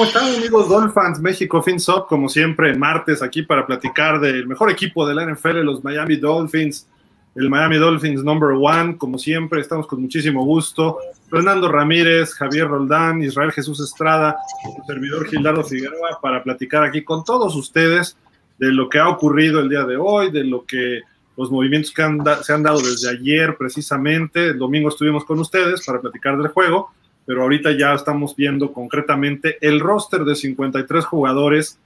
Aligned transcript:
¿Cómo 0.00 0.08
están 0.08 0.34
amigos 0.34 0.66
Dolphins 0.66 1.20
México 1.20 1.62
FinSop? 1.62 2.08
Como 2.08 2.30
siempre, 2.30 2.74
martes 2.74 3.20
aquí 3.20 3.42
para 3.42 3.66
platicar 3.66 4.18
del 4.18 4.46
mejor 4.46 4.70
equipo 4.70 5.06
de 5.06 5.14
la 5.14 5.26
NFL, 5.26 5.58
los 5.58 5.84
Miami 5.84 6.16
Dolphins. 6.16 6.88
El 7.34 7.50
Miami 7.50 7.76
Dolphins 7.76 8.24
number 8.24 8.52
one, 8.58 8.96
como 8.96 9.18
siempre, 9.18 9.60
estamos 9.60 9.86
con 9.86 10.00
muchísimo 10.00 10.42
gusto. 10.42 10.96
Fernando 11.28 11.70
Ramírez, 11.70 12.32
Javier 12.32 12.68
Roldán, 12.68 13.22
Israel 13.22 13.52
Jesús 13.52 13.78
Estrada, 13.78 14.38
su 14.74 14.82
servidor 14.90 15.28
Gildardo 15.28 15.62
Figueroa, 15.64 16.18
para 16.22 16.42
platicar 16.42 16.82
aquí 16.82 17.04
con 17.04 17.22
todos 17.22 17.54
ustedes 17.54 18.16
de 18.56 18.72
lo 18.72 18.88
que 18.88 19.00
ha 19.00 19.08
ocurrido 19.10 19.60
el 19.60 19.68
día 19.68 19.84
de 19.84 19.98
hoy, 19.98 20.30
de 20.30 20.44
lo 20.44 20.64
que 20.64 21.02
los 21.36 21.50
movimientos 21.50 21.92
que 21.92 22.02
se 22.42 22.52
han 22.54 22.62
dado 22.62 22.80
desde 22.80 23.10
ayer 23.10 23.54
precisamente. 23.58 24.46
El 24.46 24.58
domingo 24.58 24.88
estuvimos 24.88 25.26
con 25.26 25.38
ustedes 25.40 25.84
para 25.84 26.00
platicar 26.00 26.38
del 26.38 26.48
juego 26.48 26.90
pero 27.30 27.42
ahorita 27.42 27.70
ya 27.78 27.94
estamos 27.94 28.34
viendo 28.34 28.72
concretamente 28.72 29.56
el 29.60 29.78
roster 29.78 30.24
de 30.24 30.34
53 30.34 31.04
jugadores, 31.04 31.78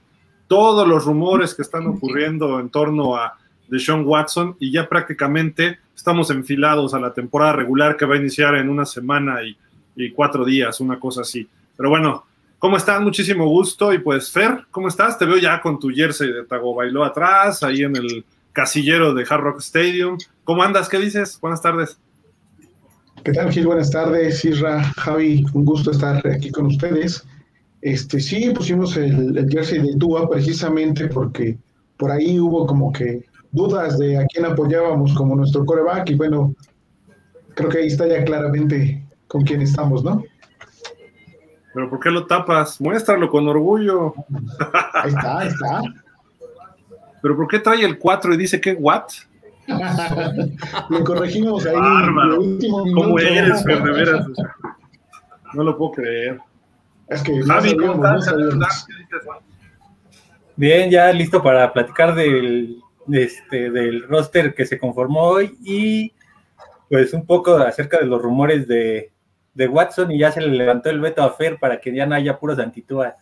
todos 0.47 0.87
los 0.87 1.05
rumores 1.05 1.53
que 1.53 1.61
están 1.61 1.85
ocurriendo 1.85 2.59
en 2.59 2.69
torno 2.69 3.15
a 3.15 3.37
Deshaun 3.67 4.07
Watson 4.07 4.55
y 4.59 4.71
ya 4.71 4.89
prácticamente 4.89 5.77
estamos 5.95 6.31
enfilados 6.31 6.95
a 6.95 6.99
la 6.99 7.13
temporada 7.13 7.53
regular 7.53 7.95
que 7.95 8.07
va 8.07 8.15
a 8.15 8.17
iniciar 8.17 8.55
en 8.55 8.69
una 8.69 8.87
semana 8.87 9.37
y, 9.43 10.11
cuatro 10.13 10.45
días, 10.45 10.79
una 10.79 10.99
cosa 10.99 11.21
así. 11.21 11.47
Pero 11.77 11.91
bueno, 11.91 12.25
¿cómo 12.57 12.77
están? 12.77 13.03
Muchísimo 13.03 13.47
gusto. 13.47 13.93
Y 13.93 13.99
pues, 13.99 14.31
Fer, 14.31 14.65
¿cómo 14.71 14.87
estás? 14.87 15.19
Te 15.19 15.25
veo 15.25 15.37
ya 15.37 15.61
con 15.61 15.79
tu 15.79 15.91
jersey 15.91 16.33
de 16.33 16.45
Tagovailoa 16.45 17.09
atrás, 17.09 17.61
ahí 17.61 17.83
en 17.83 17.95
el 17.97 18.25
casillero 18.51 19.13
de 19.13 19.27
Hard 19.29 19.41
Rock 19.41 19.59
Stadium. 19.59 20.17
¿Cómo 20.43 20.63
andas? 20.63 20.89
¿Qué 20.89 20.97
dices? 20.97 21.39
Buenas 21.39 21.61
tardes. 21.61 21.99
¿Qué 23.25 23.33
tal, 23.33 23.51
Gil? 23.51 23.65
Buenas 23.65 23.89
tardes, 23.89 24.45
Isra, 24.45 24.83
Javi, 24.83 25.43
un 25.55 25.65
gusto 25.65 25.89
estar 25.89 26.21
aquí 26.27 26.51
con 26.51 26.67
ustedes. 26.67 27.25
Este, 27.81 28.19
sí, 28.19 28.51
pusimos 28.51 28.95
el, 28.97 29.49
jersey 29.49 29.81
de 29.81 29.97
Tua 29.97 30.29
precisamente 30.29 31.07
porque 31.07 31.57
por 31.97 32.11
ahí 32.11 32.39
hubo 32.39 32.67
como 32.67 32.91
que 32.93 33.25
dudas 33.51 33.97
de 33.97 34.19
a 34.19 34.27
quién 34.27 34.45
apoyábamos 34.45 35.15
como 35.15 35.35
nuestro 35.35 35.65
coreback 35.65 36.11
y 36.11 36.13
bueno, 36.13 36.53
creo 37.55 37.67
que 37.67 37.79
ahí 37.79 37.87
está 37.87 38.07
ya 38.07 38.23
claramente 38.23 39.03
con 39.27 39.41
quién 39.41 39.63
estamos, 39.63 40.03
¿no? 40.03 40.23
Pero 41.73 41.89
¿por 41.89 41.99
qué 41.99 42.11
lo 42.11 42.27
tapas? 42.27 42.79
Muéstralo 42.79 43.27
con 43.27 43.47
orgullo. 43.47 44.13
Ahí 44.93 45.09
está, 45.09 45.39
ahí 45.39 45.47
está. 45.47 45.81
Pero 47.23 47.35
¿por 47.35 47.47
qué 47.47 47.57
trae 47.57 47.83
el 47.83 47.97
4 47.97 48.35
y 48.35 48.37
dice 48.37 48.61
que 48.61 48.73
what? 48.73 49.05
lo 50.89 51.03
corregimos 51.03 51.65
ahí. 51.65 51.75
¿Cómo 52.93 53.19
eres, 53.19 53.63
Fer, 53.63 53.83
de 53.83 53.91
veras? 53.91 54.27
No 55.53 55.63
lo 55.63 55.77
puedo 55.77 55.91
creer. 55.93 56.39
Es 57.07 57.21
que 57.23 57.41
Javi, 57.43 57.77
¿cómo 57.77 57.93
estás? 57.93 58.33
Bien, 60.55 60.89
ya 60.89 61.11
listo 61.11 61.43
para 61.43 61.71
platicar 61.73 62.15
del, 62.15 62.81
este, 63.11 63.69
del 63.71 64.03
roster 64.07 64.53
que 64.53 64.65
se 64.65 64.79
conformó 64.79 65.21
hoy 65.23 65.57
y 65.63 66.13
pues 66.89 67.13
un 67.13 67.25
poco 67.25 67.57
acerca 67.57 67.99
de 67.99 68.05
los 68.05 68.21
rumores 68.21 68.67
de, 68.67 69.11
de 69.53 69.67
Watson 69.67 70.11
y 70.11 70.19
ya 70.19 70.31
se 70.31 70.41
le 70.41 70.49
levantó 70.49 70.89
el 70.89 70.99
veto 70.99 71.23
a 71.23 71.31
Fer 71.31 71.57
para 71.59 71.79
que 71.79 71.93
ya 71.93 72.05
no 72.05 72.15
haya 72.15 72.37
puros 72.37 72.59
antitúas. 72.59 73.15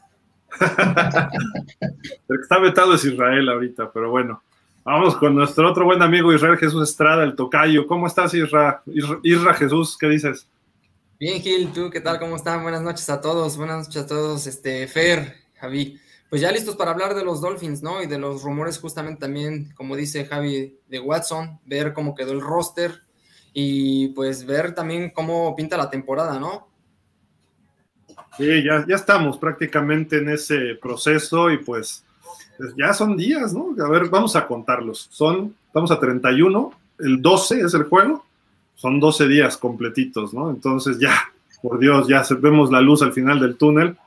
el 0.60 2.38
que 2.38 2.42
está 2.42 2.60
vetado 2.60 2.96
es 2.96 3.06
Israel 3.06 3.50
ahorita, 3.50 3.92
pero 3.92 4.12
bueno. 4.12 4.44
Vamos 4.86 5.16
con 5.16 5.34
nuestro 5.34 5.72
otro 5.72 5.86
buen 5.86 6.02
amigo 6.02 6.34
Israel 6.34 6.58
Jesús 6.58 6.90
Estrada, 6.90 7.24
el 7.24 7.36
tocayo. 7.36 7.88
¿Cómo 7.88 8.06
estás, 8.06 8.34
Isra? 8.34 8.84
Isra, 9.24 9.54
Jesús, 9.54 9.98
¿qué 9.98 10.10
dices? 10.10 10.46
Bien, 11.18 11.42
Gil, 11.42 11.72
¿tú 11.72 11.90
qué 11.90 12.02
tal? 12.02 12.20
¿Cómo 12.20 12.36
están? 12.36 12.64
Buenas 12.64 12.82
noches 12.82 13.10
a 13.10 13.22
todos, 13.22 13.56
buenas 13.56 13.88
noches 13.88 14.04
a 14.04 14.08
todos, 14.08 14.46
este, 14.46 14.86
Fer, 14.90 15.36
Javi. 15.56 15.98
Pues 16.30 16.42
ya 16.42 16.52
listos 16.52 16.76
para 16.76 16.92
hablar 16.92 17.16
de 17.16 17.24
los 17.24 17.40
Dolphins, 17.40 17.82
¿no? 17.82 18.04
Y 18.04 18.08
de 18.08 18.20
los 18.20 18.44
rumores 18.44 18.78
justamente 18.78 19.22
también, 19.22 19.72
como 19.74 19.96
dice 19.96 20.26
Javi, 20.26 20.78
de 20.90 21.00
Watson, 21.00 21.62
ver 21.66 21.94
cómo 21.94 22.14
quedó 22.14 22.34
el 22.34 22.42
roster 22.42 23.04
y 23.54 24.10
pues 24.10 24.46
ver 24.46 24.76
también 24.76 25.12
cómo 25.12 25.56
pinta 25.56 25.78
la 25.78 25.90
temporada, 25.90 26.38
¿no? 26.42 26.68
Sí, 28.38 28.64
ya, 28.66 28.86
ya 28.86 28.96
estamos 28.96 29.38
prácticamente 29.38 30.18
en 30.18 30.28
ese 30.28 30.76
proceso 30.82 31.50
y 31.52 31.64
pues 31.64 32.04
ya 32.78 32.94
son 32.94 33.18
días, 33.18 33.54
¿no? 33.54 33.76
A 33.84 33.90
ver, 33.90 34.10
vamos 34.10 34.36
a 34.36 34.48
contarlos. 34.48 35.08
Son, 35.12 35.54
estamos 35.68 35.92
a 35.92 36.00
31, 36.00 36.72
el 37.00 37.22
12 37.22 37.62
es 37.62 37.74
el 37.74 37.84
juego, 37.84 38.26
son 38.76 39.00
12 39.00 39.28
días 39.28 39.58
completitos, 39.58 40.34
¿no? 40.34 40.50
Entonces 40.50 41.00
ya, 41.00 41.14
por 41.62 41.80
Dios, 41.80 42.08
ya 42.08 42.24
vemos 42.40 42.72
la 42.72 42.82
luz 42.82 43.02
al 43.02 43.14
final 43.14 43.40
del 43.40 43.56
túnel. 43.58 43.98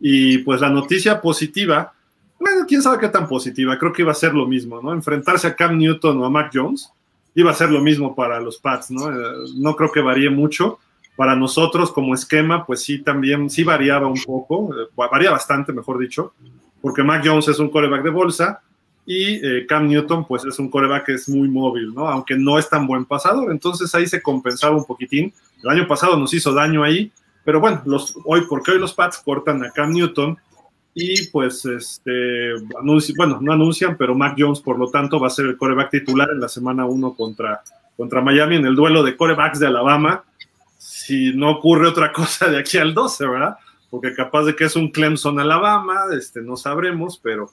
Y 0.00 0.38
pues 0.38 0.60
la 0.60 0.70
noticia 0.70 1.20
positiva, 1.20 1.92
bueno, 2.38 2.64
quién 2.66 2.80
sabe 2.80 2.98
qué 2.98 3.08
tan 3.08 3.28
positiva, 3.28 3.78
creo 3.78 3.92
que 3.92 4.02
iba 4.02 4.12
a 4.12 4.14
ser 4.14 4.34
lo 4.34 4.46
mismo, 4.46 4.80
¿no? 4.80 4.92
Enfrentarse 4.92 5.46
a 5.46 5.54
Cam 5.54 5.76
Newton 5.76 6.18
o 6.18 6.24
a 6.24 6.30
Mac 6.30 6.50
Jones 6.52 6.90
iba 7.34 7.50
a 7.50 7.54
ser 7.54 7.70
lo 7.70 7.80
mismo 7.80 8.14
para 8.14 8.40
los 8.40 8.58
Pats, 8.58 8.90
¿no? 8.90 9.10
Eh, 9.10 9.34
no 9.56 9.76
creo 9.76 9.92
que 9.92 10.00
varíe 10.00 10.30
mucho. 10.30 10.78
Para 11.16 11.36
nosotros 11.36 11.92
como 11.92 12.14
esquema, 12.14 12.64
pues 12.64 12.82
sí, 12.82 13.00
también, 13.00 13.50
sí 13.50 13.62
variaba 13.62 14.06
un 14.06 14.20
poco, 14.24 14.70
eh, 14.74 14.88
varía 14.96 15.30
bastante, 15.30 15.72
mejor 15.72 15.98
dicho, 15.98 16.32
porque 16.80 17.02
Mac 17.02 17.22
Jones 17.24 17.48
es 17.48 17.58
un 17.58 17.70
coreback 17.70 18.02
de 18.02 18.10
bolsa 18.10 18.60
y 19.06 19.44
eh, 19.44 19.66
Cam 19.66 19.88
Newton 19.88 20.26
pues 20.26 20.44
es 20.44 20.58
un 20.58 20.70
coreback 20.70 21.06
que 21.06 21.14
es 21.14 21.28
muy 21.28 21.48
móvil, 21.48 21.94
¿no? 21.94 22.08
Aunque 22.08 22.36
no 22.36 22.58
es 22.58 22.68
tan 22.68 22.86
buen 22.86 23.04
pasador, 23.04 23.50
entonces 23.50 23.94
ahí 23.94 24.06
se 24.06 24.22
compensaba 24.22 24.76
un 24.76 24.84
poquitín. 24.84 25.32
El 25.62 25.70
año 25.70 25.86
pasado 25.86 26.16
nos 26.16 26.32
hizo 26.32 26.52
daño 26.52 26.82
ahí, 26.82 27.10
pero 27.44 27.60
bueno, 27.60 27.82
los, 27.86 28.14
hoy, 28.24 28.42
porque 28.48 28.72
hoy 28.72 28.78
los 28.78 28.94
Pats 28.94 29.18
cortan 29.18 29.64
a 29.64 29.70
Cam 29.70 29.92
Newton 29.92 30.38
y 30.94 31.26
pues 31.28 31.64
este, 31.64 32.54
bueno, 33.16 33.38
no 33.40 33.52
anuncian, 33.52 33.96
pero 33.96 34.14
Mac 34.14 34.34
Jones 34.38 34.60
por 34.60 34.78
lo 34.78 34.90
tanto 34.90 35.20
va 35.20 35.28
a 35.28 35.30
ser 35.30 35.46
el 35.46 35.56
coreback 35.56 35.90
titular 35.90 36.28
en 36.30 36.40
la 36.40 36.48
semana 36.48 36.84
1 36.84 37.14
contra, 37.14 37.62
contra 37.96 38.20
Miami 38.20 38.56
en 38.56 38.66
el 38.66 38.74
duelo 38.74 39.02
de 39.02 39.16
corebacks 39.16 39.60
de 39.60 39.68
Alabama, 39.68 40.24
si 40.78 41.32
no 41.34 41.50
ocurre 41.50 41.88
otra 41.88 42.12
cosa 42.12 42.48
de 42.48 42.58
aquí 42.58 42.78
al 42.78 42.94
12, 42.94 43.26
¿verdad? 43.26 43.56
Porque 43.90 44.14
capaz 44.14 44.44
de 44.44 44.54
que 44.54 44.64
es 44.64 44.76
un 44.76 44.90
Clemson 44.90 45.40
Alabama, 45.40 46.04
este, 46.16 46.40
no 46.40 46.56
sabremos, 46.56 47.18
pero 47.22 47.50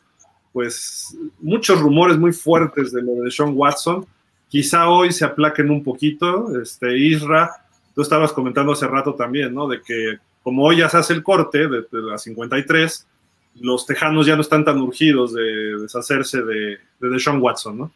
pues 0.53 1.17
muchos 1.39 1.79
rumores 1.79 2.17
muy 2.17 2.31
fuertes 2.31 2.91
de 2.91 3.01
lo 3.01 3.13
de 3.23 3.31
Sean 3.31 3.53
Watson. 3.55 4.05
Quizá 4.47 4.89
hoy 4.89 5.11
se 5.11 5.25
aplaquen 5.25 5.69
un 5.69 5.83
poquito, 5.83 6.59
este, 6.61 6.97
Isra, 6.97 7.51
tú 7.93 8.01
estabas 8.01 8.31
comentando 8.31 8.71
hace 8.71 8.87
rato 8.87 9.15
también, 9.15 9.53
¿no? 9.53 9.67
De 9.67 9.81
que 9.81 10.17
como 10.43 10.63
hoy 10.63 10.77
ya 10.77 10.89
se 10.89 10.97
hace 10.97 11.13
el 11.13 11.23
corte 11.23 11.67
de, 11.67 11.85
las 11.91 12.23
53, 12.23 13.07
los 13.55 13.85
tejanos 13.85 14.25
ya 14.25 14.35
no 14.35 14.41
están 14.41 14.63
tan 14.63 14.79
urgidos 14.79 15.33
de 15.33 15.77
deshacerse 15.81 16.41
de, 16.43 16.77
de 16.99 17.19
Sean 17.19 17.41
Watson, 17.41 17.77
¿no? 17.77 17.91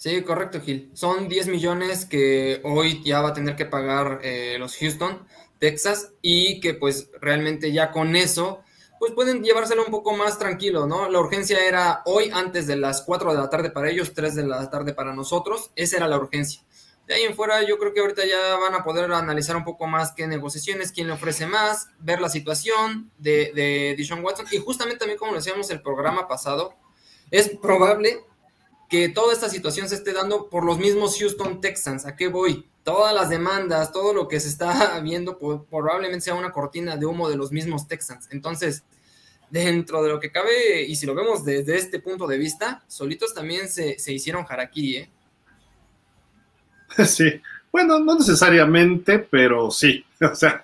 Sí, 0.00 0.22
correcto, 0.22 0.62
Gil. 0.62 0.88
Son 0.94 1.28
10 1.28 1.48
millones 1.48 2.06
que 2.06 2.62
hoy 2.64 3.02
ya 3.04 3.20
va 3.20 3.28
a 3.28 3.34
tener 3.34 3.54
que 3.54 3.66
pagar 3.66 4.20
eh, 4.22 4.56
los 4.58 4.74
Houston 4.78 5.18
Texas 5.60 6.14
y 6.22 6.58
que 6.58 6.74
pues 6.74 7.10
realmente 7.20 7.70
ya 7.70 7.92
con 7.92 8.16
eso 8.16 8.64
pues 8.98 9.12
pueden 9.12 9.42
llevárselo 9.42 9.82
un 9.82 9.90
poco 9.90 10.14
más 10.14 10.38
tranquilo, 10.38 10.86
¿no? 10.86 11.08
La 11.08 11.20
urgencia 11.20 11.64
era 11.66 12.02
hoy 12.04 12.30
antes 12.34 12.66
de 12.66 12.76
las 12.76 13.00
4 13.02 13.32
de 13.32 13.38
la 13.38 13.48
tarde 13.48 13.70
para 13.70 13.88
ellos, 13.88 14.12
3 14.12 14.34
de 14.34 14.46
la 14.46 14.68
tarde 14.68 14.92
para 14.92 15.14
nosotros, 15.14 15.70
esa 15.74 15.96
era 15.96 16.06
la 16.06 16.18
urgencia. 16.18 16.60
De 17.06 17.14
ahí 17.14 17.22
en 17.22 17.34
fuera 17.34 17.62
yo 17.62 17.78
creo 17.78 17.94
que 17.94 18.00
ahorita 18.00 18.26
ya 18.26 18.56
van 18.56 18.74
a 18.74 18.84
poder 18.84 19.10
analizar 19.10 19.56
un 19.56 19.64
poco 19.64 19.86
más 19.86 20.12
qué 20.12 20.26
negociaciones, 20.26 20.92
quién 20.92 21.06
le 21.06 21.14
ofrece 21.14 21.46
más, 21.46 21.88
ver 21.98 22.20
la 22.20 22.28
situación 22.28 23.10
de, 23.16 23.52
de 23.54 23.94
Dishon 23.96 24.22
Watson 24.22 24.46
y 24.50 24.58
justamente 24.58 24.98
también 24.98 25.18
como 25.18 25.32
decíamos 25.32 25.70
el 25.70 25.80
programa 25.80 26.28
pasado, 26.28 26.74
es 27.30 27.48
probable 27.48 28.20
que 28.90 29.08
toda 29.08 29.32
esta 29.32 29.48
situación 29.48 29.88
se 29.88 29.94
esté 29.94 30.12
dando 30.12 30.50
por 30.50 30.64
los 30.64 30.78
mismos 30.78 31.18
Houston 31.18 31.62
Texans. 31.62 32.04
¿A 32.04 32.16
qué 32.16 32.28
voy? 32.28 32.70
todas 32.82 33.14
las 33.14 33.28
demandas, 33.28 33.92
todo 33.92 34.14
lo 34.14 34.28
que 34.28 34.40
se 34.40 34.48
está 34.48 34.98
viendo, 35.02 35.38
probablemente 35.38 36.22
sea 36.22 36.34
una 36.34 36.52
cortina 36.52 36.96
de 36.96 37.06
humo 37.06 37.28
de 37.28 37.36
los 37.36 37.52
mismos 37.52 37.86
Texans. 37.86 38.28
Entonces, 38.30 38.82
dentro 39.50 40.02
de 40.02 40.10
lo 40.10 40.20
que 40.20 40.30
cabe, 40.30 40.82
y 40.82 40.96
si 40.96 41.06
lo 41.06 41.14
vemos 41.14 41.44
desde 41.44 41.76
este 41.76 42.00
punto 42.00 42.26
de 42.26 42.38
vista, 42.38 42.82
solitos 42.86 43.34
también 43.34 43.68
se, 43.68 43.96
hicieron 44.08 44.44
harakiri, 44.48 44.96
¿eh? 44.96 45.10
Sí, 47.06 47.40
bueno, 47.70 48.00
no 48.00 48.16
necesariamente, 48.16 49.20
pero 49.20 49.70
sí, 49.70 50.04
o 50.20 50.34
sea, 50.34 50.62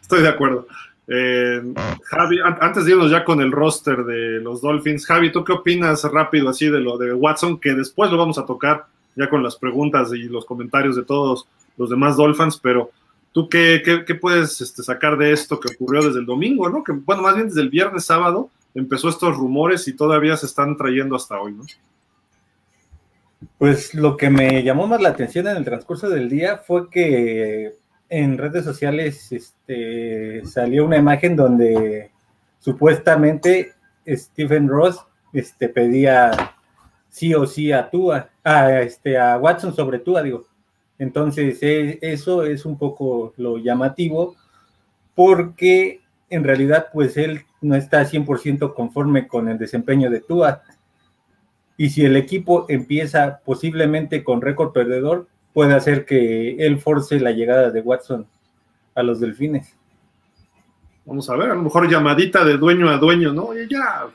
estoy 0.00 0.22
de 0.22 0.28
acuerdo. 0.28 0.66
Eh, 1.10 1.62
Javi, 2.04 2.38
antes 2.42 2.84
de 2.84 2.90
irnos 2.92 3.10
ya 3.10 3.24
con 3.24 3.40
el 3.40 3.50
roster 3.50 4.04
de 4.04 4.40
los 4.40 4.60
Dolphins, 4.60 5.06
Javi, 5.06 5.32
¿tú 5.32 5.42
qué 5.42 5.52
opinas 5.52 6.04
rápido 6.04 6.50
así 6.50 6.68
de 6.68 6.80
lo 6.80 6.98
de 6.98 7.14
Watson? 7.14 7.58
Que 7.58 7.74
después 7.74 8.10
lo 8.10 8.18
vamos 8.18 8.36
a 8.38 8.44
tocar 8.44 8.86
ya 9.16 9.28
con 9.28 9.42
las 9.42 9.56
preguntas 9.56 10.12
y 10.12 10.24
los 10.24 10.44
comentarios 10.44 10.96
de 10.96 11.04
todos 11.04 11.48
los 11.78 11.88
demás 11.88 12.16
Dolphins, 12.16 12.58
pero 12.58 12.90
¿tú 13.32 13.48
qué, 13.48 14.04
puedes 14.20 14.60
este, 14.60 14.82
sacar 14.82 15.16
de 15.16 15.32
esto 15.32 15.58
que 15.58 15.74
ocurrió 15.74 16.02
desde 16.02 16.20
el 16.20 16.26
domingo, 16.26 16.68
¿no? 16.68 16.84
Que, 16.84 16.92
bueno, 16.92 17.22
más 17.22 17.34
bien 17.34 17.48
desde 17.48 17.62
el 17.62 17.70
viernes 17.70 18.04
sábado 18.04 18.50
empezó 18.74 19.08
estos 19.08 19.36
rumores 19.36 19.88
y 19.88 19.94
todavía 19.94 20.36
se 20.36 20.46
están 20.46 20.76
trayendo 20.76 21.16
hasta 21.16 21.40
hoy, 21.40 21.52
¿no? 21.52 21.64
Pues 23.56 23.94
lo 23.94 24.16
que 24.16 24.30
me 24.30 24.62
llamó 24.62 24.86
más 24.86 25.00
la 25.00 25.10
atención 25.10 25.46
en 25.46 25.56
el 25.56 25.64
transcurso 25.64 26.08
del 26.08 26.28
día 26.28 26.58
fue 26.58 26.90
que 26.90 27.74
en 28.08 28.38
redes 28.38 28.64
sociales 28.64 29.30
este, 29.32 30.44
salió 30.44 30.84
una 30.84 30.96
imagen 30.96 31.36
donde 31.36 32.10
supuestamente 32.58 33.72
Stephen 34.06 34.68
Ross 34.68 35.04
este, 35.32 35.68
pedía 35.68 36.30
sí 37.08 37.34
o 37.34 37.46
sí 37.46 37.72
a 37.72 37.90
Tua, 37.90 38.30
a, 38.44 38.80
este, 38.80 39.18
a 39.18 39.36
Watson 39.38 39.74
sobre 39.74 39.98
Tua, 39.98 40.22
digo. 40.22 40.46
Entonces, 40.98 41.62
e, 41.62 41.98
eso 42.00 42.44
es 42.44 42.64
un 42.64 42.78
poco 42.78 43.34
lo 43.36 43.58
llamativo, 43.58 44.36
porque 45.14 46.00
en 46.30 46.44
realidad, 46.44 46.88
pues 46.92 47.16
él 47.16 47.42
no 47.60 47.74
está 47.74 48.04
100% 48.04 48.74
conforme 48.74 49.26
con 49.26 49.48
el 49.48 49.58
desempeño 49.58 50.10
de 50.10 50.20
Tua. 50.20 50.62
Y 51.76 51.90
si 51.90 52.04
el 52.04 52.16
equipo 52.16 52.66
empieza 52.68 53.40
posiblemente 53.44 54.24
con 54.24 54.40
récord 54.40 54.72
perdedor, 54.72 55.28
puede 55.52 55.74
hacer 55.74 56.04
que 56.04 56.56
él 56.56 56.78
force 56.78 57.20
la 57.20 57.32
llegada 57.32 57.70
de 57.70 57.80
Watson 57.80 58.26
a 58.94 59.02
los 59.02 59.20
delfines. 59.20 59.74
Vamos 61.04 61.28
a 61.30 61.36
ver, 61.36 61.50
a 61.50 61.54
lo 61.54 61.62
mejor 61.62 61.88
llamadita 61.88 62.44
de 62.44 62.58
dueño 62.58 62.88
a 62.90 62.98
dueño, 62.98 63.32
¿no? 63.32 63.46
Oye, 63.46 63.66
ya, 63.68 64.06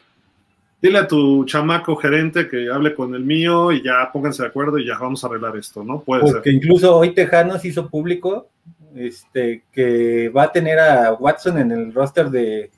dile 0.83 1.00
a 1.00 1.07
tu 1.07 1.45
chamaco 1.45 1.95
gerente 1.95 2.47
que 2.47 2.69
hable 2.69 2.94
con 2.94 3.15
el 3.15 3.24
mío 3.24 3.71
y 3.71 3.81
ya 3.81 4.12
pónganse 4.12 4.44
de 4.44 4.50
acuerdo 4.50 4.77
y 4.77 4.85
ya 4.85 4.97
vamos 5.00 5.24
a 5.24 5.27
arreglar 5.27 5.56
esto, 5.56 5.81
¿no? 5.81 6.01
Puede 6.01 6.21
Porque 6.21 6.51
incluso 6.51 6.95
hoy 6.97 7.12
Tejanos 7.12 7.63
hizo 7.63 7.89
público 7.89 8.50
este, 8.94 9.63
que 9.71 10.27
va 10.30 10.44
a 10.44 10.51
tener 10.51 10.80
a 10.80 11.13
Watson 11.13 11.57
en 11.57 11.71
el 11.71 11.94
roster 11.94 12.30
de, 12.30 12.69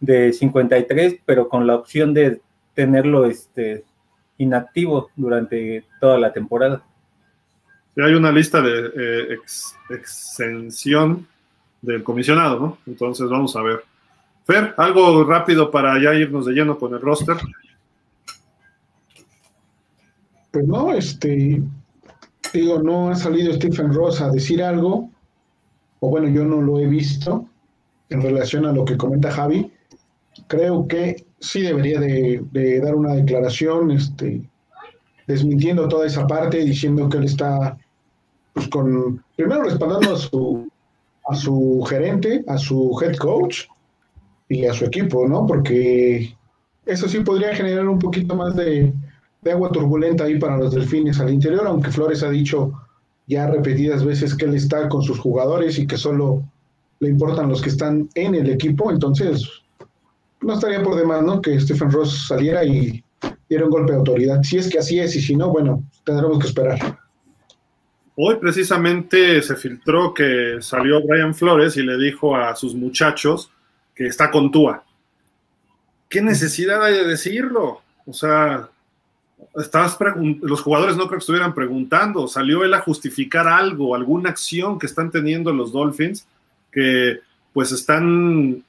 de 0.00 0.32
53, 0.32 1.18
pero 1.26 1.48
con 1.48 1.66
la 1.66 1.74
opción 1.74 2.14
de 2.14 2.40
tenerlo 2.72 3.26
este, 3.26 3.84
inactivo 4.38 5.10
durante 5.14 5.84
toda 6.00 6.18
la 6.18 6.32
temporada. 6.32 6.82
Hay 7.96 8.14
una 8.14 8.32
lista 8.32 8.60
de 8.60 8.90
eh, 8.96 9.38
exención 9.90 11.26
del 11.80 12.02
comisionado, 12.02 12.58
¿no? 12.58 12.78
Entonces 12.86 13.28
vamos 13.28 13.54
a 13.56 13.62
ver. 13.62 13.84
Fer, 14.44 14.74
algo 14.76 15.24
rápido 15.24 15.70
para 15.70 16.00
ya 16.02 16.14
irnos 16.14 16.46
de 16.46 16.52
lleno 16.52 16.78
con 16.78 16.92
el 16.92 17.00
roster. 17.00 17.36
Pues 20.50 20.66
no, 20.66 20.92
este, 20.92 21.62
digo, 22.52 22.82
no 22.82 23.10
ha 23.10 23.16
salido 23.16 23.52
Stephen 23.54 23.92
Ross 23.92 24.20
a 24.20 24.30
decir 24.30 24.62
algo, 24.62 25.10
o 26.00 26.08
bueno, 26.08 26.28
yo 26.28 26.44
no 26.44 26.60
lo 26.60 26.78
he 26.78 26.86
visto 26.86 27.48
en 28.08 28.22
relación 28.22 28.66
a 28.66 28.72
lo 28.72 28.84
que 28.84 28.96
comenta 28.96 29.30
Javi. 29.30 29.72
Creo 30.46 30.86
que 30.86 31.26
sí 31.40 31.62
debería 31.62 31.98
de, 32.00 32.80
dar 32.80 32.94
una 32.94 33.14
declaración, 33.14 33.90
este, 33.90 34.48
desmintiendo 35.26 35.88
toda 35.88 36.06
esa 36.06 36.26
parte, 36.26 36.58
diciendo 36.58 37.08
que 37.08 37.18
él 37.18 37.24
está, 37.24 37.76
pues 38.54 38.68
con, 38.68 39.22
primero 39.36 39.64
respaldando 39.64 40.14
a 40.14 40.16
su, 40.16 40.68
a 41.28 41.34
su 41.34 41.84
gerente, 41.88 42.44
a 42.46 42.56
su 42.56 42.96
head 43.02 43.16
coach 43.16 43.64
y 44.48 44.64
a 44.64 44.72
su 44.72 44.84
equipo, 44.84 45.26
¿no? 45.28 45.46
Porque 45.46 46.34
eso 46.86 47.08
sí 47.08 47.20
podría 47.20 47.54
generar 47.54 47.88
un 47.88 47.98
poquito 47.98 48.34
más 48.34 48.54
de, 48.56 48.92
agua 49.50 49.70
turbulenta 49.70 50.24
ahí 50.24 50.38
para 50.38 50.56
los 50.56 50.74
delfines 50.74 51.20
al 51.20 51.30
interior, 51.30 51.66
aunque 51.66 51.90
Flores 51.90 52.22
ha 52.22 52.30
dicho 52.30 52.72
ya 53.26 53.46
repetidas 53.46 54.02
veces 54.02 54.34
que 54.34 54.46
él 54.46 54.54
está 54.54 54.88
con 54.88 55.02
sus 55.02 55.18
jugadores 55.18 55.78
y 55.78 55.86
que 55.86 55.98
solo 55.98 56.42
le 57.00 57.10
importan 57.10 57.50
los 57.50 57.60
que 57.60 57.68
están 57.68 58.08
en 58.14 58.34
el 58.34 58.48
equipo, 58.48 58.90
entonces 58.90 59.46
no 60.40 60.54
estaría 60.54 60.82
por 60.82 60.96
demás, 60.96 61.22
¿no? 61.22 61.42
Que 61.42 61.60
Stephen 61.60 61.90
Ross 61.90 62.26
saliera 62.28 62.64
y 62.64 63.04
diera 63.48 63.64
un 63.64 63.70
golpe 63.70 63.92
de 63.92 63.98
autoridad. 63.98 64.42
Si 64.42 64.56
es 64.56 64.68
que 64.68 64.78
así 64.78 64.98
es 64.98 65.14
y 65.16 65.20
si 65.20 65.36
no, 65.36 65.50
bueno, 65.50 65.82
tendremos 66.04 66.38
que 66.38 66.46
esperar. 66.46 67.03
Hoy 68.16 68.36
precisamente 68.36 69.42
se 69.42 69.56
filtró 69.56 70.14
que 70.14 70.58
salió 70.60 71.02
Brian 71.04 71.34
Flores 71.34 71.76
y 71.76 71.82
le 71.82 71.98
dijo 71.98 72.36
a 72.36 72.54
sus 72.54 72.74
muchachos 72.74 73.50
que 73.94 74.06
está 74.06 74.30
con 74.30 74.52
Tua. 74.52 74.84
¿Qué 76.08 76.22
necesidad 76.22 76.84
hay 76.84 76.94
de 76.94 77.08
decirlo? 77.08 77.80
O 78.06 78.12
sea, 78.12 78.68
los 80.42 80.60
jugadores 80.60 80.96
no 80.96 81.06
creo 81.06 81.18
que 81.18 81.22
estuvieran 81.22 81.54
preguntando, 81.54 82.28
salió 82.28 82.62
él 82.62 82.74
a 82.74 82.80
justificar 82.80 83.48
algo, 83.48 83.96
alguna 83.96 84.30
acción 84.30 84.78
que 84.78 84.86
están 84.86 85.10
teniendo 85.10 85.52
los 85.52 85.72
Dolphins 85.72 86.26
que 86.70 87.20
pues 87.52 87.72
están 87.72 88.64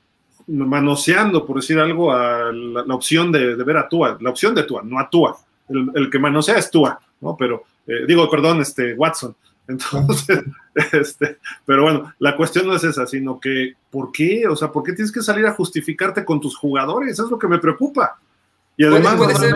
manoseando, 0.47 1.45
por 1.45 1.57
decir 1.57 1.79
algo, 1.79 2.11
a 2.11 2.51
la, 2.51 2.95
opción 2.95 3.31
de, 3.31 3.55
ver 3.55 3.77
a 3.77 3.89
Tua, 3.89 4.17
la 4.19 4.29
opción 4.29 4.55
de 4.55 4.63
Tua, 4.63 4.81
no 4.83 4.99
a 4.99 5.09
Tua. 5.09 5.37
El, 5.67 5.89
el 5.95 6.09
que 6.09 6.19
manosea 6.19 6.57
es 6.57 6.69
Tua, 6.69 6.99
¿no? 7.21 7.35
Pero 7.35 7.63
eh, 7.87 8.05
digo, 8.07 8.29
perdón, 8.29 8.61
este, 8.61 8.93
Watson. 8.93 9.35
Entonces, 9.67 10.43
este, 10.91 11.39
pero 11.65 11.83
bueno, 11.83 12.13
la 12.19 12.37
cuestión 12.37 12.67
no 12.67 12.75
es 12.75 12.83
esa, 12.83 13.07
sino 13.07 13.39
que, 13.39 13.73
¿por 13.89 14.11
qué? 14.11 14.47
O 14.47 14.55
sea, 14.55 14.71
¿por 14.71 14.83
qué 14.83 14.93
tienes 14.93 15.11
que 15.11 15.23
salir 15.23 15.45
a 15.47 15.53
justificarte 15.53 16.23
con 16.23 16.39
tus 16.39 16.55
jugadores? 16.55 17.13
Eso 17.13 17.25
es 17.25 17.31
lo 17.31 17.39
que 17.39 17.47
me 17.47 17.57
preocupa. 17.57 18.19
Y 18.77 18.85
además, 18.85 19.15
puede, 19.15 19.35
ser, 19.35 19.55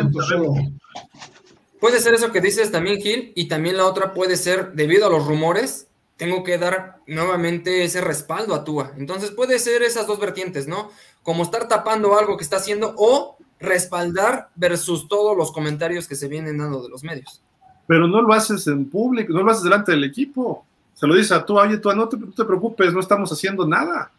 puede 1.80 2.00
ser 2.00 2.14
eso 2.16 2.32
que 2.32 2.42
dices 2.42 2.72
también, 2.72 3.00
Gil, 3.02 3.34
y 3.36 3.48
también 3.48 3.78
la 3.78 3.86
otra 3.86 4.14
puede 4.14 4.38
ser, 4.38 4.72
debido 4.74 5.06
a 5.06 5.10
los 5.10 5.28
rumores, 5.28 5.88
tengo 6.18 6.44
que 6.44 6.58
dar 6.58 7.00
nuevamente 7.06 7.84
ese 7.84 8.02
respaldo 8.02 8.56
a 8.56 8.64
Tua. 8.64 8.94
Entonces 8.98 9.32
puede 9.32 9.60
ser 9.60 9.84
esas 9.84 10.08
dos 10.08 10.20
vertientes, 10.20 10.68
¿no? 10.68 10.90
Como 11.22 11.44
estar 11.44 11.68
tapando 11.68 12.18
algo 12.18 12.38
que 12.38 12.44
está 12.44 12.58
haciendo 12.58 12.96
o 12.98 13.38
respaldar 13.60 14.50
versus 14.56 15.08
todos 15.08 15.38
los 15.38 15.52
comentarios 15.52 16.08
que 16.08 16.16
se 16.16 16.30
vienen 16.30 16.58
dando 16.58 16.82
de 16.82 16.90
los 16.90 17.04
medios 17.04 17.44
pero 17.90 18.08
no 18.08 18.22
lo 18.22 18.32
haces 18.34 18.68
en 18.68 18.88
público, 18.88 19.34
no 19.34 19.42
lo 19.42 19.50
haces 19.50 19.64
delante 19.64 19.92
del 19.92 20.04
equipo. 20.04 20.64
Se 20.94 21.08
lo 21.08 21.16
dices 21.16 21.32
a 21.32 21.44
tú, 21.44 21.58
oye, 21.58 21.80
tú 21.80 21.92
no 21.92 22.08
te, 22.08 22.46
preocupes, 22.46 22.94
no 22.94 23.00
estamos 23.00 23.32
haciendo 23.32 23.68
nada, 23.68 24.12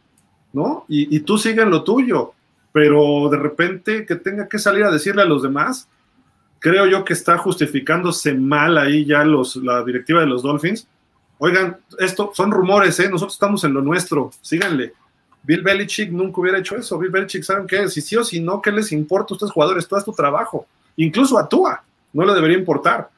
¿no? 0.53 0.85
Y, 0.89 1.21
tú 1.21 1.39
sigue 1.39 1.63
en 1.63 1.71
lo 1.71 1.85
tuyo, 1.85 2.33
pero 2.73 3.29
de 3.31 3.37
repente 3.37 4.05
que 4.05 4.17
tenga 4.17 4.49
que 4.49 4.59
salir 4.59 4.83
a 4.83 4.91
decirle 4.91 5.23
a 5.23 5.25
los 5.25 5.45
demás, 5.45 5.87
creo 6.59 6.85
yo 6.87 7.05
que 7.05 7.13
está 7.13 7.39
justificándose 7.39 8.35
mal 8.35 8.77
ahí 8.77 9.05
ya 9.05 9.23
los, 9.25 9.55
la 9.55 9.85
directiva 9.85 10.19
de 10.19 10.27
los 10.27 10.43
Dolphins. 10.43 10.89
Oigan, 11.39 11.77
esto 12.01 12.33
son 12.35 12.51
rumores, 12.51 12.99
¿eh? 12.99 13.09
Nosotros 13.09 13.35
estamos 13.35 13.63
en 13.63 13.73
lo 13.73 13.83
nuestro, 13.83 14.33
síganle. 14.41 14.95
Bill 15.45 15.63
Belichick 15.63 16.11
nunca 16.11 16.41
hubiera 16.41 16.59
hecho 16.59 16.75
eso. 16.75 16.99
Bill 16.99 17.11
Belichick, 17.11 17.45
¿saben 17.45 17.69
qué? 17.69 17.89
Si 17.89 18.01
sí 18.01 18.17
o 18.17 18.25
si 18.25 18.41
no, 18.41 18.61
¿qué 18.61 18.73
les 18.73 18.91
importa 18.91 19.33
a 19.33 19.35
ustedes 19.35 19.53
jugadores? 19.53 19.87
Todo 19.87 20.01
es 20.01 20.05
tu 20.05 20.13
trabajo. 20.13 20.67
Incluso 20.97 21.39
a 21.39 21.49
Tua, 21.49 21.85
no 22.13 22.25
le 22.25 22.35
debería 22.35 22.59
importar. 22.59 23.11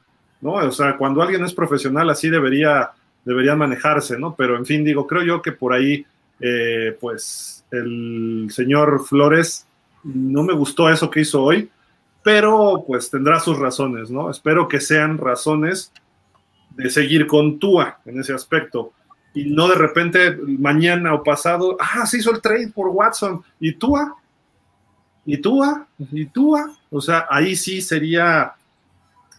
¿No? 0.43 0.53
O 0.53 0.71
sea, 0.71 0.97
cuando 0.97 1.21
alguien 1.21 1.43
es 1.43 1.53
profesional 1.53 2.09
así 2.09 2.29
debería, 2.29 2.91
debería 3.25 3.55
manejarse, 3.55 4.19
¿no? 4.19 4.35
Pero 4.35 4.57
en 4.57 4.65
fin, 4.65 4.83
digo, 4.83 5.07
creo 5.07 5.23
yo 5.23 5.41
que 5.41 5.53
por 5.53 5.73
ahí, 5.73 6.05
eh, 6.39 6.95
pues, 6.99 7.65
el 7.71 8.47
señor 8.51 9.03
Flores 9.05 9.65
no 10.03 10.43
me 10.43 10.53
gustó 10.53 10.89
eso 10.89 11.09
que 11.09 11.21
hizo 11.21 11.41
hoy, 11.41 11.69
pero 12.21 12.83
pues 12.85 13.09
tendrá 13.09 13.39
sus 13.39 13.57
razones, 13.57 14.11
¿no? 14.11 14.29
Espero 14.29 14.67
que 14.67 14.79
sean 14.79 15.17
razones 15.17 15.91
de 16.75 16.89
seguir 16.89 17.25
con 17.25 17.57
Tua 17.57 17.99
en 18.05 18.19
ese 18.19 18.33
aspecto 18.33 18.93
y 19.33 19.45
no 19.45 19.67
de 19.67 19.75
repente 19.75 20.37
mañana 20.45 21.13
o 21.13 21.23
pasado, 21.23 21.75
ah, 21.79 22.05
se 22.05 22.17
hizo 22.17 22.31
el 22.31 22.41
trade 22.41 22.71
por 22.73 22.87
Watson 22.89 23.43
y 23.59 23.73
Tua, 23.73 24.15
y 25.25 25.37
Tua, 25.37 25.87
y 26.11 26.25
Tua, 26.25 26.75
o 26.91 27.01
sea, 27.01 27.25
ahí 27.29 27.55
sí 27.55 27.81
sería 27.81 28.53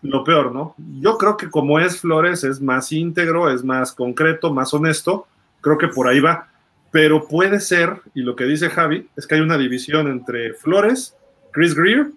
lo 0.04 0.23
peor, 0.23 0.52
¿no? 0.52 0.75
Yo 1.00 1.16
creo 1.16 1.37
que 1.37 1.50
como 1.50 1.80
es 1.80 2.00
Flores, 2.00 2.44
es 2.44 2.61
más 2.61 2.92
íntegro, 2.92 3.50
es 3.50 3.64
más 3.64 3.92
concreto, 3.92 4.52
más 4.52 4.75
honesto, 4.75 5.26
creo 5.62 5.78
que 5.78 5.88
por 5.88 6.08
ahí 6.08 6.20
va. 6.20 6.49
Pero 6.90 7.26
puede 7.26 7.58
ser, 7.58 8.02
y 8.14 8.20
lo 8.20 8.37
que 8.37 8.44
dice 8.44 8.68
Javi, 8.68 9.08
es 9.16 9.26
que 9.26 9.37
hay 9.37 9.40
una 9.40 9.56
división 9.56 10.06
entre 10.08 10.52
Flores, 10.52 11.16
Chris 11.52 11.75
Greer 11.75 12.08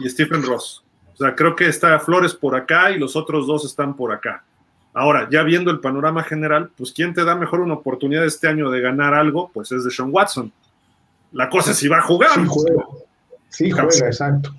y 0.00 0.08
Stephen 0.10 0.42
Ross. 0.42 0.82
O 1.14 1.16
sea, 1.18 1.36
creo 1.36 1.54
que 1.54 1.68
está 1.68 1.98
Flores 2.00 2.34
por 2.34 2.56
acá 2.56 2.90
y 2.90 2.98
los 2.98 3.14
otros 3.14 3.46
dos 3.46 3.64
están 3.64 3.94
por 3.94 4.12
acá. 4.12 4.42
Ahora, 4.92 5.28
ya 5.30 5.44
viendo 5.44 5.70
el 5.70 5.78
panorama 5.78 6.24
general, 6.24 6.70
pues 6.76 6.92
¿quién 6.92 7.14
te 7.14 7.24
da 7.24 7.36
mejor 7.36 7.60
una 7.60 7.74
oportunidad 7.74 8.24
este 8.24 8.48
año 8.48 8.70
de 8.70 8.80
ganar 8.80 9.14
algo? 9.14 9.52
Pues 9.54 9.70
es 9.70 9.84
de 9.84 9.90
Sean 9.92 10.10
Watson. 10.10 10.52
La 11.30 11.48
cosa 11.48 11.70
es 11.70 11.76
si 11.76 11.86
va 11.86 11.98
a 11.98 12.02
jugar. 12.02 12.32
Sí, 12.34 12.46
juega. 12.48 12.84
Sí, 13.50 13.70
juega, 13.70 14.06
exacto 14.06 14.52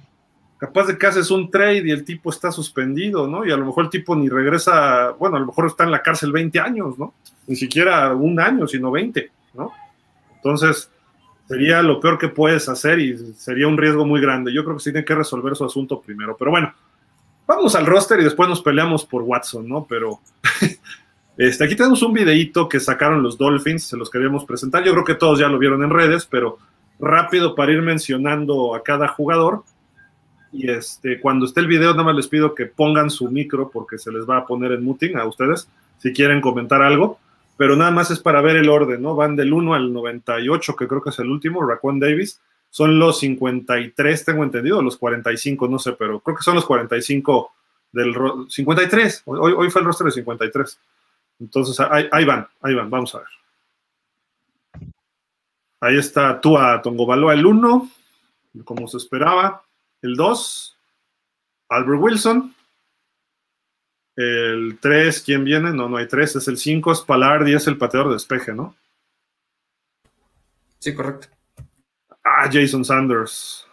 capaz 0.62 0.86
de 0.86 0.96
que 0.96 1.08
haces 1.08 1.32
un 1.32 1.50
trade 1.50 1.88
y 1.88 1.90
el 1.90 2.06
tipo 2.06 2.30
está 2.30 2.52
suspendido, 2.52 3.28
¿no? 3.28 3.44
Y 3.44 3.52
a 3.52 3.58
lo 3.58 3.66
mejor 3.66 3.86
el 3.86 3.90
tipo 3.90 4.16
ni 4.16 4.30
regresa, 4.30 5.10
bueno, 5.18 5.38
a 5.38 5.40
lo 5.40 5.48
mejor 5.48 5.66
está 5.66 5.86
en 5.86 5.92
la 5.92 6.04
cárcel 6.04 6.32
20 6.32 6.60
años, 6.60 7.00
¿no? 7.00 7.16
Ni 7.48 7.56
siquiera 7.56 8.14
un 8.14 8.40
año, 8.40 8.68
sino 8.68 8.92
20, 8.92 9.32
¿no? 9.56 9.72
Entonces, 10.36 10.92
sería 11.48 11.82
lo 11.82 12.00
peor 12.00 12.20
que 12.20 12.28
puedes 12.28 12.70
hacer 12.70 13.00
y 13.00 13.18
sería 13.34 13.68
un 13.68 13.76
riesgo 13.76 14.06
muy 14.06 14.22
grande. 14.22 14.54
Yo 14.54 14.64
creo 14.64 14.78
que 14.78 14.84
sí 14.84 14.92
tiene 14.92 15.04
que 15.04 15.16
resolver 15.16 15.56
su 15.56 15.66
asunto 15.66 16.00
primero. 16.00 16.38
Pero 16.38 16.52
bueno, 16.52 16.72
vamos 17.48 17.74
al 17.74 17.88
roster 17.88 18.20
y 18.20 18.24
después 18.24 18.48
nos 18.48 18.62
peleamos 18.62 19.04
por 19.04 19.24
Watson, 19.24 19.68
¿no? 19.68 19.88
Pero 19.90 20.20
este, 21.38 21.64
aquí 21.64 21.76
tenemos 21.76 22.04
un 22.04 22.14
videíto 22.14 22.70
que 22.70 22.80
sacaron 22.80 23.24
los 23.24 23.36
Dolphins, 23.36 23.86
se 23.86 23.98
los 23.98 24.12
queríamos 24.12 24.46
presentar. 24.46 24.84
Yo 24.84 24.92
creo 24.92 25.06
que 25.06 25.16
todos 25.16 25.40
ya 25.40 25.48
lo 25.48 25.58
vieron 25.58 25.82
en 25.84 25.90
redes, 25.90 26.28
pero 26.28 26.60
rápido 27.00 27.56
para 27.56 27.72
ir 27.72 27.82
mencionando 27.82 28.76
a 28.76 28.84
cada 28.84 29.08
jugador 29.08 29.64
y 30.52 30.70
este, 30.70 31.20
cuando 31.20 31.46
esté 31.46 31.62
el 31.62 31.68
video, 31.68 31.92
nada 31.92 32.04
más 32.04 32.16
les 32.16 32.28
pido 32.28 32.54
que 32.54 32.66
pongan 32.66 33.10
su 33.10 33.30
micro 33.30 33.70
porque 33.70 33.98
se 33.98 34.12
les 34.12 34.30
va 34.30 34.38
a 34.38 34.46
poner 34.46 34.74
en 34.74 34.84
muting 34.84 35.16
a 35.16 35.26
ustedes 35.26 35.70
si 35.98 36.12
quieren 36.12 36.42
comentar 36.42 36.82
algo. 36.82 37.20
Pero 37.58 37.76
nada 37.76 37.92
más 37.92 38.12
es 38.12 38.20
para 38.20 38.42
ver 38.42 38.56
el 38.56 38.70
orden, 38.70 39.02
¿no? 39.02 39.16
Van 39.16 39.36
del 39.36 39.54
1 39.54 39.74
al 39.76 39.94
98, 39.94 40.76
que 40.76 40.88
creo 40.88 41.02
que 41.02 41.12
es 41.12 41.20
el 41.20 41.30
último, 41.30 41.66
Raquan 41.66 42.00
Davis. 42.00 42.42
son 42.70 42.98
los 42.98 43.20
53, 43.20 44.26
tengo 44.26 44.44
entendido, 44.44 44.82
los 44.82 44.98
45, 44.98 45.68
no 45.68 45.78
sé, 45.78 45.94
pero 45.94 46.20
creo 46.22 46.38
que 46.38 46.44
son 46.44 46.56
los 46.56 46.66
45 46.66 47.52
del 47.92 48.16
53. 48.50 49.24
Hoy, 49.26 49.54
hoy 49.56 49.70
fue 49.70 49.82
el 49.82 49.86
roster 49.86 50.06
de 50.06 50.12
53. 50.12 50.80
Entonces, 51.42 51.80
ahí, 51.80 52.08
ahí, 52.12 52.26
van, 52.26 52.48
ahí 52.62 52.74
van, 52.74 52.90
vamos 52.90 53.14
a 53.16 53.20
ver. 53.20 53.28
Ahí 55.82 55.98
está 55.98 56.40
Tua 56.40 56.82
Tongobaloa 56.82 57.34
el 57.34 57.46
1, 57.46 57.90
como 58.64 58.88
se 58.88 58.98
esperaba. 58.98 59.64
El 60.02 60.16
2, 60.16 60.78
Albert 61.70 62.02
Wilson. 62.02 62.56
El 64.16 64.78
3, 64.80 65.22
¿quién 65.22 65.44
viene? 65.44 65.72
No, 65.72 65.88
no 65.88 65.98
hay 65.98 66.08
3, 66.08 66.36
es 66.36 66.48
el 66.48 66.58
5, 66.58 66.92
es 66.92 67.02
Palardi, 67.02 67.54
es 67.54 67.68
el 67.68 67.78
pateador 67.78 68.10
de 68.10 68.16
despeje, 68.16 68.54
¿no? 68.54 68.76
Sí, 70.80 70.94
correcto. 70.94 71.28
Ah, 72.24 72.50
Jason 72.52 72.84
Sanders. 72.84 73.66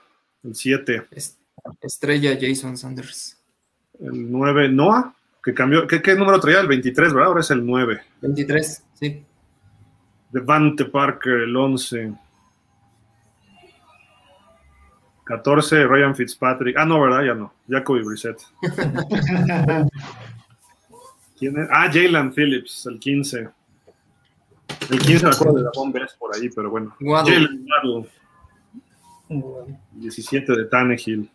El 0.44 0.54
7. 0.54 1.08
Estrella 1.80 2.38
Jason 2.40 2.76
Sanders. 2.76 3.37
El 3.99 4.30
9, 4.30 4.68
Noah, 4.68 5.14
que 5.42 5.54
cambió. 5.54 5.87
¿Qué, 5.87 6.00
¿Qué, 6.00 6.14
número 6.14 6.38
traía? 6.38 6.61
El 6.61 6.68
23, 6.68 7.12
¿verdad? 7.12 7.28
Ahora 7.28 7.40
es 7.40 7.50
el 7.50 7.64
9. 7.64 8.00
23, 8.20 8.85
sí. 8.94 9.25
Devante 10.30 10.85
Parker, 10.85 11.40
el 11.40 11.56
11. 11.56 12.12
14, 15.28 15.87
Ryan 15.87 16.16
Fitzpatrick. 16.16 16.76
Ah, 16.78 16.87
no, 16.87 17.00
¿verdad? 17.02 17.23
Ya 17.23 17.35
no. 17.35 17.52
Jacoby 17.68 18.02
Brissett. 18.02 18.40
¿Quién 21.38 21.58
es? 21.58 21.68
Ah, 21.70 21.90
Jalen 21.92 22.32
Phillips, 22.32 22.87
el 22.87 22.99
15. 22.99 23.49
El 24.90 24.99
15 24.99 25.25
me 25.26 25.30
acuerdo 25.30 25.54
de 25.54 25.62
la 25.64 25.70
bomba 25.75 26.00
por 26.18 26.35
ahí, 26.35 26.49
pero 26.49 26.70
bueno. 26.70 26.97
Jalen 26.99 27.66
Waddle. 27.85 28.11
17 29.92 30.52
de 30.56 30.64
Tannehill. 30.64 31.30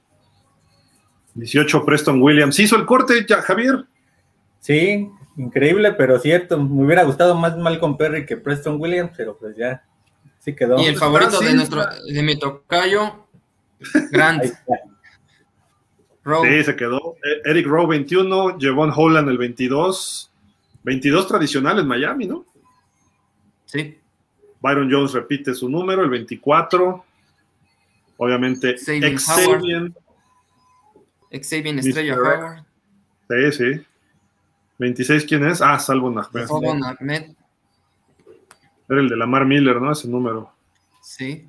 18 1.35 1.85
Preston 1.85 2.21
Williams. 2.21 2.59
¿Hizo 2.59 2.75
el 2.75 2.85
corte, 2.85 3.25
ya, 3.29 3.41
Javier? 3.43 3.85
Sí, 4.59 5.07
increíble, 5.38 5.93
pero 5.93 6.19
cierto. 6.19 6.59
Me 6.59 6.83
hubiera 6.85 7.03
gustado 7.03 7.35
más 7.35 7.55
Malcolm 7.57 7.95
Perry 7.95 8.25
que 8.25 8.38
Preston 8.38 8.81
Williams, 8.81 9.12
pero 9.15 9.38
pues 9.38 9.55
ya 9.55 9.83
sí 10.39 10.55
quedó. 10.55 10.79
Y 10.79 10.85
el 10.85 10.97
favorito 10.97 11.39
de 11.39 11.53
nuestro, 11.53 11.85
de 11.85 12.23
mi 12.23 12.39
tocayo, 12.39 13.23
Grant. 14.11 14.43
Sí, 16.43 16.63
se 16.63 16.75
quedó. 16.75 17.17
Eric 17.43 17.67
Rowe 17.67 17.87
21, 17.87 18.57
Jevon 18.59 18.91
Holland 18.95 19.29
el 19.29 19.37
22. 19.37 20.31
22 20.83 21.27
tradicional 21.27 21.79
en 21.79 21.87
Miami, 21.87 22.27
¿no? 22.27 22.45
Sí. 23.65 23.97
Byron 24.61 24.89
Jones 24.91 25.13
repite 25.13 25.53
su 25.53 25.67
número, 25.69 26.03
el 26.03 26.09
24. 26.09 27.05
Obviamente, 28.17 28.77
Xavier. 28.77 29.91
Xavier 31.31 31.79
Estrella 31.79 32.15
Howard. 32.15 32.63
Sí, 33.29 33.51
sí. 33.51 33.85
26, 34.77 35.25
¿quién 35.25 35.45
es? 35.45 35.61
Ah, 35.61 35.79
Salvo 35.79 36.07
Ahmed. 36.07 36.47
Salvo 36.47 36.71
Ahmed. 36.71 37.31
Era 38.89 38.99
el 39.01 39.09
de 39.09 39.17
Lamar 39.17 39.45
Miller, 39.45 39.81
¿no? 39.81 39.91
Ese 39.91 40.07
número. 40.07 40.51
Sí. 41.01 41.47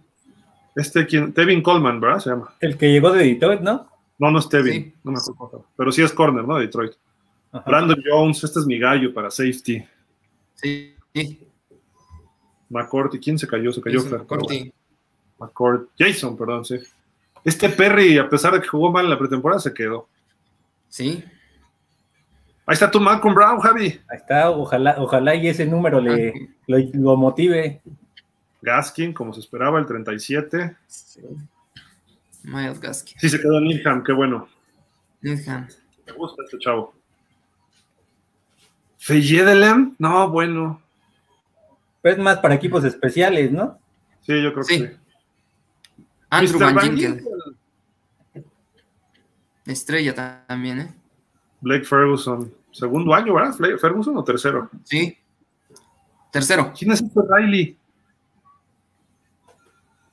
Este, 0.74 1.06
¿quién? 1.06 1.32
Tevin 1.32 1.62
Coleman, 1.62 2.00
¿verdad? 2.00 2.18
Se 2.18 2.30
llama. 2.30 2.54
El 2.60 2.76
que 2.76 2.90
llegó 2.90 3.12
de 3.12 3.24
Detroit, 3.24 3.60
¿no? 3.60 3.88
No, 4.18 4.30
no 4.30 4.38
es 4.38 4.48
Tevin. 4.48 4.72
Sí. 4.72 4.94
No 5.04 5.12
me 5.12 5.18
acuerdo. 5.18 5.66
Pero 5.76 5.92
sí 5.92 6.02
es 6.02 6.12
corner, 6.12 6.46
¿no? 6.46 6.56
De 6.56 6.62
Detroit. 6.62 6.92
Ajá. 7.52 7.70
Brandon 7.70 8.02
Jones, 8.04 8.42
este 8.42 8.60
es 8.60 8.66
mi 8.66 8.78
gallo 8.78 9.12
para 9.14 9.30
safety. 9.30 9.84
Sí. 10.54 10.94
sí. 11.14 11.48
McCourty, 12.68 13.18
¿quién 13.20 13.38
se 13.38 13.46
cayó? 13.46 13.72
Se 13.72 13.80
cayó 13.80 14.04
McCourty. 14.04 14.72
McCourt, 15.38 15.90
Jason, 15.98 16.36
perdón, 16.36 16.64
sí. 16.64 16.78
Este 17.44 17.68
Perry, 17.68 18.18
a 18.18 18.28
pesar 18.28 18.54
de 18.54 18.60
que 18.60 18.68
jugó 18.68 18.90
mal 18.90 19.04
en 19.04 19.10
la 19.10 19.18
pretemporada, 19.18 19.60
se 19.60 19.74
quedó. 19.74 20.08
Sí. 20.88 21.22
Ahí 22.66 22.72
está 22.72 22.90
tu 22.90 22.98
Malcolm 22.98 23.34
Brown, 23.34 23.60
Javi. 23.60 24.00
Ahí 24.08 24.16
está, 24.16 24.50
ojalá, 24.50 24.96
ojalá 24.98 25.34
y 25.34 25.48
ese 25.48 25.66
número 25.66 26.00
le, 26.00 26.32
lo, 26.66 26.78
lo, 26.94 27.16
motive. 27.16 27.82
Gaskin, 28.64 29.12
como 29.12 29.32
se 29.32 29.40
esperaba, 29.40 29.78
el 29.78 29.86
37. 29.86 30.76
Sí. 30.86 31.20
Miles 32.42 32.80
Gaskin. 32.80 33.18
Sí, 33.20 33.28
se 33.28 33.38
quedó 33.40 33.58
en 33.58 33.64
Needham, 33.64 34.02
qué 34.02 34.12
bueno. 34.12 34.48
Needham. 35.20 35.68
Me 36.06 36.12
gusta 36.12 36.42
este 36.44 36.58
chavo. 36.58 36.94
Feyedelem, 38.98 39.94
no, 39.98 40.28
bueno. 40.30 40.80
Es 42.02 42.18
más 42.18 42.38
para 42.38 42.54
equipos 42.54 42.84
especiales, 42.84 43.50
¿no? 43.52 43.78
Sí, 44.22 44.42
yo 44.42 44.52
creo 44.52 44.64
Sí. 44.64 44.80
que 44.80 44.88
sí. 44.88 44.96
Andrew. 46.30 46.58
Van 46.60 46.78
Ginkel. 46.80 47.24
Estrella 49.66 50.44
también, 50.46 50.80
¿eh? 50.80 50.94
Blake 51.60 51.84
Ferguson. 51.84 52.52
Segundo 52.72 53.14
año, 53.14 53.34
¿verdad? 53.34 53.54
¿Ferguson 53.78 54.16
o 54.16 54.24
tercero? 54.24 54.68
Sí. 54.82 55.16
Tercero. 56.30 56.72
¿Quién 56.76 56.92
es 56.92 57.00
este 57.00 57.20
Riley? 57.30 57.78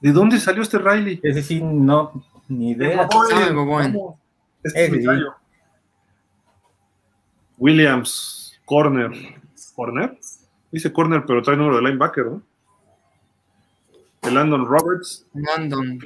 ¿De 0.01 0.11
dónde 0.11 0.39
salió 0.39 0.63
este 0.63 0.79
Riley? 0.79 1.19
Ese 1.23 1.43
sí, 1.43 1.61
no, 1.61 2.23
ni 2.47 2.71
idea. 2.71 3.07
Boboen. 3.53 3.93
Vamos. 3.93 4.15
Este 4.63 4.85
es 4.85 4.91
sí. 4.91 5.09
Williams, 7.57 8.59
corner. 8.65 9.11
¿Corner? 9.75 10.17
Dice 10.71 10.91
corner, 10.91 11.23
pero 11.25 11.41
trae 11.41 11.55
número 11.55 11.77
de 11.77 11.83
linebacker, 11.83 12.25
¿no? 12.25 12.41
El 14.23 14.33
Landon 14.35 14.65
Roberts. 14.65 15.25
Landon. 15.33 15.99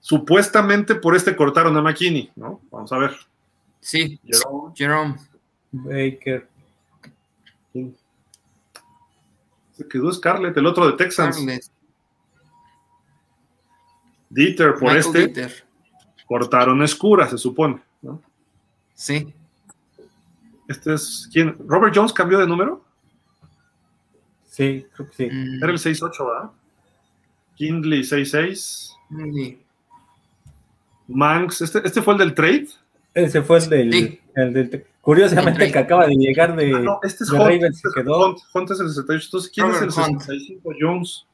Supuestamente 0.00 0.94
por 0.94 1.14
este 1.14 1.36
cortaron 1.36 1.76
a 1.76 1.82
McKinney, 1.82 2.30
¿no? 2.36 2.60
Vamos 2.70 2.92
a 2.92 2.98
ver. 2.98 3.12
Sí. 3.80 4.18
Jerome. 4.24 4.72
Jerome. 4.74 5.16
Baker. 5.72 6.48
Se 9.72 9.88
quedó 9.88 10.12
Scarlett, 10.12 10.56
el 10.56 10.66
otro 10.66 10.86
de 10.86 10.96
Texans. 10.96 11.36
Carles. 11.36 11.70
Dieter, 14.30 14.72
por 14.74 14.82
Michael 14.84 14.98
este, 14.98 15.18
Dieter. 15.18 15.64
cortaron 16.26 16.82
Escura, 16.82 17.28
se 17.28 17.36
supone, 17.36 17.80
¿no? 18.00 18.22
Sí. 18.94 19.34
Este 20.68 20.94
es, 20.94 21.28
¿quién? 21.32 21.56
¿Robert 21.66 21.92
Jones 21.94 22.12
cambió 22.12 22.38
de 22.38 22.46
número? 22.46 22.82
Sí, 24.46 24.86
creo 24.94 25.08
que 25.08 25.14
sí. 25.14 25.28
Mm, 25.34 25.62
Era 25.62 25.72
el 25.72 25.78
6-8, 25.78 26.26
¿verdad? 26.26 26.50
Kindley 27.56 28.00
6-6. 28.02 28.92
sí. 29.34 29.60
Manx, 31.08 31.60
¿este, 31.62 31.80
¿este 31.84 32.02
fue 32.02 32.14
el 32.14 32.18
del 32.20 32.34
trade? 32.34 32.68
Ese 33.14 33.42
fue 33.42 33.58
el 33.58 33.68
del. 33.68 33.92
Sí. 33.92 34.20
el 34.36 34.52
del- 34.52 34.86
curiosamente, 35.00 35.64
el 35.64 35.72
que 35.72 35.78
acaba 35.80 36.06
de 36.06 36.14
llegar 36.14 36.54
de, 36.54 36.72
Ah, 36.72 36.78
no, 36.78 37.00
este 37.02 37.24
es 37.24 37.30
de 37.30 37.36
Hunt. 37.36 37.46
Ravens 37.46 37.76
este 37.76 37.88
es 37.88 37.94
quedó. 37.96 38.28
Hunt. 38.30 38.38
Hunt 38.54 38.70
es 38.70 38.78
el 38.80 38.88
68. 38.90 39.24
Entonces, 39.26 39.50
¿quién 39.52 39.66
Robert 39.66 39.88
es 39.90 39.96
el 39.98 40.04
Hunt. 40.04 40.20
65? 40.20 40.70
Jones. 40.80 41.26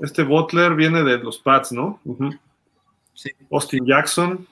Este 0.00 0.22
Butler 0.22 0.74
viene 0.74 1.02
de 1.02 1.18
los 1.18 1.38
Pats, 1.38 1.72
¿no? 1.72 2.00
Sí. 3.14 3.30
Austin 3.50 3.84
Jackson, 3.84 4.46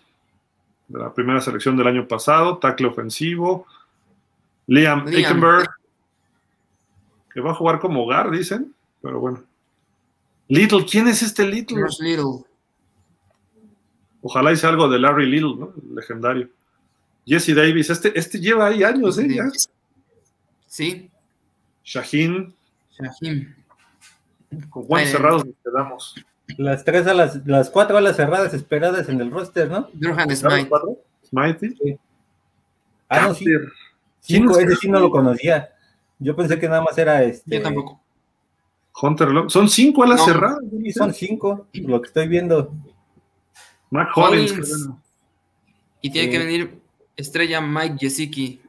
de 0.88 0.98
la 0.98 1.12
primera 1.12 1.40
selección 1.40 1.76
del 1.76 1.86
año 1.86 2.06
pasado, 2.06 2.58
tackle 2.58 2.88
ofensivo. 2.88 3.66
Liam, 4.66 5.06
Liam. 5.06 5.20
Eckenberg, 5.20 5.70
que 7.32 7.40
va 7.40 7.52
a 7.52 7.54
jugar 7.54 7.80
como 7.80 8.04
hogar, 8.04 8.30
dicen, 8.30 8.74
pero 9.00 9.20
bueno. 9.20 9.42
Little, 10.48 10.84
¿quién 10.84 11.08
es 11.08 11.22
este 11.22 11.46
Little? 11.46 11.84
Little. 12.00 12.44
Ojalá 14.20 14.52
hice 14.52 14.66
algo 14.66 14.88
de 14.88 14.98
Larry 14.98 15.26
Little, 15.26 15.56
¿no? 15.56 15.72
El 15.82 15.94
legendario. 15.94 16.48
Jesse 17.26 17.54
Davis, 17.54 17.90
este, 17.90 18.18
este 18.18 18.40
lleva 18.40 18.66
ahí 18.66 18.82
años, 18.82 19.18
¿eh? 19.18 19.28
Ya. 19.34 19.44
Sí. 20.66 21.10
Shaheen, 21.84 22.54
Shahim. 22.90 23.54
Con 24.70 24.84
guantes 24.84 25.12
Bueno. 25.12 25.18
cerrados 25.18 25.46
nos 25.46 25.54
quedamos. 25.64 26.14
Las 26.56 26.84
tres 26.84 27.06
a 27.06 27.14
las, 27.14 27.46
las 27.46 27.68
cuatro 27.70 27.98
alas 27.98 28.16
cerradas 28.16 28.54
esperadas 28.54 29.08
en 29.08 29.20
el 29.20 29.30
roster, 29.30 29.70
¿no? 29.70 29.88
Durhan 29.92 30.34
¿Sabes 30.34 30.40
Smite. 30.40 30.68
cuatro? 30.68 30.96
Ah, 33.08 33.20
no, 33.22 33.34
sí. 33.34 33.44
Cinco, 34.20 34.54
¿Quién 34.54 34.66
es 34.68 34.72
ese 34.72 34.80
sí 34.82 34.88
no 34.90 35.00
lo 35.00 35.10
conocía. 35.10 35.70
Yo 36.18 36.34
pensé 36.34 36.58
que 36.58 36.68
nada 36.68 36.80
más 36.82 36.96
era 36.98 37.22
este. 37.22 37.56
Yo 37.56 37.62
tampoco. 37.62 38.00
Hunter 39.00 39.28
Long. 39.28 39.48
Son 39.50 39.68
cinco 39.68 40.02
alas 40.02 40.18
No. 40.20 40.24
cerradas. 40.24 40.58
Sí, 40.70 40.92
son 40.92 41.14
cinco, 41.14 41.66
lo 41.74 42.00
que 42.00 42.08
estoy 42.08 42.28
viendo. 42.28 42.72
Mac 43.90 44.08
Hollins. 44.16 44.52
Bueno. 44.86 45.00
Y 46.00 46.10
tiene 46.10 46.26
Sí. 46.28 46.32
que 46.32 46.38
venir 46.44 46.80
estrella 47.16 47.60
Mike 47.60 47.96
Gesicki. 48.00 48.60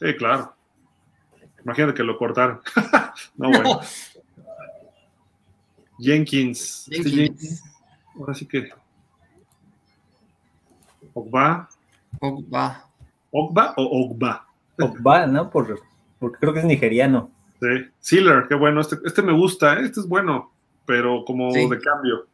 Sí, 0.00 0.16
claro. 0.16 0.54
Imagínate 1.64 1.94
que 1.94 2.02
lo 2.02 2.16
cortaron. 2.18 2.60
no, 3.36 3.50
bueno. 3.50 3.80
Jenkins. 6.02 6.88
Este 6.90 7.10
Jenkins. 7.10 7.62
Ahora 8.18 8.34
sí 8.34 8.46
que. 8.46 8.68
Ogba. 11.14 11.68
Pogba. 12.18 12.88
Ogba 13.30 13.74
o 13.76 14.04
Ogba. 14.04 14.46
Va, 15.06 15.26
¿no? 15.26 15.50
Por, 15.50 15.80
porque 16.18 16.38
creo 16.38 16.52
que 16.52 16.60
es 16.60 16.64
nigeriano. 16.64 17.30
Sí. 17.60 17.66
Sealer, 18.00 18.46
qué 18.48 18.54
bueno. 18.54 18.80
Este, 18.80 18.96
este 19.04 19.22
me 19.22 19.32
gusta, 19.32 19.78
¿eh? 19.78 19.84
este 19.84 20.00
es 20.00 20.08
bueno. 20.08 20.50
pero 20.84 21.24
como 21.24 21.52
Sí. 21.52 21.68
de 21.68 21.78
cambio. 21.78 22.26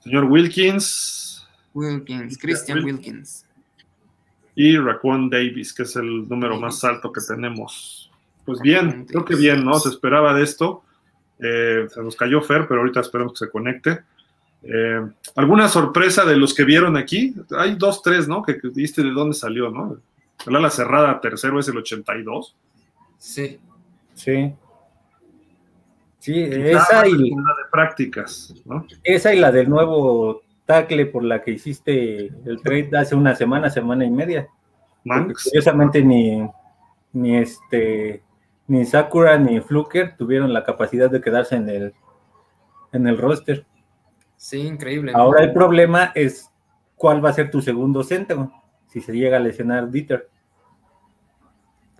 Señor 0.00 0.24
Wilkins 0.24 1.46
Wilkins, 1.72 2.38
Christian 2.38 2.84
Wilkins. 2.84 3.46
y 4.54 4.76
Raquan 4.78 5.28
Davis, 5.30 5.72
que 5.74 5.82
es 5.84 5.96
el 5.96 6.28
número 6.28 6.60
más 6.60 6.82
alto 6.84 7.10
que 7.12 7.20
tenemos. 7.26 8.10
Pues 8.44 8.60
bien, 8.60 9.04
creo 9.06 9.24
que 9.24 9.34
bien, 9.34 9.64
¿no? 9.64 9.78
Se 9.80 9.88
esperaba 9.88 10.32
de 10.34 10.42
esto. 10.44 10.82
Eh, 11.38 11.86
se 11.92 12.02
nos 12.02 12.16
cayó 12.16 12.40
Fer, 12.40 12.66
pero 12.66 12.80
ahorita 12.80 13.00
esperemos 13.00 13.32
que 13.32 13.46
se 13.46 13.50
conecte. 13.50 14.00
Eh, 14.62 15.00
¿Alguna 15.36 15.68
sorpresa 15.68 16.24
de 16.24 16.36
los 16.36 16.54
que 16.54 16.64
vieron 16.64 16.96
aquí? 16.96 17.34
Hay 17.56 17.74
dos, 17.76 18.02
tres, 18.02 18.26
¿no? 18.26 18.42
Que, 18.42 18.58
que 18.58 18.68
viste 18.68 19.02
de 19.02 19.10
dónde 19.10 19.34
salió, 19.34 19.70
¿no? 19.70 19.98
El 20.46 20.56
ala 20.56 20.70
cerrada 20.70 21.20
tercero 21.20 21.58
es 21.60 21.68
el 21.68 21.78
82. 21.78 22.56
Sí. 23.18 23.58
Sí. 24.14 24.52
Sí, 26.18 26.42
esa 26.42 27.06
y, 27.06 27.30
una 27.30 27.54
de 27.54 27.70
prácticas, 27.70 28.52
¿no? 28.64 28.84
esa 29.04 29.32
y 29.32 29.38
la 29.38 29.52
del 29.52 29.70
nuevo 29.70 30.42
tackle 30.64 31.06
por 31.06 31.22
la 31.22 31.40
que 31.40 31.52
hiciste 31.52 32.32
el 32.44 32.60
trade 32.64 32.90
hace 32.98 33.14
una 33.14 33.36
semana, 33.36 33.70
semana 33.70 34.04
y 34.04 34.10
media. 34.10 34.48
Curiosamente 35.04 36.02
ni, 36.02 36.44
ni 37.12 37.36
este 37.36 38.24
ni 38.68 38.84
Sakura 38.84 39.38
ni 39.38 39.60
Fluker 39.60 40.16
tuvieron 40.16 40.52
la 40.52 40.64
capacidad 40.64 41.10
de 41.10 41.20
quedarse 41.20 41.56
en 41.56 41.68
el 41.68 41.94
en 42.92 43.06
el 43.06 43.18
roster. 43.18 43.66
Sí, 44.36 44.60
increíble. 44.60 45.12
¿no? 45.12 45.18
Ahora 45.18 45.44
el 45.44 45.52
problema 45.52 46.12
es 46.14 46.50
cuál 46.96 47.24
va 47.24 47.30
a 47.30 47.34
ser 47.34 47.50
tu 47.50 47.60
segundo 47.60 48.02
centro 48.02 48.52
si 48.88 49.00
se 49.00 49.12
llega 49.12 49.36
a 49.36 49.40
lesionar 49.40 49.90
Dieter. 49.90 50.28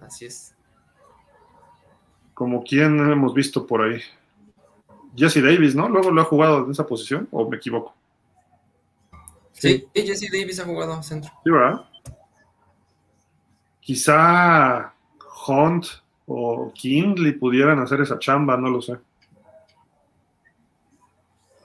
Así 0.01 0.27
es. 0.27 0.55
Como 2.35 2.63
quien 2.63 2.99
hemos 3.11 3.35
visto 3.35 3.67
por 3.67 3.83
ahí. 3.83 4.01
Jesse 5.17 5.43
Davis, 5.43 5.75
¿no? 5.75 5.89
Luego 5.89 6.11
lo 6.11 6.21
ha 6.21 6.25
jugado 6.25 6.65
en 6.65 6.71
esa 6.71 6.87
posición, 6.87 7.27
o 7.31 7.49
me 7.49 7.57
equivoco. 7.57 7.95
Sí, 9.53 9.89
y 9.95 10.03
Jesse 10.03 10.31
Davis 10.31 10.61
ha 10.61 10.65
jugado 10.65 11.03
centro. 11.03 11.31
Sí, 11.43 11.51
¿verdad? 11.51 11.89
Quizá 13.81 14.95
Hunt 15.49 15.87
o 16.27 16.73
Kindley 16.75 17.33
pudieran 17.33 17.79
hacer 17.79 18.01
esa 18.01 18.19
chamba, 18.19 18.57
no 18.57 18.69
lo 18.69 18.83
sé. 18.83 18.97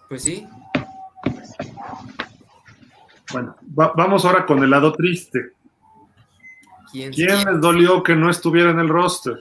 Pues 0.08 0.24
sí. 0.24 0.48
Bueno, 3.32 3.56
va- 3.80 3.94
vamos 3.96 4.26
ahora 4.26 4.46
con 4.46 4.62
el 4.64 4.70
lado 4.70 4.92
triste. 4.94 5.52
¿Quién? 6.92 7.12
¿Quién 7.14 7.46
les 7.46 7.62
dolió 7.62 8.04
que 8.04 8.16
no 8.16 8.30
estuviera 8.30 8.72
en 8.72 8.80
el 8.80 8.90
roster? 8.90 9.40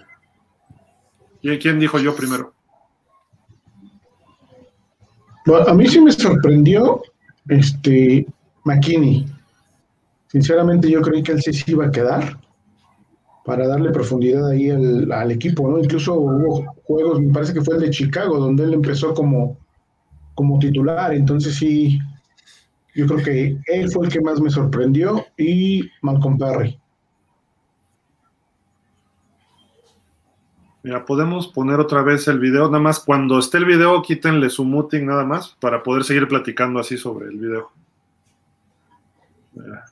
¿Quién, 1.42 1.58
quién 1.58 1.80
dijo 1.80 1.98
yo 1.98 2.14
primero? 2.14 2.54
Bueno, 5.46 5.66
a 5.68 5.74
mí 5.74 5.86
sí 5.88 6.00
me 6.00 6.12
sorprendió 6.12 7.02
este 7.48 8.26
McKinney. 8.64 9.26
Sinceramente 10.28 10.88
yo 10.88 11.00
creí 11.02 11.22
que 11.22 11.32
él 11.32 11.42
sí 11.42 11.52
se 11.52 11.70
iba 11.72 11.86
a 11.86 11.90
quedar 11.90 12.38
para 13.44 13.66
darle 13.66 13.90
profundidad 13.90 14.48
ahí 14.48 14.70
al, 14.70 15.30
equipo, 15.30 15.68
¿no? 15.68 15.78
Incluso 15.78 16.14
hubo 16.14 16.74
juegos, 16.84 17.20
me 17.20 17.32
parece 17.32 17.54
que 17.54 17.62
fue 17.62 17.76
el 17.76 17.82
de 17.82 17.90
Chicago, 17.90 18.38
donde 18.38 18.64
él 18.64 18.74
empezó 18.74 19.14
como, 19.14 19.58
como 20.34 20.58
titular, 20.58 21.14
entonces 21.14 21.54
sí, 21.54 21.98
yo 22.94 23.06
creo 23.06 23.22
que 23.22 23.58
él 23.66 23.90
fue 23.90 24.06
el 24.06 24.12
que 24.12 24.20
más 24.20 24.40
me 24.40 24.50
sorprendió 24.50 25.24
y 25.38 25.88
Malcolm 26.02 26.38
Perry. 26.38 26.78
Mira, 30.82 31.04
podemos 31.04 31.48
poner 31.48 31.78
otra 31.78 32.02
vez 32.02 32.26
el 32.28 32.38
video, 32.38 32.66
nada 32.66 32.78
más 32.78 33.00
cuando 33.00 33.38
esté 33.38 33.58
el 33.58 33.66
video, 33.66 34.00
quítenle 34.00 34.48
su 34.48 34.64
muting 34.64 35.04
nada 35.04 35.24
más 35.24 35.56
para 35.60 35.82
poder 35.82 36.04
seguir 36.04 36.26
platicando 36.26 36.80
así 36.80 36.96
sobre 36.96 37.28
el 37.28 37.36
video. 37.36 37.70
Mira, 39.52 39.89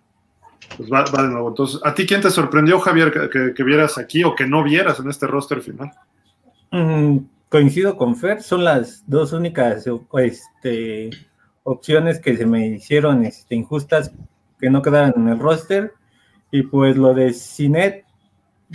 Pues 0.78 0.90
va, 0.90 1.04
va 1.14 1.22
de 1.24 1.28
nuevo. 1.28 1.48
Entonces, 1.48 1.80
¿a 1.84 1.92
ti 1.92 2.06
quién 2.06 2.20
te 2.22 2.30
sorprendió, 2.30 2.78
Javier, 2.78 3.12
que, 3.12 3.28
que- 3.28 3.52
que 3.52 3.64
vieras 3.64 3.98
aquí 3.98 4.22
o 4.24 4.34
que 4.36 4.46
no 4.46 4.62
vieras 4.62 5.00
en 5.00 5.10
este 5.10 5.26
roster 5.26 5.60
final? 5.60 5.92
Mm, 6.70 7.18
coincido 7.48 7.96
con 7.96 8.14
Fer, 8.14 8.42
son 8.42 8.62
las 8.64 9.02
dos 9.06 9.32
únicas 9.32 9.86
este, 10.14 11.10
opciones 11.64 12.20
que 12.20 12.36
se 12.36 12.46
me 12.46 12.68
hicieron 12.68 13.24
este, 13.24 13.56
injustas 13.56 14.12
que 14.60 14.70
no 14.70 14.80
quedaran 14.80 15.14
en 15.16 15.28
el 15.28 15.38
roster. 15.40 15.92
Y 16.52 16.62
pues 16.62 16.96
lo 16.96 17.12
de 17.12 17.32
Cinet, 17.32 18.04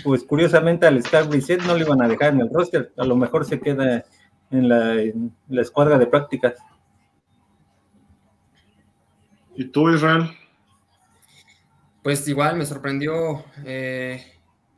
pues 0.03 0.23
curiosamente 0.25 0.85
al 0.85 0.97
Star 0.97 1.29
Reset 1.31 1.61
no 1.63 1.73
lo 1.73 1.79
iban 1.85 2.01
a 2.03 2.07
dejar 2.09 2.33
en 2.33 2.41
el 2.41 2.49
roster, 2.51 2.91
a 2.97 3.05
lo 3.05 3.15
mejor 3.15 3.45
se 3.45 3.59
queda 3.59 4.03
en 4.51 4.69
la, 4.69 5.01
en 5.01 5.33
la 5.47 5.61
escuadra 5.61 5.97
de 5.97 6.05
prácticas. 6.05 6.55
¿Y 9.55 9.65
tú, 9.65 9.89
Israel? 9.89 10.29
Pues 12.03 12.27
igual 12.27 12.57
me 12.57 12.65
sorprendió. 12.65 13.45
eh, 13.65 14.21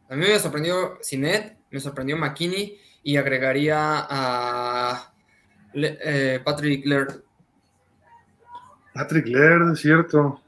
a 0.09 0.15
mí 0.15 0.21
me 0.27 0.39
sorprendió 0.39 0.99
Cinet, 1.03 1.57
me 1.71 1.79
sorprendió 1.79 2.15
McKinney 2.17 2.77
y 3.03 3.17
agregaría 3.17 4.05
a 4.07 5.11
Le- 5.73 5.97
eh, 6.03 6.39
Patrick 6.43 6.85
Laird. 6.85 7.23
Patrick 8.93 9.27
Laird, 9.27 9.73
es 9.73 9.79
cierto. 9.79 10.41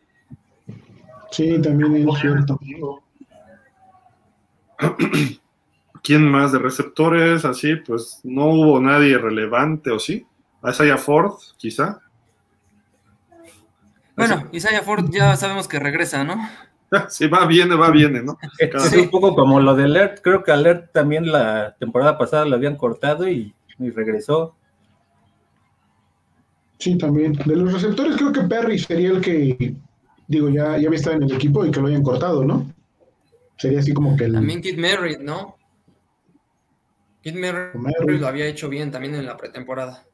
Sí, 1.31 1.59
también 1.61 2.07
es 2.07 2.19
cierto. 2.19 2.59
¿Quién 6.03 6.29
más 6.29 6.51
de 6.51 6.59
receptores? 6.59 7.43
Así, 7.43 7.75
pues 7.77 8.21
no 8.23 8.45
hubo 8.45 8.79
nadie 8.79 9.17
relevante, 9.17 9.89
¿o 9.91 9.99
sí? 9.99 10.25
Isaiah 10.63 10.97
Ford, 10.97 11.33
quizá. 11.57 11.99
Bueno, 14.17 14.49
Isaiah 14.51 14.81
Ford 14.81 15.09
ya 15.11 15.35
sabemos 15.37 15.67
que 15.67 15.79
regresa, 15.79 16.23
¿no? 16.23 16.35
Sí, 17.09 17.27
va, 17.27 17.45
viene, 17.45 17.75
va, 17.75 17.91
viene, 17.91 18.23
¿no? 18.23 18.37
Es 18.57 18.93
un 18.93 19.09
poco 19.09 19.35
como 19.35 19.59
lo 19.59 19.75
de 19.75 19.83
Alert, 19.83 20.21
creo 20.21 20.41
que 20.41 20.53
Alert 20.53 20.93
también 20.93 21.29
la 21.29 21.75
temporada 21.77 22.17
pasada 22.17 22.45
lo 22.45 22.55
habían 22.55 22.77
cortado 22.77 23.27
y, 23.27 23.53
y 23.77 23.89
regresó. 23.89 24.55
Sí, 26.79 26.97
también. 26.97 27.33
De 27.33 27.55
los 27.57 27.73
receptores 27.73 28.15
creo 28.15 28.31
que 28.31 28.41
Perry 28.41 28.79
sería 28.79 29.09
el 29.09 29.19
que, 29.19 29.75
digo, 30.27 30.47
ya, 30.47 30.77
ya 30.77 30.87
había 30.87 30.91
estado 30.91 31.17
en 31.17 31.23
el 31.23 31.33
equipo 31.33 31.65
y 31.65 31.71
que 31.71 31.81
lo 31.81 31.87
hayan 31.87 32.03
cortado, 32.03 32.45
¿no? 32.45 32.71
Sería 33.57 33.79
así 33.79 33.93
como 33.93 34.15
que 34.15 34.23
el... 34.23 34.33
También 34.33 34.61
Kid 34.61 34.77
Merritt, 34.77 35.19
¿no? 35.19 35.57
Kid 37.21 37.35
Merritt 37.35 37.75
Merritt. 37.75 38.21
lo 38.21 38.27
había 38.27 38.45
hecho 38.45 38.69
bien 38.69 38.91
también 38.91 39.15
en 39.15 39.25
la 39.25 39.35
pretemporada. 39.35 40.05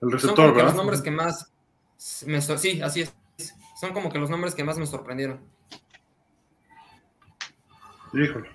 El 0.00 0.10
Son 0.10 0.12
receptor, 0.12 0.46
que 0.50 0.56
¿verdad? 0.58 0.66
los 0.66 0.76
nombres 0.76 1.02
que 1.02 1.10
más 1.10 1.50
me 2.26 2.40
sí, 2.40 2.80
así 2.82 3.02
es. 3.02 3.14
Son 3.80 3.92
como 3.92 4.10
que 4.10 4.18
los 4.18 4.30
nombres 4.30 4.54
que 4.54 4.64
más 4.64 4.78
me 4.78 4.86
sorprendieron. 4.86 5.40
Híjole. 8.12 8.48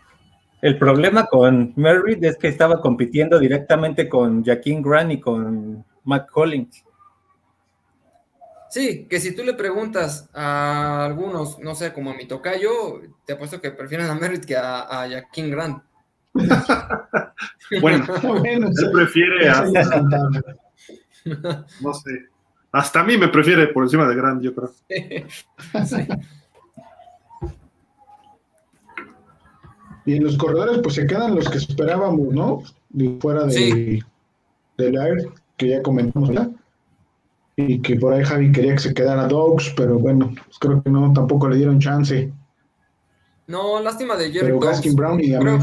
El 0.62 0.78
problema 0.78 1.26
con 1.26 1.74
Merritt 1.76 2.24
es 2.24 2.38
que 2.38 2.48
estaba 2.48 2.82
compitiendo 2.82 3.40
directamente 3.40 4.08
con 4.08 4.44
Jaquín 4.44 4.82
Grant 4.82 5.12
y 5.12 5.20
con 5.20 5.86
Matt 6.04 6.30
Collins. 6.30 6.84
Sí, 8.70 9.06
que 9.10 9.20
si 9.20 9.36
tú 9.36 9.44
le 9.44 9.54
preguntas 9.54 10.30
a 10.34 11.06
algunos, 11.06 11.60
no 11.60 11.76
sé, 11.76 11.92
como 11.92 12.12
a 12.12 12.16
mi 12.16 12.26
tocayo, 12.28 13.02
te 13.26 13.34
apuesto 13.34 13.60
que 13.60 13.72
prefieren 13.72 14.08
a 14.08 14.16
Merritt 14.16 14.46
que 14.46 14.56
a, 14.56 15.04
a 15.04 15.10
Jaquín 15.10 15.52
Grant. 15.52 15.84
Bueno, 17.80 18.06
Bueno, 18.22 18.68
él 18.68 18.92
prefiere 18.92 19.50
a, 19.50 19.64
no 21.82 21.94
sé, 21.94 22.12
hasta 22.72 23.02
a 23.02 23.04
mí 23.04 23.18
me 23.18 23.28
prefiere 23.28 23.68
por 23.68 23.84
encima 23.84 24.08
de 24.08 24.16
Grant, 24.16 24.42
yo 24.42 24.54
creo. 24.56 24.72
Sí. 25.86 26.08
Y 30.06 30.16
en 30.16 30.24
los 30.24 30.36
corredores, 30.38 30.80
pues 30.82 30.96
se 30.96 31.06
quedan 31.06 31.36
los 31.36 31.48
que 31.50 31.58
esperábamos, 31.60 32.34
¿no? 32.34 32.64
De 32.90 33.18
fuera 33.22 33.46
de, 33.46 33.52
Sí. 33.52 34.04
del 34.78 34.96
air, 34.98 35.30
que 35.58 35.70
ya 35.70 35.82
comentamos 35.84 36.32
ya. 36.32 36.50
Y 37.56 37.82
que 37.82 37.98
por 37.98 38.14
ahí 38.14 38.24
Javi 38.24 38.52
quería 38.52 38.74
que 38.74 38.80
se 38.80 38.94
quedara 38.94 39.28
Dogs, 39.28 39.74
pero 39.78 40.00
bueno, 40.00 40.32
pues 40.46 40.58
creo 40.60 40.82
que 40.82 40.90
no, 40.90 41.14
tampoco 41.14 41.48
le 41.48 41.58
dieron 41.58 41.80
chance. 41.80 42.32
No, 43.46 43.80
lástima 43.82 44.16
de 44.16 44.32
Jerry 44.32 44.48
Pero. 44.48 44.60
Gaskin 44.60 44.96
Brown 44.96 45.20
y 45.20 45.36
Creo. 45.38 45.60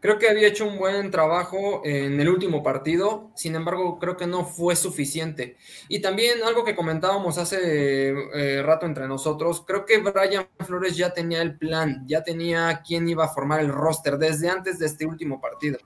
Creo 0.00 0.18
que 0.18 0.28
había 0.28 0.48
hecho 0.48 0.66
un 0.66 0.78
buen 0.78 1.10
trabajo 1.10 1.82
en 1.84 2.18
el 2.20 2.28
último 2.28 2.62
partido, 2.62 3.30
sin 3.34 3.54
embargo, 3.54 3.98
creo 3.98 4.16
que 4.16 4.26
no 4.26 4.44
fue 4.44 4.74
suficiente. 4.76 5.56
Y 5.88 6.00
también 6.00 6.42
algo 6.42 6.64
que 6.64 6.74
comentábamos 6.74 7.38
hace 7.38 8.08
eh, 8.34 8.62
rato 8.62 8.86
entre 8.86 9.06
nosotros, 9.06 9.62
creo 9.66 9.84
que 9.84 9.98
Brian 9.98 10.46
Flores 10.60 10.96
ya 10.96 11.12
tenía 11.12 11.42
el 11.42 11.56
plan, 11.56 12.04
ya 12.06 12.24
tenía 12.24 12.82
quién 12.86 13.08
iba 13.08 13.24
a 13.24 13.28
formar 13.28 13.60
el 13.60 13.68
roster 13.68 14.16
desde 14.18 14.48
antes 14.48 14.78
de 14.78 14.86
este 14.86 15.06
último 15.06 15.40
partido. 15.40 15.78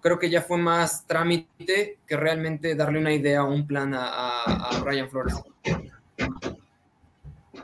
Creo 0.00 0.18
que 0.20 0.30
ya 0.30 0.40
fue 0.42 0.58
más 0.58 1.04
trámite 1.06 1.98
que 2.06 2.16
realmente 2.16 2.76
darle 2.76 3.00
una 3.00 3.12
idea 3.12 3.42
o 3.42 3.52
un 3.52 3.66
plan 3.66 3.92
a, 3.94 4.42
a- 4.44 4.80
Brian 4.84 5.08
Flores. 5.10 5.34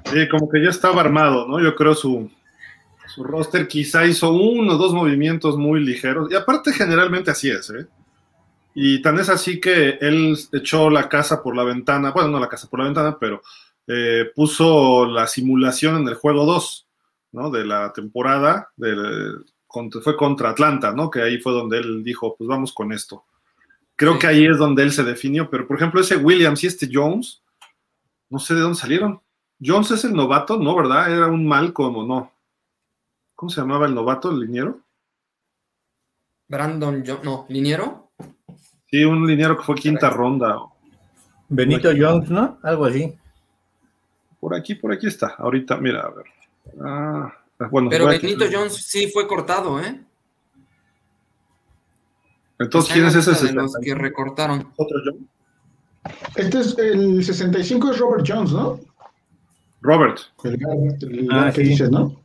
Sí, 0.07 0.29
como 0.29 0.49
que 0.49 0.63
ya 0.63 0.71
estaba 0.71 1.01
armado, 1.01 1.47
¿no? 1.47 1.61
Yo 1.63 1.75
creo 1.77 1.95
su, 1.95 2.29
su 3.15 3.25
roster 3.25 3.69
quizá 3.69 4.07
hizo 4.07 4.33
uno 4.33 4.75
o 4.75 4.79
dos 4.79 4.95
movimientos 4.95 5.59
muy 5.59 5.85
ligeros. 5.85 6.31
Y 6.31 6.35
aparte, 6.35 6.73
generalmente 6.73 7.31
así 7.31 7.51
es, 7.51 7.69
¿eh? 7.71 7.87
Y 8.75 9.03
tan 9.03 9.19
es 9.19 9.29
así 9.29 9.61
que 9.61 9.99
él 10.01 10.35
echó 10.53 10.89
la 10.89 11.09
casa 11.11 11.43
por 11.43 11.55
la 11.55 11.63
ventana, 11.63 12.11
bueno, 12.11 12.31
no 12.31 12.41
la 12.41 12.49
casa 12.49 12.71
por 12.71 12.79
la 12.81 12.87
ventana, 12.87 13.19
pero 13.21 13.43
eh, 13.87 14.31
puso 14.35 15.05
la 15.05 15.27
simulación 15.27 15.99
en 15.99 16.09
el 16.09 16.15
juego 16.15 16.47
2, 16.47 16.87
¿no? 17.33 17.51
De 17.51 17.67
la 17.67 17.93
temporada, 17.93 18.71
fue 20.03 20.17
contra 20.17 20.51
Atlanta, 20.51 20.93
¿no? 20.93 21.11
Que 21.11 21.21
ahí 21.21 21.39
fue 21.39 21.53
donde 21.53 21.79
él 21.79 22.03
dijo, 22.03 22.35
pues 22.35 22.49
vamos 22.49 22.73
con 22.73 22.93
esto. 22.93 23.25
Creo 23.95 24.19
que 24.19 24.27
ahí 24.27 24.47
es 24.47 24.57
donde 24.57 24.85
él 24.85 24.93
se 24.93 25.05
definió, 25.05 25.51
pero 25.51 25.67
por 25.67 25.77
ejemplo 25.77 26.01
ese 26.01 26.17
Williams 26.17 26.65
y 26.65 26.67
este 26.67 26.89
Jones, 26.91 27.43
no 28.31 28.39
sé 28.39 28.55
de 28.55 28.61
dónde 28.61 28.79
salieron. 28.79 29.21
Jones 29.63 29.91
es 29.91 30.05
el 30.05 30.15
novato, 30.15 30.59
¿no? 30.59 30.75
¿Verdad? 30.75 31.13
Era 31.13 31.27
un 31.27 31.47
mal 31.47 31.75
como 31.75 32.05
no. 32.05 32.33
¿Cómo 33.43 33.51
se 33.51 33.61
llamaba 33.61 33.87
el 33.87 33.95
novato, 33.97 34.31
el 34.31 34.39
liniero? 34.39 34.79
Brandon 36.47 37.03
Jones, 37.05 37.25
no, 37.25 37.45
liniero. 37.49 38.13
Sí, 38.89 39.03
un 39.03 39.27
liniero 39.27 39.57
que 39.57 39.65
fue 39.65 39.75
quinta 39.75 40.11
ronda. 40.11 40.61
Benito 41.49 41.91
Jones, 41.91 42.31
¿no? 42.31 42.61
Algo 42.63 42.85
así. 42.85 43.13
Por 44.39 44.55
aquí, 44.55 44.77
por 44.77 44.93
aquí 44.93 45.09
está. 45.09 45.35
Ahorita, 45.39 45.77
mira, 45.79 46.03
a 46.03 46.11
ver. 46.11 46.27
Ah, 46.85 47.33
bueno, 47.69 47.91
Pero 47.91 48.07
Benito 48.07 48.45
Jones 48.49 48.77
sí 48.77 49.11
fue 49.11 49.27
cortado, 49.27 49.81
¿eh? 49.81 50.01
Entonces, 52.61 52.93
¿quién 52.93 53.07
es 53.07 53.17
ese? 53.17 53.45
De 53.49 53.55
los 53.55 53.75
que 53.75 53.93
recortaron. 53.93 54.73
¿Otro 54.77 55.01
Jones? 55.05 55.23
Este 56.37 56.61
es 56.61 56.79
el 56.79 57.25
65 57.25 57.91
es 57.91 57.99
Robert 57.99 58.25
Jones, 58.25 58.53
¿no? 58.53 58.79
Robert. 59.81 60.21
El, 60.45 61.29
ah, 61.33 61.51
que 61.53 61.63
dices, 61.63 61.91
¿no? 61.91 62.22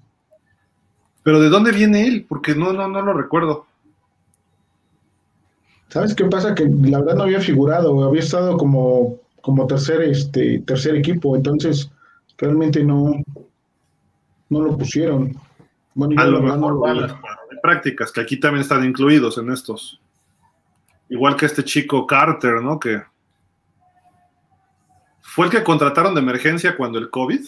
Pero 1.27 1.41
¿de 1.41 1.49
dónde 1.49 1.73
viene 1.73 2.07
él? 2.07 2.25
Porque 2.25 2.55
no, 2.55 2.71
no, 2.71 2.87
no 2.87 3.01
lo 3.01 3.11
recuerdo. 3.11 3.65
¿Sabes 5.89 6.15
qué 6.15 6.23
pasa? 6.23 6.55
Que 6.55 6.63
la 6.63 6.99
verdad 6.99 7.15
no 7.15 7.23
había 7.23 7.41
figurado, 7.41 8.01
había 8.05 8.21
estado 8.21 8.55
como, 8.55 9.17
como 9.41 9.67
tercer, 9.67 10.03
este, 10.03 10.59
tercer 10.59 10.95
equipo, 10.95 11.35
entonces 11.35 11.91
realmente 12.37 12.81
no, 12.81 13.21
no 14.47 14.61
lo 14.61 14.77
pusieron. 14.77 15.35
Bueno, 15.95 16.21
a 16.21 16.25
lo 16.27 16.41
mejor 16.41 17.19
prácticas, 17.61 18.13
que 18.13 18.21
aquí 18.21 18.39
también 18.39 18.61
están 18.61 18.85
incluidos 18.85 19.37
en 19.37 19.51
estos. 19.51 19.99
Igual 21.09 21.35
que 21.35 21.47
este 21.47 21.65
chico 21.65 22.07
Carter, 22.07 22.61
¿no? 22.61 22.79
Que 22.79 23.01
fue 25.19 25.47
el 25.47 25.51
que 25.51 25.61
contrataron 25.61 26.15
de 26.15 26.21
emergencia 26.21 26.77
cuando 26.77 26.97
el 26.97 27.09
COVID. 27.09 27.41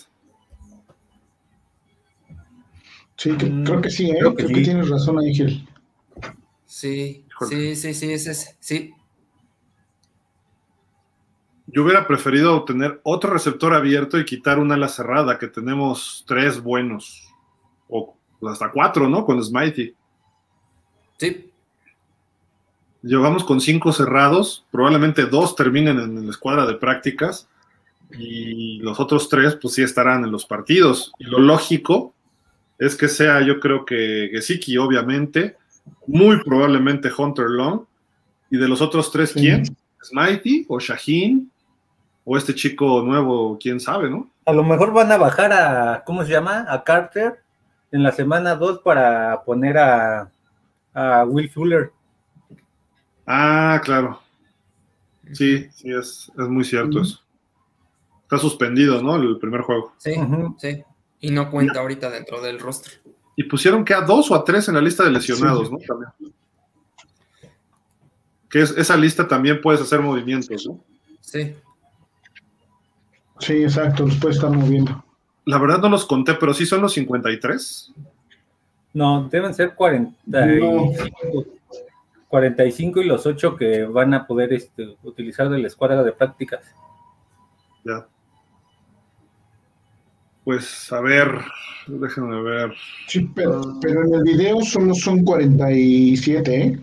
Sí, 3.20 3.36
creo 3.36 3.82
que 3.82 3.90
sí, 3.90 4.10
¿eh? 4.10 4.16
creo, 4.18 4.34
que, 4.34 4.46
tienes 4.46 4.88
razón 4.88 5.20
ahí, 5.20 5.36
Gil. 5.36 5.68
Sí, 6.66 7.26
sí, 7.50 7.76
sí, 7.76 7.94
sí, 7.94 8.14
ese 8.14 8.32
es, 8.32 8.56
sí. 8.62 8.94
Yo 11.68 11.84
hubiera 11.84 12.08
preferido 12.08 12.64
tener 12.64 13.02
otro 13.04 13.32
receptor 13.32 13.74
abierto 13.74 14.18
y 14.18 14.24
quitar 14.24 14.58
una 14.58 14.76
ala 14.76 14.88
cerrada, 14.88 15.38
que 15.38 15.48
tenemos 15.48 16.24
tres 16.26 16.64
buenos, 16.64 17.28
o 17.90 18.16
hasta 18.50 18.72
cuatro, 18.72 19.10
¿no? 19.10 19.26
Con 19.26 19.44
Smitey. 19.44 19.94
Sí. 21.18 21.52
Llevamos 23.02 23.44
con 23.44 23.60
cinco 23.60 23.92
cerrados, 23.92 24.66
probablemente 24.72 25.26
dos 25.26 25.58
terminen 25.58 26.00
en 26.00 26.24
la 26.24 26.32
escuadra 26.32 26.66
de 26.66 26.76
prácticas 26.76 27.50
y 28.18 28.80
los 28.80 28.98
otros 29.02 29.28
tres, 29.28 29.58
pues 29.62 29.74
sí 29.74 29.84
estarán 29.84 30.24
en 30.24 30.32
los 30.32 30.46
partidos. 30.46 31.12
Y 31.20 31.26
lo 31.26 31.40
lógico 31.40 32.14
es 32.80 32.96
que 32.96 33.10
sea, 33.10 33.42
yo 33.42 33.60
creo 33.60 33.86
que 33.86 34.30
Gesicki, 34.32 34.78
obviamente, 34.78 35.58
muy 36.08 36.42
probablemente 36.44 37.12
Hunter 37.16 37.50
Long, 37.50 37.82
y 38.50 38.58
de 38.58 38.68
los 38.68 38.82
otros 38.82 39.12
tres, 39.12 39.34
¿quién? 39.34 39.64
¿Smitey 40.02 40.66
o 40.70 40.80
Shaheen? 40.80 41.52
O 42.24 42.38
este 42.38 42.56
chico 42.56 43.02
nuevo, 43.02 43.58
quién 43.60 43.80
sabe, 43.80 44.10
¿no? 44.10 44.30
A 44.46 44.54
lo 44.54 44.64
mejor 44.64 44.94
van 44.94 45.12
a 45.12 45.18
bajar 45.18 45.52
a, 45.52 46.04
¿cómo 46.06 46.24
se 46.24 46.32
llama? 46.32 46.66
A 46.70 46.84
Carter 46.84 47.40
en 47.92 48.04
la 48.04 48.12
semana 48.12 48.56
2 48.56 48.80
para 48.80 49.44
poner 49.44 49.78
a, 49.78 50.32
a 50.94 51.26
Will 51.26 51.50
Fuller. 51.50 51.92
Ah, 53.26 53.82
claro. 53.84 54.22
Sí, 55.34 55.68
sí, 55.72 55.92
es, 55.92 56.32
es 56.38 56.48
muy 56.48 56.64
cierto 56.64 57.02
eso. 57.02 57.20
Está 58.24 58.38
suspendido, 58.38 59.02
¿no? 59.02 59.16
El 59.16 59.38
primer 59.40 59.62
juego. 59.62 59.94
Sí, 59.98 60.14
sí. 60.58 60.84
Y 61.20 61.32
no 61.32 61.52
cuenta 61.52 61.80
ahorita 61.80 62.10
dentro 62.10 62.42
del 62.42 62.60
roster. 62.60 63.02
Y 63.36 63.44
pusieron 63.44 63.86
que 63.86 63.94
a 63.94 64.02
dos 64.02 64.30
o 64.32 64.36
a 64.36 64.44
tres 64.44 64.68
en 64.68 64.76
la 64.76 64.82
lista 64.82 65.04
de 65.04 65.12
lesionados, 65.12 65.72
¿no? 65.72 65.78
También. 65.78 66.12
Que 68.50 68.62
es, 68.62 68.72
esa 68.72 68.98
lista 68.98 69.28
también 69.28 69.62
puedes 69.62 69.82
hacer 69.82 70.00
movimientos, 70.00 70.66
¿no? 70.68 70.84
Sí. 71.22 71.56
Sí, 73.40 73.64
exacto, 73.64 74.06
los 74.06 74.16
puedes 74.18 74.38
estar 74.38 74.52
moviendo. 74.52 75.04
La 75.46 75.58
verdad 75.58 75.80
no 75.80 75.90
los 75.90 76.06
conté, 76.06 76.34
pero 76.34 76.54
sí 76.54 76.66
son 76.66 76.82
los 76.82 76.94
53. 76.94 77.94
No, 78.94 79.30
deben 79.30 79.54
ser 79.54 79.76
45. 79.76 81.46
45 82.28 83.02
y 83.02 83.06
los 83.06 83.26
8 83.26 83.56
que 83.56 83.86
van 83.86 84.14
a 84.14 84.28
poder 84.28 84.54
este, 84.54 84.96
utilizar 85.04 85.50
de 85.50 85.58
la 85.58 85.68
escuadra 85.68 86.04
de 86.04 86.12
prácticas. 86.12 86.64
Ya. 87.84 88.08
Pues 90.50 90.92
a 90.92 91.00
ver, 91.00 91.30
déjenme 91.86 92.42
ver. 92.42 92.74
Sí, 93.08 93.30
pero, 93.36 93.62
en 93.84 94.14
el 94.16 94.24
video 94.24 94.62
solo 94.62 94.96
son 94.96 95.24
47, 95.24 96.56
¿eh? 96.56 96.80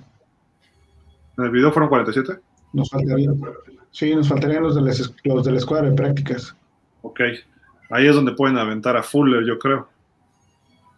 ¿En 1.37 1.45
el 1.45 1.51
video 1.51 1.73
fueron 1.73 1.89
47? 1.89 2.39
Nos 2.75 2.89
faltarían, 2.89 3.43
sí, 3.91 4.15
nos 4.15 4.29
faltarían 4.29 4.63
los 4.63 4.77
de, 4.77 4.83
los 5.25 5.45
de 5.45 5.51
la 5.51 5.59
escuadra 5.59 5.91
de 5.91 5.97
prácticas. 5.97 6.55
Ok, 7.03 7.23
ahí 7.91 8.07
es 8.07 8.15
donde 8.15 8.35
pueden 8.35 8.57
aventar 8.57 8.97
a 8.97 9.03
Fuller, 9.03 9.45
yo 9.45 9.59
creo. 9.59 9.89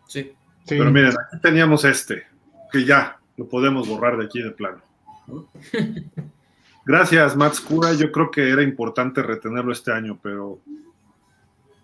Sí. 0.07 0.31
Pero 0.69 0.91
miren, 0.91 1.13
aquí 1.13 1.41
teníamos 1.41 1.87
este, 1.87 2.25
que 2.71 2.85
ya 2.85 3.17
lo 3.39 3.49
podemos 3.49 3.89
borrar 3.89 4.19
de 4.19 4.27
aquí 4.27 4.43
de 4.43 4.51
plano. 4.51 4.83
Gracias, 6.85 7.35
Max 7.35 7.61
Cura. 7.63 7.95
Yo 7.95 8.13
creo 8.13 8.31
que 8.31 8.51
era 8.51 8.63
importante 8.63 9.23
retenerlo 9.23 9.73
este 9.73 9.91
año, 9.91 10.19
pero 10.23 10.61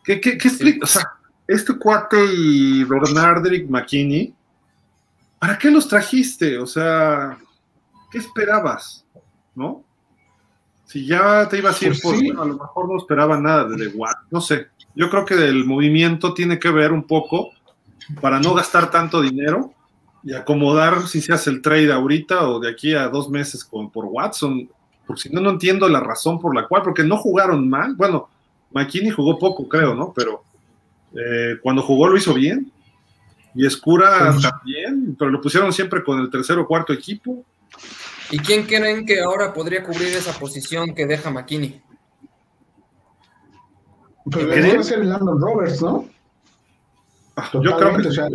¿Qué, 0.04 0.20
qué, 0.20 0.30
explica? 0.32 0.84
O 0.84 0.86
sea, 0.86 1.12
este 1.46 1.78
cuate 1.78 2.22
y 2.36 2.84
Bernardrick 2.84 3.68
McKinney, 3.68 4.34
¿para 5.38 5.58
qué 5.58 5.70
los 5.70 5.88
trajiste? 5.88 6.58
O 6.58 6.66
sea, 6.66 7.38
¿qué 8.10 8.18
esperabas? 8.18 9.04
¿No? 9.54 9.82
Si 10.84 11.06
ya 11.06 11.48
te 11.48 11.58
ibas 11.58 11.80
a 11.80 11.86
ir 11.86 11.98
pues 12.02 12.02
por, 12.02 12.14
a 12.14 12.44
lo 12.44 12.54
mejor 12.58 12.88
no 12.88 12.98
esperaba 12.98 13.40
nada 13.40 13.64
de 13.64 13.88
The 13.88 13.98
no 14.30 14.40
sé. 14.40 14.68
Yo 14.94 15.08
creo 15.10 15.24
que 15.24 15.34
el 15.34 15.64
movimiento 15.64 16.34
tiene 16.34 16.58
que 16.58 16.70
ver 16.70 16.92
un 16.92 17.04
poco 17.04 17.50
para 18.20 18.38
no 18.38 18.54
gastar 18.54 18.90
tanto 18.90 19.22
dinero 19.22 19.72
y 20.22 20.34
acomodar 20.34 21.06
si 21.08 21.20
se 21.20 21.32
hace 21.32 21.50
el 21.50 21.62
trade 21.62 21.92
ahorita 21.92 22.48
o 22.48 22.60
de 22.60 22.70
aquí 22.70 22.94
a 22.94 23.08
dos 23.08 23.28
meses 23.28 23.64
con, 23.64 23.90
por 23.90 24.04
Watson, 24.04 24.68
porque 25.06 25.22
si 25.22 25.28
no, 25.30 25.40
no 25.40 25.50
entiendo 25.50 25.88
la 25.88 26.00
razón 26.00 26.38
por 26.38 26.54
la 26.54 26.66
cual, 26.66 26.82
porque 26.82 27.02
no 27.02 27.16
jugaron 27.16 27.68
mal. 27.68 27.94
Bueno, 27.94 28.28
McKinney 28.74 29.10
jugó 29.10 29.38
poco, 29.38 29.68
creo, 29.68 29.94
¿no? 29.94 30.12
Pero 30.14 30.42
eh, 31.14 31.58
cuando 31.62 31.82
jugó 31.82 32.08
lo 32.08 32.16
hizo 32.16 32.34
bien. 32.34 32.70
Y 33.54 33.64
Escura 33.66 34.34
también, 34.42 35.14
pero 35.16 35.30
lo 35.30 35.40
pusieron 35.40 35.72
siempre 35.72 36.02
con 36.02 36.18
el 36.18 36.28
tercer 36.28 36.58
o 36.58 36.66
cuarto 36.66 36.92
equipo. 36.92 37.44
¿Y 38.30 38.38
quién 38.38 38.66
creen 38.66 39.06
que 39.06 39.20
ahora 39.20 39.52
podría 39.52 39.84
cubrir 39.84 40.08
esa 40.08 40.32
posición 40.32 40.92
que 40.92 41.06
deja 41.06 41.30
McKinney? 41.30 41.80
Pues 44.24 44.48
debería 44.48 44.82
ser 44.82 45.04
Landon 45.04 45.40
Roberts, 45.40 45.80
¿no? 45.80 46.08
Ah, 47.36 47.48
yo 47.52 47.76
creo 47.76 47.96
que... 47.96 48.08
O 48.08 48.12
sea, 48.12 48.28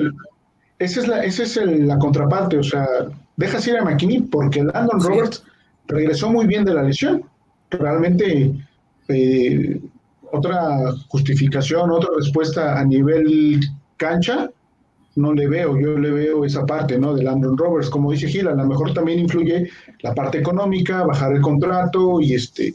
esa 0.77 1.01
es, 1.01 1.07
la, 1.09 1.23
esa 1.25 1.43
es 1.43 1.57
la 1.57 1.99
contraparte, 1.99 2.57
o 2.57 2.63
sea, 2.63 2.87
dejas 3.35 3.67
ir 3.67 3.77
a 3.77 3.83
McKinney 3.83 4.21
porque 4.21 4.63
Landon 4.63 5.01
Roberts 5.01 5.43
regresó 5.87 6.31
muy 6.31 6.47
bien 6.47 6.63
de 6.63 6.73
la 6.73 6.83
lesión. 6.83 7.25
Realmente 7.71 8.53
eh, 9.09 9.81
otra 10.31 10.93
justificación, 11.07 11.91
otra 11.91 12.09
respuesta 12.17 12.79
a 12.79 12.85
nivel 12.85 13.59
cancha, 13.97 14.49
no 15.15 15.33
le 15.33 15.47
veo, 15.47 15.77
yo 15.77 15.97
le 15.97 16.11
veo 16.11 16.45
esa 16.45 16.65
parte, 16.65 16.97
¿no? 16.97 17.13
De 17.13 17.23
Landon 17.23 17.57
Roberts, 17.57 17.89
como 17.89 18.11
dice 18.11 18.27
Gil, 18.27 18.47
a 18.47 18.55
lo 18.55 18.65
mejor 18.65 18.93
también 18.93 19.19
influye 19.19 19.69
la 20.01 20.13
parte 20.13 20.37
económica, 20.37 21.03
bajar 21.03 21.33
el 21.33 21.41
contrato 21.41 22.21
y 22.21 22.33
este, 22.33 22.73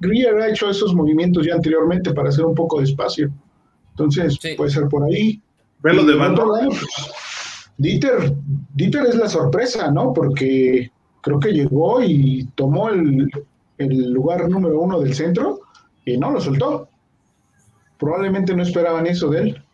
Greer 0.00 0.36
ha 0.36 0.48
hecho 0.48 0.70
esos 0.70 0.94
movimientos 0.94 1.46
ya 1.46 1.54
anteriormente 1.54 2.12
para 2.12 2.28
hacer 2.28 2.44
un 2.44 2.54
poco 2.54 2.78
de 2.78 2.84
espacio, 2.84 3.30
entonces 3.90 4.38
puede 4.56 4.70
ser 4.70 4.88
por 4.88 5.04
ahí. 5.04 5.40
Velo 5.82 6.04
de 6.04 6.16
pues, 6.16 6.86
Dieter, 7.76 8.34
Dieter 8.74 9.06
es 9.06 9.16
la 9.16 9.28
sorpresa, 9.28 9.90
¿no? 9.90 10.12
Porque 10.12 10.90
creo 11.20 11.40
que 11.40 11.52
llegó 11.52 12.02
y 12.02 12.48
tomó 12.54 12.88
el, 12.88 13.28
el 13.78 14.10
lugar 14.12 14.48
número 14.48 14.80
uno 14.80 15.00
del 15.00 15.14
centro 15.14 15.60
y 16.06 16.16
no 16.16 16.30
lo 16.30 16.40
soltó. 16.40 16.88
Probablemente 17.98 18.54
no 18.54 18.62
esperaban 18.62 19.06
eso 19.06 19.28
de 19.28 19.40
él. 19.40 19.64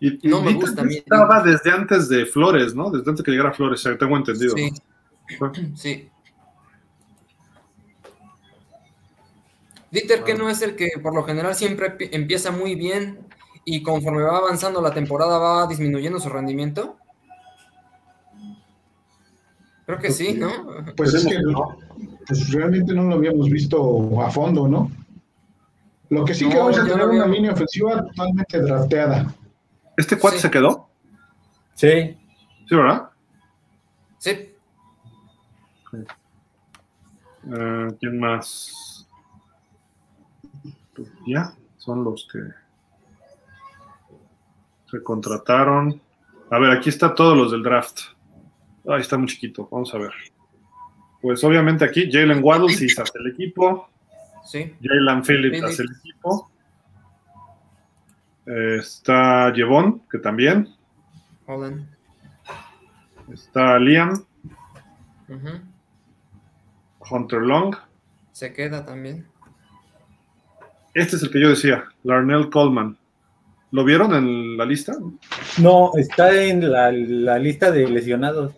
Y, 0.00 0.28
no 0.28 0.40
me 0.40 0.54
gusta 0.54 0.82
Estaba 0.88 1.42
desde 1.42 1.70
antes 1.70 2.08
de 2.08 2.24
Flores, 2.24 2.74
¿no? 2.74 2.90
Desde 2.90 3.10
antes 3.10 3.24
que 3.24 3.30
llegara 3.30 3.52
Flores, 3.52 3.86
tengo 3.98 4.16
entendido. 4.16 4.54
Sí. 4.56 4.72
Sí. 5.74 6.08
Dieter, 9.90 10.24
que 10.24 10.34
no 10.34 10.48
es 10.48 10.62
el 10.62 10.74
que 10.74 10.88
por 11.02 11.14
lo 11.14 11.22
general 11.22 11.54
siempre 11.54 11.96
empieza 12.12 12.50
muy 12.50 12.74
bien 12.74 13.18
y 13.64 13.82
conforme 13.82 14.22
va 14.22 14.38
avanzando 14.38 14.80
la 14.80 14.94
temporada 14.94 15.38
va 15.38 15.66
disminuyendo 15.66 16.18
su 16.18 16.28
rendimiento. 16.28 16.96
Creo 19.86 19.98
que 19.98 20.10
sí, 20.10 20.34
¿no? 20.34 20.50
Pues 20.96 21.12
es 21.14 21.26
que 21.26 21.36
pues 22.32 22.50
realmente 22.50 22.94
no 22.94 23.04
lo 23.04 23.16
habíamos 23.16 23.50
visto 23.50 24.22
a 24.22 24.30
fondo, 24.30 24.66
¿no? 24.66 24.90
Lo 26.08 26.24
que 26.24 26.32
sí 26.34 26.48
que 26.48 26.56
vamos 26.56 26.78
a 26.78 26.86
tener 26.86 27.06
una 27.06 27.26
línea 27.26 27.52
ofensiva 27.52 28.02
totalmente 28.06 28.60
drafteada. 28.60 29.34
¿Este 29.96 30.18
cuate 30.18 30.38
se 30.38 30.50
quedó? 30.50 30.88
Sí. 31.74 32.16
¿Sí, 32.66 32.74
verdad? 32.74 33.10
Sí. 34.18 34.30
Eh, 37.54 37.88
¿Quién 38.00 38.18
más? 38.18 39.06
Pues 40.94 41.08
ya, 41.26 41.52
son 41.76 42.04
los 42.04 42.26
que 42.32 42.38
se 44.90 45.02
contrataron. 45.02 46.00
A 46.50 46.58
ver, 46.58 46.70
aquí 46.70 46.88
está 46.88 47.14
todos 47.14 47.36
los 47.36 47.52
del 47.52 47.62
draft. 47.62 48.00
Ahí 48.88 49.02
está 49.02 49.18
muy 49.18 49.28
chiquito, 49.28 49.68
vamos 49.70 49.94
a 49.94 49.98
ver. 49.98 50.12
Pues 51.22 51.42
obviamente 51.44 51.84
aquí 51.84 52.10
Jalen 52.12 52.42
Waddle 52.42 52.68
sí 52.74 52.86
hace 52.86 53.18
el 53.18 53.28
equipo. 53.28 53.88
Sí. 54.44 54.74
Jalen 54.82 55.22
Phillips 55.22 55.62
hace 55.62 55.82
el 55.82 55.88
equipo. 55.96 56.50
Eh, 58.46 58.76
está 58.80 59.52
Jevon, 59.54 60.02
que 60.10 60.18
también. 60.18 60.68
Holland. 61.46 61.86
Está 63.32 63.78
Liam. 63.78 64.24
Hunter 67.10 67.40
Long. 67.40 67.74
Se 68.32 68.52
queda 68.52 68.84
también. 68.84 69.26
Este 70.94 71.16
es 71.16 71.22
el 71.22 71.30
que 71.30 71.40
yo 71.40 71.50
decía, 71.50 71.84
Larnell 72.02 72.50
Coleman. 72.50 72.98
¿Lo 73.70 73.84
vieron 73.84 74.14
en 74.14 74.58
la 74.58 74.66
lista? 74.66 74.92
No, 75.58 75.92
está 75.96 76.42
en 76.42 76.70
la, 76.70 76.90
lista 77.38 77.70
de 77.70 77.88
lesionados. 77.88 78.54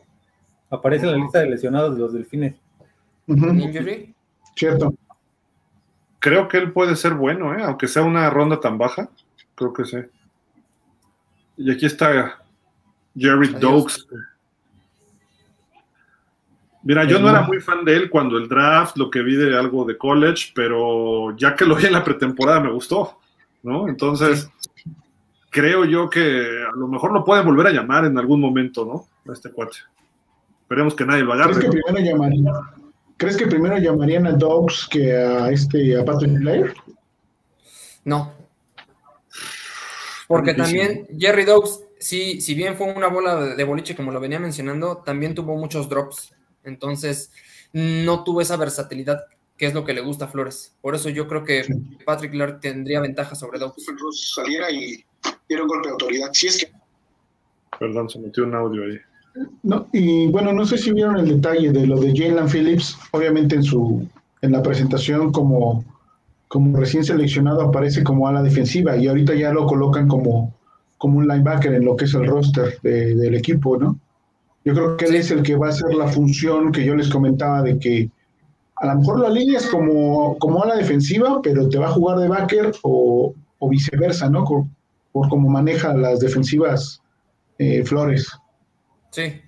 Aparece 0.75 1.07
en 1.07 1.13
la 1.13 1.19
lista 1.19 1.41
de 1.41 1.51
lesionados 1.51 1.95
de 1.95 2.01
los 2.01 2.13
delfines. 2.13 2.55
Cierto. 4.55 4.95
Creo 6.19 6.49
que 6.49 6.59
él 6.59 6.73
puede 6.73 6.97
ser 6.97 7.15
bueno, 7.15 7.55
¿eh? 7.55 7.63
aunque 7.63 7.89
sea 7.89 8.03
una 8.03 8.31
ronda 8.31 8.61
tan 8.61 8.79
baja. 8.79 9.09
Creo 9.55 9.73
que 9.73 9.85
sí. 9.85 9.99
Y 11.57 11.71
aquí 11.71 11.87
está 11.87 12.43
Jerry 13.17 13.49
Dokes. 13.49 14.07
Mira, 16.83 17.05
yo 17.05 17.19
no 17.19 17.31
era 17.31 17.43
muy 17.43 17.61
fan 17.61 17.83
de 17.85 17.97
él 17.97 18.11
cuando 18.11 18.37
el 18.37 18.47
draft, 18.47 18.99
lo 18.99 19.11
que 19.11 19.23
vi 19.23 19.37
de 19.37 19.57
algo 19.57 19.87
de 19.87 19.97
college, 19.97 20.53
pero 20.55 21.35
ya 21.37 21.55
que 21.55 21.65
lo 21.65 21.77
vi 21.77 21.87
en 21.87 21.95
la 21.95 22.05
pretemporada 22.05 22.61
me 22.61 22.71
gustó, 22.71 23.19
¿no? 23.63 23.89
Entonces, 23.89 24.51
creo 25.49 25.87
yo 25.87 26.11
que 26.11 26.21
a 26.21 26.77
lo 26.77 26.87
mejor 26.87 27.13
lo 27.13 27.25
pueden 27.25 27.47
volver 27.47 27.69
a 27.69 27.73
llamar 27.73 28.05
en 28.05 28.19
algún 28.19 28.39
momento, 28.39 28.85
¿no? 28.85 29.31
A 29.31 29.33
este 29.33 29.51
cuate. 29.51 29.79
Esperemos 30.75 30.97
que 30.97 31.07
nadie 31.07 31.23
lo 31.23 31.33
agarre. 31.35 31.53
¿Crees 31.53 31.67
que 31.67 31.71
primero 31.71 32.05
llamarían, 32.05 32.55
¿crees 33.17 33.37
que 33.37 33.47
primero 33.47 33.79
llamarían 33.79 34.27
a 34.27 34.33
Dogs 34.33 34.89
que 34.91 35.13
a 35.13 35.49
este 35.53 35.97
a 35.97 36.05
Patrick 36.05 36.33
Blair? 36.33 36.75
No. 38.05 38.33
Porque 40.27 40.53
también 40.53 41.07
Jerry 41.17 41.45
Dogs, 41.45 41.81
sí, 42.01 42.41
si 42.41 42.55
bien 42.55 42.77
fue 42.77 42.93
una 42.93 43.07
bola 43.07 43.55
de 43.55 43.63
boliche, 43.63 43.95
como 43.95 44.11
lo 44.11 44.19
venía 44.19 44.41
mencionando, 44.41 44.97
también 44.97 45.37
tuvo 45.37 45.55
muchos 45.55 45.89
drops. 45.89 46.35
Entonces, 46.65 47.31
no 47.73 48.25
tuvo 48.25 48.41
esa 48.41 48.57
versatilidad 48.57 49.27
que 49.57 49.67
es 49.67 49.75
lo 49.75 49.85
que 49.85 49.93
le 49.93 50.01
gusta 50.01 50.25
a 50.25 50.29
Flores. 50.29 50.77
Por 50.81 50.97
eso 50.97 51.09
yo 51.09 51.29
creo 51.29 51.45
que 51.45 51.65
Patrick 52.05 52.33
Blair 52.33 52.59
tendría 52.59 52.99
ventaja 52.99 53.37
sobre 53.37 53.61
Dogs. 53.61 53.87
Saliera 54.35 54.73
y 54.73 55.05
diera 55.49 55.63
un 55.63 55.69
golpe 55.69 55.87
de 55.87 55.93
autoridad. 55.93 56.31
Si 56.33 56.49
es 56.49 56.59
que. 56.59 56.73
Perdón, 57.79 58.11
se 58.11 58.19
metió 58.19 58.43
un 58.43 58.57
audio 58.57 58.83
ahí. 58.83 58.99
No, 59.63 59.87
y 59.93 60.29
bueno, 60.29 60.53
no 60.53 60.65
sé 60.65 60.79
si 60.79 60.93
vieron 60.93 61.17
el 61.17 61.29
detalle 61.29 61.73
de 61.73 61.87
lo 61.87 62.01
de 62.01 62.15
Jalen 62.17 62.49
Phillips, 62.49 62.97
obviamente 63.13 63.57
en 63.57 63.65
su 63.65 64.07
en 64.45 64.53
la 64.53 64.63
presentación 64.63 65.33
como, 65.33 65.85
como 66.49 66.77
recién 66.79 67.03
seleccionado 67.03 67.63
aparece 67.63 68.05
como 68.05 68.29
ala 68.29 68.43
defensiva 68.43 68.95
y 68.97 69.09
ahorita 69.09 69.35
ya 69.35 69.53
lo 69.53 69.67
colocan 69.67 70.07
como, 70.07 70.53
como 70.99 71.19
un 71.19 71.27
linebacker 71.27 71.73
en 71.73 71.85
lo 71.85 71.97
que 71.97 72.05
es 72.05 72.15
el 72.15 72.27
roster 72.27 72.79
del 72.83 73.35
equipo, 73.35 73.79
¿no? 73.79 73.99
Yo 74.65 74.75
creo 74.75 74.97
que 74.97 75.07
él 75.07 75.15
es 75.15 75.31
el 75.31 75.43
que 75.43 75.57
va 75.57 75.69
a 75.69 75.71
hacer 75.71 75.95
la 75.95 76.09
función 76.09 76.73
que 76.73 76.85
yo 76.85 76.95
les 76.95 77.09
comentaba 77.09 77.63
de 77.63 77.79
que 77.79 78.11
a 78.77 78.87
lo 78.87 78.97
mejor 78.97 79.21
la 79.21 79.31
línea 79.31 79.59
es 79.59 79.67
como, 79.67 80.37
como 80.39 80.63
ala 80.63 80.77
defensiva, 80.77 81.41
pero 81.43 81.69
te 81.69 81.79
va 81.79 81.89
a 81.89 81.93
jugar 81.93 82.19
de 82.19 82.29
backer 82.29 82.73
o, 82.83 83.35
viceversa, 83.71 84.29
¿no? 84.29 84.45
Por, 84.45 84.65
por, 85.11 85.29
cómo 85.31 85.49
maneja 85.49 85.95
las 85.95 86.21
defensivas 86.21 87.01
eh, 87.59 87.83
Flores. 87.83 88.29
Sí. 89.15 89.41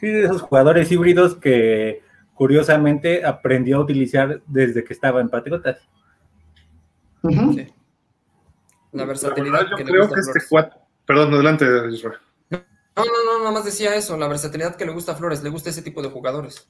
Sí, 0.00 0.06
de 0.06 0.24
esos 0.24 0.40
jugadores 0.40 0.90
híbridos 0.90 1.36
que 1.36 2.02
curiosamente 2.32 3.24
aprendió 3.24 3.76
a 3.76 3.80
utilizar 3.80 4.40
desde 4.46 4.82
que 4.82 4.94
estaba 4.94 5.20
en 5.20 5.28
Patriotas. 5.28 5.86
La 8.92 9.04
versatilidad. 9.04 9.66
yo 9.70 9.84
creo 9.84 10.08
que 10.08 10.20
este 10.20 10.40
cuatro. 10.48 10.80
Perdón, 11.04 11.34
adelante, 11.34 11.66
Israel. 11.90 12.18
No, 12.48 12.58
no, 12.96 13.24
no, 13.26 13.38
nada 13.40 13.50
más 13.50 13.66
decía 13.66 13.94
eso, 13.96 14.16
la 14.16 14.28
versatilidad 14.28 14.76
que 14.76 14.86
le 14.86 14.92
gusta 14.92 15.12
a 15.12 15.16
Flores, 15.16 15.42
le 15.42 15.50
gusta 15.50 15.68
ese 15.68 15.82
tipo 15.82 16.00
de 16.00 16.08
jugadores. 16.08 16.66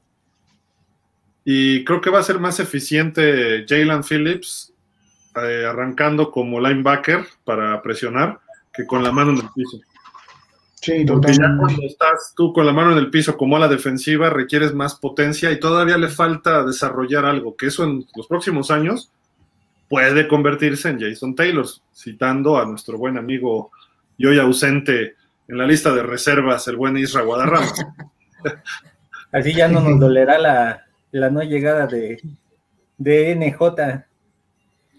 Y 1.44 1.84
creo 1.84 2.00
que 2.00 2.10
va 2.10 2.18
a 2.18 2.24
ser 2.24 2.40
más 2.40 2.58
eficiente 2.58 3.64
Jalen 3.68 4.02
Phillips 4.02 4.72
eh, 5.36 5.66
arrancando 5.68 6.32
como 6.32 6.60
linebacker 6.60 7.24
para 7.44 7.80
presionar 7.82 8.40
que 8.72 8.84
con 8.84 9.04
la 9.04 9.12
mano 9.12 9.30
en 9.30 9.36
el 9.36 9.50
piso. 9.54 9.78
Sí, 10.84 11.02
Porque 11.06 11.32
ya 11.32 11.56
cuando 11.58 11.82
estás 11.86 12.34
tú 12.36 12.52
con 12.52 12.66
la 12.66 12.72
mano 12.72 12.92
en 12.92 12.98
el 12.98 13.08
piso 13.08 13.38
como 13.38 13.56
a 13.56 13.60
la 13.60 13.68
defensiva 13.68 14.28
requieres 14.28 14.74
más 14.74 14.94
potencia 14.96 15.50
y 15.50 15.58
todavía 15.58 15.96
le 15.96 16.08
falta 16.08 16.62
desarrollar 16.62 17.24
algo, 17.24 17.56
que 17.56 17.68
eso 17.68 17.84
en 17.84 18.04
los 18.14 18.26
próximos 18.26 18.70
años 18.70 19.10
puede 19.88 20.28
convertirse 20.28 20.90
en 20.90 21.00
Jason 21.00 21.34
Taylor, 21.34 21.64
citando 21.94 22.58
a 22.58 22.66
nuestro 22.66 22.98
buen 22.98 23.16
amigo 23.16 23.70
y 24.18 24.26
hoy 24.26 24.38
ausente 24.38 25.14
en 25.48 25.56
la 25.56 25.66
lista 25.66 25.90
de 25.94 26.02
reservas, 26.02 26.68
el 26.68 26.76
buen 26.76 26.98
Isra 26.98 27.22
Guadarrama. 27.22 27.72
Así 29.32 29.54
ya 29.54 29.68
no 29.68 29.80
nos 29.80 29.98
dolerá 29.98 30.38
la, 30.38 30.84
la 31.12 31.30
no 31.30 31.42
llegada 31.42 31.86
de, 31.86 32.20
de 32.98 33.34
NJ. 33.34 34.04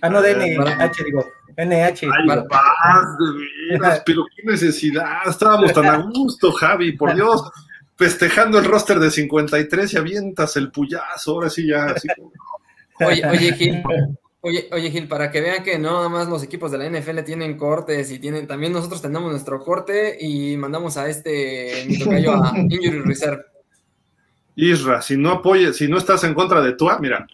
Ah, 0.01 0.09
no, 0.09 0.19
de 0.23 0.57
NH, 0.57 1.03
digo. 1.05 1.23
NH. 1.57 2.03
Ay, 2.03 2.43
paz, 2.49 3.05
de 3.19 3.77
veras, 3.77 4.03
pero 4.05 4.25
qué 4.35 4.43
necesidad. 4.43 5.27
Estábamos 5.27 5.73
tan 5.73 5.85
a 5.85 5.97
gusto, 5.97 6.51
Javi, 6.51 6.93
por 6.93 7.13
Dios. 7.15 7.49
Festejando 7.97 8.59
el 8.59 8.65
roster 8.65 8.99
de 8.99 9.09
53 9.09 9.93
y 9.93 9.97
avientas 9.97 10.57
el 10.57 10.71
puyazo, 10.71 11.31
ahora 11.31 11.49
sí 11.49 11.67
ya. 11.67 11.85
Así 11.85 12.07
Oye, 12.99 13.25
oye, 13.25 13.53
Gil, 13.53 13.83
oye, 14.41 14.69
oye, 14.71 14.91
Gil, 14.91 15.07
para 15.07 15.31
que 15.31 15.41
vean 15.41 15.63
que 15.63 15.77
no 15.77 15.91
nada 15.91 16.09
más 16.09 16.27
los 16.27 16.43
equipos 16.43 16.71
de 16.71 16.77
la 16.77 16.89
NFL 16.89 17.19
tienen 17.23 17.57
cortes 17.57 18.11
y 18.11 18.19
tienen, 18.19 18.47
también 18.47 18.71
nosotros 18.71 19.01
tenemos 19.01 19.31
nuestro 19.31 19.61
corte 19.63 20.17
y 20.19 20.55
mandamos 20.55 20.97
a 20.97 21.09
este 21.09 21.85
mi 21.87 21.99
tocayo 21.99 22.33
a 22.41 22.53
Injury 22.57 23.01
Reserve. 23.01 23.43
Isra, 24.55 25.01
si 25.01 25.17
no 25.17 25.31
apoyes, 25.31 25.75
si 25.75 25.87
no 25.87 25.97
estás 25.97 26.23
en 26.23 26.33
contra 26.33 26.61
de 26.61 26.73
Tua, 26.73 26.99
mira, 26.99 27.27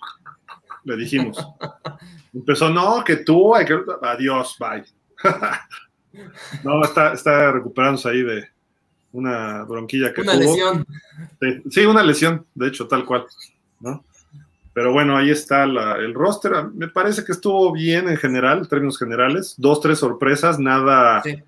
le 0.84 0.96
dijimos. 0.96 1.38
Empezó, 2.34 2.70
no, 2.70 3.04
que 3.04 3.17
tú, 3.17 3.54
hay 3.56 3.65
que... 3.65 3.80
adiós, 4.02 4.58
bye. 4.60 4.86
no, 6.63 6.84
está, 6.84 7.13
está 7.13 7.52
recuperándose 7.52 8.10
ahí 8.10 8.24
de 8.24 8.48
una 9.12 9.63
bronquilla 9.63 10.13
que 10.13 10.22
una 10.22 10.36
lesión. 10.36 10.86
Sí, 11.70 11.86
una 11.86 12.04
lesión, 12.04 12.46
de 12.56 12.67
hecho, 12.67 12.88
tal 12.88 13.06
cual, 13.06 13.26
¿no? 13.80 14.04
Pero 14.74 14.94
bueno, 14.94 15.17
ahí 15.17 15.30
está 15.30 15.63
el 15.65 16.13
roster. 16.13 16.67
Me 16.74 16.88
parece 16.88 17.26
que 17.26 17.34
estuvo 17.34 17.74
bien 17.74 18.08
en 18.08 18.15
general, 18.15 18.60
en 18.60 18.67
términos 18.67 18.98
generales. 18.98 19.56
Dos, 19.58 19.82
tres 19.82 20.00
sorpresas, 20.00 20.60
nada. 20.60 21.22
Sí. 21.24 21.44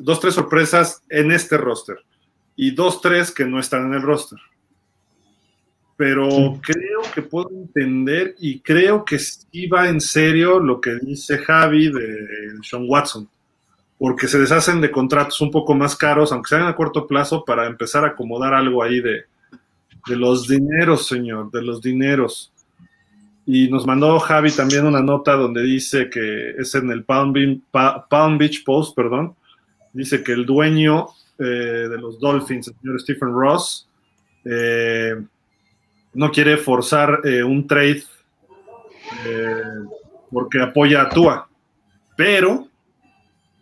dos, 0.00 0.18
tres 0.18 0.34
sorpresas 0.34 1.04
en 1.08 1.30
este 1.30 1.56
roster. 1.56 1.98
Y 2.56 2.72
dos, 2.72 3.00
tres 3.00 3.30
que 3.30 3.44
no 3.44 3.60
están 3.60 3.86
en 3.86 3.94
el 3.94 4.02
roster 4.02 4.40
pero 5.96 6.58
creo 6.60 7.02
que 7.14 7.22
puedo 7.22 7.50
entender 7.50 8.34
y 8.38 8.60
creo 8.60 9.04
que 9.04 9.18
sí 9.18 9.66
va 9.66 9.88
en 9.88 10.00
serio 10.00 10.58
lo 10.58 10.80
que 10.80 10.96
dice 10.96 11.38
Javi 11.38 11.92
de 11.92 12.54
Sean 12.62 12.86
Watson, 12.88 13.28
porque 13.98 14.26
se 14.26 14.38
deshacen 14.38 14.80
de 14.80 14.90
contratos 14.90 15.40
un 15.40 15.50
poco 15.50 15.74
más 15.74 15.94
caros, 15.94 16.32
aunque 16.32 16.48
sean 16.48 16.66
a 16.66 16.74
corto 16.74 17.06
plazo, 17.06 17.44
para 17.44 17.66
empezar 17.66 18.04
a 18.04 18.08
acomodar 18.08 18.54
algo 18.54 18.82
ahí 18.82 19.00
de, 19.00 19.24
de 20.06 20.16
los 20.16 20.48
dineros, 20.48 21.06
señor, 21.06 21.50
de 21.50 21.62
los 21.62 21.80
dineros. 21.80 22.52
Y 23.46 23.68
nos 23.68 23.86
mandó 23.86 24.18
Javi 24.18 24.50
también 24.50 24.86
una 24.86 25.02
nota 25.02 25.34
donde 25.34 25.62
dice 25.62 26.08
que 26.08 26.52
es 26.58 26.74
en 26.74 26.90
el 26.90 27.04
Palm 27.04 27.32
Beach, 27.32 28.64
Post, 28.64 28.96
perdón, 28.96 29.34
dice 29.92 30.22
que 30.24 30.32
el 30.32 30.46
dueño 30.46 31.08
eh, 31.38 31.44
de 31.44 31.98
los 31.98 32.18
Dolphins, 32.18 32.68
el 32.68 32.74
señor 32.80 33.00
Stephen 33.00 33.32
Ross, 33.32 33.86
eh, 34.44 35.14
no 36.14 36.30
quiere 36.30 36.56
forzar 36.56 37.20
eh, 37.24 37.42
un 37.42 37.66
trade 37.66 38.04
eh, 39.26 39.62
porque 40.30 40.60
apoya 40.62 41.02
a 41.02 41.08
Tua, 41.08 41.48
pero 42.16 42.68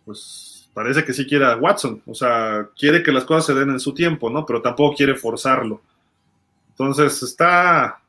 pues 0.05 0.69
parece 0.73 1.03
que 1.03 1.13
sí 1.13 1.25
quiere 1.25 1.45
a 1.45 1.55
Watson, 1.55 2.01
o 2.05 2.15
sea, 2.15 2.69
quiere 2.77 3.03
que 3.03 3.11
las 3.11 3.25
cosas 3.25 3.45
se 3.45 3.53
den 3.53 3.69
en 3.69 3.79
su 3.79 3.93
tiempo, 3.93 4.29
¿no? 4.29 4.45
Pero 4.45 4.61
tampoco 4.61 4.95
quiere 4.95 5.15
forzarlo. 5.15 5.81
Entonces 6.69 7.21
está, 7.21 8.01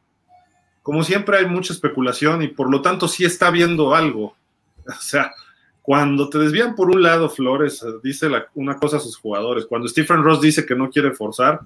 como 0.83 1.02
siempre 1.02 1.38
hay 1.38 1.46
mucha 1.46 1.72
especulación 1.72 2.42
y 2.42 2.48
por 2.48 2.70
lo 2.70 2.80
tanto 2.80 3.09
sí 3.09 3.24
está 3.24 3.50
viendo 3.50 3.94
algo. 3.94 4.37
O 4.87 5.00
sea, 5.00 5.33
cuando 5.80 6.28
te 6.28 6.38
desvían 6.38 6.74
por 6.74 6.90
un 6.90 7.02
lado, 7.02 7.30
Flores 7.30 7.83
dice 8.02 8.28
una 8.54 8.76
cosa 8.78 8.98
a 8.98 9.00
sus 9.00 9.16
jugadores. 9.16 9.64
Cuando 9.66 9.88
Stephen 9.88 10.22
Ross 10.22 10.42
dice 10.42 10.66
que 10.66 10.74
no 10.74 10.90
quiere 10.90 11.12
forzar, 11.12 11.61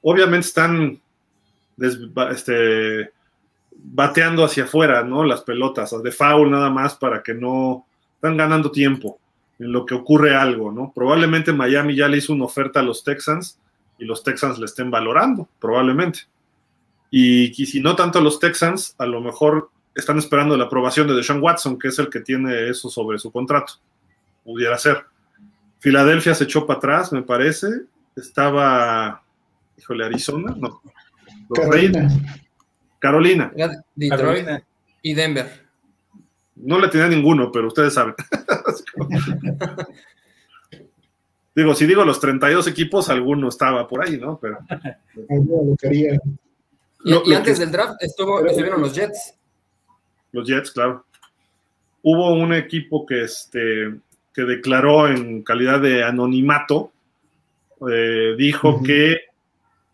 obviamente 0.00 0.46
están 0.46 1.00
este, 1.78 3.12
bateando 3.74 4.44
hacia 4.44 4.64
afuera, 4.64 5.02
¿no? 5.02 5.24
Las 5.24 5.42
pelotas, 5.42 5.94
de 6.02 6.12
foul 6.12 6.50
nada 6.50 6.70
más 6.70 6.94
para 6.94 7.22
que 7.22 7.34
no 7.34 7.86
están 8.14 8.36
ganando 8.36 8.70
tiempo 8.70 9.18
en 9.58 9.72
lo 9.72 9.86
que 9.86 9.94
ocurre 9.94 10.34
algo, 10.34 10.72
¿no? 10.72 10.92
Probablemente 10.94 11.52
Miami 11.52 11.96
ya 11.96 12.08
le 12.08 12.18
hizo 12.18 12.32
una 12.32 12.44
oferta 12.44 12.80
a 12.80 12.82
los 12.82 13.04
Texans 13.04 13.58
y 13.98 14.04
los 14.04 14.22
Texans 14.22 14.58
le 14.58 14.66
estén 14.66 14.90
valorando, 14.90 15.48
probablemente. 15.60 16.20
Y, 17.10 17.62
y 17.62 17.66
si 17.66 17.80
no 17.80 17.94
tanto 17.94 18.20
los 18.20 18.38
Texans, 18.38 18.94
a 18.98 19.06
lo 19.06 19.20
mejor 19.20 19.70
están 19.94 20.18
esperando 20.18 20.56
la 20.56 20.64
aprobación 20.64 21.06
de 21.06 21.14
Deshaun 21.14 21.42
Watson, 21.42 21.78
que 21.78 21.88
es 21.88 21.98
el 21.98 22.08
que 22.08 22.20
tiene 22.20 22.68
eso 22.68 22.88
sobre 22.88 23.18
su 23.18 23.30
contrato. 23.30 23.74
Pudiera 24.44 24.78
ser. 24.78 25.04
Filadelfia 25.78 26.34
se 26.34 26.44
echó 26.44 26.66
para 26.66 26.78
atrás, 26.78 27.12
me 27.12 27.22
parece. 27.22 27.68
Estaba, 28.16 29.22
híjole, 29.76 30.04
Arizona, 30.04 30.54
no, 30.56 30.80
Carolina. 31.54 32.08
Carolina. 32.98 33.52
Detroit 33.94 34.46
y 35.02 35.14
Denver. 35.14 35.62
No 36.56 36.78
le 36.78 36.88
tenía 36.88 37.08
ninguno, 37.08 37.50
pero 37.50 37.68
ustedes 37.68 37.94
saben. 37.94 38.14
digo, 41.54 41.74
si 41.74 41.86
digo 41.86 42.04
los 42.04 42.20
32 42.20 42.68
equipos, 42.68 43.08
alguno 43.08 43.48
estaba 43.48 43.88
por 43.88 44.04
ahí, 44.04 44.18
¿no? 44.18 44.38
Pero. 44.40 44.58
y, 47.04 47.34
antes 47.34 47.58
del 47.58 47.72
draft 47.72 47.96
estuvo, 48.00 48.44
estuvieron 48.46 48.80
los 48.80 48.94
Jets. 48.94 49.34
Los 50.30 50.48
Jets, 50.48 50.70
claro. 50.70 51.04
Hubo 52.02 52.32
un 52.34 52.52
equipo 52.54 53.04
que, 53.06 53.24
este, 53.24 53.94
que 54.32 54.42
declaró 54.42 55.08
en 55.08 55.42
calidad 55.42 55.80
de 55.80 56.04
anonimato, 56.04 56.92
eh, 57.90 58.34
dijo 58.36 58.82
que 58.82 59.31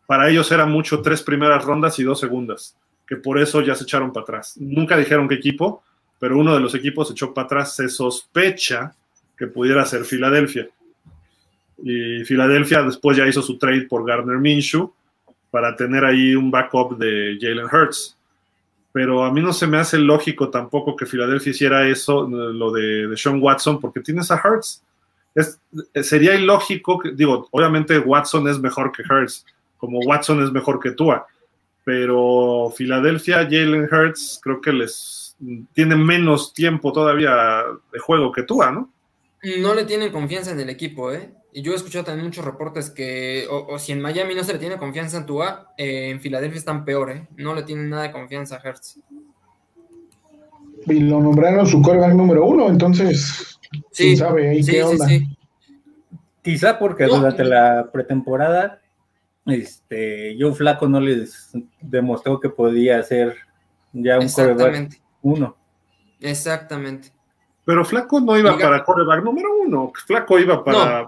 para 0.09 0.31
ellos 0.31 0.51
era 0.51 0.65
mucho 0.65 1.03
tres 1.03 1.23
primeras 1.23 1.63
rondas 1.63 1.99
y 1.99 2.03
dos 2.03 2.19
segundas, 2.19 2.75
que 3.07 3.17
por 3.17 3.39
eso 3.39 3.61
ya 3.61 3.75
se 3.75 3.85
echaron 3.85 4.11
para 4.11 4.23
atrás. 4.23 4.55
Nunca 4.59 4.97
dijeron 4.97 5.29
qué 5.29 5.35
equipo, 5.35 5.83
pero 6.19 6.39
uno 6.39 6.55
de 6.55 6.61
los 6.61 6.75
equipos 6.75 7.09
se 7.09 7.13
echó 7.13 7.35
para 7.35 7.45
atrás. 7.45 7.77
Se 7.77 7.91
sospecha 7.91 8.95
que 9.37 9.49
pudiera 9.49 9.85
ser 9.85 10.07
Filadelfia. 10.07 10.67
Y 11.85 12.25
Filadelfia 12.25 12.83
después 12.85 13.19
ya 13.19 13.29
hizo 13.29 13.43
su 13.43 13.59
trade 13.59 13.83
por 13.83 14.07
Gardner 14.07 14.39
Minshew 14.39 14.91
para 15.51 15.77
tener 15.77 16.07
ahí 16.07 16.35
un 16.35 16.51
backup 16.51 16.97
de 16.97 17.37
Jalen 17.39 17.67
Hurts. 17.67 18.17
Pero 18.93 19.27
a 19.27 19.31
mí 19.31 19.43
no 19.43 19.53
se 19.53 19.67
me 19.67 19.77
hace 19.77 19.99
lógico 19.99 20.49
tampoco 20.49 20.97
que 20.97 21.05
Filadelfia 21.05 21.51
hiciera 21.51 21.87
eso, 21.87 22.27
lo 22.27 22.73
de, 22.73 23.15
Sean 23.15 23.43
Watson, 23.43 23.79
porque 23.79 24.01
tienes 24.01 24.31
a 24.31 24.41
Hurts. 24.43 24.83
Sería 26.03 26.35
ilógico, 26.35 27.03
digo, 27.13 27.47
obviamente 27.51 27.99
Watson 27.99 28.49
es 28.49 28.59
mejor 28.59 28.91
que 28.91 29.03
Hurts, 29.03 29.45
como 29.79 30.01
Watson 30.01 30.43
es 30.43 30.53
mejor 30.53 30.81
que 30.81 30.91
Tua. 30.93 31.27
Pero 31.85 32.71
Filadelfia, 32.77 33.45
Jalen 33.45 33.89
Hurts, 33.91 34.41
creo 34.43 34.61
que 34.61 34.73
les 34.73 35.37
tiene 35.73 35.97
menos 35.97 36.53
tiempo 36.53 36.93
todavía 36.93 37.63
de 37.93 37.99
juego 37.99 38.33
que 38.33 38.43
Tua, 38.43 38.71
¿no? 38.71 38.93
No 39.61 39.75
le 39.75 39.85
tienen 39.85 40.13
confianza 40.13 40.51
en 40.51 40.61
el 40.61 40.69
equipo, 40.69 41.13
¿eh? 41.13 41.33
Y 41.53 41.63
yo 41.63 41.73
he 41.73 41.77
escuchado 41.77 42.05
también 42.05 42.27
muchos 42.27 42.45
reportes 42.45 42.91
que, 42.91 43.47
o, 43.51 43.79
si 43.79 43.93
en 43.93 44.03
Miami 44.03 44.35
no 44.35 44.45
se 44.45 44.53
le 44.53 44.59
tiene 44.59 44.77
confianza 44.77 45.17
en 45.17 45.27
Tua, 45.27 45.73
eh, 45.79 46.11
en 46.11 46.21
Filadelfia 46.21 46.59
están 46.59 46.85
peor, 46.85 47.11
¿eh? 47.11 47.27
No 47.37 47.55
le 47.55 47.63
tienen 47.63 47.89
nada 47.89 48.03
de 48.03 48.13
confianza 48.13 48.57
a 48.57 48.69
Hertz. 48.69 48.99
Y 50.87 51.01
lo 51.01 51.21
nombraron 51.21 51.67
su 51.67 51.81
quarterback 51.81 52.15
número 52.15 52.45
uno, 52.45 52.69
entonces, 52.69 53.59
sí, 53.91 54.17
sabe 54.17 54.51
ahí 54.51 54.65
qué 54.65 54.83
onda? 54.83 55.07
Quizá 56.43 56.79
porque 56.79 57.05
durante 57.07 57.45
la 57.45 57.91
pretemporada 57.93 58.81
este, 59.49 60.37
Joe 60.39 60.55
Flaco 60.55 60.89
no 60.89 61.01
les 61.01 61.51
demostró 61.81 62.39
que 62.39 62.49
podía 62.49 63.03
ser 63.03 63.37
ya 63.93 64.19
un 64.19 64.29
coreback 64.29 65.01
uno. 65.23 65.57
Exactamente. 66.21 67.13
Pero 67.65 67.85
Flaco 67.85 68.21
no 68.21 68.39
iba 68.39 68.57
para 68.57 68.85
coreback 68.85 69.23
número 69.25 69.49
uno, 69.59 69.93
Flaco 70.07 70.39
iba 70.39 70.65
para... 70.65 71.07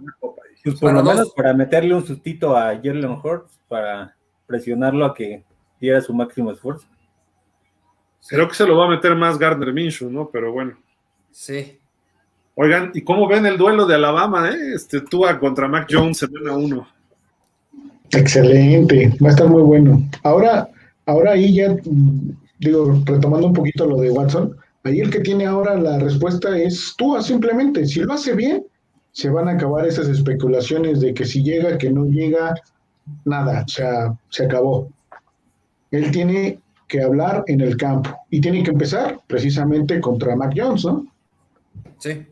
Pues 0.63 0.79
por 0.79 0.93
lo 0.93 1.03
menos 1.03 1.33
para 1.35 1.55
meterle 1.55 1.95
un 1.95 2.07
sustito 2.07 2.55
a 2.55 2.75
Jalen 2.75 3.19
Hurts 3.23 3.59
para 3.67 4.15
presionarlo 4.47 5.07
a 5.07 5.15
que 5.15 5.43
diera 5.81 6.03
su 6.03 6.13
máximo 6.13 6.53
esfuerzo. 6.53 6.87
Creo 8.29 8.47
que 8.47 8.55
se 8.55 8.67
lo 8.67 8.77
va 8.77 8.87
a 8.87 8.91
meter 8.91 9.15
más 9.17 9.39
Gardner 9.39 9.73
Minshew, 9.73 10.11
¿no? 10.11 10.29
Pero 10.31 10.53
bueno. 10.53 10.77
Sí. 11.31 11.81
Oigan, 12.55 12.91
¿y 12.93 13.03
cómo 13.03 13.27
ven 13.27 13.47
el 13.47 13.57
duelo 13.57 13.87
de 13.87 13.95
Alabama, 13.95 14.51
eh? 14.51 14.75
Este 14.75 15.01
Tua 15.01 15.39
contra 15.39 15.67
Mac 15.67 15.89
Jones 15.91 16.19
semana 16.19 16.53
uno. 16.53 16.87
Excelente, 18.13 19.17
va 19.23 19.29
a 19.29 19.31
estar 19.31 19.49
muy 19.49 19.63
bueno. 19.63 20.03
Ahora, 20.23 20.69
ahora 21.07 21.33
ahí 21.33 21.55
ya, 21.55 21.77
digo, 22.59 23.03
retomando 23.05 23.47
un 23.47 23.53
poquito 23.53 23.87
lo 23.87 24.01
de 24.01 24.11
Watson, 24.11 24.57
ahí 24.85 25.01
el 25.01 25.11
que 25.11 25.21
tiene 25.21 25.47
ahora 25.47 25.77
la 25.77 25.99
respuesta 25.99 26.59
es 26.59 26.95
tú, 26.97 27.21
simplemente. 27.23 27.87
Si 27.87 28.01
lo 28.01 28.13
hace 28.13 28.35
bien, 28.35 28.65
se 29.13 29.31
van 29.31 29.49
a 29.49 29.53
acabar 29.53 29.87
esas 29.87 30.09
especulaciones 30.09 31.01
de 31.01 31.15
que 31.15 31.25
si 31.25 31.43
llega, 31.43 31.79
que 31.79 31.91
no 31.91 32.05
llega, 32.07 32.55
nada, 33.25 33.65
o 33.67 33.69
sea, 33.69 34.15
se 34.29 34.45
acabó. 34.45 34.89
Él 35.91 36.11
tiene 36.11 36.61
que 36.89 37.03
hablar 37.03 37.45
en 37.47 37.61
el 37.61 37.77
campo 37.77 38.11
y 38.31 38.41
tiene 38.41 38.63
que 38.63 38.71
empezar 38.71 39.21
precisamente 39.27 40.01
contra 40.01 40.35
Mac 40.35 40.53
Jones, 40.57 40.85
¿no? 40.85 41.07
Sí. 41.99 42.27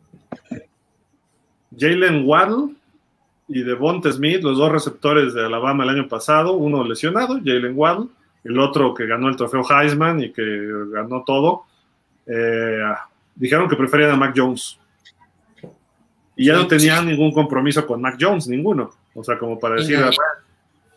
Jalen 1.79 2.27
Waddle 2.27 2.75
y 3.49 3.63
Devonta 3.63 4.13
Smith, 4.13 4.43
los 4.43 4.59
dos 4.59 4.71
receptores 4.71 5.33
de 5.33 5.47
Alabama 5.47 5.85
el 5.85 5.91
año 5.91 6.09
pasado, 6.09 6.53
uno 6.53 6.85
lesionado, 6.85 7.41
Jalen 7.43 7.73
Waddle, 7.75 8.09
el 8.45 8.59
otro 8.61 8.93
que 8.93 9.07
ganó 9.07 9.29
el 9.29 9.37
trofeo 9.37 9.63
Heisman 9.69 10.21
y 10.21 10.33
que 10.33 10.43
ganó 10.93 11.25
todo, 11.25 11.65
eh, 12.27 12.83
dijeron 13.35 13.69
que 13.69 13.77
preferían 13.77 14.11
a 14.11 14.17
Mac 14.17 14.35
Jones. 14.37 14.79
Y 16.37 16.47
ya 16.47 16.55
no 16.55 16.69
tenían 16.69 17.07
ningún 17.07 17.33
compromiso 17.33 17.85
con 17.87 18.01
Mac 18.01 18.17
Jones, 18.21 18.47
ninguno. 18.47 18.91
O 19.15 19.25
sea, 19.25 19.39
como 19.39 19.59
para 19.59 19.77
decir, 19.77 19.97
ah, 19.97 20.11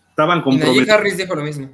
estaban 0.10 0.42
comprometidos. 0.42 0.88
Y 0.88 0.92
Harris 0.92 1.18
dijo 1.18 1.34
lo 1.34 1.44
mismo. 1.44 1.70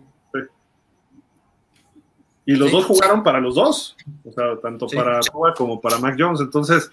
Y 2.46 2.56
los 2.56 2.72
dos 2.72 2.86
jugaron 2.86 3.24
para 3.24 3.42
los 3.42 3.56
dos, 3.56 3.98
o 4.24 4.32
sea, 4.32 4.56
tanto 4.62 4.88
para 4.88 5.20
Tua 5.20 5.54
como 5.54 5.82
para 5.82 6.00
Mac 6.00 6.16
Jones. 6.18 6.40
Entonces, 6.40 6.90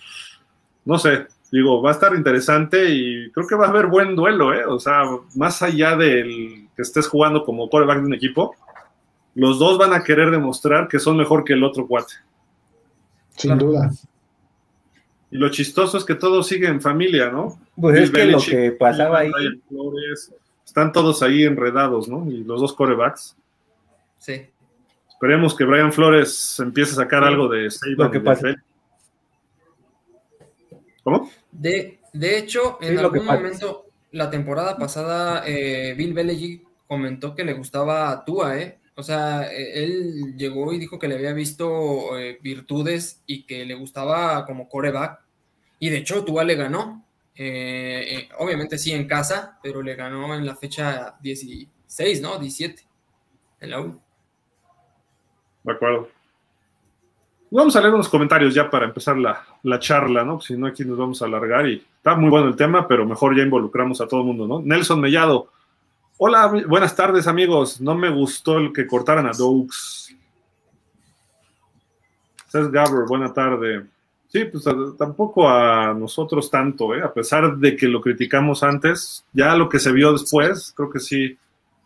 no 0.85 0.99
sé, 0.99 1.29
digo, 1.55 1.81
va 1.81 1.91
a 1.91 1.93
estar 1.93 2.13
interesante 2.17 2.91
y 2.91 3.31
creo 3.31 3.47
que 3.47 3.55
va 3.55 3.67
a 3.67 3.69
haber 3.69 3.87
buen 3.87 4.17
duelo, 4.17 4.53
¿eh? 4.53 4.67
O 4.67 4.81
sea, 4.81 5.05
más 5.37 5.63
allá 5.63 5.97
del 5.97 6.69
que 6.75 6.83
estés 6.83 7.07
jugando 7.07 7.45
como 7.45 7.71
quarterback 7.71 8.01
de 8.01 8.07
un 8.07 8.15
equipo, 8.15 8.57
los 9.37 9.61
dos 9.61 9.79
van 9.79 9.93
a 9.93 10.03
querer 10.03 10.33
demostrar 10.33 10.89
que 10.89 10.99
son 10.99 11.17
mejor 11.17 11.45
que 11.45 11.53
el 11.53 11.63
otro 11.63 11.87
cuate. 11.87 12.15
Sin 13.37 13.57
duda. 13.57 13.89
Y 15.31 15.39
lo 15.39 15.49
chistoso 15.49 15.97
es 15.97 16.05
que 16.05 16.17
todo 16.17 16.43
sigue 16.43 16.67
en 16.67 16.81
familia, 16.81 17.31
¿no? 17.31 17.57
Pues 17.77 18.01
es 18.01 18.11
que 18.11 18.27
lo 18.27 18.41
que 18.41 18.73
pasaba 18.73 19.21
ahí. 19.21 19.31
están 20.67 20.91
todos 20.91 21.23
ahí 21.23 21.45
enredados, 21.45 22.09
¿no? 22.09 22.29
Y 22.29 22.43
los 22.43 22.61
dos 22.61 22.73
corebacks. 22.73 23.37
Sí. 24.19 24.45
Esperemos 25.09 25.55
que 25.55 25.65
Brian 25.65 25.93
Flores 25.93 26.59
empiece 26.59 26.93
a 26.95 26.97
sacar 26.97 27.23
algo 27.23 27.49
de 27.49 27.69
Lo 27.97 28.11
que 28.11 28.19
pasa. 28.19 28.57
¿Cómo? 31.05 31.31
De, 31.53 32.01
de 32.13 32.39
hecho, 32.39 32.79
en 32.81 32.99
algún 32.99 33.27
momento, 33.27 33.87
la 34.11 34.31
temporada 34.31 34.77
pasada, 34.77 35.45
eh, 35.47 35.95
Bill 35.97 36.15
Belichick 36.15 36.67
comentó 36.89 37.35
que 37.35 37.45
le 37.45 37.53
gustaba 37.53 38.11
a 38.11 38.25
Tua, 38.25 38.59
¿eh? 38.59 38.79
O 38.97 39.03
sea, 39.03 39.53
e, 39.53 39.85
él 39.85 40.37
llegó 40.37 40.73
y 40.73 40.79
dijo 40.79 40.99
que 40.99 41.09
le 41.09 41.17
había 41.17 41.33
visto 41.33 42.19
eh, 42.19 42.39
virtudes 42.43 43.23
y 43.27 43.45
que 43.45 43.65
le 43.65 43.75
gustaba 43.75 44.47
como 44.47 44.69
coreback. 44.69 45.21
Y 45.79 45.91
de 45.91 45.99
hecho, 45.99 46.25
Tua 46.25 46.45
le 46.45 46.55
ganó. 46.55 47.05
Eh, 47.37 48.29
obviamente 48.39 48.79
sí 48.79 48.93
en 48.93 49.09
casa, 49.09 49.59
pero 49.63 49.83
le 49.83 49.97
ganó 49.97 50.35
en 50.35 50.47
la 50.47 50.55
fecha 50.55 51.17
16, 51.21 52.23
¿no? 52.23 52.39
17. 52.39 52.83
En 53.61 53.71
la 53.71 53.81
U. 53.81 54.01
De 55.65 55.73
acuerdo. 55.73 56.09
Vamos 57.57 57.77
a 57.77 57.81
leer 57.81 57.95
unos 57.95 58.09
comentarios 58.09 58.53
ya 58.53 58.69
para 58.69 58.87
empezar 58.87 59.17
la, 59.17 59.79
charla, 59.79 60.25
¿no? 60.25 60.41
Si 60.41 60.57
no, 60.57 60.67
aquí 60.67 60.85
nos 60.85 60.99
vamos 60.99 61.23
a 61.23 61.27
alargar 61.27 61.69
y 61.69 61.85
está 61.97 62.17
muy 62.17 62.29
bueno 62.29 62.49
el 62.49 62.57
tema, 62.57 62.89
pero 62.89 63.07
mejor 63.07 63.37
ya 63.37 63.45
involucramos 63.45 64.01
a 64.01 64.09
todo 64.09 64.21
el 64.21 64.27
mundo, 64.27 64.47
¿no? 64.49 64.61
Nelson 64.61 65.01
Mellado, 65.01 65.49
Hola, 66.17 66.47
buenas 66.69 66.95
tardes 66.95 67.27
amigos. 67.27 67.81
No 67.81 67.97
me 67.97 68.09
gustó 68.09 68.59
el 68.59 68.73
que 68.73 68.87
cortaran 68.87 69.27
a 69.27 69.33
Doux. 69.33 70.15
Cés 72.49 72.71
Gabber, 72.71 73.05
buena 73.09 73.33
tarde. 73.33 73.87
Sí, 74.29 74.45
pues 74.45 74.65
tampoco 74.97 75.49
a 75.49 75.93
nosotros 75.93 76.51
tanto, 76.51 76.95
¿eh? 76.95 77.03
a 77.03 77.13
pesar 77.13 77.57
de 77.57 77.77
que 77.77 77.87
lo 77.87 78.01
criticamos 78.01 78.63
antes, 78.63 79.25
ya 79.33 79.55
lo 79.55 79.69
que 79.69 79.79
se 79.79 79.93
vio 79.93 80.13
después, 80.13 80.73
creo 80.77 80.91
que 80.91 81.01
sí, 81.01 81.37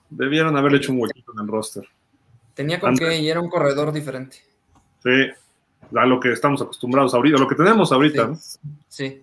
debieron 0.08 0.56
haberle 0.56 0.78
hecho 0.78 0.92
un 0.92 1.00
huequito 1.00 1.32
en 1.34 1.40
el 1.42 1.48
roster. 1.48 1.84
Tenía 2.54 2.80
con 2.80 2.96
qué 2.96 3.18
y 3.18 3.28
era 3.28 3.40
un 3.40 3.50
corredor 3.50 3.92
diferente. 3.92 4.38
Sí, 5.02 5.30
a 5.94 6.06
lo 6.06 6.20
que 6.20 6.32
estamos 6.32 6.62
acostumbrados 6.62 7.14
ahorita, 7.14 7.38
lo 7.38 7.48
que 7.48 7.54
tenemos 7.54 7.92
ahorita. 7.92 8.32
Sí. 8.88 9.22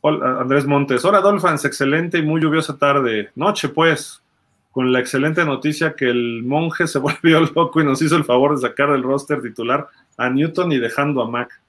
Hola, 0.00 0.40
Andrés 0.40 0.66
Montes. 0.66 1.04
Hola, 1.04 1.20
Dolphins, 1.20 1.64
excelente 1.64 2.18
y 2.18 2.22
muy 2.22 2.40
lluviosa 2.40 2.76
tarde. 2.76 3.30
Noche, 3.34 3.68
pues, 3.68 4.22
con 4.70 4.92
la 4.92 5.00
excelente 5.00 5.44
noticia 5.44 5.94
que 5.94 6.06
el 6.10 6.42
monje 6.42 6.86
se 6.86 6.98
volvió 7.00 7.40
loco 7.40 7.80
y 7.80 7.84
nos 7.84 8.02
hizo 8.02 8.16
el 8.16 8.24
favor 8.24 8.54
de 8.54 8.68
sacar 8.68 8.92
del 8.92 9.02
roster 9.02 9.40
titular 9.40 9.88
a 10.16 10.28
Newton 10.28 10.72
y 10.72 10.78
dejando 10.78 11.22
a 11.22 11.30
Mac. 11.30 11.60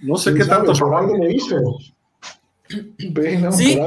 No 0.00 0.16
sé 0.16 0.34
qué 0.34 0.44
tanto. 0.44 0.72
Por 0.72 0.94
algo 0.94 1.16
me 1.18 1.32
hizo. 1.32 1.78
sí, 2.68 3.78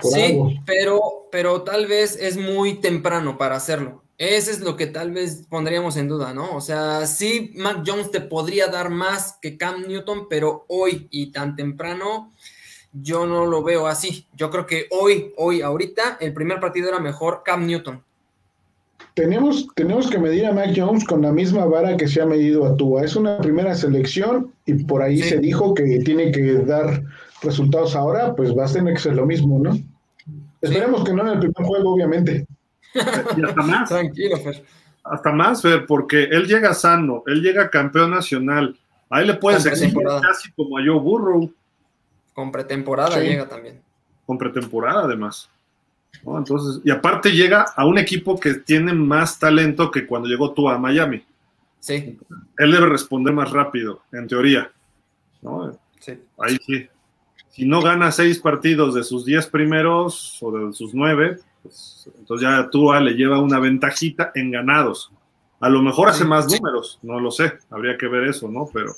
sí 0.00 0.38
pero, 0.64 1.00
pero 1.32 1.62
tal 1.62 1.86
vez 1.86 2.16
es 2.20 2.36
muy 2.36 2.74
temprano 2.74 3.38
para 3.38 3.56
hacerlo. 3.56 4.02
Ese 4.18 4.50
es 4.50 4.60
lo 4.60 4.76
que 4.76 4.86
tal 4.86 5.10
vez 5.10 5.46
pondríamos 5.48 5.96
en 5.98 6.08
duda, 6.08 6.32
¿no? 6.32 6.56
O 6.56 6.60
sea, 6.62 7.06
sí, 7.06 7.52
Mac 7.54 7.82
Jones 7.86 8.10
te 8.10 8.22
podría 8.22 8.68
dar 8.68 8.88
más 8.88 9.38
que 9.42 9.58
Cam 9.58 9.86
Newton, 9.86 10.26
pero 10.30 10.64
hoy 10.68 11.06
y 11.10 11.32
tan 11.32 11.54
temprano, 11.54 12.32
yo 12.92 13.26
no 13.26 13.44
lo 13.44 13.62
veo 13.62 13.86
así. 13.86 14.26
Yo 14.34 14.50
creo 14.50 14.64
que 14.64 14.86
hoy, 14.90 15.34
hoy, 15.36 15.60
ahorita, 15.60 16.16
el 16.20 16.32
primer 16.32 16.60
partido 16.60 16.88
era 16.88 16.98
mejor 16.98 17.42
Cam 17.44 17.66
Newton. 17.66 18.02
Tenemos, 19.12 19.66
tenemos 19.74 20.08
que 20.08 20.18
medir 20.18 20.46
a 20.46 20.52
Mac 20.52 20.72
Jones 20.74 21.04
con 21.04 21.20
la 21.20 21.32
misma 21.32 21.66
vara 21.66 21.96
que 21.96 22.08
se 22.08 22.22
ha 22.22 22.26
medido 22.26 22.64
a 22.64 22.76
Tua. 22.76 23.04
Es 23.04 23.16
una 23.16 23.38
primera 23.38 23.74
selección 23.74 24.52
y 24.64 24.84
por 24.84 25.02
ahí 25.02 25.22
se 25.22 25.38
dijo 25.38 25.74
que 25.74 26.00
tiene 26.00 26.32
que 26.32 26.54
dar 26.64 27.02
resultados 27.42 27.94
ahora, 27.94 28.34
pues 28.34 28.56
va 28.56 28.64
a 28.64 28.72
tener 28.72 28.94
que 28.94 29.00
ser 29.00 29.14
lo 29.14 29.26
mismo, 29.26 29.58
¿no? 29.58 29.78
Esperemos 30.62 31.04
que 31.04 31.12
no 31.12 31.22
en 31.22 31.28
el 31.28 31.38
primer 31.38 31.66
juego, 31.66 31.94
obviamente. 31.94 32.46
Y 33.36 33.44
hasta 33.44 33.62
más. 33.62 33.88
Tranquilo, 33.88 34.36
Fer. 34.38 34.64
Hasta 35.04 35.32
más, 35.32 35.62
Fer, 35.62 35.86
porque 35.86 36.24
él 36.24 36.46
llega 36.46 36.74
sano, 36.74 37.22
él 37.26 37.42
llega 37.42 37.70
campeón 37.70 38.10
nacional. 38.10 38.76
Ahí 39.08 39.26
le 39.26 39.34
puedes 39.34 39.64
exigir 39.66 39.96
casi 40.20 40.50
como 40.52 40.78
a 40.78 40.82
Joe 40.84 40.98
Burrow. 40.98 41.52
Con 42.34 42.50
pretemporada 42.50 43.20
llega 43.20 43.48
también. 43.48 43.80
Con 44.26 44.36
pretemporada, 44.36 45.04
además. 45.04 45.48
Entonces, 46.24 46.80
y 46.84 46.90
aparte 46.90 47.30
llega 47.30 47.66
a 47.76 47.86
un 47.86 47.98
equipo 47.98 48.40
que 48.40 48.54
tiene 48.54 48.92
más 48.92 49.38
talento 49.38 49.90
que 49.90 50.06
cuando 50.06 50.28
llegó 50.28 50.52
tú 50.52 50.68
a 50.68 50.78
Miami. 50.78 51.24
Sí. 51.78 52.18
Él 52.58 52.72
debe 52.72 52.86
responder 52.86 53.32
más 53.32 53.52
rápido, 53.52 54.02
en 54.12 54.26
teoría. 54.26 54.72
Sí. 56.00 56.18
Ahí 56.38 56.56
sí. 56.66 56.88
Si 57.50 57.64
no 57.64 57.80
gana 57.80 58.10
seis 58.10 58.40
partidos 58.40 58.94
de 58.94 59.04
sus 59.04 59.24
diez 59.24 59.46
primeros 59.46 60.38
o 60.42 60.50
de 60.50 60.72
sus 60.72 60.94
nueve, 60.94 61.38
pues, 61.66 62.08
entonces 62.18 62.48
ya 62.48 62.68
Tua 62.70 63.00
le 63.00 63.12
lleva 63.12 63.40
una 63.40 63.58
ventajita 63.58 64.32
en 64.34 64.50
ganados. 64.50 65.12
A 65.60 65.68
lo 65.68 65.82
mejor 65.82 66.08
hace 66.08 66.24
más 66.24 66.46
números, 66.52 66.98
no 67.02 67.18
lo 67.18 67.30
sé, 67.30 67.54
habría 67.70 67.96
que 67.96 68.08
ver 68.08 68.24
eso, 68.24 68.48
¿no? 68.48 68.68
Pero. 68.72 68.92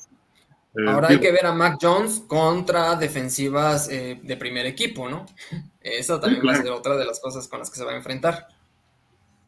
Eh, 0.75 0.89
Ahora 0.89 1.09
hay 1.09 1.21
que 1.21 1.33
ver 1.33 1.47
a 1.47 1.55
Mac 1.55 1.79
Jones 1.81 2.25
contra 2.27 2.97
defensivas 2.97 3.89
eh, 3.91 4.21
de 4.23 4.37
primer 4.37 4.67
equipo, 4.67 5.09
¿no? 5.09 5.27
Eso 5.81 6.21
también 6.21 6.47
va 6.47 6.53
a 6.53 6.63
ser 6.63 6.71
otra 6.71 6.97
de 6.97 7.07
las 7.07 7.19
cosas 7.21 7.49
con 7.49 7.61
las 7.61 7.71
que 7.71 7.77
se 7.77 7.85
va 7.85 7.93
a 7.93 7.97
enfrentar. 7.97 8.47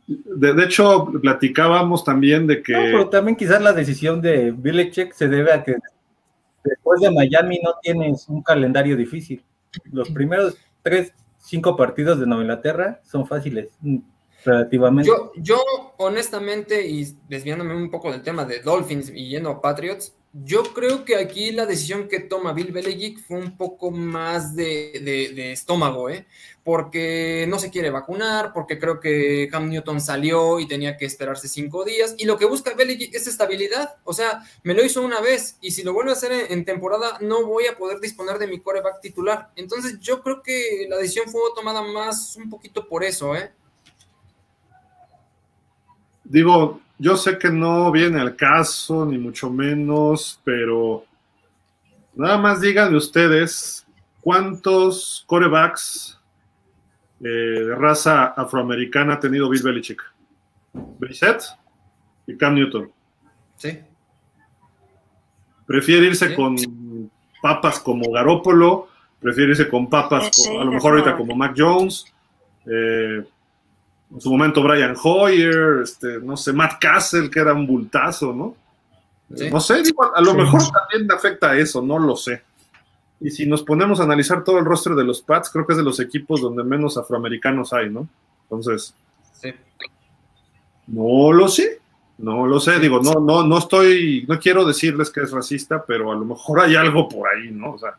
De, 0.07 0.65
hecho, 0.65 1.13
platicábamos 1.21 2.03
también 2.03 2.47
de 2.47 2.63
que. 2.63 2.73
No, 2.73 2.79
pero 2.79 3.09
también 3.11 3.37
quizás 3.37 3.61
la 3.61 3.73
decisión 3.73 4.21
de 4.21 4.51
Belichick 4.51 5.13
se 5.13 5.29
debe 5.29 5.53
a 5.53 5.63
que 5.63 5.77
después 6.65 7.01
de 7.01 7.11
Miami 7.11 7.61
no 7.63 7.75
tienes 7.83 8.29
un 8.29 8.43
calendario 8.43 8.97
difícil. 8.97 9.45
Los 9.93 10.11
primeros 10.11 10.57
tres 10.83 11.13
cinco 11.51 11.77
partidos 11.77 12.21
de 12.21 12.27
Nueva 12.27 12.45
Inglaterra 12.45 13.01
son 13.05 13.27
fáciles, 13.27 13.71
mm, 13.81 13.99
relativamente. 14.45 15.09
Yo, 15.09 15.33
yo, 15.37 15.61
honestamente, 15.99 16.89
y 16.89 17.17
desviándome 17.29 17.75
un 17.75 17.91
poco 17.91 18.13
del 18.13 18.23
tema 18.23 18.45
de 18.45 18.61
Dolphins 18.61 19.11
y 19.11 19.29
yendo 19.29 19.51
a 19.51 19.61
Patriots, 19.61 20.15
yo 20.33 20.63
creo 20.63 21.05
que 21.05 21.17
aquí 21.17 21.51
la 21.51 21.67
decisión 21.67 22.07
que 22.07 22.21
toma 22.21 22.53
Bill 22.53 22.71
Belichick 22.71 23.19
fue 23.27 23.39
un 23.39 23.57
poco 23.57 23.91
más 23.91 24.55
de, 24.55 25.51
estómago, 25.53 26.09
¿eh? 26.09 26.27
porque 26.63 27.47
no 27.49 27.59
se 27.59 27.71
quiere 27.71 27.91
vacunar, 27.91 28.53
porque 28.53 28.79
creo 28.79 29.01
que 29.01 29.49
Cam 29.51 29.69
Newton 29.69 30.01
salió 30.01 30.61
y 30.61 30.69
tenía 30.69 30.97
que 30.97 31.05
esperarse 31.05 31.49
cinco 31.49 31.85
días, 31.85 32.15
y 32.17 32.27
lo 32.27 32.39
que 32.39 32.45
busca 32.45 32.75
Belichick 32.75 33.13
es 33.15 33.27
estabilidad, 33.27 33.97
o 34.05 34.13
sea, 34.13 34.45
me 34.63 34.75
lo 34.75 34.85
hizo 34.85 35.03
una 35.03 35.21
vez, 35.21 35.57
y 35.61 35.73
si 35.73 35.83
lo 35.83 35.93
vuelve 35.93 36.11
a 36.11 36.15
hacer 36.15 36.33
en, 36.51 36.65
temporada, 36.65 37.19
no 37.21 37.45
voy 37.45 37.67
a 37.67 37.77
poder 37.77 37.99
disponer 37.99 38.39
de 38.39 38.47
mi 38.47 38.61
coreback 38.61 39.01
titular. 39.01 39.51
Entonces 39.57 39.99
yo 39.99 40.23
creo 40.23 40.43
que 40.43 40.87
la 40.89 40.99
decisión 40.99 41.29
fue 41.29 41.41
tomada 41.57 41.83
más 41.83 42.37
un 42.37 42.49
poquito 42.49 42.87
por 42.87 43.03
eso, 43.03 43.35
¿eh? 43.35 43.51
Digo, 46.23 46.81
yo 47.01 47.17
sé 47.17 47.39
que 47.39 47.51
no 47.51 47.91
viene 47.91 48.21
al 48.21 48.37
caso, 48.37 49.07
ni 49.07 49.17
mucho 49.17 49.49
menos, 49.49 50.39
pero 50.45 51.07
nada 52.15 52.37
más 52.37 52.61
díganme 52.61 52.99
ustedes 52.99 53.87
cuántos 54.21 55.25
corebacks 55.27 56.21
eh, 57.21 57.27
de 57.27 57.75
raza 57.75 58.27
afroamericana 58.27 59.15
ha 59.15 59.21
tenido 59.21 59.49
Bill 59.49 59.63
Belichick. 59.63 60.03
Brissett 60.75 61.43
y 62.27 62.37
Cam 62.37 62.55
Newton. 62.55 62.93
Sí. 63.57 63.79
Prefiere 65.67 66.07
irse 66.07 66.35
con 66.35 66.57
papas 67.41 67.81
como 67.81 68.13
Garópolo, 68.13 68.89
prefiere 69.19 69.53
irse 69.53 69.71
con 69.71 69.89
papas, 69.89 70.31
a 70.51 70.65
lo 70.65 70.73
mejor 70.73 70.93
ahorita 70.93 71.17
como 71.17 71.35
Mac 71.35 71.55
Jones. 71.57 72.05
Eh, 72.67 73.25
en 74.13 74.21
su 74.21 74.31
momento 74.31 74.63
Brian 74.63 74.97
Hoyer, 75.03 75.83
este, 75.83 76.19
no 76.21 76.37
sé, 76.37 76.53
Matt 76.53 76.81
Castle, 76.81 77.31
que 77.31 77.41
era 77.41 77.53
un 77.53 77.67
bultazo, 77.67 78.33
¿no? 78.33 78.57
No 79.29 79.61
sé, 79.61 79.83
a 80.15 80.21
lo 80.21 80.35
mejor 80.35 80.61
también 80.73 81.11
afecta 81.13 81.51
a 81.51 81.57
eso, 81.57 81.81
no 81.81 81.99
lo 82.01 82.17
sé. 82.17 82.43
Y 83.21 83.31
si 83.31 83.47
nos 83.47 83.63
ponemos 83.63 84.01
a 84.01 84.05
analizar 84.05 84.43
todo 84.43 84.59
el 84.59 84.65
rostro 84.65 84.97
de 84.97 85.05
los 85.05 85.23
Pats, 85.23 85.51
creo 85.51 85.65
que 85.65 85.75
es 85.75 85.77
de 85.77 85.85
los 85.85 86.01
equipos 86.01 86.41
donde 86.41 86.65
menos 86.65 86.97
afroamericanos 86.97 87.73
hay, 87.73 87.91
¿no? 87.91 88.09
Entonces, 88.45 88.95
sí. 89.35 89.55
no 90.89 91.33
lo 91.33 91.47
sé, 91.47 91.81
no 92.19 92.47
lo 92.47 92.59
sé, 92.59 92.81
digo, 92.81 93.01
no, 93.01 93.21
no, 93.21 93.47
no 93.47 93.59
estoy, 93.59 94.25
no 94.27 94.41
quiero 94.41 94.65
decirles 94.65 95.11
que 95.11 95.21
es 95.21 95.31
racista, 95.31 95.85
pero 95.87 96.11
a 96.11 96.17
lo 96.17 96.25
mejor 96.25 96.61
hay 96.61 96.75
algo 96.75 97.09
por 97.09 97.29
ahí, 97.29 97.51
¿no? 97.53 97.75
O 97.75 97.79
sea. 97.79 97.97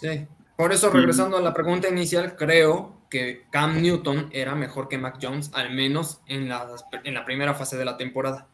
Sí, 0.00 0.26
por 0.56 0.72
eso 0.72 0.90
regresando 0.90 1.36
a 1.36 1.40
la 1.40 1.54
pregunta 1.54 1.88
inicial, 1.88 2.36
creo 2.36 2.96
que 3.10 3.44
Cam 3.50 3.82
Newton 3.82 4.28
era 4.32 4.54
mejor 4.54 4.88
que 4.88 4.98
Mac 4.98 5.18
Jones, 5.20 5.50
al 5.54 5.74
menos 5.74 6.20
en 6.26 6.48
la, 6.48 6.66
en 7.04 7.14
la 7.14 7.24
primera 7.24 7.54
fase 7.54 7.76
de 7.76 7.84
la 7.84 7.96
temporada. 7.96 8.46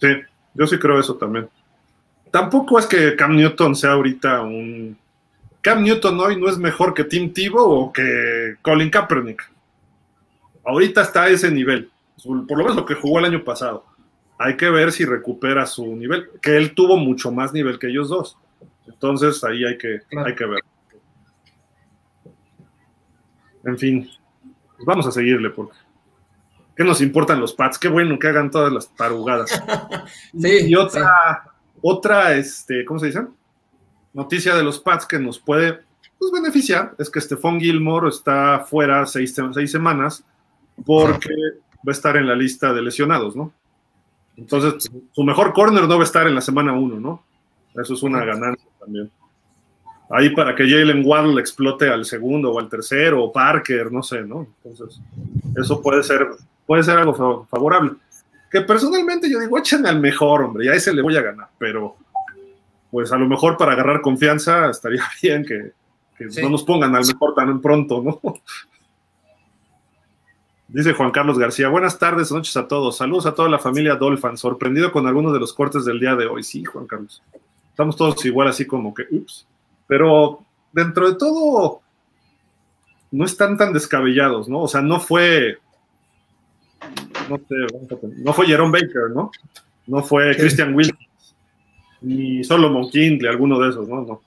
Sí, 0.00 0.08
yo 0.54 0.66
sí 0.66 0.78
creo 0.78 1.00
eso 1.00 1.16
también. 1.16 1.48
Tampoco 2.30 2.78
es 2.78 2.86
que 2.86 3.16
Cam 3.16 3.36
Newton 3.36 3.74
sea 3.74 3.92
ahorita 3.92 4.42
un... 4.42 4.96
Cam 5.60 5.82
Newton 5.82 6.20
hoy 6.20 6.40
no 6.40 6.48
es 6.48 6.58
mejor 6.58 6.94
que 6.94 7.04
Tim 7.04 7.32
Tebow 7.32 7.70
o 7.70 7.92
que 7.92 8.56
Colin 8.62 8.90
Kaepernick. 8.90 9.50
Ahorita 10.64 11.02
está 11.02 11.24
a 11.24 11.28
ese 11.28 11.50
nivel, 11.50 11.90
por 12.24 12.58
lo 12.58 12.64
menos 12.64 12.76
lo 12.76 12.86
que 12.86 12.94
jugó 12.94 13.18
el 13.18 13.24
año 13.24 13.42
pasado. 13.42 13.84
Hay 14.38 14.56
que 14.56 14.68
ver 14.68 14.92
si 14.92 15.04
recupera 15.04 15.64
su 15.66 15.96
nivel, 15.96 16.28
que 16.42 16.56
él 16.56 16.74
tuvo 16.74 16.96
mucho 16.96 17.32
más 17.32 17.52
nivel 17.52 17.78
que 17.78 17.88
ellos 17.88 18.08
dos. 18.08 18.36
Entonces 18.86 19.42
ahí 19.44 19.64
hay 19.64 19.78
que, 19.78 20.00
hay 20.24 20.34
que 20.34 20.44
ver. 20.44 20.62
En 23.66 23.76
fin, 23.76 24.08
pues 24.76 24.86
vamos 24.86 25.06
a 25.06 25.10
seguirle 25.10 25.50
porque 25.50 25.76
¿qué 26.76 26.84
nos 26.84 27.00
importan 27.00 27.40
los 27.40 27.52
Pats? 27.52 27.78
Qué 27.78 27.88
bueno 27.88 28.18
que 28.18 28.28
hagan 28.28 28.50
todas 28.50 28.72
las 28.72 28.94
tarugadas. 28.94 29.50
sí, 30.38 30.68
y 30.68 30.74
otra, 30.76 31.52
otra, 31.82 32.34
este, 32.36 32.84
¿cómo 32.84 33.00
se 33.00 33.06
dice? 33.06 33.26
Noticia 34.14 34.54
de 34.54 34.62
los 34.62 34.78
Pats 34.78 35.04
que 35.04 35.18
nos 35.18 35.40
puede 35.40 35.80
pues, 36.16 36.30
beneficiar 36.30 36.94
es 36.96 37.10
que 37.10 37.20
Stephon 37.20 37.58
Gilmore 37.58 38.08
está 38.08 38.60
fuera 38.60 39.04
seis, 39.04 39.34
seis 39.52 39.70
semanas 39.70 40.24
porque 40.84 41.34
va 41.76 41.88
a 41.88 41.92
estar 41.92 42.16
en 42.16 42.28
la 42.28 42.36
lista 42.36 42.72
de 42.72 42.82
lesionados, 42.82 43.34
¿no? 43.34 43.52
Entonces, 44.36 44.90
su 45.12 45.24
mejor 45.24 45.52
corner 45.54 45.88
no 45.88 45.96
va 45.96 46.02
a 46.02 46.04
estar 46.04 46.26
en 46.28 46.34
la 46.34 46.40
semana 46.40 46.72
uno, 46.72 47.00
¿no? 47.00 47.24
Eso 47.82 47.94
es 47.94 48.02
una 48.02 48.24
ganancia 48.24 48.68
también 48.78 49.10
ahí 50.10 50.30
para 50.30 50.54
que 50.54 50.68
Jalen 50.68 51.02
Waddle 51.04 51.40
explote 51.40 51.88
al 51.88 52.04
segundo 52.04 52.52
o 52.52 52.58
al 52.58 52.68
tercero, 52.68 53.24
o 53.24 53.32
Parker, 53.32 53.90
no 53.90 54.02
sé, 54.02 54.22
¿no? 54.22 54.46
Entonces, 54.62 55.00
eso 55.56 55.82
puede 55.82 56.02
ser, 56.02 56.28
puede 56.66 56.82
ser 56.82 56.98
algo 56.98 57.46
favorable. 57.50 57.92
Que 58.50 58.60
personalmente 58.60 59.30
yo 59.30 59.40
digo, 59.40 59.58
échenme 59.58 59.88
al 59.88 60.00
mejor, 60.00 60.42
hombre, 60.42 60.66
y 60.66 60.68
a 60.68 60.74
ese 60.74 60.94
le 60.94 61.02
voy 61.02 61.16
a 61.16 61.22
ganar, 61.22 61.48
pero 61.58 61.96
pues 62.90 63.12
a 63.12 63.18
lo 63.18 63.26
mejor 63.26 63.56
para 63.56 63.72
agarrar 63.72 64.00
confianza 64.00 64.70
estaría 64.70 65.02
bien 65.22 65.44
que, 65.44 65.72
no 66.42 66.48
nos 66.48 66.62
pongan 66.62 66.94
al 66.94 67.04
mejor 67.04 67.34
tan 67.34 67.60
pronto, 67.60 68.02
¿no? 68.02 68.20
Dice 70.68 70.94
Juan 70.94 71.12
Carlos 71.12 71.38
García, 71.38 71.68
buenas 71.68 71.98
tardes, 71.98 72.32
noches 72.32 72.56
a 72.56 72.66
todos. 72.66 72.96
Saludos 72.96 73.26
a 73.26 73.34
toda 73.34 73.48
la 73.48 73.58
familia 73.58 73.94
Dolphin. 73.94 74.36
Sorprendido 74.36 74.90
con 74.90 75.06
algunos 75.06 75.32
de 75.32 75.38
los 75.38 75.54
cortes 75.54 75.84
del 75.84 76.00
día 76.00 76.16
de 76.16 76.26
hoy. 76.26 76.42
Sí, 76.42 76.64
Juan 76.64 76.88
Carlos. 76.88 77.22
Estamos 77.70 77.96
todos 77.96 78.24
igual, 78.24 78.48
así 78.48 78.66
como 78.66 78.92
que, 78.92 79.04
ups. 79.10 79.46
Pero 79.86 80.44
dentro 80.72 81.10
de 81.10 81.16
todo, 81.16 81.82
no 83.10 83.24
están 83.24 83.56
tan 83.56 83.72
descabellados, 83.72 84.48
¿no? 84.48 84.62
O 84.62 84.68
sea, 84.68 84.82
no 84.82 85.00
fue, 85.00 85.58
no 87.28 87.38
sé, 87.38 87.54
no 88.18 88.32
fue 88.32 88.46
Jerome 88.46 88.80
Baker, 88.80 89.10
¿no? 89.14 89.30
No 89.86 90.02
fue 90.02 90.36
Christian 90.36 90.74
Wilkins, 90.74 91.34
ni 92.00 92.42
Solomon 92.44 92.90
Kindle, 92.90 93.28
alguno 93.28 93.58
de 93.58 93.70
esos, 93.70 93.88
¿no? 93.88 94.02
No. 94.02 94.22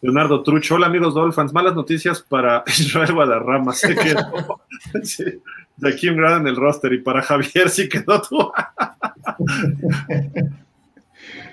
Leonardo 0.00 0.42
Trucho, 0.42 0.74
hola 0.74 0.88
amigos 0.88 1.14
Dolphins, 1.14 1.52
malas 1.52 1.76
noticias 1.76 2.20
para 2.20 2.64
Israel 2.66 3.12
Guadarrama, 3.14 3.72
se 3.72 3.94
quedó 3.94 4.60
sí, 5.04 5.24
de 5.76 5.96
Kim 5.96 6.16
Grad 6.16 6.38
en 6.38 6.48
el 6.48 6.56
roster 6.56 6.92
y 6.92 6.98
para 6.98 7.22
Javier 7.22 7.70
sí 7.70 7.88
quedó 7.88 8.20
tú. 8.20 8.36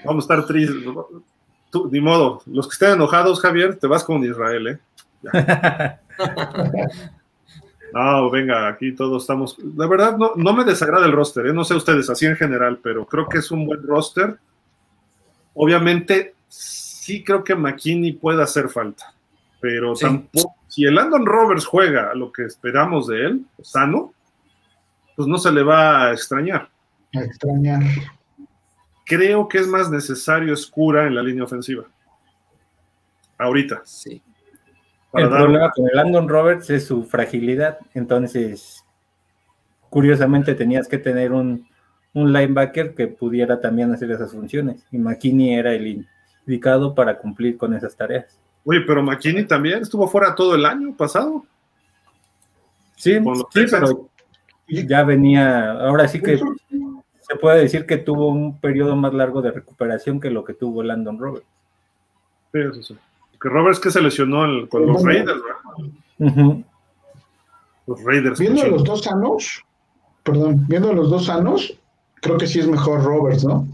Vamos 0.03 0.23
a 0.23 0.33
estar 0.33 0.47
tristes. 0.47 0.77
Tú, 1.69 1.89
ni 1.91 2.01
modo, 2.01 2.41
los 2.45 2.67
que 2.67 2.73
estén 2.73 2.91
enojados, 2.91 3.39
Javier, 3.41 3.77
te 3.77 3.87
vas 3.87 4.03
con 4.03 4.23
Israel, 4.23 4.67
¿eh? 4.67 4.79
No, 7.93 8.29
venga, 8.29 8.67
aquí 8.67 8.93
todos 8.93 9.23
estamos. 9.23 9.57
La 9.75 9.87
verdad, 9.87 10.17
no, 10.17 10.33
no 10.35 10.53
me 10.53 10.63
desagrada 10.63 11.05
el 11.05 11.11
roster, 11.11 11.47
¿eh? 11.47 11.53
no 11.53 11.63
sé 11.63 11.73
ustedes, 11.75 12.09
así 12.09 12.25
en 12.25 12.35
general, 12.35 12.79
pero 12.83 13.05
creo 13.05 13.27
que 13.27 13.39
es 13.39 13.51
un 13.51 13.65
buen 13.65 13.81
roster. 13.81 14.37
Obviamente, 15.55 16.35
sí 16.47 17.23
creo 17.23 17.43
que 17.43 17.55
McKinney 17.55 18.13
puede 18.13 18.43
hacer 18.43 18.69
falta, 18.69 19.13
pero 19.59 19.95
sí. 19.95 20.05
tampoco. 20.05 20.55
Si 20.67 20.85
el 20.85 20.93
Landon 20.93 21.25
Roberts 21.25 21.65
juega 21.65 22.13
lo 22.13 22.31
que 22.31 22.43
esperamos 22.43 23.07
de 23.07 23.25
él, 23.25 23.45
sano, 23.63 24.13
pues 25.15 25.27
no 25.27 25.39
se 25.39 25.51
le 25.51 25.63
va 25.63 26.05
a 26.05 26.13
extrañar. 26.13 26.69
A 27.15 27.21
extrañar. 27.21 27.81
Creo 29.09 29.47
que 29.47 29.57
es 29.57 29.67
más 29.67 29.89
necesario 29.89 30.53
Escura 30.53 31.07
en 31.07 31.15
la 31.15 31.23
línea 31.23 31.43
ofensiva. 31.43 31.83
Ahorita. 33.39 33.81
Sí. 33.83 34.21
Para 35.09 35.25
el 35.25 35.31
dar... 35.31 35.41
problema 35.41 35.71
con 35.71 35.89
el 35.89 35.95
Landon 35.95 36.29
Roberts 36.29 36.69
es 36.69 36.85
su 36.85 37.03
fragilidad. 37.03 37.79
Entonces, 37.95 38.85
curiosamente, 39.89 40.53
tenías 40.53 40.87
que 40.87 40.99
tener 40.99 41.31
un, 41.31 41.67
un, 42.13 42.31
linebacker 42.31 42.93
que 42.93 43.07
pudiera 43.07 43.59
también 43.59 43.91
hacer 43.91 44.11
esas 44.11 44.31
funciones. 44.31 44.85
Y 44.91 44.99
McKinney 44.99 45.55
era 45.55 45.73
el 45.73 46.05
indicado 46.45 46.93
para 46.93 47.17
cumplir 47.17 47.57
con 47.57 47.73
esas 47.73 47.97
tareas. 47.97 48.39
Oye, 48.63 48.81
pero 48.85 49.01
McKinney 49.01 49.45
también 49.45 49.81
estuvo 49.81 50.07
fuera 50.07 50.35
todo 50.35 50.53
el 50.53 50.65
año 50.65 50.95
pasado. 50.95 51.43
Sí, 52.95 53.15
sí 53.15 53.65
pero 53.71 54.07
ya 54.67 55.01
venía. 55.03 55.71
Ahora 55.71 56.07
sí 56.07 56.21
que 56.21 56.39
se 57.29 57.35
puede 57.37 57.61
decir 57.61 57.85
que 57.85 57.97
tuvo 57.97 58.27
un 58.29 58.59
periodo 58.59 58.95
más 58.95 59.13
largo 59.13 59.41
de 59.41 59.51
recuperación 59.51 60.19
que 60.19 60.31
lo 60.31 60.43
que 60.43 60.53
tuvo 60.53 60.83
Landon 60.83 61.19
Roberts. 61.19 61.47
Sí, 62.51 62.59
eso 62.59 62.81
sí 62.81 62.97
que 63.39 63.49
Roberts 63.49 63.79
que 63.79 63.91
se 63.91 64.01
lesionó 64.01 64.45
el, 64.45 64.67
con 64.67 64.85
los 64.85 65.03
Raiders, 65.03 65.41
uh 66.19 66.25
-huh. 66.25 66.63
Los 67.87 68.03
Raiders. 68.03 68.39
Viendo 68.39 68.67
los 68.67 68.83
dos 68.83 69.03
sanos, 69.03 69.63
perdón, 70.23 70.65
viendo 70.67 70.93
los 70.93 71.09
dos 71.09 71.25
sanos, 71.25 71.73
creo 72.15 72.37
que 72.37 72.47
sí 72.47 72.59
es 72.59 72.67
mejor 72.67 73.03
Roberts, 73.03 73.45
¿no? 73.45 73.67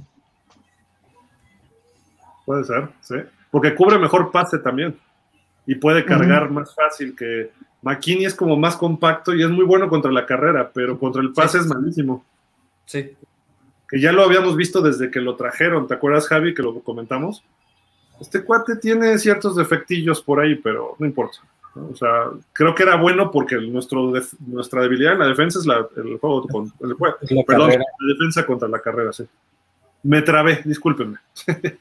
Puede 2.45 2.63
ser, 2.63 2.89
sí. 3.01 3.15
Porque 3.49 3.73
cubre 3.73 3.97
mejor 3.97 4.31
pase 4.31 4.59
también. 4.59 4.97
Y 5.65 5.75
puede 5.75 6.05
cargar 6.05 6.43
uh 6.43 6.49
-huh. 6.49 6.53
más 6.53 6.75
fácil 6.75 7.15
que 7.15 7.51
McKinney 7.81 8.25
es 8.25 8.35
como 8.35 8.55
más 8.55 8.77
compacto 8.77 9.33
y 9.33 9.41
es 9.41 9.49
muy 9.49 9.65
bueno 9.65 9.89
contra 9.89 10.11
la 10.11 10.25
carrera, 10.25 10.69
pero 10.71 10.99
contra 10.99 11.23
el 11.23 11.33
pase 11.33 11.57
sí. 11.57 11.65
es 11.65 11.67
malísimo. 11.67 12.23
Sí. 12.85 13.15
Que 13.95 14.01
ya 14.01 14.11
lo 14.11 14.23
habíamos 14.23 14.57
visto 14.57 14.81
desde 14.81 15.09
que 15.09 15.21
lo 15.21 15.37
trajeron, 15.37 15.87
¿te 15.87 15.93
acuerdas, 15.93 16.27
Javi, 16.27 16.53
que 16.53 16.61
lo 16.61 16.77
comentamos? 16.81 17.45
Este 18.19 18.43
cuate 18.43 18.75
tiene 18.75 19.17
ciertos 19.17 19.55
defectillos 19.55 20.21
por 20.21 20.41
ahí, 20.41 20.55
pero 20.55 20.97
no 20.99 21.05
importa. 21.05 21.37
O 21.75 21.95
sea, 21.95 22.25
creo 22.51 22.75
que 22.75 22.83
era 22.83 22.97
bueno 22.97 23.31
porque 23.31 23.55
nuestro 23.55 24.11
def 24.11 24.33
nuestra 24.45 24.81
debilidad 24.81 25.13
en 25.13 25.19
la 25.19 25.27
defensa 25.29 25.59
es 25.59 25.65
la, 25.65 25.87
el 25.95 26.17
juego 26.17 26.45
con 26.45 26.73
el 26.81 26.91
juego, 26.91 27.15
la 27.21 27.43
perdón, 27.43 27.69
carrera. 27.69 27.85
la 28.01 28.13
defensa 28.15 28.45
contra 28.45 28.67
la 28.67 28.81
carrera, 28.81 29.13
sí. 29.13 29.23
Me 30.03 30.21
trabé, 30.21 30.61
discúlpenme. 30.65 31.19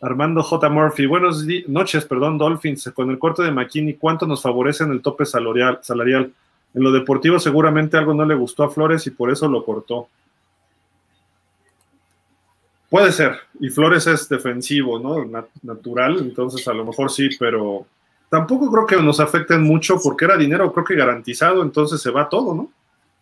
Armando 0.00 0.44
J. 0.44 0.68
Murphy, 0.68 1.06
buenas 1.06 1.44
noches, 1.66 2.04
perdón, 2.04 2.38
Dolphins. 2.38 2.92
Con 2.94 3.10
el 3.10 3.18
corte 3.18 3.42
de 3.42 3.50
McKinney, 3.50 3.94
¿cuánto 3.94 4.24
nos 4.24 4.40
favorece 4.40 4.84
en 4.84 4.92
el 4.92 5.02
tope 5.02 5.26
salarial, 5.26 5.80
salarial? 5.82 6.32
En 6.74 6.82
lo 6.84 6.92
deportivo, 6.92 7.40
seguramente 7.40 7.96
algo 7.96 8.14
no 8.14 8.24
le 8.24 8.36
gustó 8.36 8.62
a 8.62 8.70
Flores 8.70 9.04
y 9.08 9.10
por 9.10 9.32
eso 9.32 9.48
lo 9.48 9.64
cortó. 9.64 10.08
Puede 12.90 13.12
ser, 13.12 13.38
y 13.60 13.68
Flores 13.68 14.06
es 14.06 14.28
defensivo, 14.28 14.98
¿no? 14.98 15.24
Nat 15.24 15.48
natural, 15.62 16.18
entonces 16.18 16.66
a 16.68 16.72
lo 16.72 16.86
mejor 16.86 17.10
sí, 17.10 17.28
pero 17.38 17.86
tampoco 18.30 18.70
creo 18.70 18.86
que 18.86 18.96
nos 18.96 19.20
afecten 19.20 19.62
mucho 19.62 19.98
porque 20.02 20.24
era 20.24 20.38
dinero, 20.38 20.72
creo 20.72 20.86
que 20.86 20.94
garantizado, 20.94 21.62
entonces 21.62 22.00
se 22.00 22.10
va 22.10 22.28
todo, 22.28 22.54
¿no? 22.54 22.70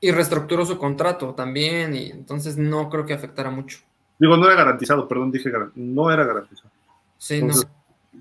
Y 0.01 0.13
reestructuró 0.13 0.65
su 0.65 0.79
contrato 0.79 1.35
también, 1.35 1.97
y 1.97 2.11
entonces 2.11 2.57
no 2.57 2.89
creo 2.89 3.05
que 3.05 3.15
afectara 3.15 3.51
mucho. 3.51 3.79
Digo, 4.19 4.37
no 4.37 4.47
era 4.47 4.55
garantizado, 4.55 5.09
perdón, 5.09 5.33
dije 5.33 5.51
no 5.75 6.13
era 6.13 6.25
garantizado. 6.25 6.71
Sí, 7.19 7.37
entonces, 7.37 7.67
no. 8.13 8.21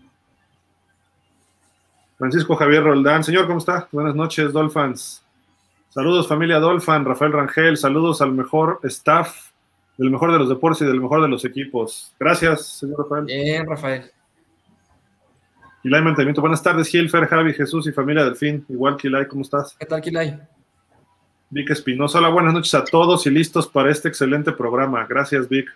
Francisco 2.18 2.56
Javier 2.56 2.84
Roldán, 2.84 3.24
señor, 3.24 3.46
¿cómo 3.46 3.60
está? 3.60 3.88
Buenas 3.92 4.16
noches, 4.16 4.52
Dolphins. 4.52 5.22
Saludos, 5.90 6.28
familia 6.28 6.60
Dolphin, 6.60 7.06
Rafael 7.06 7.34
Rangel, 7.34 7.78
saludos 7.78 8.22
al 8.22 8.32
mejor 8.32 8.80
staff 8.84 9.52
del 9.98 10.12
mejor 10.12 10.32
de 10.32 10.40
los 10.40 10.50
deportes 10.50 10.82
y 10.82 10.86
del 10.86 11.02
mejor 11.02 11.22
de 11.22 11.28
los 11.28 11.46
equipos. 11.46 12.14
Gracias, 12.20 12.68
señor 12.80 13.04
Rafael. 13.04 13.26
Bien, 13.26 13.66
Rafael. 13.66 14.12
Kilay 15.84 16.02
Mantenimiento. 16.02 16.42
Buenas 16.42 16.64
tardes, 16.64 16.88
Gilfer, 16.88 17.28
Javi, 17.28 17.54
Jesús 17.54 17.88
y 17.88 17.92
familia 17.92 18.24
Delfín. 18.24 18.66
Igual, 18.70 18.98
Kilay, 18.98 19.28
¿cómo 19.28 19.44
estás? 19.44 19.76
¿Qué 19.80 19.86
tal, 19.86 20.02
Kilay? 20.02 20.40
Vic 21.50 21.70
Espinosa. 21.70 22.18
Hola, 22.18 22.30
buenas 22.30 22.54
noches 22.54 22.74
a 22.74 22.84
todos 22.84 23.26
y 23.28 23.30
listos 23.30 23.68
para 23.68 23.92
este 23.92 24.10
excelente 24.10 24.52
programa. 24.52 25.06
Gracias, 25.06 25.48
Vic. 25.48 25.70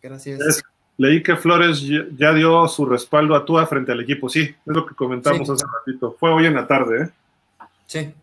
Gracias. 0.00 0.40
Es, 0.40 0.62
leí 0.96 1.22
que 1.22 1.36
Flores 1.36 1.82
ya 2.16 2.32
dio 2.32 2.68
su 2.68 2.86
respaldo 2.86 3.34
a 3.34 3.44
Tua 3.44 3.66
frente 3.66 3.92
al 3.92 4.00
equipo. 4.00 4.28
Sí, 4.28 4.42
es 4.42 4.56
lo 4.64 4.86
que 4.86 4.94
comentamos 4.94 5.46
sí. 5.46 5.52
hace 5.52 5.64
ratito. 5.78 6.16
Fue 6.18 6.30
hoy 6.30 6.46
en 6.46 6.54
la 6.54 6.66
tarde, 6.66 7.02
¿eh? 7.02 7.08
Sí. 7.86 8.14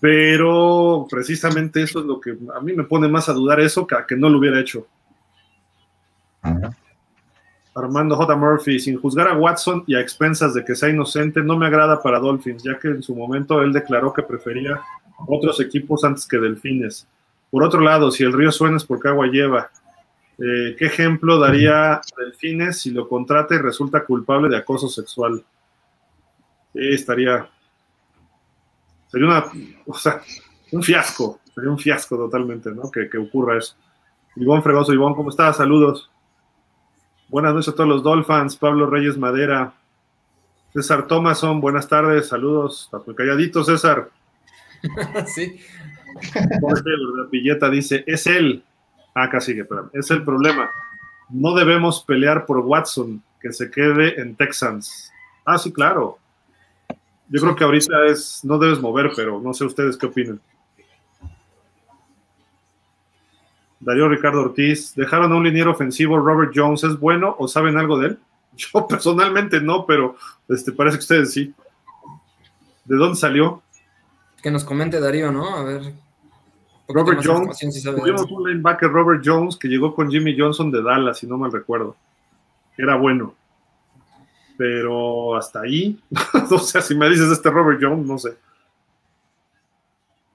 Pero 0.00 1.06
precisamente 1.10 1.82
eso 1.82 2.00
es 2.00 2.06
lo 2.06 2.20
que 2.20 2.36
a 2.54 2.60
mí 2.60 2.72
me 2.72 2.84
pone 2.84 3.08
más 3.08 3.28
a 3.28 3.32
dudar 3.32 3.60
eso 3.60 3.86
que 3.86 3.94
a 3.94 4.06
que 4.06 4.16
no 4.16 4.28
lo 4.28 4.38
hubiera 4.38 4.60
hecho. 4.60 4.86
Uh 6.44 6.48
-huh. 6.48 6.76
Armando 7.76 8.16
J. 8.16 8.36
Murphy, 8.36 8.80
sin 8.80 8.98
juzgar 8.98 9.28
a 9.28 9.36
Watson 9.36 9.84
y 9.86 9.94
a 9.94 10.00
expensas 10.00 10.54
de 10.54 10.64
que 10.64 10.74
sea 10.74 10.88
inocente, 10.88 11.42
no 11.42 11.58
me 11.58 11.66
agrada 11.66 12.02
para 12.02 12.18
Dolphins, 12.18 12.62
ya 12.62 12.78
que 12.78 12.88
en 12.88 13.02
su 13.02 13.14
momento 13.14 13.60
él 13.60 13.70
declaró 13.72 14.14
que 14.14 14.22
prefería 14.22 14.80
otros 15.26 15.60
equipos 15.60 16.02
antes 16.02 16.26
que 16.26 16.38
Delfines. 16.38 17.06
Por 17.50 17.62
otro 17.62 17.80
lado, 17.80 18.10
si 18.10 18.24
el 18.24 18.32
río 18.32 18.50
suena 18.50 18.78
es 18.78 18.84
porque 18.84 19.08
agua 19.08 19.26
lleva. 19.26 19.70
Eh, 20.38 20.74
¿Qué 20.78 20.86
ejemplo 20.86 21.38
daría 21.38 22.00
Delfines 22.16 22.78
si 22.80 22.92
lo 22.92 23.08
contrata 23.08 23.54
y 23.54 23.58
resulta 23.58 24.04
culpable 24.04 24.48
de 24.48 24.56
acoso 24.56 24.88
sexual? 24.88 25.44
Sí, 26.72 26.80
estaría, 26.94 27.46
sería 29.08 29.26
una, 29.26 29.44
o 29.86 29.94
sea, 29.94 30.20
un 30.72 30.82
fiasco, 30.82 31.40
sería 31.54 31.70
un 31.70 31.78
fiasco 31.78 32.16
totalmente, 32.16 32.70
¿no? 32.72 32.90
Que, 32.90 33.08
que 33.08 33.18
ocurra 33.18 33.58
eso. 33.58 33.74
Ivón 34.36 34.62
Fregoso, 34.62 34.92
Ivón, 34.92 35.14
¿cómo 35.14 35.30
estás? 35.30 35.56
Saludos. 35.56 36.10
Buenas 37.28 37.54
noches 37.54 37.72
a 37.72 37.74
todos 37.74 37.88
los 37.88 38.02
Dolphins, 38.02 38.56
Pablo 38.56 38.88
Reyes 38.88 39.18
Madera, 39.18 39.74
César 40.72 41.06
Thomason, 41.06 41.60
buenas 41.60 41.88
tardes, 41.88 42.28
saludos. 42.28 42.84
Estás 42.84 43.06
muy 43.06 43.16
calladito, 43.16 43.64
César. 43.64 44.10
sí. 45.26 45.58
Jorge 46.60 46.90
Pilleta 47.30 47.70
dice, 47.70 48.04
es 48.06 48.26
él. 48.26 48.62
Ah, 49.14 49.24
acá 49.24 49.40
sigue, 49.40 49.64
pero 49.64 49.90
es 49.94 50.10
el 50.10 50.22
problema. 50.22 50.70
No 51.30 51.54
debemos 51.54 52.04
pelear 52.04 52.44
por 52.46 52.58
Watson, 52.58 53.22
que 53.40 53.52
se 53.52 53.70
quede 53.70 54.20
en 54.20 54.36
Texans. 54.36 55.10
Ah, 55.44 55.58
sí, 55.58 55.72
claro. 55.72 56.18
Yo 57.28 57.40
creo 57.40 57.56
que 57.56 57.64
ahorita 57.64 58.06
es, 58.06 58.44
no 58.44 58.58
debes 58.58 58.80
mover, 58.80 59.10
pero 59.16 59.40
no 59.40 59.52
sé 59.52 59.64
ustedes 59.64 59.96
qué 59.96 60.06
opinan. 60.06 60.40
Darío 63.80 64.08
Ricardo 64.08 64.42
Ortiz, 64.42 64.94
¿dejaron 64.94 65.32
a 65.32 65.36
un 65.36 65.44
liniero 65.44 65.72
ofensivo 65.72 66.18
Robert 66.18 66.52
Jones? 66.54 66.84
¿Es 66.84 66.98
bueno 66.98 67.34
o 67.38 67.48
saben 67.48 67.76
algo 67.76 67.98
de 67.98 68.08
él? 68.08 68.18
Yo 68.56 68.86
personalmente 68.86 69.60
no, 69.60 69.84
pero 69.86 70.16
este, 70.48 70.72
parece 70.72 70.98
que 70.98 71.02
ustedes 71.02 71.32
sí. 71.32 71.52
¿De 72.84 72.96
dónde 72.96 73.16
salió? 73.16 73.62
Que 74.42 74.50
nos 74.50 74.64
comente 74.64 75.00
Darío, 75.00 75.32
¿no? 75.32 75.56
A 75.56 75.64
ver. 75.64 75.92
Robert 76.88 77.20
Jones, 77.24 77.58
si 77.58 77.82
tuvimos 77.82 78.30
un 78.30 78.48
linebacker 78.48 78.88
Robert 78.88 79.20
Jones 79.24 79.56
que 79.56 79.66
llegó 79.66 79.92
con 79.92 80.08
Jimmy 80.08 80.36
Johnson 80.38 80.70
de 80.70 80.82
Dallas, 80.82 81.18
si 81.18 81.26
no 81.26 81.36
mal 81.36 81.50
recuerdo. 81.50 81.96
Era 82.78 82.94
bueno 82.94 83.34
pero 84.56 85.36
hasta 85.36 85.60
ahí, 85.60 86.00
o 86.50 86.58
sea, 86.58 86.80
si 86.80 86.94
me 86.94 87.08
dices 87.08 87.30
este 87.30 87.50
Robert 87.50 87.78
Jones, 87.82 88.06
no 88.06 88.18
sé. 88.18 88.36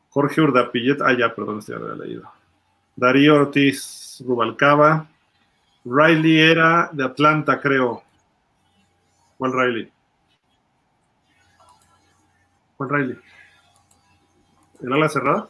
Jorge 0.09 0.41
Urdapillet, 0.41 1.01
ah, 1.01 1.13
ya, 1.17 1.33
perdón, 1.33 1.59
este 1.59 1.71
ya 1.71 1.79
lo 1.79 1.91
había 1.91 2.05
leído. 2.05 2.31
Darío 2.95 3.35
Ortiz 3.35 4.21
Rubalcaba. 4.25 5.07
Riley 5.83 6.39
era 6.39 6.89
de 6.91 7.03
Atlanta, 7.03 7.59
creo. 7.59 8.03
¿Cuál 9.37 9.53
Riley? 9.53 9.91
¿Cuál 12.77 12.89
Riley? 12.89 13.17
¿El 14.81 14.93
ala 14.93 15.09
cerrada? 15.09 15.49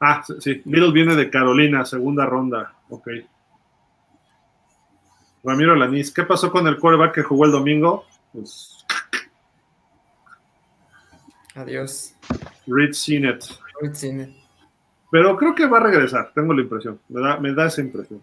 Ah, 0.00 0.22
sí, 0.40 0.62
Little 0.64 0.92
viene 0.92 1.14
de 1.14 1.28
Carolina, 1.28 1.84
segunda 1.84 2.24
ronda. 2.24 2.74
Ok. 2.88 3.08
Ramiro 5.44 5.74
Lanís, 5.74 6.12
¿qué 6.12 6.22
pasó 6.22 6.50
con 6.52 6.66
el 6.68 6.78
quarterback 6.78 7.14
que 7.14 7.22
jugó 7.22 7.46
el 7.46 7.52
domingo? 7.52 8.04
Pues. 8.32 8.84
Adiós. 11.54 12.14
Reed 12.66 12.92
Sinet. 12.92 13.44
Reed 13.80 13.94
Sinet. 13.94 14.30
Pero 15.10 15.36
creo 15.36 15.54
que 15.54 15.66
va 15.66 15.78
a 15.78 15.82
regresar, 15.82 16.32
tengo 16.34 16.54
la 16.54 16.62
impresión. 16.62 16.98
Me 17.08 17.20
da, 17.20 17.38
me 17.38 17.52
da 17.52 17.66
esa 17.66 17.80
impresión. 17.80 18.22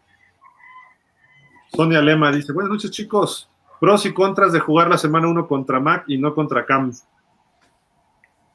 Sonia 1.71 2.01
Lema 2.01 2.31
dice: 2.31 2.51
Buenas 2.53 2.71
noches, 2.71 2.91
chicos. 2.91 3.49
Pros 3.79 4.05
y 4.05 4.13
contras 4.13 4.51
de 4.51 4.59
jugar 4.59 4.89
la 4.89 4.97
semana 4.97 5.27
1 5.27 5.47
contra 5.47 5.79
Mac 5.79 6.05
y 6.07 6.17
no 6.17 6.33
contra 6.33 6.65
Cam. 6.65 6.91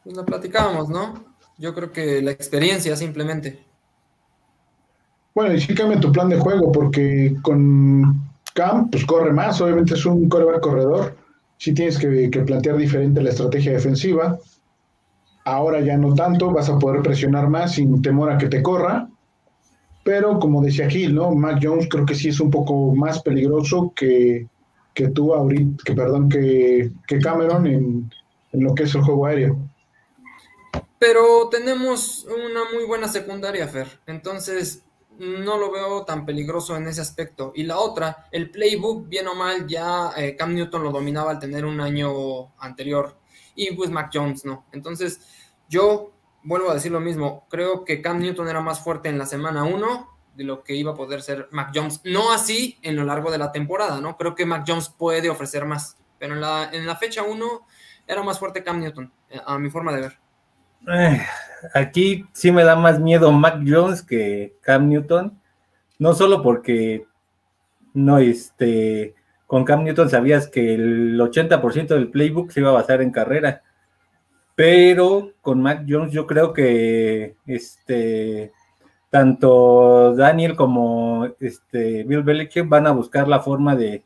Pues 0.03 0.17
lo 0.17 0.25
platicábamos, 0.25 0.89
¿no? 0.89 1.25
Yo 1.57 1.75
creo 1.75 1.93
que 1.93 2.21
la 2.21 2.33
experiencia 2.33 2.97
simplemente. 2.97 3.65
Bueno, 5.35 5.55
y 5.55 5.61
sí 5.61 5.75
cambia 5.75 6.01
tu 6.01 6.12
plan 6.12 6.29
de 6.29 6.39
juego, 6.39 6.71
porque 6.73 7.37
con 7.43 8.34
Cam, 8.55 8.89
pues 8.89 9.05
corre 9.05 9.33
más, 9.33 9.61
obviamente 9.61 9.95
es 9.95 10.07
un 10.07 10.29
coreback 10.29 10.61
corredor. 10.61 11.17
Sí 11.59 11.75
tienes 11.75 11.99
que, 11.99 12.29
plantear 12.47 12.77
diferente 12.77 13.23
la 13.23 13.31
estrategia 13.31 13.73
defensiva. 13.73 14.39
Ahora 15.45 15.81
ya 15.81 15.97
no 15.97 16.15
tanto, 16.15 16.53
vas 16.53 16.71
a 16.71 16.79
poder 16.79 17.03
presionar 17.03 17.49
más 17.49 17.75
sin 17.75 18.01
temor 18.01 18.31
a 18.31 18.39
que 18.39 18.49
te 18.49 18.63
corra. 18.63 19.09
Pero 20.05 20.39
como 20.39 20.63
decía 20.63 20.89
Gil, 20.89 21.15
¿no? 21.15 21.33
Mac 21.33 21.59
Jones 21.61 21.89
creo 21.91 22.07
que 22.07 22.15
sí 22.15 22.29
es 22.29 22.39
un 22.39 22.51
poco 22.51 22.95
más 22.95 23.23
peligroso 23.23 23.93
que, 23.97 24.47
que 24.95 25.09
tú 25.09 25.35
ahorita, 25.35 25.83
que 25.85 25.95
perdón, 25.95 26.29
que, 26.29 26.93
que 27.09 27.19
Cameron 27.19 27.67
en, 27.67 28.11
en 28.53 28.65
lo 28.65 28.75
que 28.75 28.85
es 28.85 28.95
el 28.95 29.03
juego 29.03 29.27
aéreo. 29.27 29.59
Pero 30.99 31.49
tenemos 31.51 32.25
una 32.27 32.61
muy 32.73 32.85
buena 32.87 33.09
secundaria, 33.09 33.67
Fer. 33.67 33.89
Entonces, 34.07 34.83
no 35.19 35.59
lo 35.59 35.71
veo 35.71 36.05
tan 36.05 36.25
peligroso 36.27 36.77
en 36.77 36.89
ese 36.89 37.01
aspecto. 37.01 37.53
Y 37.55 37.65
la 37.65 37.79
otra, 37.79 38.27
el 38.31 38.51
playbook, 38.51 39.09
bien 39.09 39.29
o 39.29 39.35
mal, 39.35 39.67
ya 39.67 40.12
eh, 40.17 40.37
Cam 40.37 40.55
Newton 40.55 40.83
lo 40.83 40.91
dominaba 40.91 41.31
al 41.31 41.39
tener 41.39 41.65
un 41.65 41.81
año 41.81 42.55
anterior. 42.59 43.17
Y 43.55 43.73
pues 43.73 43.91
Mac 43.91 44.11
Jones 44.12 44.45
no. 44.45 44.67
Entonces, 44.73 45.21
yo 45.69 46.12
vuelvo 46.43 46.71
a 46.71 46.75
decir 46.75 46.93
lo 46.93 47.01
mismo. 47.01 47.47
Creo 47.49 47.85
que 47.85 48.01
Cam 48.03 48.21
Newton 48.21 48.49
era 48.49 48.61
más 48.61 48.81
fuerte 48.81 49.09
en 49.09 49.19
la 49.19 49.27
semana 49.27 49.65
1 49.65 50.09
de 50.35 50.45
lo 50.45 50.65
que 50.65 50.75
iba 50.75 50.93
a 50.93 50.95
poder 50.95 51.23
ser 51.23 51.49
Mac 51.53 51.71
Jones. 51.75 52.01
No 52.05 52.33
así 52.33 52.79
en 52.83 52.97
lo 52.97 53.05
largo 53.05 53.31
de 53.31 53.39
la 53.39 53.53
temporada, 53.53 54.01
¿no? 54.01 54.17
Creo 54.17 54.35
que 54.35 54.47
Mac 54.47 54.65
Jones 54.67 54.89
puede 54.89 55.31
ofrecer 55.31 55.65
más. 55.65 55.97
Pero 56.19 56.35
en 56.35 56.41
la, 56.41 56.71
en 56.73 56.87
la 56.87 56.97
fecha 56.97 57.23
1 57.23 57.67
era 58.07 58.23
más 58.23 58.39
fuerte 58.39 58.62
Cam 58.62 58.81
Newton, 58.81 59.12
eh, 59.31 59.41
a 59.45 59.59
mi 59.59 59.71
forma 59.71 59.93
de 59.93 60.01
ver. 60.01 60.24
Aquí 61.72 62.26
sí 62.32 62.53
me 62.53 62.64
da 62.64 62.76
más 62.76 63.01
miedo 63.01 63.32
Mac 63.32 63.62
Jones 63.66 64.03
que 64.03 64.57
Cam 64.61 64.89
Newton, 64.89 65.41
no 65.99 66.14
solo 66.14 66.43
porque 66.43 67.07
no, 67.95 68.18
este, 68.18 69.14
con 69.47 69.64
Cam 69.64 69.85
Newton 69.85 70.11
sabías 70.11 70.49
que 70.49 70.74
el 70.74 71.18
80% 71.18 71.89
del 71.89 72.11
playbook 72.11 72.51
se 72.51 72.61
iba 72.61 72.70
a 72.70 72.74
basar 72.74 73.01
en 73.01 73.11
carrera, 73.11 73.62
pero 74.55 75.32
con 75.41 75.62
Mac 75.62 75.85
Jones 75.89 76.12
yo 76.12 76.26
creo 76.26 76.53
que 76.53 77.37
este, 77.47 78.53
tanto 79.11 80.14
Daniel 80.14 80.57
como 80.57 81.28
este, 81.41 82.05
Bill 82.05 82.22
Belichick 82.22 82.68
van 82.68 82.87
a 82.87 82.93
buscar 82.93 83.26
la 83.26 83.41
forma 83.41 83.74
de, 83.74 84.05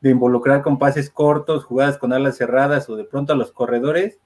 de 0.00 0.10
involucrar 0.10 0.62
con 0.62 0.78
pases 0.78 1.08
cortos, 1.10 1.64
jugadas 1.64 1.98
con 1.98 2.12
alas 2.12 2.36
cerradas 2.36 2.88
o 2.88 2.96
de 2.96 3.04
pronto 3.04 3.32
a 3.32 3.36
los 3.36 3.52
corredores 3.52 4.18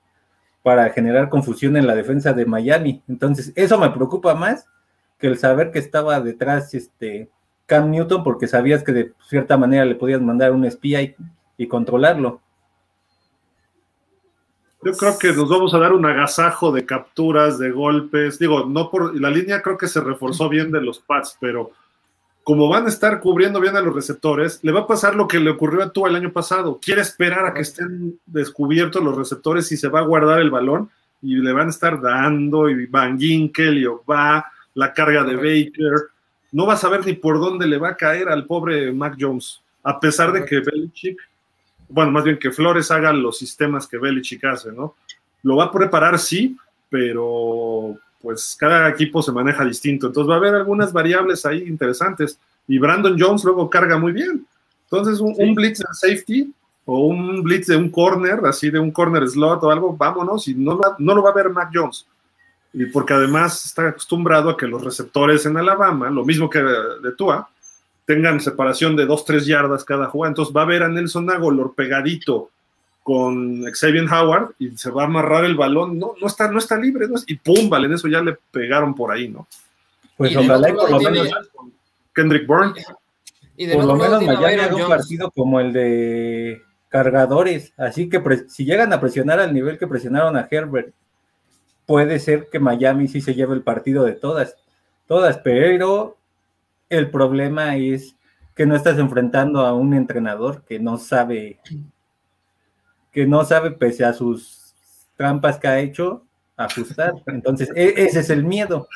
para 0.62 0.90
generar 0.90 1.28
confusión 1.28 1.76
en 1.76 1.86
la 1.86 1.94
defensa 1.94 2.32
de 2.32 2.46
Miami. 2.46 3.02
Entonces, 3.08 3.52
eso 3.56 3.78
me 3.78 3.90
preocupa 3.90 4.34
más 4.34 4.66
que 5.18 5.26
el 5.26 5.38
saber 5.38 5.70
que 5.70 5.78
estaba 5.78 6.20
detrás 6.20 6.74
este 6.74 7.30
Cam 7.66 7.90
Newton, 7.90 8.24
porque 8.24 8.48
sabías 8.48 8.82
que 8.82 8.92
de 8.92 9.12
cierta 9.28 9.56
manera 9.56 9.84
le 9.84 9.94
podías 9.94 10.20
mandar 10.20 10.52
un 10.52 10.64
espía 10.64 11.02
y, 11.02 11.66
controlarlo. 11.68 12.40
Yo 14.82 14.92
creo 14.92 15.18
que 15.18 15.32
nos 15.32 15.48
vamos 15.48 15.74
a 15.74 15.78
dar 15.78 15.92
un 15.92 16.06
agasajo 16.06 16.72
de 16.72 16.86
capturas, 16.86 17.58
de 17.58 17.70
golpes. 17.70 18.38
Digo, 18.38 18.64
no 18.64 18.90
por 18.90 19.14
la 19.20 19.28
línea 19.28 19.60
creo 19.60 19.76
que 19.76 19.86
se 19.86 20.00
reforzó 20.00 20.48
bien 20.48 20.72
de 20.72 20.80
los 20.80 21.00
Pats, 21.00 21.36
pero 21.38 21.70
como 22.50 22.68
van 22.68 22.86
a 22.86 22.88
estar 22.88 23.20
cubriendo 23.20 23.60
bien 23.60 23.76
a 23.76 23.80
los 23.80 23.94
receptores, 23.94 24.58
le 24.64 24.72
va 24.72 24.80
a 24.80 24.86
pasar 24.88 25.14
lo 25.14 25.28
que 25.28 25.38
le 25.38 25.50
ocurrió 25.50 25.84
a 25.84 25.92
tú 25.92 26.08
el 26.08 26.16
año 26.16 26.32
pasado. 26.32 26.80
Quiere 26.82 27.00
esperar 27.00 27.46
a 27.46 27.54
que 27.54 27.60
estén 27.60 28.18
descubiertos 28.26 29.04
los 29.04 29.16
receptores 29.16 29.70
y 29.70 29.76
se 29.76 29.86
va 29.86 30.00
a 30.00 30.04
guardar 30.04 30.40
el 30.40 30.50
balón 30.50 30.90
y 31.22 31.36
le 31.36 31.52
van 31.52 31.68
a 31.68 31.70
estar 31.70 32.00
dando 32.00 32.68
y 32.68 32.86
Van 32.86 33.20
Ginkel 33.20 33.78
y 33.78 33.84
va 33.84 34.44
la 34.74 34.92
carga 34.92 35.22
de 35.22 35.36
Baker. 35.36 36.08
No 36.50 36.66
va 36.66 36.72
a 36.72 36.76
saber 36.76 37.06
ni 37.06 37.12
por 37.12 37.38
dónde 37.38 37.68
le 37.68 37.78
va 37.78 37.90
a 37.90 37.96
caer 37.96 38.28
al 38.28 38.46
pobre 38.46 38.92
Mac 38.92 39.16
Jones, 39.16 39.62
a 39.84 40.00
pesar 40.00 40.32
de 40.32 40.44
que 40.44 40.58
Belichick, 40.58 41.20
bueno, 41.88 42.10
más 42.10 42.24
bien 42.24 42.36
que 42.36 42.50
Flores 42.50 42.90
haga 42.90 43.12
los 43.12 43.38
sistemas 43.38 43.86
que 43.86 43.98
Belichick 43.98 44.44
hace, 44.44 44.72
¿no? 44.72 44.96
Lo 45.44 45.54
va 45.54 45.66
a 45.66 45.72
preparar, 45.72 46.18
sí, 46.18 46.56
pero 46.88 47.96
pues 48.22 48.56
cada 48.58 48.88
equipo 48.88 49.22
se 49.22 49.32
maneja 49.32 49.64
distinto. 49.64 50.08
Entonces 50.08 50.30
va 50.30 50.34
a 50.34 50.38
haber 50.38 50.54
algunas 50.54 50.92
variables 50.92 51.44
ahí 51.46 51.64
interesantes. 51.66 52.38
Y 52.68 52.78
Brandon 52.78 53.16
Jones 53.18 53.44
luego 53.44 53.70
carga 53.70 53.98
muy 53.98 54.12
bien. 54.12 54.46
Entonces 54.84 55.20
un, 55.20 55.34
sí. 55.34 55.42
un 55.42 55.54
blitz 55.54 55.78
de 55.78 55.86
safety 55.92 56.52
o 56.84 57.06
un 57.06 57.42
blitz 57.42 57.66
de 57.68 57.76
un 57.76 57.90
corner, 57.90 58.40
así 58.44 58.70
de 58.70 58.78
un 58.78 58.90
corner 58.90 59.28
slot 59.28 59.62
o 59.62 59.70
algo, 59.70 59.96
vámonos, 59.96 60.48
y 60.48 60.54
no, 60.54 60.80
no 60.98 61.14
lo 61.14 61.22
va 61.22 61.30
a 61.30 61.34
ver 61.34 61.50
Mac 61.50 61.70
Jones. 61.72 62.06
Y 62.72 62.86
porque 62.86 63.14
además 63.14 63.64
está 63.66 63.88
acostumbrado 63.88 64.50
a 64.50 64.56
que 64.56 64.66
los 64.66 64.82
receptores 64.82 65.46
en 65.46 65.56
Alabama, 65.56 66.10
lo 66.10 66.24
mismo 66.24 66.48
que 66.48 66.60
de 66.60 67.12
Tua, 67.16 67.48
tengan 68.04 68.40
separación 68.40 68.96
de 68.96 69.06
2-3 69.06 69.44
yardas 69.44 69.84
cada 69.84 70.06
jugada. 70.06 70.30
Entonces 70.30 70.54
va 70.54 70.62
a 70.62 70.66
ver 70.66 70.82
a 70.82 70.88
Nelson 70.88 71.30
Agolor 71.30 71.74
pegadito 71.74 72.50
con 73.02 73.64
Xavier 73.72 74.04
Howard 74.12 74.54
y 74.58 74.76
se 74.76 74.90
va 74.90 75.02
a 75.02 75.06
amarrar 75.06 75.44
el 75.44 75.56
balón, 75.56 75.98
no, 75.98 76.14
no 76.20 76.26
está, 76.26 76.50
no 76.50 76.58
está 76.58 76.76
libre, 76.76 77.08
no 77.08 77.16
es, 77.16 77.24
y 77.26 77.36
pum, 77.36 77.68
vale, 77.68 77.86
en 77.86 77.94
eso 77.94 78.08
ya 78.08 78.20
le 78.20 78.36
pegaron 78.50 78.94
por 78.94 79.10
ahí, 79.10 79.28
¿no? 79.28 79.46
Pues 80.16 80.36
ojalá 80.36 80.68
y 80.68 80.72
por 80.74 80.90
lo 80.90 81.00
menos 81.00 81.28
Kendrick 82.14 82.46
Bourne. 82.46 82.74
Y 83.56 83.68
por 83.68 83.84
lo 83.84 83.96
menos 83.96 84.22
Miami 84.22 84.60
haga 84.60 84.76
un 84.76 84.88
partido 84.88 85.30
como 85.30 85.60
el 85.60 85.72
de 85.72 86.62
cargadores, 86.88 87.72
así 87.76 88.08
que 88.08 88.20
si 88.48 88.64
llegan 88.64 88.92
a 88.92 89.00
presionar 89.00 89.38
al 89.38 89.54
nivel 89.54 89.78
que 89.78 89.86
presionaron 89.86 90.36
a 90.36 90.48
Herbert, 90.50 90.92
puede 91.86 92.18
ser 92.18 92.48
que 92.50 92.58
Miami 92.58 93.08
sí 93.08 93.20
se 93.20 93.34
lleve 93.34 93.54
el 93.54 93.62
partido 93.62 94.04
de 94.04 94.12
todas, 94.12 94.56
todas, 95.06 95.38
pero 95.38 96.16
el 96.88 97.10
problema 97.10 97.76
es 97.76 98.16
que 98.54 98.66
no 98.66 98.76
estás 98.76 98.98
enfrentando 98.98 99.60
a 99.60 99.72
un 99.72 99.94
entrenador 99.94 100.62
que 100.64 100.78
no 100.78 100.98
sabe 100.98 101.60
que 103.10 103.26
no 103.26 103.44
sabe, 103.44 103.72
pese 103.72 104.04
a 104.04 104.12
sus 104.12 104.74
trampas 105.16 105.58
que 105.58 105.68
ha 105.68 105.80
hecho, 105.80 106.24
ajustar. 106.56 107.12
Entonces, 107.26 107.70
e 107.74 107.94
ese 107.96 108.20
es 108.20 108.30
el 108.30 108.44
miedo. 108.44 108.88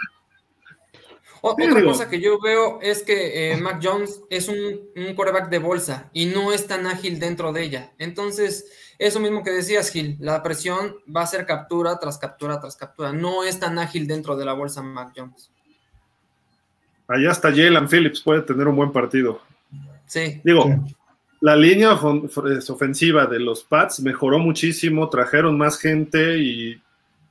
Otra 1.47 1.83
cosa 1.83 2.09
que 2.09 2.23
yo 2.23 2.41
veo 2.41 2.81
es 2.81 3.03
que 3.03 3.53
eh, 3.53 3.57
Mac 3.59 3.79
Jones 3.83 4.23
es 4.31 4.49
un, 4.49 4.57
un 4.97 5.15
quarterback 5.15 5.51
de 5.51 5.59
bolsa 5.59 6.09
y 6.15 6.25
no 6.25 6.55
es 6.55 6.67
tan 6.67 6.87
ágil 6.87 7.21
dentro 7.21 7.53
de 7.53 7.65
ella. 7.65 7.93
Entonces, 7.99 8.73
eso 8.99 9.21
mismo 9.21 9.43
que 9.43 9.51
decías, 9.51 9.91
Gil, 9.91 10.17
la 10.21 10.43
presión 10.43 10.97
va 11.15 11.21
a 11.21 11.27
ser 11.27 11.45
captura 11.45 11.99
tras 11.99 12.17
captura 12.17 12.61
tras 12.61 12.77
captura. 12.77 13.13
No 13.13 13.45
es 13.45 13.61
tan 13.61 13.79
ágil 13.79 14.07
dentro 14.07 14.37
de 14.37 14.47
la 14.47 14.55
bolsa 14.55 14.81
Mac 14.81 15.13
Jones. 15.15 15.51
Allá 17.07 17.31
hasta 17.31 17.51
Jalen 17.51 17.89
Phillips 17.89 18.23
puede 18.23 18.41
tener 18.41 18.67
un 18.67 18.77
buen 18.77 18.91
partido. 18.91 19.43
Sí. 20.07 20.41
Digo, 20.43 20.65
sí 20.65 20.95
la 21.45 21.55
línea 21.57 21.93
ofensiva 21.93 23.27
de 23.27 23.39
los 23.39 23.65
Pats 23.65 24.01
mejoró 24.01 24.39
muchísimo, 24.39 25.11
trajeron 25.11 25.59
más 25.59 25.79
gente 25.79 26.39
y 26.39 26.81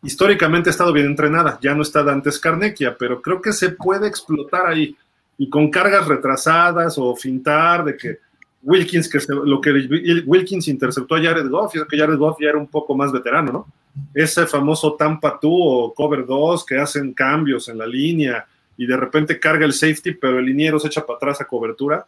históricamente 0.03 0.70
ha 0.70 0.72
estado 0.72 0.93
bien 0.93 1.07
entrenada. 1.07 1.57
Ya 1.64 1.74
no 1.74 1.82
está 1.82 2.03
Dante 2.03 2.32
Scarnecchia, 2.32 2.95
pero 2.95 3.24
creo 3.24 3.41
que 3.41 3.51
se 3.53 3.70
puede 3.70 4.07
explotar 4.07 4.68
ahí. 4.68 4.95
Y 5.36 5.49
con 5.49 5.72
cargas 5.72 6.07
retrasadas 6.07 6.95
o 6.99 7.16
fintar 7.16 7.86
de 7.86 7.97
que 7.97 8.20
Wilkins, 8.61 9.09
que 9.09 9.20
se, 9.20 9.34
lo 9.34 9.59
que 9.59 9.72
Wilkins 10.28 10.68
interceptó 10.68 11.16
a 11.16 11.24
Jared 11.24 11.49
Goff, 11.49 11.76
y 11.76 11.80
que 11.88 11.97
Jared 11.97 12.20
Goff 12.20 12.38
ya 12.39 12.49
era 12.49 12.59
un 12.59 12.68
poco 12.68 12.95
más 12.95 13.11
veterano, 13.11 13.51
¿no? 13.51 13.68
Ese 14.14 14.45
famoso 14.45 14.93
Tampa 14.93 15.39
2 15.41 15.51
o 15.51 15.91
Cover 15.95 16.24
2 16.24 16.64
que 16.68 16.78
hacen 16.78 17.14
cambios 17.14 17.68
en 17.68 17.80
la 17.80 17.88
línea 17.88 18.45
y 18.78 18.86
de 18.86 18.95
repente 18.95 19.39
carga 19.39 19.66
el 19.66 19.74
safety, 19.74 20.11
pero 20.11 20.38
el 20.38 20.45
liniero 20.45 20.78
se 20.78 20.86
echa 20.86 21.03
para 21.03 21.18
atrás 21.18 21.41
a 21.41 21.45
cobertura. 21.45 22.05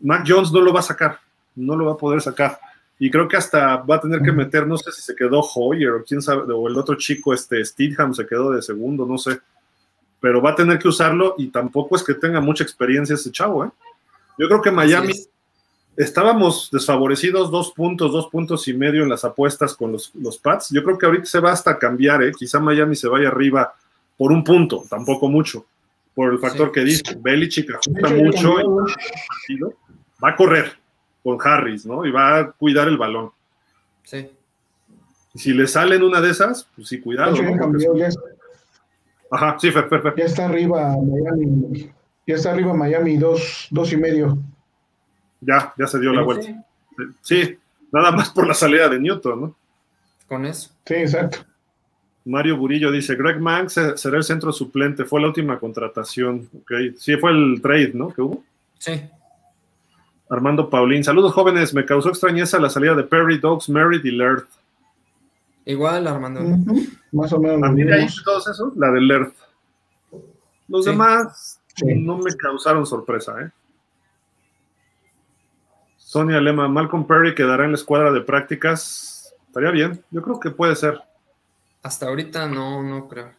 Mac 0.00 0.26
Jones 0.28 0.52
no 0.52 0.60
lo 0.60 0.74
va 0.74 0.80
a 0.80 0.82
sacar 0.82 1.29
no 1.56 1.76
lo 1.76 1.86
va 1.86 1.92
a 1.92 1.96
poder 1.96 2.20
sacar. 2.20 2.58
y 2.98 3.10
creo 3.10 3.26
que 3.26 3.36
hasta 3.36 3.76
va 3.76 3.96
a 3.96 4.00
tener 4.00 4.20
que 4.20 4.30
meter, 4.30 4.66
no 4.66 4.76
sé 4.76 4.92
si 4.92 5.00
se 5.00 5.16
quedó 5.16 5.40
Hoyer 5.40 5.90
o 5.92 6.04
quién 6.04 6.20
sabe, 6.20 6.52
o 6.52 6.68
el 6.68 6.76
otro 6.76 6.96
chico, 6.96 7.32
este 7.32 7.64
Steedham 7.64 8.12
se 8.12 8.26
quedó 8.26 8.50
de 8.50 8.60
segundo, 8.60 9.06
no 9.06 9.16
sé, 9.16 9.40
pero 10.20 10.42
va 10.42 10.50
a 10.50 10.54
tener 10.54 10.78
que 10.78 10.88
usarlo 10.88 11.34
y 11.38 11.48
tampoco 11.48 11.96
es 11.96 12.04
que 12.04 12.14
tenga 12.14 12.40
mucha 12.40 12.62
experiencia 12.62 13.14
ese 13.14 13.32
chavo, 13.32 13.64
¿eh? 13.64 13.70
Yo 14.38 14.48
creo 14.48 14.62
que 14.62 14.70
Miami 14.70 15.12
estábamos 15.96 16.70
desfavorecidos 16.72 17.50
dos 17.50 17.72
puntos, 17.72 18.12
dos 18.12 18.28
puntos 18.28 18.66
y 18.68 18.74
medio 18.74 19.02
en 19.02 19.08
las 19.08 19.24
apuestas 19.24 19.74
con 19.74 19.92
los, 19.92 20.14
los 20.14 20.38
Pats. 20.38 20.70
Yo 20.70 20.82
creo 20.82 20.96
que 20.96 21.06
ahorita 21.06 21.26
se 21.26 21.40
va 21.40 21.52
hasta 21.52 21.78
cambiar, 21.78 22.22
¿eh? 22.22 22.32
Quizá 22.32 22.58
Miami 22.58 22.96
se 22.96 23.08
vaya 23.08 23.28
arriba 23.28 23.74
por 24.16 24.32
un 24.32 24.44
punto, 24.44 24.84
tampoco 24.88 25.28
mucho, 25.28 25.66
por 26.14 26.32
el 26.32 26.38
factor 26.38 26.72
que 26.72 26.84
dice. 26.84 27.02
Belichick 27.18 27.70
ajusta 27.70 28.08
mucho 28.14 28.56
y 29.48 29.58
va 29.60 30.30
a 30.30 30.36
correr 30.36 30.79
con 31.22 31.38
Harris, 31.42 31.86
¿no? 31.86 32.04
Y 32.04 32.10
va 32.10 32.38
a 32.38 32.52
cuidar 32.52 32.88
el 32.88 32.98
balón. 32.98 33.30
Sí. 34.04 34.30
Y 35.34 35.38
si 35.38 35.52
le 35.52 35.66
salen 35.66 36.02
una 36.02 36.20
de 36.20 36.30
esas, 36.30 36.68
pues 36.74 36.88
sí, 36.88 37.00
cuidado. 37.00 37.40
¿no? 37.40 37.96
ya, 37.96 38.08
está, 38.08 38.20
Ajá, 39.30 39.56
sí, 39.60 39.70
Fer, 39.70 39.88
Fer, 39.88 40.02
Fer. 40.02 40.14
ya 40.16 40.24
está 40.24 40.46
arriba 40.46 40.96
Miami, 40.96 41.90
ya 42.26 42.34
está 42.34 42.50
arriba 42.50 42.74
Miami, 42.74 43.16
dos, 43.16 43.68
dos 43.70 43.92
y 43.92 43.96
medio. 43.96 44.38
Ya, 45.40 45.72
ya 45.78 45.86
se 45.86 46.00
dio 46.00 46.12
la 46.12 46.22
vuelta. 46.22 46.64
Sí, 47.22 47.56
nada 47.92 48.10
más 48.10 48.30
por 48.30 48.46
la 48.46 48.54
salida 48.54 48.88
de 48.88 48.98
Newton, 48.98 49.40
¿no? 49.40 49.56
Con 50.26 50.44
eso. 50.44 50.70
Sí, 50.84 50.94
exacto. 50.94 51.38
Mario 52.24 52.56
Burillo 52.56 52.90
dice, 52.90 53.14
Greg 53.14 53.40
Manx 53.40 53.80
será 53.96 54.16
el 54.18 54.24
centro 54.24 54.52
suplente, 54.52 55.04
fue 55.04 55.20
la 55.20 55.28
última 55.28 55.58
contratación, 55.58 56.48
ok. 56.60 56.72
Sí, 56.96 57.16
fue 57.16 57.30
el 57.30 57.60
trade, 57.62 57.92
¿no? 57.94 58.12
Que 58.12 58.22
hubo. 58.22 58.44
Sí. 58.78 59.00
Armando 60.30 60.70
Paulín, 60.70 61.02
saludos 61.02 61.32
jóvenes, 61.34 61.74
me 61.74 61.84
causó 61.84 62.08
extrañeza 62.08 62.58
la 62.60 62.70
salida 62.70 62.94
de 62.94 63.02
Perry, 63.02 63.38
Dogs, 63.38 63.68
Merritt 63.68 64.04
y 64.04 64.12
Laird. 64.12 64.44
Igual, 65.64 66.06
Armando. 66.06 66.40
Más 67.12 67.32
o 67.32 67.40
menos. 67.40 67.62
¿A 67.62 67.66
lo 67.66 67.72
mí 67.72 67.82
de 67.82 67.94
ahí 67.94 68.02
mismos. 68.04 68.24
todos 68.24 68.48
esos? 68.48 68.76
La 68.76 68.90
de 68.92 69.00
Laird. 69.00 69.32
Los 70.68 70.84
Sí. 70.84 70.90
demás 70.90 71.60
Sí. 71.74 71.94
no 71.96 72.18
me 72.18 72.32
causaron 72.36 72.86
sorpresa, 72.86 73.40
¿eh? 73.40 73.50
Sonia 75.96 76.40
Lema, 76.40 76.68
Malcolm 76.68 77.06
Perry 77.06 77.34
quedará 77.34 77.64
en 77.64 77.72
la 77.72 77.76
escuadra 77.76 78.12
de 78.12 78.20
prácticas. 78.20 79.34
Estaría 79.46 79.70
bien, 79.70 80.04
yo 80.10 80.22
creo 80.22 80.38
que 80.40 80.50
puede 80.50 80.76
ser. 80.76 81.00
Hasta 81.82 82.06
ahorita 82.06 82.46
no, 82.48 82.82
no 82.82 83.08
creo. 83.08 83.30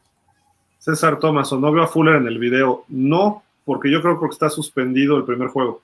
César 0.79 1.19
Thomas, 1.19 1.51
o 1.53 1.59
no 1.59 1.71
veo 1.71 1.83
a 1.83 1.87
Fuller 1.87 2.15
en 2.15 2.27
el 2.27 2.39
video. 2.39 2.85
No, 2.87 3.43
porque 3.65 3.91
yo 3.91 4.01
creo 4.01 4.19
que 4.19 4.25
está 4.27 4.49
suspendido 4.49 5.15
el 5.17 5.25
primer 5.25 5.49
juego. 5.49 5.81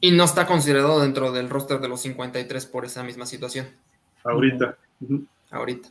Y 0.00 0.12
no 0.12 0.24
está 0.24 0.46
considerado 0.46 1.00
dentro 1.00 1.30
del 1.30 1.50
roster 1.50 1.78
de 1.80 1.88
los 1.88 2.00
53 2.00 2.66
por 2.66 2.84
esa 2.84 3.02
misma 3.02 3.26
situación. 3.26 3.66
Ahorita. 4.24 4.76
Ahorita. 5.50 5.90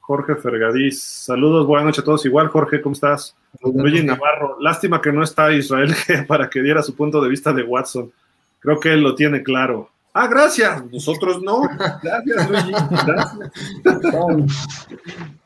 Jorge 0.00 0.36
Fergadís, 0.36 1.02
saludos, 1.02 1.66
buenas 1.66 1.86
noches 1.86 2.02
a 2.02 2.04
todos. 2.04 2.24
Igual, 2.24 2.48
Jorge, 2.48 2.80
¿cómo 2.80 2.92
estás? 2.92 3.36
Luigi 3.60 4.04
Navarro, 4.04 4.56
lástima 4.60 5.00
que 5.00 5.10
no 5.10 5.24
está 5.24 5.52
Israel 5.52 5.94
para 6.28 6.48
que 6.48 6.62
diera 6.62 6.82
su 6.82 6.94
punto 6.94 7.20
de 7.20 7.28
vista 7.28 7.52
de 7.52 7.64
Watson. 7.64 8.12
Creo 8.60 8.78
que 8.78 8.92
él 8.92 9.02
lo 9.02 9.14
tiene 9.14 9.42
claro. 9.42 9.90
Ah, 10.14 10.28
gracias. 10.28 10.84
Nosotros 10.90 11.42
no. 11.42 11.60
Gracias, 12.02 12.50
Luigi. 12.50 12.72
Gracias. 13.04 13.38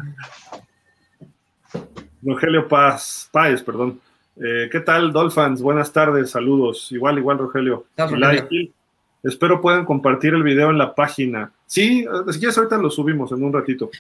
Rogelio 2.23 2.69
Paz, 2.69 3.29
Páez, 3.33 3.63
perdón. 3.63 4.01
Eh, 4.43 4.71
¿Qué 4.73 4.81
tal, 4.81 5.13
Dolphins? 5.13 5.61
Buenas 5.61 5.93
tardes, 5.93 6.31
saludos. 6.31 6.91
Igual, 6.93 7.19
igual, 7.19 7.39
Rogelio. 7.39 7.85
Espero 9.23 9.61
puedan 9.61 9.85
compartir 9.85 10.33
el 10.33 10.43
video 10.43 10.71
en 10.71 10.79
la 10.79 10.95
página. 10.95 11.53
Sí, 11.67 12.07
si 12.31 12.39
quieres 12.39 12.57
ahorita 12.57 12.79
lo 12.79 12.91
subimos 12.91 13.31
en 13.33 13.45
un 13.45 13.53
ratito. 13.53 13.91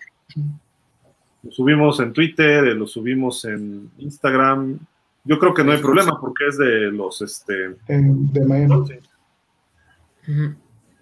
Lo 1.42 1.50
subimos 1.50 2.00
en 2.00 2.14
Twitter, 2.14 2.64
eh, 2.68 2.74
lo 2.74 2.86
subimos 2.86 3.44
en 3.44 3.90
Instagram. 3.98 4.78
Yo 5.24 5.38
creo 5.38 5.52
que 5.52 5.62
no 5.62 5.72
hay 5.72 5.78
problema 5.78 6.18
porque 6.18 6.46
es 6.48 6.56
de 6.56 6.90
los 6.90 7.20
este 7.20 7.76
de 7.88 8.44
Miami. 8.46 8.98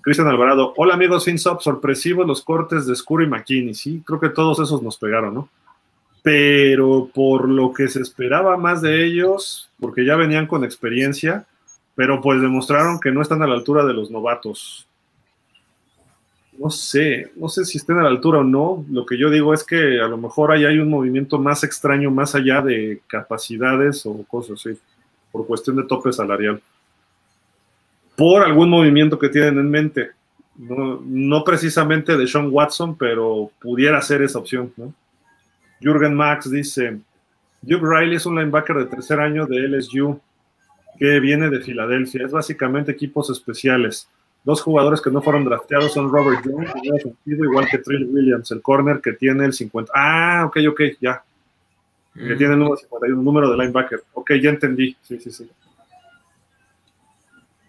Cristian 0.01 0.27
Alvarado. 0.27 0.75
Hola 0.77 0.95
amigos 0.95 1.25
FinSop, 1.25 1.61
sorpresivos 1.61 2.27
los 2.27 2.43
cortes 2.43 2.87
de 2.87 2.97
Scurry 2.97 3.27
y 3.27 3.29
McKinney. 3.29 3.75
Sí, 3.75 4.03
creo 4.05 4.19
que 4.19 4.31
todos 4.31 4.59
esos 4.59 4.83
nos 4.83 4.99
pegaron, 4.99 5.35
¿no? 5.35 5.49
Pero 6.29 7.09
por 7.15 7.49
lo 7.49 7.73
que 7.73 7.89
se 7.89 8.03
esperaba 8.03 8.59
más 8.59 8.83
de 8.83 9.03
ellos, 9.07 9.71
porque 9.81 10.05
ya 10.05 10.15
venían 10.15 10.47
con 10.47 10.63
experiencia, 10.63 11.47
pero 11.95 12.21
pues 12.21 12.43
demostraron 12.43 13.01
que 13.01 13.11
no 13.11 13.23
están 13.23 13.43
a 13.43 13.47
la 13.47 13.55
altura 13.55 13.87
de 13.87 13.95
los 13.95 14.11
novatos. 14.11 14.87
No 16.59 16.69
sé, 16.69 17.33
no 17.37 17.49
sé 17.49 17.65
si 17.65 17.79
estén 17.79 17.97
a 17.97 18.03
la 18.03 18.11
altura 18.11 18.41
o 18.41 18.45
no. 18.45 18.85
Lo 18.91 19.07
que 19.07 19.17
yo 19.17 19.31
digo 19.31 19.55
es 19.55 19.65
que 19.65 20.03
a 20.03 20.07
lo 20.07 20.19
mejor 20.19 20.53
ahí 20.53 20.67
hay 20.67 20.79
un 20.79 20.91
movimiento 20.91 21.39
más 21.39 21.65
extraño, 21.65 22.11
más 22.11 22.35
allá 22.35 22.61
de 22.61 23.01
capacidades 23.07 24.05
o 24.05 24.23
cosas 24.25 24.61
así, 24.61 24.79
por 25.33 25.47
cuestión 25.47 25.77
de 25.77 25.85
tope 25.85 26.13
salarial 26.13 26.61
por 28.19 28.43
algún 28.43 28.69
movimiento 28.69 29.17
que 29.17 29.29
tienen 29.29 29.59
en 29.59 29.71
mente. 29.71 30.11
No, 30.57 31.01
no 31.05 31.45
precisamente 31.45 32.17
de 32.17 32.27
Sean 32.27 32.49
Watson, 32.51 32.97
pero 32.99 33.51
pudiera 33.61 34.03
ser 34.03 34.23
esa 34.23 34.41
opción. 34.41 34.75
¿no? 34.77 34.93
Jürgen 35.81 36.15
Max 36.15 36.51
dice, 36.51 36.99
Duke 37.63 37.87
Riley 37.87 38.17
es 38.17 38.27
un 38.27 38.37
linebacker 38.37 38.77
de 38.77 38.87
tercer 38.87 39.21
año 39.21 39.47
de 39.47 39.69
LSU 39.69 40.21
que 40.99 41.21
viene 41.21 41.49
de 41.51 41.61
Filadelfia. 41.61 42.27
Es 42.27 42.33
básicamente 42.33 42.93
equipos 42.93 43.31
especiales. 43.31 44.09
Dos 44.45 44.63
jugadores 44.63 45.01
que 45.01 45.11
no 45.11 45.21
fueron 45.21 45.45
drafteados 45.45 45.93
son 45.93 46.11
Robert 46.11 46.41
Jones, 46.45 46.73
igual 47.27 47.69
que 47.69 47.79
Trill 47.79 48.09
Williams, 48.11 48.51
el 48.51 48.63
corner 48.63 49.01
que 49.01 49.13
tiene 49.13 49.45
el 49.45 49.53
50. 49.53 49.93
Ah, 49.95 50.45
ok, 50.47 50.59
ok, 50.71 50.81
ya. 51.01 51.23
Que 52.15 52.35
tiene 52.35 52.55
el 52.55 52.59
número 52.59 52.77
51, 52.77 53.23
número 53.23 53.51
de 53.51 53.57
linebacker. 53.57 54.03
Ok, 54.15 54.33
ya 54.43 54.51
entendí. 54.51 54.97
Sí, 55.03 55.21
sí, 55.21 55.31
sí. 55.31 55.49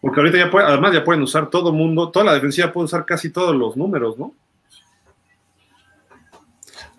Porque 0.01 0.19
ahorita 0.19 0.37
ya 0.37 0.49
puede, 0.49 0.65
además 0.65 0.93
ya 0.93 1.03
pueden 1.03 1.21
usar 1.21 1.49
todo 1.49 1.71
mundo, 1.73 2.09
toda 2.09 2.25
la 2.25 2.33
defensiva 2.33 2.71
puede 2.71 2.85
usar 2.85 3.05
casi 3.05 3.29
todos 3.29 3.55
los 3.55 3.75
números, 3.75 4.17
¿no? 4.17 4.33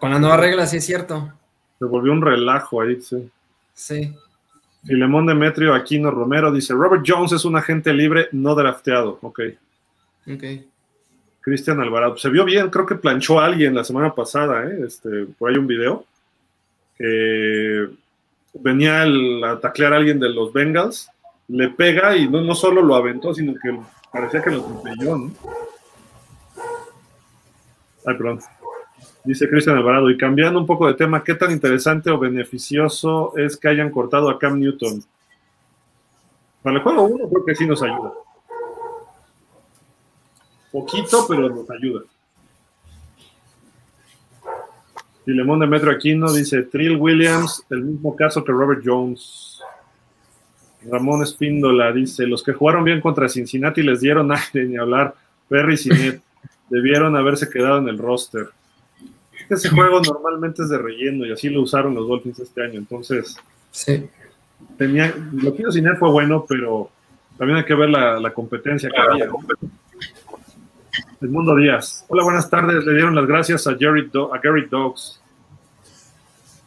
Con 0.01 0.11
la 0.11 0.18
nueva 0.18 0.36
regla, 0.38 0.66
sí 0.66 0.78
es 0.78 0.84
cierto. 0.86 1.32
Se 1.78 1.84
volvió 1.84 2.12
un 2.12 2.22
relajo 2.22 2.80
ahí, 2.80 3.01
sí. 3.01 3.30
Sí. 3.74 4.14
Filemón 4.84 5.26
Demetrio 5.26 5.74
Aquino 5.74 6.11
Romero 6.11 6.51
dice, 6.51 6.72
Robert 6.74 7.05
Jones 7.07 7.32
es 7.32 7.44
un 7.44 7.57
agente 7.57 7.92
libre 7.92 8.28
no 8.32 8.55
drafteado. 8.55 9.18
Ok. 9.22 9.40
Ok. 10.32 10.44
Cristian 11.42 11.80
Alvarado, 11.80 12.16
se 12.18 12.28
vio 12.30 12.44
bien, 12.44 12.68
creo 12.70 12.84
que 12.86 12.94
planchó 12.96 13.40
a 13.40 13.46
alguien 13.46 13.74
la 13.74 13.84
semana 13.84 14.14
pasada, 14.14 14.64
¿eh? 14.66 14.80
Este, 14.86 15.26
por 15.38 15.51
ahí 15.51 15.57
un 15.57 15.66
video. 15.66 16.05
que 16.98 17.88
venía 18.53 19.05
el- 19.05 19.42
a 19.42 19.59
taclear 19.59 19.94
a 19.94 19.96
alguien 19.96 20.20
de 20.20 20.28
los 20.28 20.53
Bengals, 20.53 21.09
le 21.48 21.70
pega 21.70 22.14
y 22.14 22.28
no, 22.28 22.42
no 22.42 22.55
solo 22.55 22.82
lo 22.82 22.94
aventó, 22.94 23.32
sino 23.32 23.55
que 23.55 23.80
parecía 24.12 24.42
que 24.42 24.51
lo 24.51 24.61
atropelló, 24.61 25.16
¿no? 25.16 25.32
Ay, 28.05 28.14
perdón. 28.18 28.40
Dice 29.24 29.48
Cristian 29.48 29.76
Alvarado, 29.76 30.10
y 30.10 30.16
cambiando 30.16 30.58
un 30.58 30.66
poco 30.66 30.86
de 30.86 30.94
tema, 30.94 31.22
¿qué 31.22 31.34
tan 31.34 31.50
interesante 31.50 32.10
o 32.10 32.18
beneficioso 32.18 33.36
es 33.36 33.56
que 33.56 33.68
hayan 33.68 33.90
cortado 33.90 34.30
a 34.30 34.38
Cam 34.38 34.58
Newton? 34.58 35.02
Para 36.62 36.76
el 36.76 36.82
juego 36.82 37.02
1 37.02 37.28
creo 37.28 37.44
que 37.44 37.54
sí 37.54 37.66
nos 37.66 37.82
ayuda. 37.82 38.12
Poquito, 40.72 41.26
pero 41.28 41.48
nos 41.48 41.68
ayuda. 41.70 42.02
Filemón 45.24 45.60
de 45.60 45.66
Metro 45.66 45.90
Aquino 45.90 46.32
dice, 46.32 46.62
Trill 46.62 46.96
Williams, 46.96 47.64
el 47.70 47.82
mismo 47.82 48.16
caso 48.16 48.42
que 48.42 48.52
Robert 48.52 48.82
Jones. 48.84 49.60
Ramón 50.90 51.22
Espíndola 51.22 51.92
dice, 51.92 52.26
los 52.26 52.42
que 52.42 52.54
jugaron 52.54 52.84
bien 52.84 53.02
contra 53.02 53.28
Cincinnati 53.28 53.82
les 53.82 54.00
dieron 54.00 54.32
aire 54.32 54.66
ni 54.66 54.76
hablar. 54.76 55.14
Perry 55.48 55.74
y 55.74 55.76
Sinet 55.76 56.22
debieron 56.70 57.16
haberse 57.16 57.50
quedado 57.50 57.78
en 57.78 57.88
el 57.88 57.98
roster. 57.98 58.48
Ese 59.51 59.68
juego 59.68 60.01
normalmente 60.01 60.62
es 60.62 60.68
de 60.68 60.78
relleno 60.78 61.26
y 61.26 61.32
así 61.32 61.48
lo 61.51 61.62
usaron 61.62 61.94
los 61.94 62.07
Dolphins 62.09 62.38
este 62.38 62.62
año. 62.64 62.78
Entonces, 62.78 63.36
Sí. 63.72 64.09
tenía, 64.78 65.12
lo 65.32 65.55
que 65.55 65.62
hizo 65.62 65.72
Sinet 65.72 65.98
fue 65.98 66.11
bueno, 66.11 66.46
pero 66.48 66.88
también 67.36 67.59
hay 67.59 67.64
que 67.64 67.74
ver 67.74 67.90
la, 67.90 68.18
la 68.20 68.32
competencia 68.32 68.88
que 68.90 69.01
había. 69.01 69.28
El 71.20 71.28
Mundo 71.28 71.55
Díaz. 71.57 72.05
Hola, 72.09 72.22
buenas 72.24 72.48
tardes. 72.48 72.84
Le 72.84 72.92
dieron 72.94 73.14
las 73.14 73.26
gracias 73.26 73.66
a, 73.66 73.74
Jerry 73.76 74.09
Do- 74.12 74.32
a 74.32 74.38
Gary 74.38 74.66
Dogs. 74.70 75.20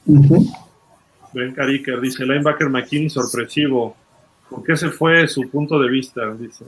Ben 0.06 1.54
Cariker 1.56 2.00
dice, 2.02 2.24
linebacker 2.26 2.70
McKinney 2.70 3.10
sorpresivo. 3.10 3.96
¿Por 4.50 4.64
qué 4.64 4.76
se 4.78 4.90
fue 4.90 5.28
su 5.28 5.50
punto 5.50 5.80
de 5.80 5.90
vista? 5.90 6.32
Dice. 6.36 6.66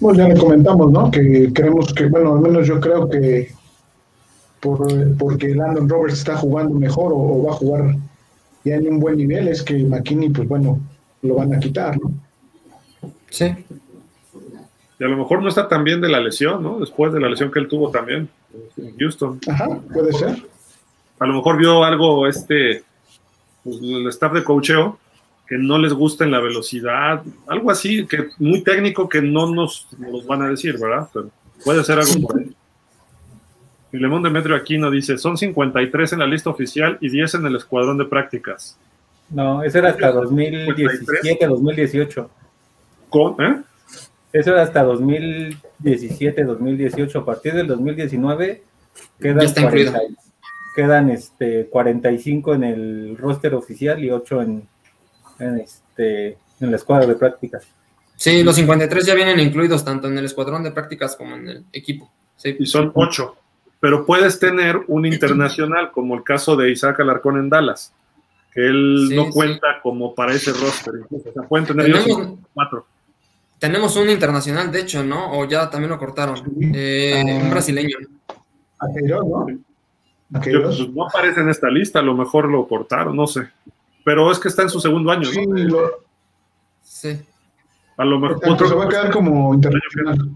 Bueno, 0.00 0.18
ya 0.20 0.28
le 0.34 0.40
comentamos, 0.40 0.90
¿no? 0.90 1.10
Que 1.10 1.50
creemos 1.52 1.92
que, 1.92 2.06
bueno, 2.06 2.34
al 2.34 2.40
menos 2.40 2.66
yo 2.66 2.80
creo 2.80 3.08
que 3.08 3.52
por, 4.64 5.16
porque 5.18 5.54
Landon 5.54 5.88
Roberts 5.88 6.18
está 6.18 6.36
jugando 6.36 6.74
mejor 6.74 7.12
o, 7.12 7.18
o 7.18 7.44
va 7.44 7.52
a 7.52 7.56
jugar 7.56 7.96
ya 8.64 8.76
en 8.76 8.88
un 8.88 8.98
buen 8.98 9.18
nivel, 9.18 9.48
es 9.48 9.62
que 9.62 9.84
McKinney, 9.84 10.30
pues 10.30 10.48
bueno, 10.48 10.80
lo 11.20 11.34
van 11.34 11.54
a 11.54 11.60
quitar, 11.60 12.00
¿no? 12.00 12.12
Sí. 13.28 13.54
Y 14.98 15.04
a 15.04 15.08
lo 15.08 15.18
mejor 15.18 15.42
no 15.42 15.50
está 15.50 15.68
tan 15.68 15.84
bien 15.84 16.00
de 16.00 16.08
la 16.08 16.18
lesión, 16.20 16.62
¿no? 16.62 16.80
Después 16.80 17.12
de 17.12 17.20
la 17.20 17.28
lesión 17.28 17.50
que 17.52 17.58
él 17.58 17.68
tuvo 17.68 17.90
también 17.90 18.28
en 18.78 18.96
Houston. 18.98 19.38
Ajá, 19.48 19.68
puede 19.92 20.12
ser. 20.14 20.46
A 21.18 21.26
lo 21.26 21.34
mejor 21.34 21.58
vio 21.58 21.84
algo, 21.84 22.26
este, 22.26 22.82
pues, 23.62 23.76
el 23.82 24.06
staff 24.08 24.32
de 24.32 24.44
cocheo, 24.44 24.98
que 25.46 25.58
no 25.58 25.78
les 25.78 25.92
gusta 25.92 26.24
en 26.24 26.30
la 26.30 26.40
velocidad, 26.40 27.22
algo 27.46 27.70
así, 27.70 28.06
que 28.06 28.28
muy 28.38 28.62
técnico 28.62 29.10
que 29.10 29.20
no 29.20 29.52
nos, 29.52 29.88
nos 29.98 30.26
van 30.26 30.42
a 30.42 30.48
decir, 30.48 30.78
¿verdad? 30.78 31.08
Pero 31.12 31.30
puede 31.62 31.84
ser 31.84 31.98
algo 31.98 32.26
por 32.26 32.38
ahí. 32.38 32.54
Filemón 33.94 34.24
Demetrio 34.24 34.56
Aquino 34.56 34.90
dice, 34.90 35.16
son 35.18 35.38
53 35.38 36.14
en 36.14 36.18
la 36.18 36.26
lista 36.26 36.50
oficial 36.50 36.98
y 37.00 37.10
10 37.10 37.34
en 37.34 37.46
el 37.46 37.54
escuadrón 37.54 37.96
de 37.96 38.04
prácticas. 38.04 38.76
No, 39.30 39.62
eso 39.62 39.78
era 39.78 39.90
hasta 39.90 40.10
2017, 40.10 41.46
2018. 41.46 42.30
¿Con, 43.08 43.40
eh? 43.40 43.62
Eso 44.32 44.50
era 44.50 44.62
hasta 44.62 44.82
2017, 44.82 46.42
2018. 46.42 47.20
A 47.20 47.24
partir 47.24 47.54
del 47.54 47.68
2019 47.68 48.64
quedan, 49.20 49.38
Ya 49.38 49.44
está 49.44 49.60
incluido. 49.60 49.92
40 49.92 50.22
quedan 50.74 51.10
este, 51.10 51.66
45 51.66 52.54
en 52.54 52.64
el 52.64 53.16
roster 53.16 53.54
oficial 53.54 54.02
y 54.02 54.10
8 54.10 54.42
en, 54.42 54.68
en, 55.38 55.58
este, 55.60 56.36
en 56.58 56.70
la 56.72 56.76
escuadra 56.78 57.06
de 57.06 57.14
prácticas. 57.14 57.64
Sí, 58.16 58.42
los 58.42 58.56
53 58.56 59.06
ya 59.06 59.14
vienen 59.14 59.38
incluidos 59.38 59.84
tanto 59.84 60.08
en 60.08 60.18
el 60.18 60.24
escuadrón 60.24 60.64
de 60.64 60.72
prácticas 60.72 61.14
como 61.14 61.36
en 61.36 61.48
el 61.48 61.64
equipo. 61.72 62.10
Sí. 62.36 62.56
Y 62.58 62.66
son 62.66 62.90
8. 62.92 63.36
Pero 63.84 64.06
puedes 64.06 64.38
tener 64.40 64.80
un 64.88 65.04
internacional, 65.04 65.92
como 65.92 66.14
el 66.14 66.22
caso 66.22 66.56
de 66.56 66.70
Isaac 66.72 67.00
Alarcón 67.00 67.36
en 67.36 67.50
Dallas, 67.50 67.92
que 68.50 68.66
él 68.66 69.08
Sí, 69.10 69.14
no 69.14 69.24
sí. 69.26 69.30
cuenta 69.30 69.78
como 69.82 70.14
para 70.14 70.32
ese 70.32 70.52
roster. 70.54 70.94
incluso. 71.02 71.28
O 71.28 71.32
sea, 71.34 71.42
pueden 71.42 71.66
tener 71.66 71.86
ellos 71.90 72.02
Tenemos- 72.04 72.38
cuatro. 72.54 72.86
Tenemos 73.58 73.94
un 73.96 74.08
internacional, 74.08 74.72
de 74.72 74.80
hecho, 74.80 75.04
¿no? 75.04 75.38
O 75.38 75.44
ya 75.46 75.68
también 75.68 75.90
lo 75.90 75.98
cortaron. 75.98 76.36
Eh, 76.74 77.40
un 77.42 77.50
brasileño. 77.50 77.98
¿no? 78.00 79.46
Yo, 80.46 80.62
pues, 80.62 80.88
no 80.88 81.06
aparece 81.06 81.40
en 81.42 81.50
esta 81.50 81.68
lista, 81.68 81.98
a 81.98 82.02
lo 82.02 82.14
mejor 82.14 82.48
lo 82.48 82.66
cortaron, 82.66 83.14
no 83.14 83.26
sé. 83.26 83.48
Pero 84.02 84.32
es 84.32 84.38
que 84.38 84.48
está 84.48 84.62
en 84.62 84.70
su 84.70 84.80
segundo 84.80 85.10
año, 85.12 85.26
Sí, 85.26 85.44
¿no? 85.46 85.56
lo, 85.58 85.90
Sí. 86.82 87.20
A 87.98 88.04
lo 88.06 88.18
mejor 88.18 88.40
tanto 88.40 88.66
se 88.66 88.74
va 88.74 88.84
a 88.86 88.88
quedar 88.88 89.10
como 89.10 89.52
internacional. 89.54 90.30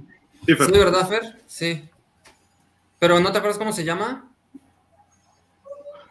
Sí, 0.44 0.55
Fer. 0.55 0.66
Sí, 0.66 0.72
¿verdad, 0.72 1.09
Fer? 1.09 1.22
Sí. 1.46 1.88
Pero 2.99 3.20
¿no 3.20 3.30
te 3.32 3.38
acuerdas 3.38 3.59
cómo 3.59 3.72
se 3.72 3.84
llama? 3.84 4.30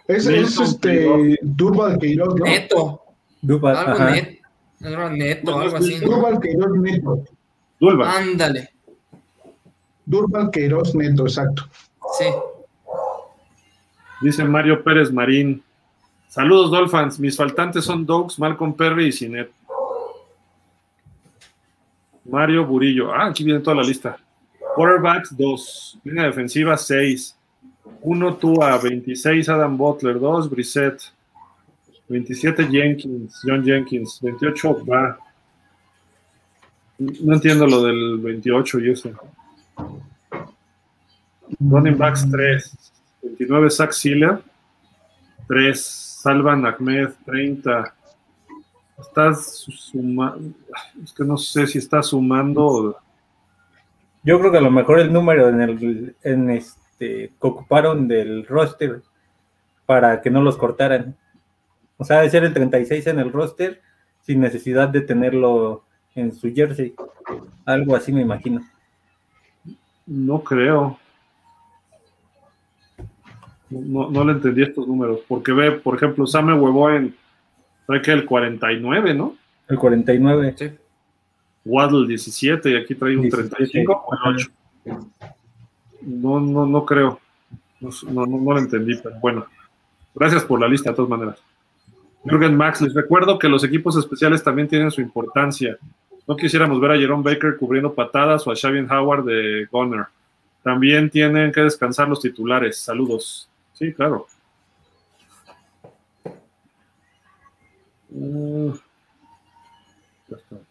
Es, 0.08 0.26
es 0.26 0.58
este 0.60 1.38
Durval 1.42 2.00
Queiroz, 2.00 2.36
¿no? 2.36 2.46
Neto. 2.46 3.04
Dupa, 3.42 3.80
Algo 3.80 3.92
ajá. 3.94 4.12
net, 4.12 4.40
algo 4.82 5.10
neto, 5.10 5.60
algo 5.60 5.78
así. 5.78 6.00
¿no? 6.00 6.08
Durval 6.08 6.40
Queiroz 6.40 6.72
Neto. 6.78 7.24
Dulva. 7.80 8.18
Ándale. 8.18 8.70
Durval 10.06 10.50
Queiroz 10.50 10.96
Neto, 10.96 11.24
exacto. 11.24 11.68
Sí. 12.18 12.26
Dice 14.22 14.44
Mario 14.46 14.84
Pérez 14.84 15.12
Marín. 15.12 15.62
Saludos, 16.30 16.72
Dolphins. 16.72 17.20
Mis 17.20 17.36
faltantes 17.36 17.84
son 17.86 18.06
Dogs, 18.06 18.40
Malcolm 18.40 18.74
Perry 18.74 19.08
y 19.08 19.12
Cinet. 19.12 19.52
Mario 22.26 22.66
Burillo. 22.66 23.14
Ah, 23.14 23.28
aquí 23.28 23.44
viene 23.44 23.60
toda 23.60 23.78
la 23.78 23.84
lista. 23.84 24.18
Quarterbacks 24.78 25.36
2. 25.36 26.00
Línea 26.04 26.26
defensiva 26.26 26.78
6. 26.78 27.36
1 28.02 28.36
Tua, 28.38 28.78
26 28.78 29.50
Adam 29.50 29.76
Butler, 29.76 30.20
2 30.20 30.50
Brissett, 30.50 31.12
27 32.08 32.68
Jenkins, 32.70 33.42
John 33.44 33.64
Jenkins, 33.64 34.20
28 34.22 34.86
va. 34.86 35.18
No 37.00 37.34
entiendo 37.34 37.66
lo 37.66 37.84
del 37.84 38.20
28 38.20 38.80
y 38.82 38.92
eso. 38.92 39.12
Running 41.60 41.98
backs 41.98 42.30
3. 42.30 42.78
29 43.24 43.72
Zach 43.72 43.92
Sealer. 43.94 44.44
3 45.48 45.80
Salvan 46.22 46.68
Ahmed. 46.68 47.14
30. 47.26 47.96
Estás 49.00 49.66
sumando. 49.70 50.54
Es 51.04 51.14
que 51.14 51.24
no 51.24 51.36
sé 51.38 51.66
si 51.66 51.80
está 51.80 52.04
sumando. 52.04 53.00
Yo 54.28 54.38
creo 54.40 54.52
que 54.52 54.58
a 54.58 54.62
lo 54.62 54.72
mejor 54.72 55.00
el 55.00 55.14
número 55.14 55.48
en 55.48 55.62
el 55.62 56.16
en 56.22 56.50
este 56.50 56.84
que 57.00 57.32
ocuparon 57.40 58.10
del 58.10 58.46
roster 58.46 59.02
para 59.86 60.22
que 60.22 60.30
no 60.30 60.42
los 60.42 60.58
cortaran. 60.58 61.16
O 61.96 62.04
sea, 62.04 62.20
de 62.20 62.30
ser 62.30 62.44
el 62.44 62.54
36 62.54 63.08
en 63.08 63.20
el 63.20 63.32
roster 63.32 63.82
sin 64.24 64.42
necesidad 64.42 64.90
de 64.90 65.00
tenerlo 65.00 65.86
en 66.14 66.34
su 66.34 66.54
jersey. 66.54 66.94
Algo 67.66 67.96
así 67.96 68.12
me 68.12 68.20
imagino. 68.20 68.68
No 70.06 70.44
creo. 70.44 71.00
No, 73.70 74.10
no 74.10 74.26
le 74.26 74.34
entendí 74.34 74.62
estos 74.62 74.86
números. 74.90 75.22
Porque 75.26 75.54
ve, 75.54 75.72
por 75.72 75.96
ejemplo, 75.96 76.28
Same 76.28 76.54
huevó 76.54 76.90
en. 76.90 77.16
Trae 77.86 78.02
que 78.02 78.12
el 78.12 78.26
49, 78.26 79.14
¿no? 79.14 79.38
El 79.70 79.78
49. 79.78 80.54
Sí. 80.58 80.72
Waddle 81.68 82.08
17 82.08 82.72
y 82.72 82.76
aquí 82.76 82.96
trae 82.96 83.16
un 83.16 83.24
17, 83.24 83.56
35 83.56 84.06
o 84.08 84.30
el 84.30 84.36
8. 84.36 84.52
No, 86.02 86.40
no, 86.40 86.66
no 86.66 86.86
creo. 86.86 87.20
No, 87.80 87.90
no, 88.10 88.26
no, 88.26 88.54
lo 88.54 88.60
entendí, 88.60 88.96
pero 89.02 89.20
bueno. 89.20 89.46
Gracias 90.16 90.44
por 90.46 90.60
la 90.60 90.68
lista, 90.68 90.90
de 90.90 90.96
todas 90.96 91.10
maneras. 91.10 91.38
Jürgen 92.24 92.56
Max, 92.56 92.82
les 92.82 92.94
recuerdo 92.94 93.38
que 93.38 93.48
los 93.48 93.64
equipos 93.64 93.96
especiales 93.98 94.44
también 94.44 94.68
tienen 94.68 94.90
su 94.90 95.02
importancia. 95.02 95.78
No 96.28 96.36
quisiéramos 96.36 96.80
ver 96.82 96.92
a 96.92 96.98
Jerome 96.98 97.24
Baker 97.24 97.58
cubriendo 97.58 97.94
patadas 97.94 98.46
o 98.48 98.52
a 98.52 98.56
Xavier 98.56 98.92
Howard 98.92 99.26
de 99.26 99.68
Gunner. 99.72 100.06
También 100.64 101.10
tienen 101.10 101.52
que 101.52 101.62
descansar 101.62 102.10
los 102.10 102.20
titulares. 102.20 102.78
Saludos. 102.80 103.48
Sí, 103.74 103.94
claro. 103.94 104.28
Uh, 108.10 108.74
ya 110.28 110.38
está. 110.38 110.67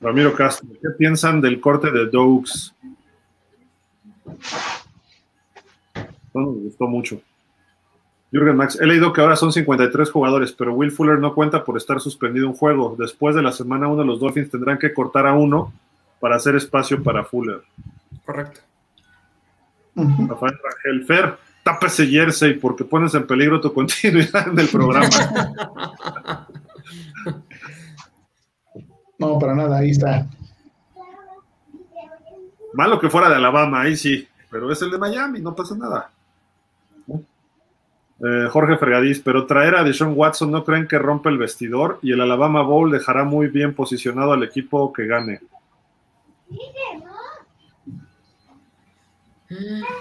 Ramiro 0.00 0.32
Castro, 0.34 0.68
¿qué 0.80 0.90
piensan 0.96 1.40
del 1.40 1.60
corte 1.60 1.90
de 1.90 2.06
Dogs? 2.06 2.74
No 6.34 6.40
nos 6.42 6.54
gustó 6.54 6.86
mucho. 6.86 7.20
Jürgen 8.30 8.56
Max, 8.56 8.78
he 8.80 8.86
leído 8.86 9.12
que 9.12 9.20
ahora 9.22 9.36
son 9.36 9.52
53 9.52 10.10
jugadores, 10.10 10.52
pero 10.52 10.74
Will 10.74 10.92
Fuller 10.92 11.18
no 11.18 11.34
cuenta 11.34 11.64
por 11.64 11.76
estar 11.76 11.98
suspendido 12.00 12.46
un 12.46 12.54
juego. 12.54 12.94
Después 12.98 13.34
de 13.34 13.42
la 13.42 13.52
semana 13.52 13.88
1, 13.88 14.04
los 14.04 14.20
Dolphins 14.20 14.50
tendrán 14.50 14.78
que 14.78 14.92
cortar 14.92 15.26
a 15.26 15.32
uno 15.32 15.72
para 16.20 16.36
hacer 16.36 16.54
espacio 16.54 17.02
para 17.02 17.24
Fuller. 17.24 17.62
Correcto. 18.24 18.60
Rafael 19.94 20.58
Rangel, 20.62 21.06
Fer, 21.06 21.38
tapa 21.64 21.86
ese 21.86 22.06
jersey 22.06 22.54
porque 22.54 22.84
pones 22.84 23.14
en 23.14 23.26
peligro 23.26 23.60
tu 23.60 23.72
continuidad 23.74 24.48
en 24.48 24.58
el 24.58 24.68
programa. 24.68 25.08
No, 29.18 29.38
para 29.38 29.54
nada, 29.54 29.78
ahí 29.78 29.90
está. 29.90 30.26
Malo 32.74 33.00
que 33.00 33.10
fuera 33.10 33.28
de 33.28 33.36
Alabama, 33.36 33.82
ahí 33.82 33.96
sí, 33.96 34.26
pero 34.50 34.70
es 34.70 34.80
el 34.82 34.90
de 34.90 34.98
Miami, 34.98 35.40
no 35.40 35.54
pasa 35.54 35.74
nada. 35.76 36.10
Eh, 38.20 38.48
Jorge 38.50 38.76
Fregadiz, 38.76 39.20
pero 39.20 39.46
traer 39.46 39.76
a 39.76 39.84
Deshaun 39.84 40.14
Watson 40.16 40.50
no 40.50 40.64
creen 40.64 40.88
que 40.88 40.98
rompe 40.98 41.28
el 41.28 41.38
vestidor 41.38 42.00
y 42.02 42.12
el 42.12 42.20
Alabama 42.20 42.62
Bowl 42.62 42.90
dejará 42.90 43.24
muy 43.24 43.46
bien 43.46 43.74
posicionado 43.74 44.32
al 44.32 44.42
equipo 44.42 44.92
que 44.92 45.06
gane. 45.06 45.40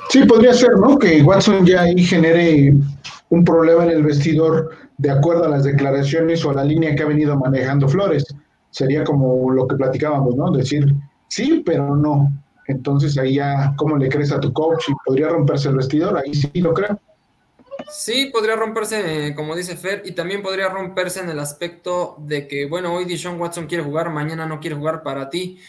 Sí, 0.10 0.26
podría 0.26 0.54
ser, 0.54 0.78
¿no? 0.78 0.98
Que 0.98 1.22
Watson 1.22 1.66
ya 1.66 1.82
ahí 1.82 2.04
genere 2.04 2.74
un 3.30 3.44
problema 3.46 3.86
en 3.86 3.92
el 3.92 4.04
vestidor 4.04 4.72
de 4.98 5.12
acuerdo 5.12 5.46
a 5.46 5.50
las 5.50 5.64
declaraciones 5.64 6.44
o 6.44 6.50
a 6.50 6.56
la 6.56 6.64
línea 6.64 6.96
que 6.96 7.04
ha 7.04 7.08
venido 7.08 7.38
manejando 7.38 7.88
Flores. 7.88 8.26
Sería 8.70 9.04
como 9.04 9.50
lo 9.52 9.68
que 9.68 9.76
platicábamos, 9.76 10.36
¿no? 10.36 10.52
Decir 10.52 10.94
sí, 11.28 11.64
pero 11.66 11.96
no. 11.96 12.32
Entonces 12.68 13.18
ahí 13.18 13.36
ya, 13.36 13.74
¿cómo 13.78 13.98
le 13.98 14.10
crees 14.10 14.32
a 14.32 14.40
tu 14.40 14.52
coach? 14.54 14.90
Y 14.90 14.94
podría 15.06 15.30
romperse 15.30 15.70
el 15.70 15.78
vestidor, 15.78 16.18
ahí 16.18 16.34
sí 16.34 16.50
lo 16.56 16.74
creo. 16.74 17.00
Sí, 17.90 18.30
podría 18.34 18.56
romperse, 18.56 19.28
eh, 19.28 19.36
como 19.36 19.56
dice 19.56 19.78
Fer, 19.78 20.02
y 20.06 20.12
también 20.12 20.42
podría 20.42 20.68
romperse 20.70 21.22
en 21.22 21.30
el 21.30 21.40
aspecto 21.40 22.16
de 22.20 22.48
que, 22.48 22.66
bueno, 22.66 22.94
hoy 22.94 23.06
Deshaun 23.06 23.40
Watson 23.40 23.68
quiere 23.68 23.84
jugar, 23.84 24.10
mañana 24.10 24.46
no 24.46 24.60
quiere 24.60 24.76
jugar 24.76 25.04
para 25.04 25.30
ti, 25.30 25.60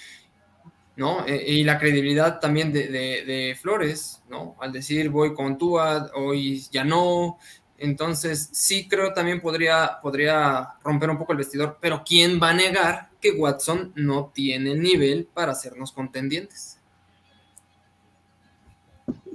¿no? 0.96 1.24
Eh, 1.26 1.44
y 1.46 1.64
la 1.64 1.78
credibilidad 1.78 2.40
también 2.40 2.72
de, 2.72 2.88
de- 2.88 3.24
de 3.24 3.56
Flores, 3.60 4.22
¿no? 4.28 4.56
Al 4.60 4.72
decir 4.72 5.10
voy 5.10 5.32
con 5.34 5.56
Tua, 5.56 6.10
hoy 6.14 6.60
ya 6.72 6.84
no. 6.84 7.38
Entonces, 7.78 8.48
sí 8.52 8.88
creo 8.88 9.12
también 9.12 9.40
podría, 9.40 9.98
podría 10.02 10.74
romper 10.82 11.10
un 11.10 11.18
poco 11.18 11.32
el 11.32 11.38
vestidor, 11.38 11.78
pero 11.80 12.02
¿quién 12.04 12.40
va 12.42 12.50
a 12.50 12.54
negar 12.54 13.08
que 13.20 13.32
Watson 13.32 13.92
no 13.94 14.30
tiene 14.34 14.72
el 14.72 14.82
nivel 14.82 15.28
para 15.32 15.52
hacernos 15.52 15.92
contendientes? 15.92 16.78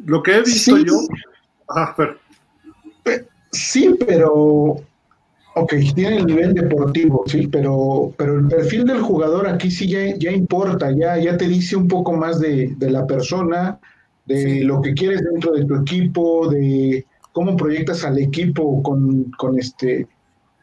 Lo 0.05 0.21
que 0.21 0.35
he 0.35 0.41
visto 0.41 0.77
Sí. 0.77 0.83
yo. 0.85 0.99
Ajá, 1.69 1.95
Fer. 1.95 2.19
Sí, 3.51 3.95
pero 4.05 4.83
Ok, 5.55 5.73
tiene 5.93 6.17
el 6.17 6.25
nivel 6.25 6.53
deportivo, 6.55 7.23
sí, 7.27 7.47
pero, 7.47 8.11
pero 8.17 8.39
el 8.39 8.47
perfil 8.47 8.85
del 8.85 9.01
jugador 9.01 9.47
aquí 9.47 9.69
sí 9.69 9.87
ya, 9.87 10.15
ya 10.17 10.31
importa, 10.31 10.89
ya, 10.91 11.17
ya 11.19 11.37
te 11.37 11.47
dice 11.47 11.75
un 11.75 11.87
poco 11.87 12.11
más 12.13 12.39
de, 12.39 12.73
de 12.75 12.89
la 12.89 13.05
persona, 13.05 13.79
de 14.25 14.63
lo 14.63 14.81
que 14.81 14.95
quieres 14.95 15.21
dentro 15.23 15.51
de 15.51 15.65
tu 15.65 15.75
equipo, 15.75 16.49
de 16.49 17.05
cómo 17.33 17.57
proyectas 17.57 18.05
al 18.05 18.17
equipo 18.19 18.81
con, 18.81 19.31
con 19.31 19.59
este, 19.59 20.07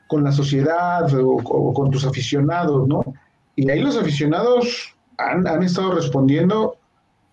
con 0.09 0.25
la 0.25 0.33
sociedad 0.33 1.13
o, 1.15 1.75
con 1.75 1.91
tus 1.91 2.07
aficionados, 2.07 2.89
¿no? 2.89 3.05
Y 3.57 3.69
ahí 3.71 3.81
los 3.81 3.97
aficionados 3.97 4.95
han, 5.19 5.47
han 5.47 5.63
estado 5.63 5.93
respondiendo 5.93 6.77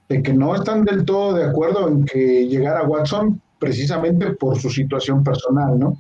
de 0.09 0.21
que 0.21 0.33
no 0.33 0.55
están 0.55 0.83
del 0.83 1.05
todo 1.05 1.33
de 1.33 1.45
acuerdo 1.45 1.88
en 1.88 2.05
que 2.05 2.47
llegara 2.47 2.83
Watson 2.83 3.41
precisamente 3.59 4.31
por 4.31 4.59
su 4.59 4.69
situación 4.69 5.23
personal, 5.23 5.79
¿no? 5.79 5.97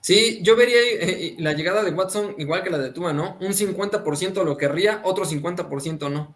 Sí, 0.00 0.40
yo 0.42 0.56
vería 0.56 0.78
eh, 0.78 0.98
eh, 1.00 1.36
la 1.38 1.52
llegada 1.52 1.82
de 1.82 1.90
Watson 1.90 2.34
igual 2.38 2.62
que 2.62 2.70
la 2.70 2.78
de 2.78 2.92
Tua, 2.92 3.12
¿no? 3.12 3.36
Un 3.40 3.52
50% 3.52 4.44
lo 4.44 4.56
querría, 4.56 5.02
otro 5.04 5.24
50% 5.24 6.10
no. 6.10 6.34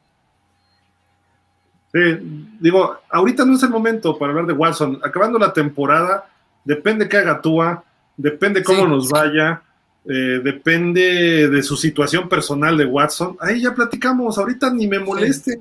Sí, 1.92 2.56
digo, 2.58 2.96
ahorita 3.10 3.44
no 3.44 3.54
es 3.54 3.62
el 3.62 3.70
momento 3.70 4.16
para 4.18 4.30
hablar 4.30 4.46
de 4.46 4.54
Watson. 4.54 4.98
Acabando 5.02 5.38
la 5.38 5.52
temporada, 5.52 6.26
depende 6.64 7.08
qué 7.08 7.18
haga 7.18 7.40
Tua, 7.40 7.84
depende 8.16 8.62
cómo 8.62 8.86
nos 8.86 9.10
vaya, 9.10 9.62
eh, 10.04 10.40
depende 10.42 11.48
de 11.48 11.62
su 11.62 11.76
situación 11.76 12.28
personal 12.28 12.76
de 12.76 12.86
Watson. 12.86 13.36
Ahí 13.40 13.60
ya 13.60 13.74
platicamos, 13.74 14.38
ahorita 14.38 14.72
ni 14.72 14.86
me 14.86 14.98
moleste. 14.98 15.60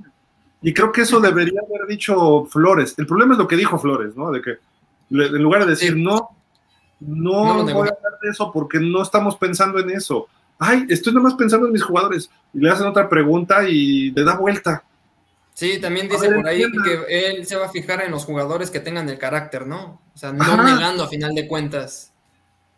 Y 0.62 0.74
creo 0.74 0.92
que 0.92 1.02
eso 1.02 1.20
debería 1.20 1.60
haber 1.68 1.88
dicho 1.88 2.46
Flores. 2.46 2.96
El 2.98 3.08
problema 3.08 3.34
es 3.34 3.40
lo 3.40 3.48
que 3.48 3.58
dijo 3.58 3.78
Flores, 3.78 4.16
¿no? 4.16 4.32
De 4.32 4.42
que 4.42 4.58
en 5.10 5.44
lugar 5.44 5.66
de 5.66 5.72
decir 5.72 5.98
no, 5.98 6.30
no, 7.00 7.64
no 7.64 7.74
voy 7.74 7.90
a 7.90 7.92
hablar 7.92 8.20
de 8.22 8.30
eso 8.30 8.52
porque 8.54 8.80
no 8.80 9.02
estamos 9.02 9.36
pensando 9.36 9.80
en 9.80 9.90
eso. 9.90 10.28
Ay, 10.60 10.86
estoy 10.90 11.14
nomás 11.14 11.34
pensando 11.34 11.66
en 11.66 11.74
mis 11.74 11.84
jugadores. 11.84 12.30
Y 12.54 12.60
le 12.60 12.70
hacen 12.70 12.88
otra 12.88 13.10
pregunta 13.10 13.68
y 13.68 14.12
le 14.12 14.24
da 14.24 14.38
vuelta. 14.38 14.84
Sí, 15.54 15.80
también 15.80 16.08
dice 16.08 16.30
por 16.32 16.48
ahí 16.48 16.64
que 16.84 17.28
él 17.28 17.46
se 17.46 17.56
va 17.56 17.68
a 17.68 17.70
fijar 17.70 18.04
en 18.04 18.12
los 18.12 18.26
jugadores 18.26 18.72
que 18.72 18.80
tengan 18.80 19.10
el 19.10 19.18
carácter, 19.18 19.68
¿no? 19.68 20.02
O 20.14 20.18
sea, 20.18 20.32
no 20.32 20.64
negando 20.64 21.04
a 21.04 21.08
final 21.08 21.36
de 21.36 21.48
cuentas. 21.48 22.12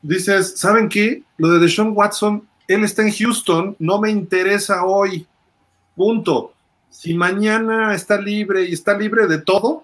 Dices, 0.01 0.55
¿saben 0.57 0.89
qué? 0.89 1.23
Lo 1.37 1.49
de 1.51 1.59
Deshaun 1.59 1.93
Watson, 1.95 2.47
él 2.67 2.83
está 2.83 3.03
en 3.03 3.13
Houston, 3.13 3.75
no 3.79 4.01
me 4.01 4.09
interesa 4.09 4.83
hoy. 4.83 5.25
Punto. 5.95 6.53
Si 6.89 7.13
mañana 7.13 7.95
está 7.95 8.19
libre 8.19 8.65
y 8.65 8.73
está 8.73 8.97
libre 8.97 9.27
de 9.27 9.39
todo, 9.39 9.83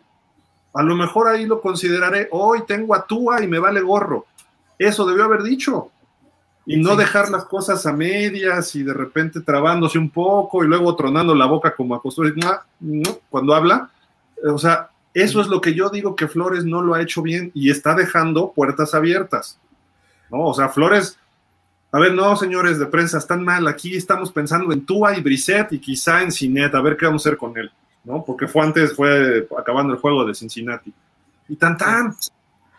a 0.74 0.84
lo 0.84 0.96
mejor 0.96 1.28
ahí 1.28 1.46
lo 1.46 1.62
consideraré. 1.62 2.28
Hoy 2.32 2.64
tengo 2.68 2.94
a 2.96 3.06
Tua 3.06 3.42
y 3.44 3.48
me 3.48 3.60
vale 3.60 3.82
gorro. 3.82 4.26
Eso 4.78 5.06
debió 5.06 5.26
haber 5.26 5.44
dicho 5.44 5.92
y 6.70 6.78
no 6.78 6.96
dejar 6.96 7.32
las 7.32 7.46
cosas 7.46 7.84
a 7.88 7.94
medias 7.94 8.76
y 8.76 8.84
de 8.84 8.94
repente 8.94 9.42
trabándose 9.42 9.98
un 9.98 10.12
poco 10.12 10.64
y 10.64 10.68
luego 10.68 10.96
tronando 10.96 11.34
la 11.34 11.48
boca 11.48 11.74
como 11.76 11.96
acostumbra 11.96 12.64
cuando 13.28 13.56
habla. 13.56 13.90
O 14.46 14.60
sea, 14.60 14.92
eso 15.12 15.42
es 15.42 15.48
lo 15.48 15.62
que 15.62 15.74
yo 15.74 15.90
digo 15.90 16.16
que 16.16 16.28
Flores 16.28 16.66
no 16.66 16.84
lo 16.84 16.94
ha 16.94 17.02
hecho 17.02 17.24
bien 17.24 17.50
y 17.56 17.72
está 17.72 17.96
dejando 17.96 18.52
puertas 18.52 18.94
abiertas. 18.94 19.58
¿no? 20.30 20.46
O 20.46 20.54
sea, 20.54 20.70
Flores, 20.70 21.18
a 21.92 21.98
ver, 21.98 22.14
no, 22.14 22.36
señores 22.36 22.78
de 22.78 22.86
prensa, 22.86 23.18
están 23.18 23.44
mal. 23.44 23.68
Aquí 23.68 23.96
estamos 23.96 24.32
pensando 24.32 24.72
en 24.72 24.86
Tua 24.86 25.18
y 25.18 25.24
Brisset 25.24 25.74
y 25.74 25.80
quizá 25.80 26.22
en 26.22 26.32
Cinet, 26.32 26.76
a 26.76 26.82
ver 26.82 26.98
qué 26.98 27.08
vamos 27.08 27.26
a 27.26 27.30
hacer 27.30 27.40
con 27.40 27.58
él, 27.58 27.72
¿no? 28.04 28.24
Porque 28.24 28.48
fue 28.48 28.62
antes, 28.64 28.96
fue 28.96 29.48
acabando 29.58 29.92
el 29.96 30.00
juego 30.00 30.24
de 30.24 30.36
Cincinnati. 30.36 30.94
Y 31.48 31.56
tan 31.56 31.78
tan, 31.78 32.16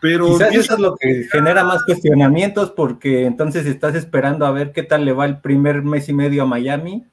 pero 0.01 0.25
Quizás 0.29 0.55
eso 0.55 0.73
es 0.73 0.79
lo 0.79 0.97
que 0.97 1.27
genera 1.31 1.63
más 1.63 1.83
cuestionamientos 1.85 2.71
porque 2.71 3.25
entonces 3.25 3.67
estás 3.67 3.93
esperando 3.93 4.47
a 4.47 4.51
ver 4.51 4.71
qué 4.71 4.81
tal 4.81 5.05
le 5.05 5.13
va 5.13 5.25
el 5.25 5.39
primer 5.39 5.83
mes 5.83 6.09
y 6.09 6.13
medio 6.13 6.41
a 6.41 6.47
Miami 6.47 7.05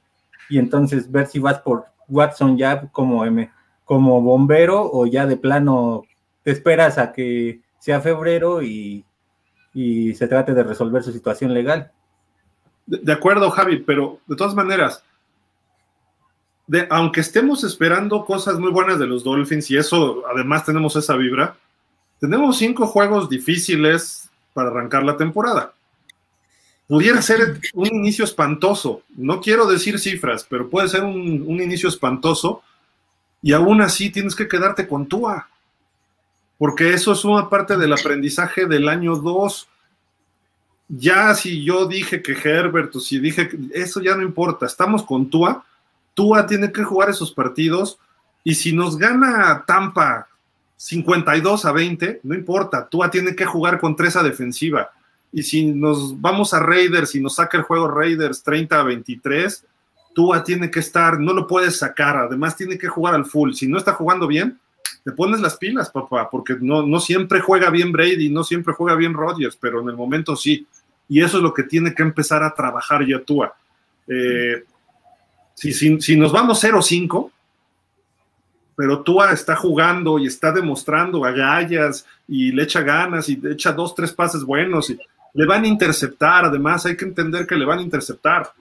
y 0.49 0.59
entonces 0.59 1.13
ver 1.13 1.27
si 1.27 1.39
vas 1.39 1.61
por 1.61 1.85
Watson 2.09 2.57
ya 2.57 2.89
como, 2.91 3.27
M, 3.27 3.51
como 3.85 4.23
bombero 4.23 4.91
o 4.91 5.05
ya 5.07 5.27
de 5.27 5.37
plano 5.37 6.05
te 6.43 6.51
esperas 6.51 6.97
a 6.97 7.13
que 7.13 7.61
sea 7.79 8.01
febrero 8.01 8.63
y, 8.63 9.05
y 9.75 10.15
se 10.15 10.27
trate 10.27 10.55
de 10.55 10.63
resolver 10.63 11.03
su 11.03 11.13
situación 11.13 11.53
legal. 11.53 11.93
De, 12.87 13.01
de 13.03 13.13
acuerdo, 13.13 13.51
Javi, 13.51 13.81
pero 13.81 14.21
de 14.27 14.35
todas 14.35 14.55
maneras, 14.55 15.05
de, 16.67 16.87
aunque 16.89 17.21
estemos 17.21 17.65
esperando 17.65 18.25
cosas 18.25 18.59
muy 18.59 18.71
buenas 18.71 18.99
de 18.99 19.07
los 19.07 19.25
Dolphins 19.25 19.71
y 19.71 19.77
eso, 19.77 20.23
además 20.27 20.65
tenemos 20.65 20.97
esa 20.97 21.17
vibra, 21.17 21.59
tenemos 22.21 22.59
cinco 22.59 22.87
juegos 22.87 23.29
difíciles 23.29 24.29
para 24.53 24.71
arrancar 24.71 25.05
la 25.05 25.17
temporada. 25.17 25.73
Pudiera 26.89 27.21
ser 27.21 27.61
un 27.75 27.87
inicio 27.87 28.25
espantoso. 28.25 29.03
No 29.17 29.41
quiero 29.41 29.67
decir 29.67 29.99
cifras, 29.99 30.47
pero 30.49 30.71
puede 30.71 30.89
ser 30.89 31.05
un, 31.05 31.45
un 31.47 31.63
inicio 31.63 31.89
espantoso. 31.89 32.63
Y 33.43 33.53
aún 33.53 33.83
así 33.83 34.11
tienes 34.11 34.35
que 34.35 34.49
quedarte 34.49 34.89
con 34.89 35.07
Tua. 35.07 35.49
Porque 36.57 36.93
eso 36.93 37.13
es 37.13 37.25
una 37.25 37.49
parte 37.49 37.77
del 37.77 37.93
aprendizaje 37.93 38.67
del 38.67 38.89
año 38.89 39.17
2. 39.17 39.69
Ya 40.89 41.35
si 41.35 41.63
yo 41.63 41.87
dije 41.87 42.23
que 42.23 42.33
Herbert 42.33 42.97
o 42.97 43.01
si 43.01 43.21
dije 43.21 43.49
que 43.49 43.59
eso 43.75 44.01
ya 44.01 44.17
no 44.17 44.23
importa. 44.23 44.67
Estamos 44.67 45.03
con 45.03 45.29
Tua. 45.29 45.65
Tua 46.15 46.47
tiene 46.47 46.73
que 46.73 46.83
jugar 46.83 47.11
esos 47.11 47.31
partidos. 47.31 47.99
Y 48.43 48.55
si 48.55 48.73
nos 48.73 48.97
gana 48.97 49.65
Tampa 49.67 50.28
52 50.79 51.65
a 51.65 51.73
20, 51.73 52.21
no 52.23 52.35
importa, 52.37 52.89
Tua 52.89 53.11
tiene 53.11 53.35
que 53.35 53.45
jugar 53.45 53.81
con 53.81 53.97
tres 53.97 54.15
a 54.15 54.23
defensiva. 54.23 54.91
Y 55.33 55.43
si 55.43 55.67
nos 55.67 56.19
vamos 56.21 56.55
a 56.55 56.61
Raiders 56.61 57.17
y 57.17 57.21
nos 57.21 57.35
saca 57.35 57.59
el 57.59 57.65
juego 57.65 57.89
Raiders 57.89 58.45
30 58.45 58.81
a 58.81 58.85
23, 58.85 59.67
Tua 60.15 60.45
tiene 60.45 60.71
que 60.71 60.79
estar, 60.79 61.19
no 61.19 61.33
lo 61.33 61.49
puedes 61.49 61.79
sacar, 61.79 62.17
además 62.17 62.57
tiene 62.57 62.79
que 62.79 62.87
jugar 62.87 63.17
al 63.17 63.27
full. 63.27 63.55
Si 63.55 63.67
no 63.67 63.77
está 63.77 63.93
jugando 63.93 64.29
bien, 64.29 64.61
te 65.03 65.11
pones 65.11 65.41
las 65.41 65.57
pilas, 65.57 65.91
papá, 65.91 66.31
porque 66.31 66.57
no, 66.61 66.87
no 66.87 67.01
siempre 67.01 67.41
juega 67.41 67.71
bien 67.71 67.91
Brady, 67.91 68.31
no 68.31 68.45
siempre 68.45 68.73
juega 68.73 68.95
bien 68.95 69.15
Rodgers, 69.15 69.59
pero 69.61 69.81
en 69.81 69.89
el 69.89 69.97
momento 69.97 70.37
sí. 70.37 70.65
Y 71.09 71.23
eso 71.23 71.39
es 71.39 71.43
lo 71.43 71.53
que 71.53 71.65
tiene 71.65 71.93
que 71.93 72.03
empezar 72.05 72.45
a 72.45 72.55
trabajar 72.55 73.05
ya 73.05 73.21
Tua. 73.21 73.53
Eh, 74.07 74.63
si, 75.55 75.73
si, 75.73 76.01
si 76.01 76.17
nos 76.17 76.31
vamos 76.31 76.63
0-5, 76.63 77.33
pero 78.79 79.03
Tua 79.03 79.33
está 79.33 79.57
jugando 79.57 80.21
y 80.21 80.29
está 80.29 80.53
demostrando 80.53 81.25
agallas 81.25 82.07
y 82.29 82.53
le 82.53 82.63
echa 82.63 82.81
ganas 82.81 83.29
y 83.29 83.35
le 83.35 83.55
echa 83.55 83.73
dos, 83.73 83.93
tres 83.93 84.13
pases 84.13 84.45
buenos 84.45 84.89
y 84.89 84.97
le 85.35 85.47
van 85.47 85.65
a 85.65 85.67
interceptar, 85.67 86.45
además 86.45 86.87
hay 86.87 86.97
que 86.97 87.05
entender 87.05 87.45
que 87.45 87.57
le 87.57 87.65
van 87.65 87.81
a 87.81 87.83
interceptar. 87.83 88.53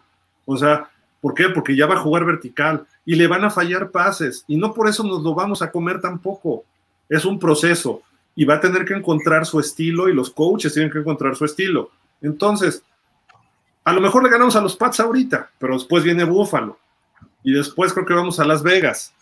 O 0.44 0.58
sea, 0.58 0.90
¿por 1.22 1.36
qué? 1.36 1.50
Porque 1.50 1.76
ya 1.76 1.86
va 1.86 1.94
a 1.94 2.00
jugar 2.00 2.26
vertical 2.26 2.84
y 3.06 3.14
le 3.14 3.28
van 3.28 3.44
a 3.44 3.52
fallar 3.52 3.92
pases 3.92 4.44
y 4.48 4.58
no 4.58 4.74
por 4.74 4.90
eso 4.90 5.04
nos 5.04 5.22
lo 5.22 5.36
vamos 5.36 5.62
a 5.62 5.70
comer 5.70 6.02
tampoco. 6.02 6.64
Es 7.08 7.24
un 7.24 7.38
proceso 7.38 8.02
y 8.34 8.44
va 8.44 8.56
a 8.56 8.60
tener 8.60 8.86
que 8.86 8.96
encontrar 8.96 9.46
su 9.46 9.60
estilo 9.60 10.10
y 10.10 10.16
los 10.16 10.32
coaches 10.32 10.74
tienen 10.74 10.92
que 10.92 10.98
encontrar 10.98 11.36
su 11.36 11.46
estilo. 11.46 11.92
Entonces, 12.24 12.82
a 13.84 13.94
lo 13.94 14.02
mejor 14.02 14.24
le 14.24 14.32
ganamos 14.32 14.56
a 14.56 14.62
los 14.62 14.76
Pats 14.76 15.00
ahorita, 15.00 15.52
pero 15.60 15.76
después 15.76 16.04
viene 16.04 16.24
Búfalo 16.24 16.80
y 17.44 17.52
después 17.52 17.94
creo 17.94 18.08
que 18.08 18.16
vamos 18.16 18.40
a 18.40 18.46
Las 18.46 18.64
Vegas 18.64 19.14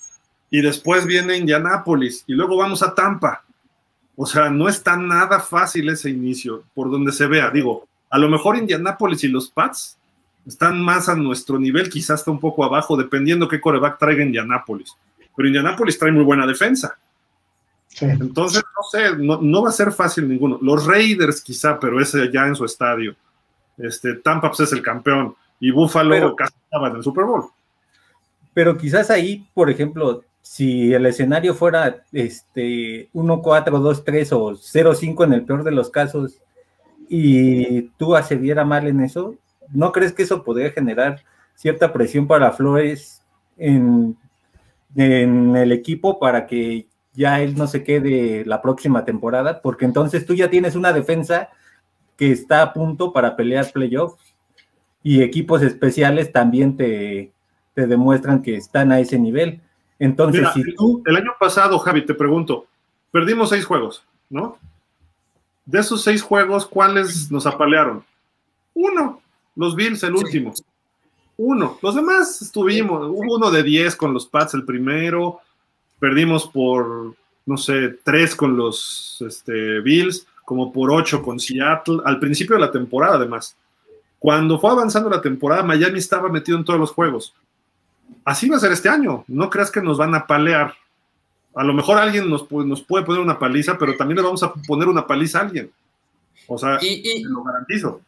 y 0.55 0.61
después 0.61 1.05
viene 1.05 1.35
Indianápolis 1.35 2.23
y 2.27 2.33
luego 2.33 2.55
vamos 2.55 2.81
a 2.81 2.95
Tampa. 2.95 3.43
O 4.15 4.25
sea, 4.25 4.49
no 4.49 4.69
está 4.69 4.95
nada 4.95 5.41
fácil 5.41 5.89
ese 5.89 6.09
inicio, 6.09 6.63
por 6.73 6.89
donde 6.89 7.11
se 7.11 7.27
vea. 7.27 7.49
Digo, 7.49 7.89
a 8.09 8.17
lo 8.17 8.29
mejor 8.29 8.55
Indianápolis 8.55 9.25
y 9.25 9.27
los 9.27 9.49
Pats 9.49 9.97
están 10.47 10.81
más 10.81 11.09
a 11.09 11.15
nuestro 11.17 11.59
nivel, 11.59 11.89
quizás 11.89 12.21
está 12.21 12.31
un 12.31 12.39
poco 12.39 12.63
abajo, 12.63 12.95
dependiendo 12.95 13.49
qué 13.49 13.59
coreback 13.59 13.99
traiga 13.99 14.23
Indianápolis. 14.23 14.95
Pero 15.35 15.49
Indianápolis 15.49 15.99
trae 15.99 16.13
muy 16.13 16.23
buena 16.23 16.47
defensa. 16.47 16.97
Entonces, 17.99 18.63
no 18.63 18.83
sé, 18.89 19.17
no, 19.17 19.61
va 19.61 19.67
a 19.67 19.73
ser 19.73 19.91
fácil 19.91 20.29
ninguno. 20.29 20.57
Los 20.61 20.85
Raiders 20.85 21.41
quizá, 21.41 21.77
pero 21.77 21.99
ese 21.99 22.31
ya 22.31 22.47
en 22.47 22.55
su 22.55 22.63
estadio. 22.63 23.13
Este, 23.77 24.13
Tampa 24.13 24.47
pues, 24.47 24.61
es 24.61 24.71
el 24.71 24.81
campeón 24.81 25.35
y 25.59 25.69
Buffalo 25.71 26.33
casi 26.33 26.53
estaba 26.63 26.87
en 26.87 26.95
el 26.95 27.03
Super 27.03 27.25
Bowl. 27.25 27.43
Pero 28.53 28.77
quizás 28.77 29.09
ahí, 29.09 29.45
por 29.53 29.69
ejemplo, 29.69 30.23
si 30.45 30.93
el 30.93 31.07
escenario 31.07 31.55
fuera 31.55 32.03
este 32.11 33.09
1, 33.13 33.41
4, 33.41 33.79
2, 33.79 34.03
3 34.05 34.33
o 34.33 34.55
0, 34.55 34.93
5 34.93 35.23
en 35.23 35.33
el 35.33 35.43
peor 35.43 35.63
de 35.63 35.71
los 35.71 35.89
casos 35.89 36.39
y 37.09 37.81
tú 37.97 38.13
se 38.23 38.35
viera 38.35 38.63
mal 38.63 38.85
en 38.85 39.01
eso, 39.01 39.33
¿no 39.71 39.91
crees 39.91 40.13
que 40.13 40.21
eso 40.21 40.43
podría 40.43 40.69
generar 40.69 41.23
cierta 41.55 41.91
presión 41.91 42.27
para 42.27 42.51
Flores 42.51 43.23
en, 43.57 44.15
en 44.95 45.55
el 45.55 45.71
equipo 45.71 46.19
para 46.19 46.45
que 46.45 46.85
ya 47.13 47.41
él 47.41 47.55
no 47.57 47.65
se 47.65 47.83
quede 47.83 48.45
la 48.45 48.61
próxima 48.61 49.03
temporada? 49.03 49.63
Porque 49.63 49.85
entonces 49.85 50.27
tú 50.27 50.35
ya 50.35 50.51
tienes 50.51 50.75
una 50.75 50.93
defensa 50.93 51.49
que 52.17 52.31
está 52.31 52.61
a 52.61 52.71
punto 52.71 53.11
para 53.11 53.35
pelear 53.35 53.71
playoffs 53.71 54.35
y 55.01 55.23
equipos 55.23 55.63
especiales 55.63 56.31
también 56.31 56.77
te, 56.77 57.31
te 57.73 57.87
demuestran 57.87 58.43
que 58.43 58.55
están 58.55 58.91
a 58.91 58.99
ese 58.99 59.17
nivel. 59.17 59.63
Entonces, 59.99 60.47
si 60.53 60.75
tú... 60.75 61.01
El 61.05 61.15
año 61.15 61.31
pasado, 61.39 61.77
Javi, 61.79 62.05
te 62.05 62.13
pregunto, 62.13 62.65
perdimos 63.11 63.49
seis 63.49 63.65
juegos, 63.65 64.03
¿no? 64.29 64.57
De 65.65 65.79
esos 65.79 66.03
seis 66.03 66.21
juegos, 66.21 66.65
¿cuáles 66.65 67.31
nos 67.31 67.45
apalearon? 67.45 68.03
Uno. 68.73 69.21
Los 69.55 69.75
Bills, 69.75 70.03
el 70.03 70.15
último. 70.15 70.53
Uno. 71.37 71.77
Los 71.81 71.95
demás 71.95 72.41
estuvimos. 72.41 73.07
Hubo 73.09 73.35
uno 73.35 73.49
de 73.49 73.63
10 73.63 73.95
con 73.95 74.13
los 74.13 74.27
Pats 74.27 74.53
el 74.53 74.65
primero. 74.65 75.39
Perdimos 75.97 76.47
por, 76.47 77.15
no 77.45 77.57
sé, 77.57 77.97
tres 78.03 78.35
con 78.35 78.57
los 78.57 79.23
este, 79.25 79.79
Bills, 79.79 80.27
como 80.43 80.71
por 80.71 80.91
ocho 80.91 81.21
con 81.23 81.39
Seattle, 81.39 82.01
al 82.05 82.19
principio 82.19 82.55
de 82.55 82.61
la 82.61 82.71
temporada 82.71 83.15
además. 83.15 83.55
Cuando 84.19 84.59
fue 84.59 84.71
avanzando 84.71 85.09
la 85.09 85.21
temporada, 85.21 85.63
Miami 85.63 85.99
estaba 85.99 86.29
metido 86.29 86.57
en 86.57 86.65
todos 86.65 86.79
los 86.79 86.91
juegos. 86.91 87.33
Así 88.23 88.49
va 88.49 88.57
a 88.57 88.59
ser 88.59 88.71
este 88.71 88.89
año. 88.89 89.23
No 89.27 89.49
creas 89.49 89.71
que 89.71 89.81
nos 89.81 89.97
van 89.97 90.15
a 90.15 90.25
palear. 90.25 90.73
A 91.53 91.63
lo 91.63 91.73
mejor 91.73 91.97
alguien 91.97 92.29
nos, 92.29 92.51
nos 92.51 92.83
puede 92.83 93.05
poner 93.05 93.21
una 93.21 93.39
paliza, 93.39 93.77
pero 93.77 93.95
también 93.95 94.17
le 94.17 94.23
vamos 94.23 94.43
a 94.43 94.53
poner 94.53 94.87
una 94.87 95.07
paliza 95.07 95.39
a 95.39 95.41
alguien. 95.43 95.71
O 96.47 96.57
sea, 96.57 96.79
y, 96.81 97.23
lo 97.23 97.43
garantizo. 97.43 98.01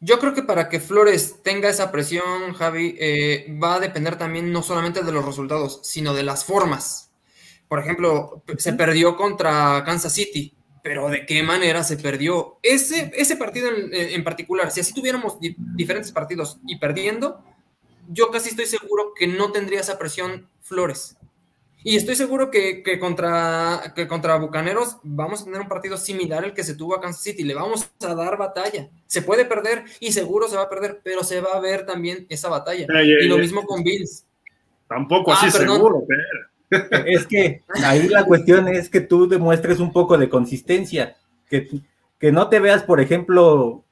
Yo 0.00 0.18
creo 0.18 0.34
que 0.34 0.42
para 0.42 0.68
que 0.68 0.80
Flores 0.80 1.42
tenga 1.42 1.68
esa 1.68 1.90
presión, 1.90 2.54
Javi, 2.54 2.96
eh, 2.98 3.58
va 3.62 3.74
a 3.74 3.80
depender 3.80 4.16
también 4.16 4.52
no 4.52 4.62
solamente 4.62 5.02
de 5.02 5.12
los 5.12 5.24
resultados, 5.24 5.80
sino 5.82 6.14
de 6.14 6.22
las 6.22 6.44
formas. 6.44 7.10
Por 7.68 7.80
ejemplo, 7.80 8.42
se 8.56 8.72
perdió 8.72 9.16
contra 9.16 9.82
Kansas 9.84 10.14
City, 10.14 10.54
pero 10.82 11.08
¿de 11.08 11.26
qué 11.26 11.42
manera 11.42 11.82
se 11.82 11.96
perdió? 11.96 12.58
Ese, 12.62 13.12
ese 13.14 13.36
partido 13.36 13.68
en, 13.70 14.24
particular, 14.24 14.70
si 14.70 14.80
así 14.80 14.94
tuviéramos 14.94 15.36
diferentes 15.40 16.12
partidos 16.12 16.58
y 16.66 16.78
perdiendo, 16.78 17.44
yo 18.08 18.30
casi 18.30 18.50
estoy 18.50 18.66
seguro 18.66 19.12
que 19.14 19.26
no 19.26 19.52
tendría 19.52 19.80
esa 19.80 19.98
presión 19.98 20.48
Flores. 20.62 21.16
Y 21.84 21.96
estoy 21.96 22.16
seguro 22.16 22.50
que, 22.50 22.82
contra, 22.98 23.92
que 23.94 24.08
contra 24.08 24.36
Bucaneros 24.36 24.96
vamos 25.04 25.40
a 25.40 25.44
tener 25.44 25.60
un 25.60 25.68
partido 25.68 25.96
similar 25.96 26.44
al 26.44 26.52
que 26.52 26.64
se 26.64 26.74
tuvo 26.74 26.96
a 26.96 27.00
Kansas 27.00 27.22
City. 27.22 27.44
Le 27.44 27.54
vamos 27.54 27.88
a 28.04 28.14
dar 28.14 28.36
batalla. 28.36 28.88
Se 29.06 29.22
puede 29.22 29.44
perder 29.44 29.84
y 30.00 30.12
seguro 30.12 30.48
se 30.48 30.56
va 30.56 30.64
a 30.64 30.68
perder, 30.68 31.00
pero 31.04 31.22
se 31.22 31.40
va 31.40 31.52
a 31.52 31.60
ver 31.60 31.86
también 31.86 32.26
esa 32.28 32.48
batalla. 32.48 32.86
y 33.02 33.28
lo 33.28 33.38
mismo 33.38 33.64
con 33.64 33.84
Bills. 33.84 34.24
Tampoco 34.88 35.32
así 35.32 35.46
ah, 35.46 35.50
seguro, 35.50 36.04
Es 37.06 37.26
que 37.26 37.62
ahí 37.84 38.08
la 38.08 38.24
cuestión 38.24 38.68
es 38.68 38.90
que 38.90 39.00
tú 39.00 39.28
demuestres 39.28 39.78
un 39.78 39.92
poco 39.92 40.18
de 40.18 40.28
consistencia. 40.28 41.16
Que, 41.48 41.68
que 42.18 42.32
no 42.32 42.48
te 42.48 42.58
veas, 42.58 42.82
por 42.82 43.00
ejemplo, 43.00 43.84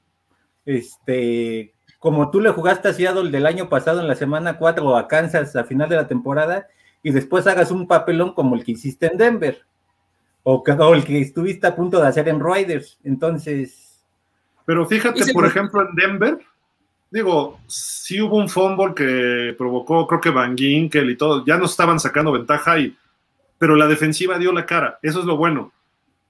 este, 0.67 1.73
como 2.07 2.31
tú 2.31 2.41
le 2.41 2.53
jugaste 2.53 2.87
a 2.87 2.93
Seattle 2.93 3.33
del 3.33 3.47
año 3.47 3.69
pasado 3.69 4.01
en 4.01 4.07
la 4.07 4.15
semana 4.15 4.59
4 4.59 4.97
a 4.97 5.09
Kansas 5.09 5.57
a 5.57 5.65
final 5.65 5.89
de 5.89 5.97
la 5.97 6.07
temporada 6.07 6.69
y 7.03 7.11
después 7.11 7.49
hagas 7.49 7.73
un 7.73 7.89
papelón 7.89 8.33
como 8.33 8.55
el 8.55 8.63
que 8.63 8.71
hiciste 8.71 9.07
en 9.07 9.19
Denver 9.19 9.65
o, 10.45 10.63
el 10.95 11.05
que 11.05 11.21
estuviste 11.21 11.67
a 11.67 11.75
punto 11.75 12.01
de 12.01 12.07
hacer 12.07 12.29
en 12.29 12.39
Riders. 12.41 12.97
Entonces. 13.03 14.05
Pero 14.65 14.87
fíjate, 14.87 15.33
por 15.33 15.47
ejemplo, 15.47 15.83
en 15.83 15.97
Denver, 15.97 16.39
digo, 17.11 17.59
sí 17.67 18.23
hubo 18.23 18.37
un 18.37 18.49
fumble 18.49 18.95
que 18.95 19.57
provocó, 19.59 20.07
creo 20.07 20.21
que 20.21 20.31
Van 20.31 20.57
Ginkel 20.57 21.11
y 21.11 21.17
todo, 21.17 21.45
ya 21.45 21.57
no 21.57 21.65
estaban 21.65 21.99
sacando 21.99 22.31
ventaja, 22.31 22.79
y, 22.79 22.97
pero 23.59 23.75
la 23.75 23.89
defensiva 23.89 24.39
dio 24.39 24.53
la 24.53 24.65
cara, 24.65 25.01
eso 25.03 25.19
es 25.19 25.25
lo 25.25 25.37
bueno. 25.37 25.73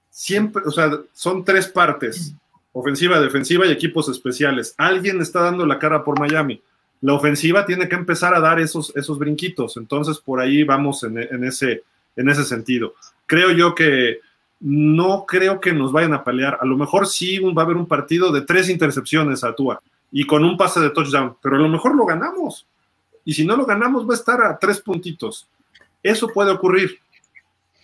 Siempre, 0.09 0.63
o 0.65 0.71
sea, 0.71 0.89
son 1.13 1.45
tres 1.45 1.67
partes, 1.67 2.33
ofensiva, 2.79 3.19
defensiva 3.19 3.65
y 3.65 3.71
equipos 3.71 4.09
especiales. 4.09 4.75
Alguien 4.77 5.21
está 5.21 5.41
dando 5.41 5.65
la 5.65 5.79
cara 5.79 6.03
por 6.03 6.19
Miami 6.19 6.61
la 7.01 7.13
ofensiva 7.13 7.65
tiene 7.65 7.87
que 7.87 7.95
empezar 7.95 8.33
a 8.33 8.39
dar 8.39 8.59
esos, 8.59 8.95
esos 8.95 9.19
brinquitos. 9.19 9.77
Entonces, 9.77 10.17
por 10.17 10.39
ahí 10.39 10.63
vamos 10.63 11.03
en, 11.03 11.43
ese, 11.43 11.83
en 12.15 12.29
ese 12.29 12.43
sentido. 12.43 12.95
Creo 13.25 13.51
yo 13.51 13.75
que 13.75 14.19
no 14.59 15.25
creo 15.27 15.59
que 15.59 15.73
nos 15.73 15.91
vayan 15.91 16.13
a 16.13 16.23
pelear. 16.23 16.57
A 16.59 16.65
lo 16.65 16.77
mejor 16.77 17.07
sí 17.07 17.37
va 17.39 17.61
a 17.61 17.65
haber 17.65 17.77
un 17.77 17.85
partido 17.85 18.31
de 18.31 18.41
tres 18.41 18.69
intercepciones 18.69 19.43
a 19.43 19.53
Tua 19.53 19.81
y 20.11 20.25
con 20.25 20.43
un 20.43 20.57
pase 20.57 20.79
de 20.79 20.89
touchdown, 20.89 21.35
pero 21.41 21.57
a 21.57 21.59
lo 21.59 21.69
mejor 21.69 21.95
lo 21.95 22.05
ganamos. 22.05 22.65
Y 23.23 23.33
si 23.33 23.45
no 23.45 23.55
lo 23.55 23.65
ganamos, 23.65 24.07
va 24.07 24.13
a 24.13 24.17
estar 24.17 24.41
a 24.41 24.57
tres 24.57 24.81
puntitos. 24.81 25.47
Eso 26.01 26.29
puede 26.29 26.51
ocurrir. 26.51 26.97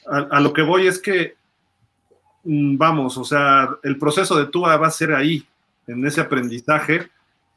A, 0.07 0.39
lo 0.41 0.51
que 0.51 0.63
voy 0.63 0.87
es 0.87 0.99
que, 0.99 1.35
vamos, 2.43 3.17
o 3.17 3.23
sea, 3.23 3.69
el 3.83 3.97
proceso 3.97 4.37
de 4.37 4.47
Tua 4.47 4.77
va 4.77 4.87
a 4.87 4.91
ser 4.91 5.13
ahí, 5.13 5.45
en 5.87 6.05
ese 6.05 6.21
aprendizaje 6.21 7.09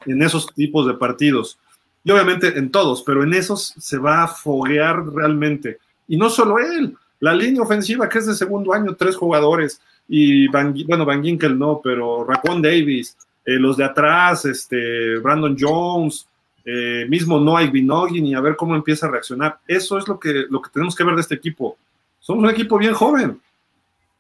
en 0.07 0.23
esos 0.23 0.53
tipos 0.55 0.87
de 0.87 0.95
partidos. 0.95 1.59
Y 2.05 2.11
obviamente 2.11 2.57
en 2.57 2.71
todos, 2.71 3.03
pero 3.03 3.23
en 3.23 3.35
esos 3.35 3.75
se 3.79 3.99
va 3.99 4.25
a 4.25 4.29
foguear 4.29 5.05
realmente. 5.07 5.79
Y 6.09 6.17
no 6.17 6.31
solo 6.31 6.59
él, 6.59 6.97
la 7.21 7.35
línea 7.35 7.63
ofensiva 7.63 8.09
que 8.09 8.19
es 8.19 8.27
de 8.27 8.35
segundo 8.35 8.73
año, 8.73 8.95
tres 8.95 9.17
jugadores, 9.17 9.81
y 10.09 10.47
Van, 10.49 10.75
bueno, 10.87 11.05
Van 11.05 11.23
Ginkel 11.23 11.59
no, 11.59 11.81
pero 11.83 12.25
Racon 12.25 12.63
Davis, 12.63 13.17
eh, 13.45 13.59
los 13.59 13.77
de 13.77 13.85
atrás, 13.85 14.45
este, 14.45 15.19
Brandon 15.19 15.57
Jones, 15.59 16.29
eh, 16.65 17.07
mismo 17.09 17.41
Noah 17.41 17.67
Binogin 17.67 18.27
y 18.27 18.35
a 18.35 18.41
ver 18.41 18.55
cómo 18.55 18.77
empieza 18.77 19.07
a 19.07 19.11
reaccionar. 19.11 19.59
Eso 19.67 19.99
es 19.99 20.07
lo 20.07 20.21
que, 20.21 20.47
lo 20.49 20.63
que 20.63 20.71
tenemos 20.71 20.95
que 20.95 21.05
ver 21.05 21.17
de 21.17 21.23
este 21.23 21.35
equipo. 21.35 21.77
Somos 22.21 22.45
un 22.45 22.51
equipo 22.51 22.79
bien 22.79 22.95
joven. 22.95 23.41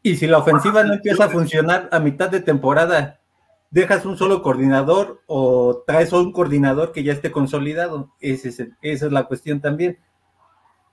Y 0.07 0.15
si 0.15 0.29
la 0.29 0.39
ofensiva 0.39 0.85
no 0.85 0.95
empieza 0.95 1.25
a 1.25 1.29
funcionar 1.29 1.89
a 1.91 1.99
mitad 1.99 2.31
de 2.31 2.39
temporada, 2.39 3.19
dejas 3.73 4.07
un 4.07 4.17
solo 4.17 4.41
coordinador 4.41 5.21
o 5.27 5.83
traes 5.85 6.13
un 6.13 6.31
coordinador 6.31 6.93
que 6.93 7.03
ya 7.03 7.13
esté 7.13 7.33
consolidado. 7.33 8.13
esa 8.21 8.63
es 8.83 9.03
la 9.11 9.25
cuestión 9.25 9.61
también. 9.61 9.99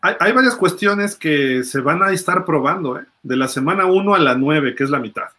Hay, 0.02 0.32
varias 0.32 0.56
cuestiones 0.56 1.16
que 1.16 1.64
se 1.64 1.80
van 1.80 2.02
a 2.02 2.12
estar 2.12 2.44
probando, 2.44 2.98
¿eh? 2.98 3.06
de 3.22 3.38
la 3.38 3.48
semana 3.48 3.86
1 3.86 4.16
a 4.16 4.18
la 4.18 4.34
9, 4.34 4.74
que 4.74 4.84
es 4.84 4.90
la 4.90 4.98
mitad. 4.98 5.30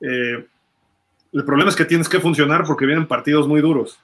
Eh, 0.00 0.44
el 1.32 1.44
problema 1.44 1.70
es 1.70 1.76
que 1.76 1.84
tienes 1.84 2.08
que 2.08 2.18
funcionar 2.18 2.64
porque 2.66 2.86
vienen 2.86 3.06
partidos 3.06 3.46
muy 3.46 3.60
duros. 3.60 4.00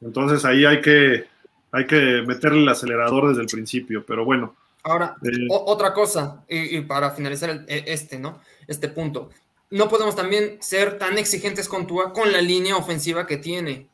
Entonces 0.00 0.46
ahí 0.46 0.64
hay 0.64 0.80
que, 0.80 1.26
hay 1.70 1.86
que 1.86 2.24
meterle 2.26 2.62
el 2.62 2.68
acelerador 2.70 3.28
desde 3.28 3.42
el 3.42 3.48
principio, 3.48 4.06
pero 4.06 4.24
bueno. 4.24 4.56
Ahora, 4.84 5.16
eh, 5.22 5.46
otra 5.48 5.92
cosa, 5.92 6.44
y, 6.48 6.80
para 6.82 7.10
finalizar 7.10 7.64
e, 7.66 7.84
este, 7.88 8.18
¿no? 8.18 8.40
Este 8.66 8.88
punto 8.88 9.30
no 9.74 9.88
podemos 9.88 10.14
también 10.14 10.58
ser 10.60 10.98
tan 10.98 11.18
exigentes 11.18 11.68
con 11.68 11.86
Tua 11.86 12.12
con 12.12 12.30
la 12.30 12.40
línea 12.40 12.76
ofensiva 12.76 13.26
que 13.26 13.38
tiene. 13.38 13.88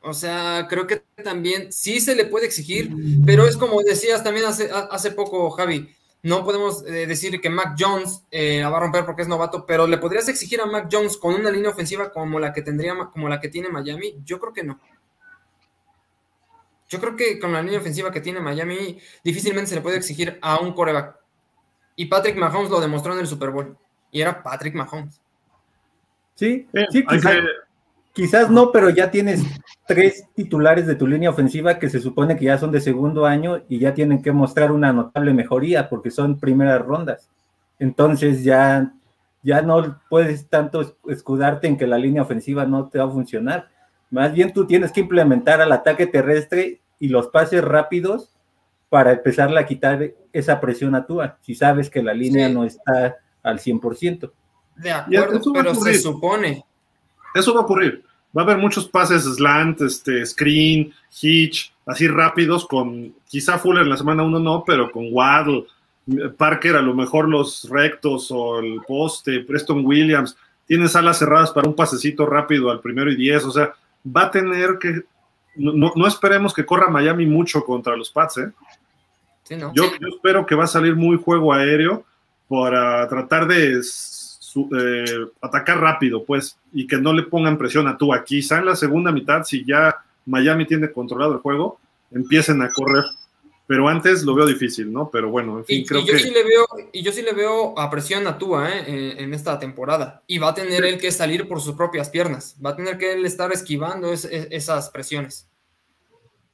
O 0.00 0.12
sea, 0.12 0.66
creo 0.68 0.88
que 0.88 1.04
también 1.22 1.72
sí 1.72 2.00
se 2.00 2.16
le 2.16 2.26
puede 2.26 2.46
exigir, 2.46 2.92
pero 3.24 3.46
es 3.46 3.56
como 3.56 3.80
decías 3.82 4.24
también 4.24 4.46
hace, 4.46 4.70
hace 4.72 5.12
poco, 5.12 5.50
Javi, 5.52 5.88
no 6.24 6.44
podemos 6.44 6.84
eh, 6.84 7.06
decir 7.06 7.40
que 7.40 7.48
Mac 7.48 7.76
Jones 7.78 8.22
eh, 8.30 8.58
la 8.60 8.70
va 8.70 8.78
a 8.78 8.80
romper 8.80 9.06
porque 9.06 9.22
es 9.22 9.28
novato, 9.28 9.64
pero 9.64 9.86
le 9.86 9.98
podrías 9.98 10.28
exigir 10.28 10.60
a 10.60 10.66
Mac 10.66 10.88
Jones 10.90 11.16
con 11.16 11.34
una 11.34 11.50
línea 11.50 11.70
ofensiva 11.70 12.12
como 12.12 12.40
la 12.40 12.52
que 12.52 12.62
tendría, 12.62 12.94
como 13.12 13.28
la 13.28 13.40
que 13.40 13.48
tiene 13.48 13.68
Miami. 13.68 14.16
Yo 14.24 14.40
creo 14.40 14.52
que 14.52 14.64
no. 14.64 14.80
Yo 16.94 17.00
creo 17.00 17.16
que 17.16 17.40
con 17.40 17.52
la 17.52 17.60
línea 17.60 17.80
ofensiva 17.80 18.12
que 18.12 18.20
tiene 18.20 18.38
Miami 18.38 19.00
difícilmente 19.24 19.70
se 19.70 19.74
le 19.74 19.80
puede 19.80 19.96
exigir 19.96 20.38
a 20.40 20.60
un 20.60 20.72
coreback. 20.72 21.16
Y 21.96 22.06
Patrick 22.06 22.36
Mahomes 22.36 22.70
lo 22.70 22.80
demostró 22.80 23.14
en 23.14 23.18
el 23.18 23.26
Super 23.26 23.50
Bowl 23.50 23.76
y 24.12 24.20
era 24.20 24.44
Patrick 24.44 24.76
Mahomes. 24.76 25.20
Sí, 26.36 26.68
sí 26.90 27.04
quizás, 28.12 28.48
no, 28.48 28.70
pero 28.70 28.90
ya 28.90 29.10
tienes 29.10 29.42
tres 29.88 30.24
titulares 30.36 30.86
de 30.86 30.94
tu 30.94 31.04
línea 31.04 31.30
ofensiva 31.30 31.80
que 31.80 31.90
se 31.90 31.98
supone 31.98 32.36
que 32.36 32.44
ya 32.44 32.58
son 32.58 32.70
de 32.70 32.80
segundo 32.80 33.26
año 33.26 33.64
y 33.68 33.80
ya 33.80 33.92
tienen 33.92 34.22
que 34.22 34.30
mostrar 34.30 34.70
una 34.70 34.92
notable 34.92 35.34
mejoría 35.34 35.88
porque 35.88 36.12
son 36.12 36.38
primeras 36.38 36.80
rondas. 36.80 37.28
Entonces 37.80 38.44
ya, 38.44 38.92
ya 39.42 39.62
no 39.62 40.00
puedes 40.08 40.46
tanto 40.46 40.96
escudarte 41.08 41.66
en 41.66 41.76
que 41.76 41.88
la 41.88 41.98
línea 41.98 42.22
ofensiva 42.22 42.64
no 42.64 42.88
te 42.88 42.98
va 42.98 43.06
a 43.06 43.10
funcionar. 43.10 43.68
Más 44.10 44.32
bien 44.32 44.52
tú 44.52 44.64
tienes 44.64 44.92
que 44.92 45.00
implementar 45.00 45.60
al 45.60 45.72
ataque 45.72 46.06
terrestre 46.06 46.80
y 46.98 47.08
los 47.08 47.28
pases 47.28 47.62
rápidos 47.62 48.30
para 48.88 49.12
empezar 49.12 49.56
a 49.56 49.66
quitar 49.66 50.12
esa 50.32 50.60
presión 50.60 50.94
a 50.94 51.06
Tua. 51.06 51.38
Si 51.42 51.54
sabes 51.54 51.90
que 51.90 52.02
la 52.02 52.14
línea 52.14 52.48
no 52.48 52.64
está 52.64 53.16
al 53.42 53.58
100%. 53.58 54.30
De 54.76 54.92
acuerdo, 54.92 55.52
pero 55.52 55.74
se 55.74 55.94
supone. 55.98 56.64
Eso 57.34 57.54
va 57.54 57.60
a 57.60 57.64
ocurrir. 57.64 58.04
Va 58.36 58.42
a 58.42 58.44
haber 58.44 58.58
muchos 58.58 58.88
pases 58.88 59.24
slant, 59.24 59.80
este, 59.80 60.24
screen, 60.26 60.92
hitch, 61.20 61.72
así 61.86 62.08
rápidos, 62.08 62.66
con 62.66 63.14
quizá 63.28 63.58
Fuller 63.58 63.82
en 63.82 63.90
la 63.90 63.96
semana 63.96 64.24
1 64.24 64.38
no, 64.40 64.64
pero 64.66 64.90
con 64.90 65.06
Waddle, 65.12 65.66
Parker 66.36 66.76
a 66.76 66.82
lo 66.82 66.94
mejor 66.94 67.28
los 67.28 67.68
rectos 67.70 68.30
o 68.30 68.58
el 68.58 68.80
poste, 68.86 69.40
Preston 69.40 69.84
Williams, 69.84 70.36
tiene 70.66 70.88
salas 70.88 71.18
cerradas 71.18 71.52
para 71.52 71.68
un 71.68 71.76
pasecito 71.76 72.26
rápido 72.26 72.70
al 72.70 72.80
primero 72.80 73.10
y 73.10 73.16
diez, 73.16 73.44
o 73.44 73.50
sea, 73.50 73.72
va 74.04 74.24
a 74.24 74.30
tener 74.30 74.78
que, 74.80 75.02
no, 75.56 75.92
no 75.94 76.06
esperemos 76.06 76.52
que 76.52 76.66
corra 76.66 76.88
Miami 76.88 77.26
mucho 77.26 77.64
contra 77.64 77.96
los 77.96 78.10
Pats, 78.10 78.38
¿eh? 78.38 78.52
yo, 79.48 79.70
yo 79.74 80.08
espero 80.08 80.46
que 80.46 80.54
va 80.54 80.64
a 80.64 80.68
salir 80.68 80.96
muy 80.96 81.18
juego 81.18 81.52
aéreo 81.52 82.04
para 82.48 83.06
tratar 83.08 83.46
de 83.46 83.80
atacar 85.40 85.80
rápido, 85.80 86.24
pues, 86.24 86.56
y 86.72 86.86
que 86.86 86.96
no 86.98 87.12
le 87.12 87.24
pongan 87.24 87.58
presión 87.58 87.88
a 87.88 87.96
tú 87.96 88.10
Quizá 88.24 88.58
en 88.58 88.66
la 88.66 88.76
segunda 88.76 89.12
mitad, 89.12 89.44
si 89.44 89.64
ya 89.64 89.96
Miami 90.26 90.66
tiene 90.66 90.90
controlado 90.90 91.34
el 91.34 91.40
juego, 91.40 91.78
empiecen 92.10 92.62
a 92.62 92.70
correr. 92.70 93.04
Pero 93.66 93.88
antes 93.88 94.22
lo 94.24 94.34
veo 94.34 94.46
difícil, 94.46 94.92
¿no? 94.92 95.10
Pero 95.10 95.30
bueno, 95.30 95.58
en 95.58 95.64
fin, 95.64 95.80
y, 95.80 95.86
creo 95.86 96.04
yo 96.04 96.12
que... 96.12 96.18
Sí 96.18 96.30
le 96.30 96.44
veo, 96.44 96.66
y 96.92 97.02
yo 97.02 97.12
sí 97.12 97.22
le 97.22 97.32
veo 97.32 97.78
a 97.78 97.90
presión 97.90 98.26
a 98.26 98.36
Tua 98.36 98.70
¿eh? 98.70 99.16
en, 99.18 99.32
esta 99.32 99.58
temporada. 99.58 100.22
Y 100.26 100.38
va 100.38 100.50
a 100.50 100.54
tener 100.54 100.84
él 100.84 100.98
que 100.98 101.10
salir 101.10 101.48
por 101.48 101.60
sus 101.60 101.74
propias 101.74 102.10
piernas. 102.10 102.56
Va 102.64 102.70
a 102.70 102.76
tener 102.76 102.98
que 102.98 103.14
él 103.14 103.24
estar 103.24 103.50
esquivando 103.52 104.12
esas 104.12 104.90
presiones. 104.90 105.48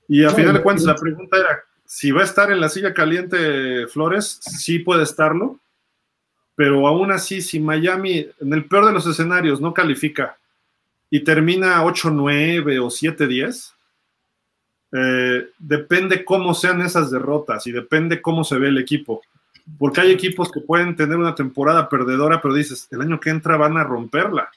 Y 0.07 0.25
a 0.25 0.31
final 0.31 0.55
de 0.55 0.63
cuentas, 0.63 0.85
la 0.85 0.95
pregunta 0.95 1.37
era, 1.37 1.65
si 1.85 2.13
va 2.13 2.23
a 2.23 2.25
estar 2.25 2.53
en 2.53 2.61
la 2.61 2.69
silla 2.69 2.95
caliente 2.95 3.89
Flores, 3.89 4.39
sí 4.43 4.79
puede 4.79 5.03
estarlo, 5.03 5.59
pero 6.55 6.87
aún 6.87 7.11
así, 7.11 7.41
si 7.41 7.59
Miami, 7.59 8.29
en 8.41 8.53
el 8.53 8.67
peor 8.67 8.87
de 8.87 8.93
los 8.93 9.07
escenarios, 9.07 9.61
no 9.61 9.75
califica 9.75 10.37
y 11.11 11.25
termina 11.25 11.83
8-9 11.83 12.81
o 12.81 12.87
7-10, 12.87 13.73
eh, 14.93 15.49
depende 15.59 16.25
cómo 16.25 16.55
sean 16.55 16.81
esas 16.81 17.11
derrotas 17.11 17.67
y 17.67 17.73
depende 17.73 18.21
cómo 18.21 18.45
se 18.45 18.59
ve 18.59 18.69
el 18.69 18.79
equipo. 18.79 19.23
Porque 19.79 20.01
hay 20.01 20.11
equipos 20.11 20.51
que 20.51 20.61
pueden 20.61 20.97
tener 20.97 21.17
una 21.17 21.35
temporada 21.35 21.89
perdedora, 21.89 22.41
pero 22.41 22.55
dices, 22.55 22.89
el 22.91 23.03
año 23.03 23.21
que 23.21 23.31
entra 23.31 23.57
van 23.57 23.77
a 23.77 23.85
romperla. 23.85 24.51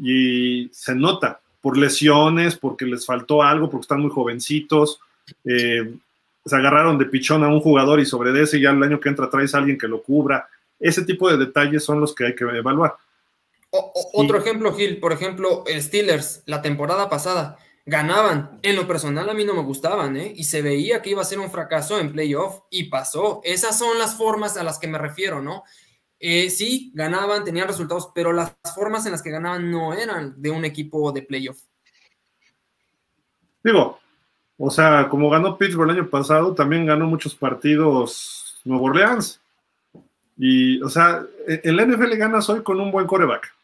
Y 0.00 0.68
se 0.72 0.94
nota 0.94 1.40
por 1.60 1.78
lesiones, 1.78 2.56
porque 2.56 2.84
les 2.86 3.06
faltó 3.06 3.42
algo, 3.42 3.70
porque 3.70 3.84
están 3.84 4.00
muy 4.00 4.10
jovencitos. 4.10 5.00
Eh, 5.44 5.94
se 6.44 6.56
agarraron 6.56 6.98
de 6.98 7.06
pichón 7.06 7.42
a 7.44 7.48
un 7.48 7.60
jugador 7.60 8.00
y 8.00 8.06
sobre 8.06 8.40
ese 8.40 8.60
ya 8.60 8.70
el 8.70 8.82
año 8.82 9.00
que 9.00 9.08
entra 9.08 9.30
traes 9.30 9.54
a 9.54 9.58
alguien 9.58 9.78
que 9.78 9.88
lo 9.88 10.02
cubra. 10.02 10.48
Ese 10.78 11.04
tipo 11.04 11.30
de 11.30 11.38
detalles 11.38 11.84
son 11.84 12.00
los 12.00 12.14
que 12.14 12.26
hay 12.26 12.34
que 12.34 12.44
evaluar. 12.44 12.96
Otro 13.70 14.38
ejemplo, 14.38 14.72
Gil, 14.74 14.98
por 14.98 15.12
ejemplo, 15.12 15.64
el 15.66 15.82
Steelers, 15.82 16.42
la 16.46 16.62
temporada 16.62 17.08
pasada, 17.08 17.58
ganaban. 17.86 18.58
En 18.62 18.76
lo 18.76 18.86
personal 18.86 19.30
a 19.30 19.34
mí 19.34 19.44
no 19.44 19.54
me 19.54 19.62
gustaban, 19.62 20.16
¿eh? 20.16 20.32
Y 20.36 20.44
se 20.44 20.60
veía 20.60 21.00
que 21.00 21.10
iba 21.10 21.22
a 21.22 21.24
ser 21.24 21.38
un 21.38 21.50
fracaso 21.50 21.98
en 21.98 22.12
playoff 22.12 22.60
y 22.68 22.84
pasó. 22.84 23.40
Esas 23.44 23.78
son 23.78 23.98
las 23.98 24.16
formas 24.16 24.56
a 24.56 24.64
las 24.64 24.78
que 24.78 24.88
me 24.88 24.98
refiero, 24.98 25.40
¿no? 25.40 25.62
Eh, 26.18 26.50
sí, 26.50 26.90
ganaban, 26.94 27.44
tenían 27.44 27.68
resultados, 27.68 28.10
pero 28.14 28.32
las 28.32 28.54
formas 28.74 29.06
en 29.06 29.12
las 29.12 29.22
que 29.22 29.30
ganaban 29.30 29.70
no 29.70 29.94
eran 29.94 30.34
de 30.36 30.50
un 30.50 30.64
equipo 30.64 31.12
de 31.12 31.22
playoff. 31.22 31.62
Digo, 33.62 33.98
o 34.58 34.70
sea, 34.70 35.08
como 35.08 35.30
ganó 35.30 35.56
Pittsburgh 35.56 35.90
el 35.90 35.98
año 35.98 36.10
pasado, 36.10 36.54
también 36.54 36.86
ganó 36.86 37.06
muchos 37.06 37.34
partidos 37.34 38.60
Nuevo 38.64 38.86
Orleans. 38.86 39.40
Y, 40.38 40.82
o 40.82 40.88
sea, 40.88 41.24
el 41.46 41.76
NFL 41.76 42.16
ganas 42.16 42.48
hoy 42.48 42.62
con 42.62 42.80
un 42.80 42.90
buen 42.90 43.06
coreback. 43.06 43.55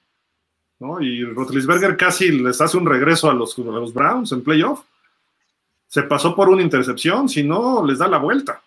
¿No? 0.82 1.00
Y 1.00 1.24
Rotlisberger 1.24 1.96
casi 1.96 2.32
les 2.32 2.60
hace 2.60 2.76
un 2.76 2.86
regreso 2.86 3.30
a 3.30 3.34
los, 3.34 3.56
a 3.56 3.62
los 3.62 3.94
Browns 3.94 4.32
en 4.32 4.42
playoff. 4.42 4.82
Se 5.86 6.02
pasó 6.02 6.34
por 6.34 6.48
una 6.48 6.62
intercepción, 6.62 7.28
si 7.28 7.44
no, 7.44 7.86
les 7.86 7.98
da 7.98 8.08
la 8.08 8.18
vuelta. 8.18 8.60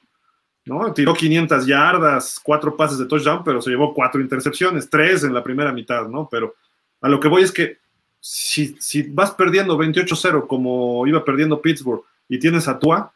¿no? 0.65 0.93
Tiró 0.93 1.13
500 1.13 1.67
yardas, 1.67 2.39
cuatro 2.41 2.75
pases 2.75 2.97
de 2.97 3.05
touchdown, 3.05 3.43
pero 3.43 3.61
se 3.61 3.69
llevó 3.69 3.93
cuatro 3.93 4.21
intercepciones, 4.21 4.89
tres 4.89 5.23
en 5.23 5.33
la 5.33 5.43
primera 5.43 5.71
mitad, 5.71 6.07
¿no? 6.07 6.27
Pero 6.31 6.55
a 7.01 7.09
lo 7.09 7.19
que 7.19 7.27
voy 7.27 7.43
es 7.43 7.51
que 7.51 7.77
si, 8.19 8.75
si 8.79 9.03
vas 9.03 9.31
perdiendo 9.31 9.77
28-0 9.77 10.47
como 10.47 11.05
iba 11.05 11.23
perdiendo 11.23 11.61
Pittsburgh 11.61 12.03
y 12.27 12.39
tienes 12.39 12.67
a 12.67 12.79
Tua, 12.79 13.11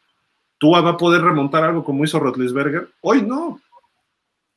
Tua 0.59 0.81
va 0.81 0.91
a 0.91 0.97
poder 0.97 1.21
remontar 1.21 1.63
algo 1.63 1.83
como 1.83 2.03
hizo 2.03 2.19
Rotlisberger. 2.19 2.89
Hoy 3.01 3.23
no. 3.23 3.59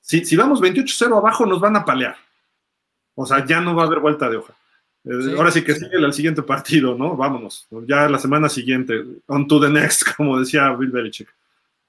Si, 0.01 0.24
si 0.24 0.36
vamos 0.36 0.60
28-0 0.60 1.16
abajo, 1.16 1.47
nos 1.47 1.60
van 1.60 1.77
a 1.77 1.85
palear. 1.85 2.16
O 3.14 3.26
sea, 3.26 3.44
ya 3.44 3.60
no 3.60 3.74
va 3.74 3.84
a 3.84 3.86
haber 3.86 4.01
vuelta 4.01 4.28
de 4.28 4.36
hoja. 4.36 4.55
Eh, 5.05 5.34
ahora 5.36 5.51
sí 5.51 5.62
que 5.62 5.74
sigue 5.74 5.97
al 5.97 6.12
siguiente 6.12 6.43
partido, 6.43 6.97
¿no? 6.97 7.16
Vámonos. 7.16 7.66
Ya 7.86 8.09
la 8.09 8.18
semana 8.18 8.48
siguiente, 8.48 9.05
on 9.26 9.47
to 9.48 9.60
the 9.60 9.68
next, 9.68 10.05
como 10.16 10.39
decía 10.39 10.70
Bill 10.74 10.90
Belichick. 10.90 11.28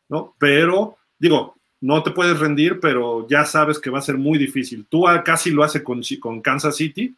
¿No? 0.09 0.35
Pero, 0.37 0.97
digo, 1.17 1.55
no 1.81 2.01
te 2.03 2.11
puedes 2.11 2.39
rendir, 2.39 2.79
pero 2.79 3.27
ya 3.27 3.45
sabes 3.45 3.79
que 3.79 3.89
va 3.89 3.99
a 3.99 4.03
ser 4.03 4.17
muy 4.17 4.37
difícil. 4.37 4.85
Tú 4.89 5.05
casi 5.23 5.51
lo 5.51 5.63
hace 5.63 5.83
con, 5.83 6.01
con 6.19 6.41
Kansas 6.41 6.75
City, 6.75 7.15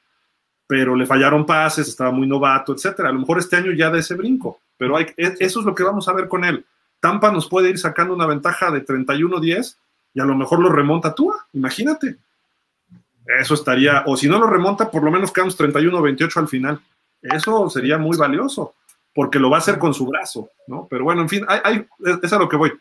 pero 0.68 0.95
le 0.95 1.06
fallaron 1.06 1.45
pases, 1.45 1.88
estaba 1.88 2.11
muy 2.11 2.27
novato, 2.27 2.73
etcétera. 2.73 3.10
A 3.10 3.11
lo 3.11 3.19
mejor 3.19 3.40
este 3.40 3.56
año 3.56 3.72
ya 3.72 3.90
de 3.90 3.99
ese 3.99 4.15
brinco, 4.15 4.60
pero 4.77 4.98
hay, 4.98 5.06
e, 5.18 5.36
eso 5.40 5.60
es 5.60 5.65
lo 5.65 5.76
que 5.76 5.84
vamos 5.84 6.07
a 6.07 6.14
ver 6.14 6.27
con 6.27 6.44
él. 6.44 6.65
Tampa 6.99 7.32
nos 7.32 7.48
puede 7.48 7.69
ir 7.69 7.77
sacando 7.77 8.14
una 8.14 8.26
ventaja 8.26 8.72
de 8.72 8.84
31-10 8.84 9.77
y 10.14 10.19
a 10.19 10.26
lo 10.26 10.36
mejor 10.36 10.60
lo 10.60 10.69
remonta 10.69 11.14
Tua, 11.14 11.36
imagínate. 11.53 12.18
Eso 13.26 13.53
estaría, 13.56 14.03
o 14.06 14.15
si 14.15 14.30
no 14.30 14.39
lo 14.39 14.47
remonta, 14.47 14.89
por 14.89 15.03
lo 15.03 15.11
menos 15.11 15.31
quedamos 15.31 15.57
31-28 15.57 16.38
al 16.38 16.47
final. 16.47 16.80
Eso 17.22 17.69
sería 17.69 17.97
muy 17.97 18.18
valioso, 18.18 18.76
porque 19.14 19.39
lo 19.39 19.49
va 19.49 19.57
a 19.57 19.60
hacer 19.60 19.80
con 19.80 19.93
su 19.93 20.06
brazo, 20.06 20.49
¿no? 20.68 20.88
Pero 20.89 21.03
bueno, 21.03 21.22
en 21.22 21.30
fin, 21.30 21.45
hay, 21.47 21.85
es 22.22 22.34
a 22.34 22.38
lo 22.38 22.47
que 22.47 22.57
voy. 22.57 22.72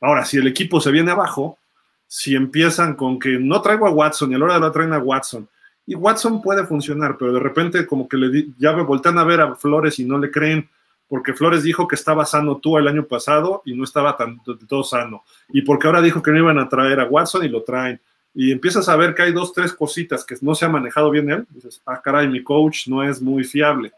Ahora, 0.00 0.24
si 0.24 0.38
el 0.38 0.46
equipo 0.46 0.80
se 0.80 0.90
viene 0.90 1.10
abajo, 1.10 1.58
si 2.06 2.34
empiezan 2.34 2.94
con 2.94 3.18
que 3.18 3.38
no 3.38 3.60
traigo 3.60 3.86
a 3.86 3.90
Watson 3.90 4.32
y 4.32 4.34
a 4.34 4.38
la 4.38 4.44
hora 4.46 4.54
de 4.54 4.60
la 4.60 4.72
traen 4.72 4.92
a 4.92 4.98
Watson, 4.98 5.48
y 5.86 5.94
Watson 5.94 6.40
puede 6.40 6.66
funcionar, 6.66 7.16
pero 7.18 7.32
de 7.32 7.40
repente 7.40 7.86
como 7.86 8.08
que 8.08 8.16
le 8.16 8.46
ya 8.58 8.72
me 8.72 8.82
voltean 8.82 9.18
a 9.18 9.24
ver 9.24 9.40
a 9.40 9.54
Flores 9.54 9.98
y 9.98 10.04
no 10.04 10.18
le 10.18 10.30
creen, 10.30 10.68
porque 11.08 11.34
Flores 11.34 11.62
dijo 11.62 11.88
que 11.88 11.96
estaba 11.96 12.24
sano 12.24 12.58
tú 12.58 12.78
el 12.78 12.88
año 12.88 13.04
pasado 13.04 13.62
y 13.64 13.74
no 13.74 13.84
estaba 13.84 14.16
tan 14.16 14.40
todo 14.68 14.84
sano, 14.84 15.24
y 15.48 15.62
porque 15.62 15.88
ahora 15.88 16.00
dijo 16.00 16.22
que 16.22 16.30
no 16.30 16.38
iban 16.38 16.58
a 16.58 16.68
traer 16.68 17.00
a 17.00 17.06
Watson 17.06 17.44
y 17.44 17.48
lo 17.48 17.62
traen, 17.62 18.00
y 18.34 18.52
empiezas 18.52 18.88
a 18.88 18.96
ver 18.96 19.14
que 19.14 19.22
hay 19.22 19.32
dos, 19.32 19.52
tres 19.52 19.72
cositas 19.72 20.24
que 20.24 20.36
no 20.40 20.54
se 20.54 20.64
ha 20.64 20.68
manejado 20.68 21.10
bien 21.10 21.30
él, 21.30 21.46
dices, 21.50 21.82
ah, 21.86 22.00
caray, 22.00 22.28
mi 22.28 22.42
coach 22.42 22.86
no 22.86 23.02
es 23.02 23.20
muy 23.20 23.44
fiable. 23.44 23.92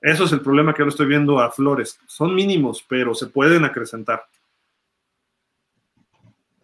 Eso 0.00 0.24
es 0.24 0.32
el 0.32 0.40
problema 0.40 0.74
que 0.74 0.82
yo 0.82 0.88
estoy 0.88 1.06
viendo 1.06 1.40
a 1.40 1.50
Flores. 1.50 1.98
Son 2.06 2.34
mínimos, 2.34 2.84
pero 2.86 3.14
se 3.14 3.26
pueden 3.26 3.64
acrecentar. 3.64 4.24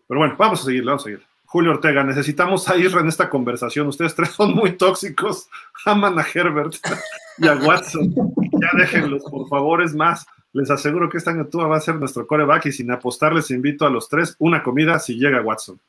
Pero 0.07 0.21
bueno, 0.21 0.37
vamos 0.39 0.61
a 0.61 0.65
seguir, 0.65 0.85
vamos 0.85 1.03
a 1.03 1.05
seguir. 1.05 1.23
Julio 1.47 1.71
Ortega, 1.71 2.05
necesitamos 2.05 2.69
a 2.69 2.75
en 2.75 3.09
esta 3.09 3.31
conversación. 3.31 3.87
Ustedes 3.89 4.15
tres 4.15 4.31
son 4.31 4.55
muy 4.55 4.77
tóxicos. 4.77 5.49
Aman 5.85 6.19
a 6.19 6.23
Herbert 6.23 6.75
y 7.39 7.49
a 7.49 7.55
Watson. 7.55 8.15
Ya 8.61 8.71
déjenlos, 8.77 9.23
por 9.25 9.49
favor, 9.49 9.83
es 9.83 9.95
más. 9.95 10.27
Les 10.53 10.71
aseguro 10.71 11.09
que 11.09 11.19
este 11.19 11.31
año 11.31 11.47
tú 11.47 11.59
va 11.59 11.77
a 11.77 11.81
ser 11.81 11.97
nuestro 11.97 12.27
coreback 12.27 12.67
y 12.67 12.73
sin 12.73 12.91
apostar 12.91 13.35
les 13.35 13.51
invito 13.51 13.87
a 13.87 13.91
los 13.91 14.09
tres 14.09 14.37
una 14.39 14.63
comida 14.63 14.99
si 14.99 15.15
llega 15.15 15.43
Watson. 15.43 15.81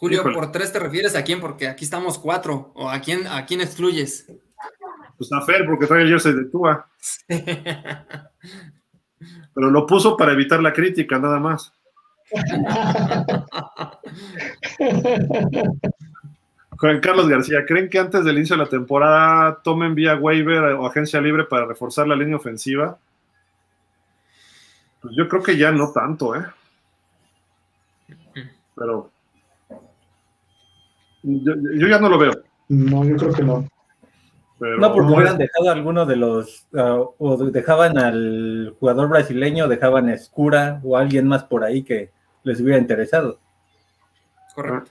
Julio, 0.00 0.24
¿por 0.32 0.50
tres 0.50 0.72
te 0.72 0.78
refieres 0.78 1.14
a 1.14 1.22
quién? 1.24 1.42
Porque 1.42 1.68
aquí 1.68 1.84
estamos 1.84 2.18
cuatro. 2.18 2.72
¿O 2.74 2.88
a 2.88 3.00
quién, 3.00 3.26
a 3.26 3.44
quién 3.44 3.60
excluyes? 3.60 4.32
Pues 5.18 5.30
a 5.30 5.42
Fer, 5.42 5.66
porque 5.66 5.86
trae 5.86 6.04
el 6.04 6.08
jersey 6.08 6.32
de 6.32 6.46
Tua. 6.46 6.88
Pero 9.54 9.70
lo 9.70 9.84
puso 9.86 10.16
para 10.16 10.32
evitar 10.32 10.62
la 10.62 10.72
crítica, 10.72 11.18
nada 11.18 11.38
más. 11.38 11.74
Juan 16.78 17.00
Carlos 17.00 17.28
García, 17.28 17.66
¿creen 17.66 17.90
que 17.90 17.98
antes 17.98 18.24
del 18.24 18.38
inicio 18.38 18.56
de 18.56 18.62
la 18.62 18.70
temporada 18.70 19.60
tomen 19.62 19.94
vía 19.94 20.16
waiver 20.16 20.62
o 20.72 20.86
agencia 20.86 21.20
libre 21.20 21.44
para 21.44 21.66
reforzar 21.66 22.08
la 22.08 22.16
línea 22.16 22.36
ofensiva? 22.36 22.96
Pues 25.02 25.14
yo 25.14 25.28
creo 25.28 25.42
que 25.42 25.58
ya 25.58 25.70
no 25.72 25.92
tanto, 25.92 26.34
¿eh? 26.36 26.46
Pero 28.74 29.10
yo, 31.22 31.88
ya 31.88 31.98
no 31.98 32.08
lo 32.08 32.18
veo. 32.18 32.32
No, 32.68 33.04
yo 33.04 33.16
creo 33.16 33.32
que 33.32 33.42
no. 33.42 33.68
no, 34.60 34.94
porque 34.94 35.12
hubieran 35.12 35.38
dejado 35.38 35.70
alguno 35.70 36.06
de 36.06 36.16
los, 36.16 36.66
uh, 36.72 37.10
o 37.18 37.36
dejaban 37.50 37.98
al 37.98 38.74
jugador 38.78 39.08
brasileño, 39.08 39.68
dejaban 39.68 40.08
a 40.08 40.14
Escura 40.14 40.80
o 40.84 40.96
alguien 40.96 41.26
más 41.26 41.44
por 41.44 41.64
ahí 41.64 41.82
que 41.82 42.10
les 42.42 42.60
hubiera 42.60 42.78
interesado. 42.78 43.38
Correcto. 44.54 44.90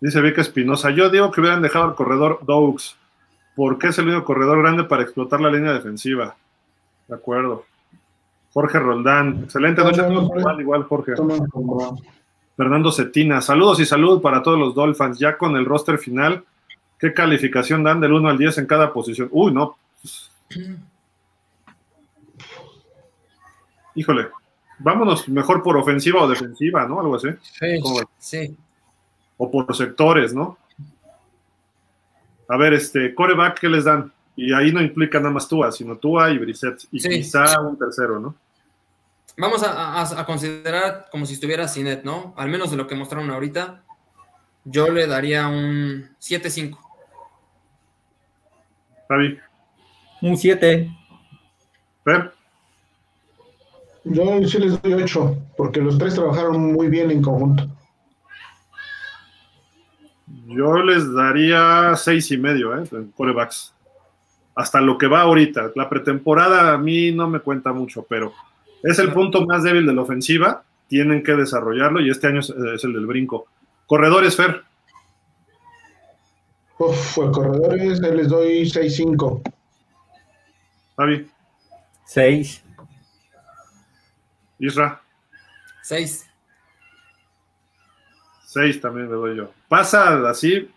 Dice 0.00 0.20
Vika 0.20 0.42
Espinosa, 0.42 0.90
yo 0.90 1.08
digo 1.10 1.30
que 1.30 1.40
hubieran 1.40 1.62
dejado 1.62 1.86
al 1.86 1.94
corredor 1.94 2.40
Doux, 2.44 2.96
porque 3.54 3.88
es 3.88 3.98
el 3.98 4.08
único 4.08 4.24
corredor 4.24 4.58
grande 4.60 4.84
para 4.84 5.02
explotar 5.02 5.40
la 5.40 5.50
línea 5.50 5.72
defensiva. 5.72 6.36
De 7.08 7.14
acuerdo. 7.14 7.64
Jorge 8.52 8.78
Roldán, 8.78 9.44
excelente 9.44 9.82
noche. 9.82 10.02
igual, 10.08 10.60
igual, 10.60 10.82
Jorge. 10.84 11.12
Fernando 12.56 12.90
Cetina, 12.90 13.42
saludos 13.42 13.80
y 13.80 13.86
salud 13.86 14.22
para 14.22 14.42
todos 14.42 14.58
los 14.58 14.74
Dolphins. 14.74 15.18
Ya 15.18 15.36
con 15.36 15.56
el 15.56 15.66
roster 15.66 15.98
final, 15.98 16.44
¿qué 16.98 17.12
calificación 17.12 17.82
dan 17.84 18.00
del 18.00 18.14
1 18.14 18.28
al 18.30 18.38
10 18.38 18.58
en 18.58 18.66
cada 18.66 18.92
posición? 18.92 19.28
Uy, 19.30 19.52
no. 19.52 19.76
Híjole, 23.94 24.28
vámonos 24.78 25.28
mejor 25.28 25.62
por 25.62 25.76
ofensiva 25.76 26.22
o 26.22 26.28
defensiva, 26.28 26.86
¿no? 26.86 27.00
Algo 27.00 27.16
así. 27.16 27.28
Sí, 27.42 27.80
sí. 28.18 28.56
O 29.36 29.50
por 29.50 29.74
sectores, 29.76 30.32
¿no? 30.32 30.56
A 32.48 32.56
ver, 32.56 32.72
este, 32.74 33.14
coreback, 33.14 33.60
¿qué 33.60 33.68
les 33.68 33.84
dan? 33.84 34.12
Y 34.34 34.52
ahí 34.52 34.72
no 34.72 34.80
implica 34.80 35.18
nada 35.18 35.32
más 35.32 35.48
Tua, 35.48 35.72
sino 35.72 35.96
Tua 35.96 36.30
y 36.30 36.38
Brissett. 36.38 36.84
Y 36.90 37.00
quizá 37.00 37.60
un 37.60 37.78
tercero, 37.78 38.18
¿no? 38.18 38.34
Vamos 39.38 39.62
a, 39.62 40.24
considerar 40.24 41.08
como 41.10 41.26
si 41.26 41.34
estuviera 41.34 41.68
Cinet, 41.68 42.04
¿no? 42.04 42.32
Al 42.36 42.48
menos 42.48 42.70
de 42.70 42.78
lo 42.78 42.86
que 42.86 42.94
mostraron 42.94 43.30
ahorita, 43.30 43.82
yo 44.64 44.88
le 44.88 45.06
daría 45.06 45.46
un 45.46 46.08
7-5. 46.20 46.78
Javi. 49.08 49.38
Un 50.22 50.36
7. 50.36 50.90
¿Per? 52.02 52.32
Yo 54.04 54.48
sí 54.48 54.58
les 54.58 54.80
doy 54.80 54.94
8, 54.94 55.38
porque 55.56 55.80
los 55.80 55.98
tres 55.98 56.14
trabajaron 56.14 56.72
muy 56.72 56.88
bien 56.88 57.10
en 57.10 57.20
conjunto. 57.20 57.68
Yo 60.46 60.76
les 60.78 61.12
daría 61.12 61.94
seis 61.96 62.30
y 62.30 62.38
medio, 62.38 62.76
¿eh? 62.78 62.84
Corebacks. 63.16 63.74
Hasta 64.54 64.80
lo 64.80 64.96
que 64.96 65.08
va 65.08 65.22
ahorita. 65.22 65.72
La 65.74 65.88
pretemporada 65.88 66.72
a 66.72 66.78
mí 66.78 67.12
no 67.12 67.28
me 67.28 67.40
cuenta 67.40 67.72
mucho, 67.72 68.06
pero 68.08 68.32
es 68.86 68.98
el 69.00 69.12
punto 69.12 69.44
más 69.44 69.64
débil 69.64 69.84
de 69.84 69.92
la 69.92 70.02
ofensiva. 70.02 70.62
Tienen 70.88 71.24
que 71.24 71.32
desarrollarlo 71.32 72.00
y 72.00 72.08
este 72.08 72.28
año 72.28 72.40
es, 72.40 72.50
el 72.50 72.92
del 72.92 73.06
brinco. 73.06 73.46
Corredores, 73.86 74.36
Fer. 74.36 74.62
Uf, 76.78 77.14
pues 77.16 77.30
corredores 77.30 77.98
les 78.00 78.28
doy 78.28 78.62
6-5. 78.62 79.42
Javi. 80.96 81.28
6. 82.04 82.62
Isra. 84.60 85.02
6. 85.82 86.30
6 88.44 88.80
también 88.80 89.10
le 89.10 89.16
doy 89.16 89.36
yo. 89.36 89.50
Pasa 89.68 90.28
así, 90.28 90.70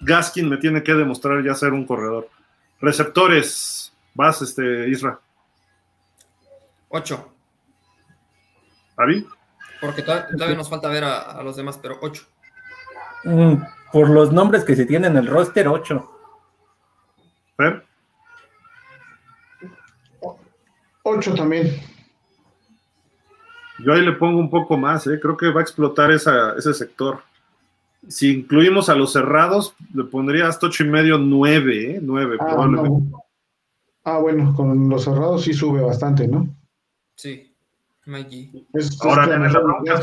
Gaskin 0.00 0.48
me 0.48 0.56
tiene 0.56 0.82
que 0.82 0.94
demostrar 0.94 1.42
ya 1.44 1.54
ser 1.54 1.72
un 1.72 1.86
corredor. 1.86 2.28
Receptores, 2.80 3.92
vas, 4.14 4.42
este, 4.42 4.88
Isra. 4.88 5.20
8. 6.88 7.35
¿Javi? 8.96 9.26
Porque 9.80 10.02
todavía, 10.02 10.28
todavía 10.36 10.56
nos 10.56 10.70
falta 10.70 10.88
ver 10.88 11.04
a, 11.04 11.18
a 11.22 11.42
los 11.42 11.56
demás, 11.56 11.78
pero 11.80 11.98
8. 12.00 12.22
Mm, 13.24 13.54
por 13.92 14.10
los 14.10 14.32
nombres 14.32 14.64
que 14.64 14.76
se 14.76 14.86
tienen 14.86 15.12
en 15.12 15.18
el 15.18 15.26
roster, 15.26 15.68
8. 15.68 16.10
¿Fer? 17.56 17.84
8 21.02 21.34
también. 21.34 21.72
Yo 23.78 23.92
ahí 23.92 24.00
le 24.02 24.12
pongo 24.12 24.38
un 24.40 24.50
poco 24.50 24.76
más, 24.76 25.06
¿eh? 25.06 25.20
creo 25.20 25.36
que 25.36 25.50
va 25.50 25.60
a 25.60 25.62
explotar 25.62 26.10
esa, 26.10 26.54
ese 26.56 26.72
sector. 26.74 27.22
Si 28.08 28.32
incluimos 28.40 28.88
a 28.88 28.94
los 28.94 29.12
cerrados, 29.12 29.74
le 29.94 30.04
pondría 30.04 30.48
hasta 30.48 30.66
8 30.66 30.84
y 30.84 30.88
medio, 30.88 31.18
9, 31.18 31.90
¿eh? 31.96 31.98
9 32.02 32.36
Ah, 32.40 32.44
probablemente. 32.46 33.10
no. 33.10 33.22
Ah, 34.04 34.18
bueno, 34.18 34.54
con 34.54 34.88
los 34.88 35.04
cerrados 35.04 35.42
sí 35.42 35.52
sube 35.52 35.82
bastante, 35.82 36.26
¿no? 36.28 36.48
Sí. 37.16 37.55
Ahora 39.00 39.28
tenés 39.28 39.52
la 39.52 39.60
bronca. 39.60 40.00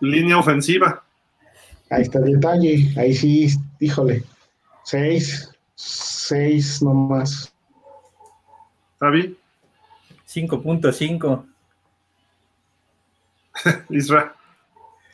Línea 0.00 0.38
ofensiva. 0.38 1.02
Ahí 1.90 2.02
está 2.02 2.18
el 2.18 2.32
detalle. 2.32 2.92
Ahí 2.96 3.14
sí, 3.14 3.48
híjole. 3.80 4.24
6, 4.84 5.50
6 5.74 6.82
nomás. 6.82 7.52
Javi, 8.98 9.36
5.5. 10.28 11.44
Isra. 13.90 14.36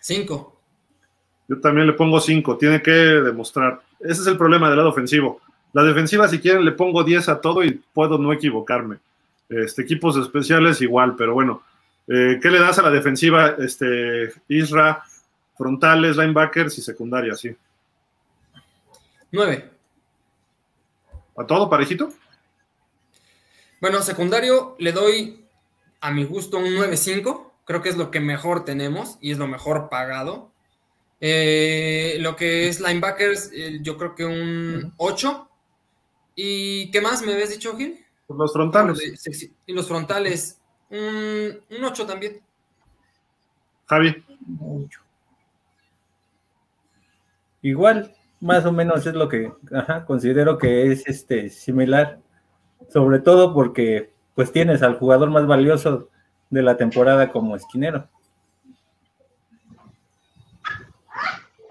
5. 0.00 0.56
Yo 1.48 1.60
también 1.60 1.86
le 1.86 1.92
pongo 1.92 2.20
5, 2.20 2.58
tiene 2.58 2.82
que 2.82 2.90
demostrar. 2.90 3.80
Ese 4.00 4.22
es 4.22 4.26
el 4.26 4.36
problema 4.36 4.68
del 4.68 4.78
lado 4.78 4.90
ofensivo. 4.90 5.40
La 5.72 5.84
defensiva, 5.84 6.28
si 6.28 6.40
quieren, 6.40 6.64
le 6.64 6.72
pongo 6.72 7.04
10 7.04 7.28
a 7.28 7.40
todo 7.40 7.62
y 7.62 7.80
puedo 7.92 8.18
no 8.18 8.32
equivocarme. 8.32 8.98
Este, 9.48 9.82
equipos 9.82 10.16
especiales 10.16 10.80
igual, 10.80 11.14
pero 11.16 11.34
bueno. 11.34 11.62
Eh, 12.08 12.38
¿Qué 12.40 12.50
le 12.50 12.60
das 12.60 12.78
a 12.78 12.82
la 12.82 12.90
defensiva, 12.90 13.56
este, 13.58 14.32
Isra? 14.48 15.02
Frontales, 15.56 16.16
linebackers 16.16 16.78
y 16.78 16.82
secundaria, 16.82 17.34
sí. 17.34 17.56
9. 19.32 19.70
¿A 21.36 21.46
todo 21.46 21.68
parejito? 21.68 22.12
Bueno, 23.80 24.02
secundario 24.02 24.76
le 24.78 24.92
doy 24.92 25.44
a 26.00 26.10
mi 26.10 26.24
gusto 26.24 26.58
un 26.58 26.66
9.5. 26.66 27.52
Creo 27.64 27.82
que 27.82 27.88
es 27.88 27.96
lo 27.96 28.10
que 28.10 28.20
mejor 28.20 28.64
tenemos 28.64 29.18
y 29.20 29.32
es 29.32 29.38
lo 29.38 29.46
mejor 29.46 29.88
pagado. 29.88 30.50
Eh, 31.20 32.16
lo 32.20 32.36
que 32.36 32.68
es 32.68 32.80
linebackers, 32.80 33.50
eh, 33.52 33.78
yo 33.82 33.96
creo 33.96 34.14
que 34.14 34.24
un 34.24 34.92
8. 34.96 35.48
¿Y 36.34 36.90
qué 36.90 37.00
más 37.00 37.22
me 37.22 37.32
habías 37.32 37.50
dicho, 37.50 37.76
Gil? 37.76 38.04
Los 38.28 38.52
frontales. 38.52 39.00
Y 39.66 39.72
los 39.72 39.88
frontales, 39.88 40.60
un, 40.90 41.60
un 41.70 41.84
8 41.84 42.06
también. 42.06 42.40
Javi, 43.86 44.24
Igual, 47.62 48.14
más 48.40 48.64
o 48.64 48.72
menos 48.72 49.06
es 49.06 49.14
lo 49.14 49.28
que 49.28 49.52
ajá, 49.72 50.04
considero 50.04 50.58
que 50.58 50.92
es 50.92 51.06
este 51.06 51.50
similar. 51.50 52.20
Sobre 52.88 53.18
todo 53.18 53.54
porque 53.54 54.12
pues 54.34 54.52
tienes 54.52 54.82
al 54.82 54.98
jugador 54.98 55.30
más 55.30 55.46
valioso 55.46 56.08
de 56.50 56.62
la 56.62 56.76
temporada 56.76 57.32
como 57.32 57.56
esquinero. 57.56 58.08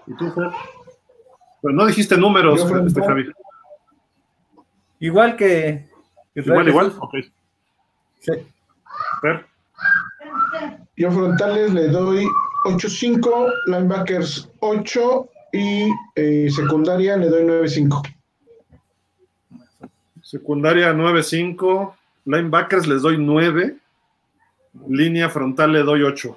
¿y 0.06 0.14
tú, 0.16 0.30
Fer? 0.32 0.50
Pero 1.62 1.74
no 1.74 1.86
dijiste 1.86 2.16
números, 2.16 2.68
Yo, 2.68 2.86
este. 2.86 3.02
Javi. 3.02 3.32
Igual 5.00 5.36
que 5.36 5.88
Igual, 6.34 6.68
igual. 6.68 6.92
Ok. 6.98 7.14
Sí. 8.20 8.32
Fer, 9.20 9.46
Yo 10.96 11.10
frontales 11.10 11.72
le 11.72 11.88
doy 11.88 12.26
8-5, 12.64 13.52
linebackers 13.66 14.48
8 14.60 15.28
y 15.52 15.90
eh, 16.14 16.48
secundaria 16.50 17.16
le 17.16 17.28
doy 17.28 17.44
9-5. 17.44 18.14
secundaria 20.22 20.92
9-5. 20.92 21.94
Linebackers 22.24 22.86
les 22.86 23.02
doy 23.02 23.18
9. 23.18 23.76
Línea 24.88 25.28
frontal 25.28 25.72
le 25.72 25.82
doy 25.82 26.02
8. 26.02 26.36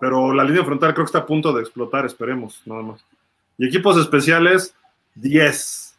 Pero 0.00 0.32
la 0.32 0.44
línea 0.44 0.64
frontal 0.64 0.94
creo 0.94 1.04
que 1.04 1.08
está 1.08 1.18
a 1.18 1.26
punto 1.26 1.52
de 1.52 1.60
explotar, 1.60 2.06
esperemos, 2.06 2.62
nada 2.64 2.82
más. 2.82 3.04
Y 3.58 3.66
equipos 3.66 3.98
especiales, 3.98 4.74
10. 5.16 5.98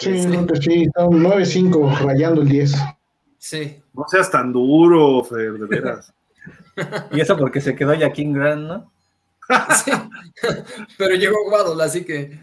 Sí, 0.00 0.26
no, 0.26 0.46
que 0.46 0.56
sí, 0.60 0.86
son 0.96 1.22
9-5 1.22 1.98
rayando 2.00 2.42
el 2.42 2.48
10. 2.48 2.74
Sí. 3.38 3.76
No 3.94 4.04
seas 4.08 4.30
tan 4.30 4.52
duro, 4.52 5.22
Fer, 5.24 5.52
de 5.52 5.66
veras. 5.66 6.12
Y 7.12 7.20
eso 7.20 7.36
porque 7.36 7.60
se 7.60 7.74
quedó 7.74 7.92
ya 7.94 8.10
King 8.10 8.32
Grant, 8.32 8.62
¿no? 8.66 8.90
sí. 9.84 9.90
Pero 10.96 11.14
llegó 11.14 11.36
Waddle, 11.50 11.82
así 11.84 12.04
que. 12.04 12.40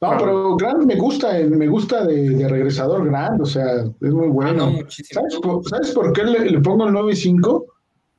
No, 0.00 0.18
pero 0.18 0.56
Grant 0.56 0.84
me 0.84 0.96
gusta, 0.96 1.38
eh, 1.38 1.46
me 1.48 1.66
gusta 1.66 2.04
de, 2.04 2.28
de 2.30 2.46
regresador 2.48 3.06
Grant, 3.08 3.40
o 3.40 3.46
sea, 3.46 3.64
es 3.84 4.12
muy 4.12 4.26
Ah, 4.26 4.30
bueno. 4.30 4.66
no, 4.66 4.70
muchísimo. 4.72 5.20
¿Sabes 5.22 5.36
por, 5.40 5.64
¿sabes 5.68 5.90
por 5.92 6.12
qué 6.12 6.24
le, 6.24 6.50
le 6.50 6.60
pongo 6.60 6.86
el 6.86 6.92
9-5? 6.92 7.64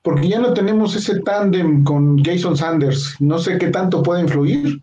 Porque 0.02 0.30
ya 0.30 0.40
no 0.40 0.54
tenemos 0.54 0.96
ese 0.96 1.20
tándem 1.20 1.84
con 1.84 2.24
Jason 2.24 2.58
Sanders. 2.58 3.16
No 3.20 3.38
sé 3.38 3.58
qué 3.60 3.68
tanto 3.68 4.02
puede 4.02 4.22
influir. 4.22 4.82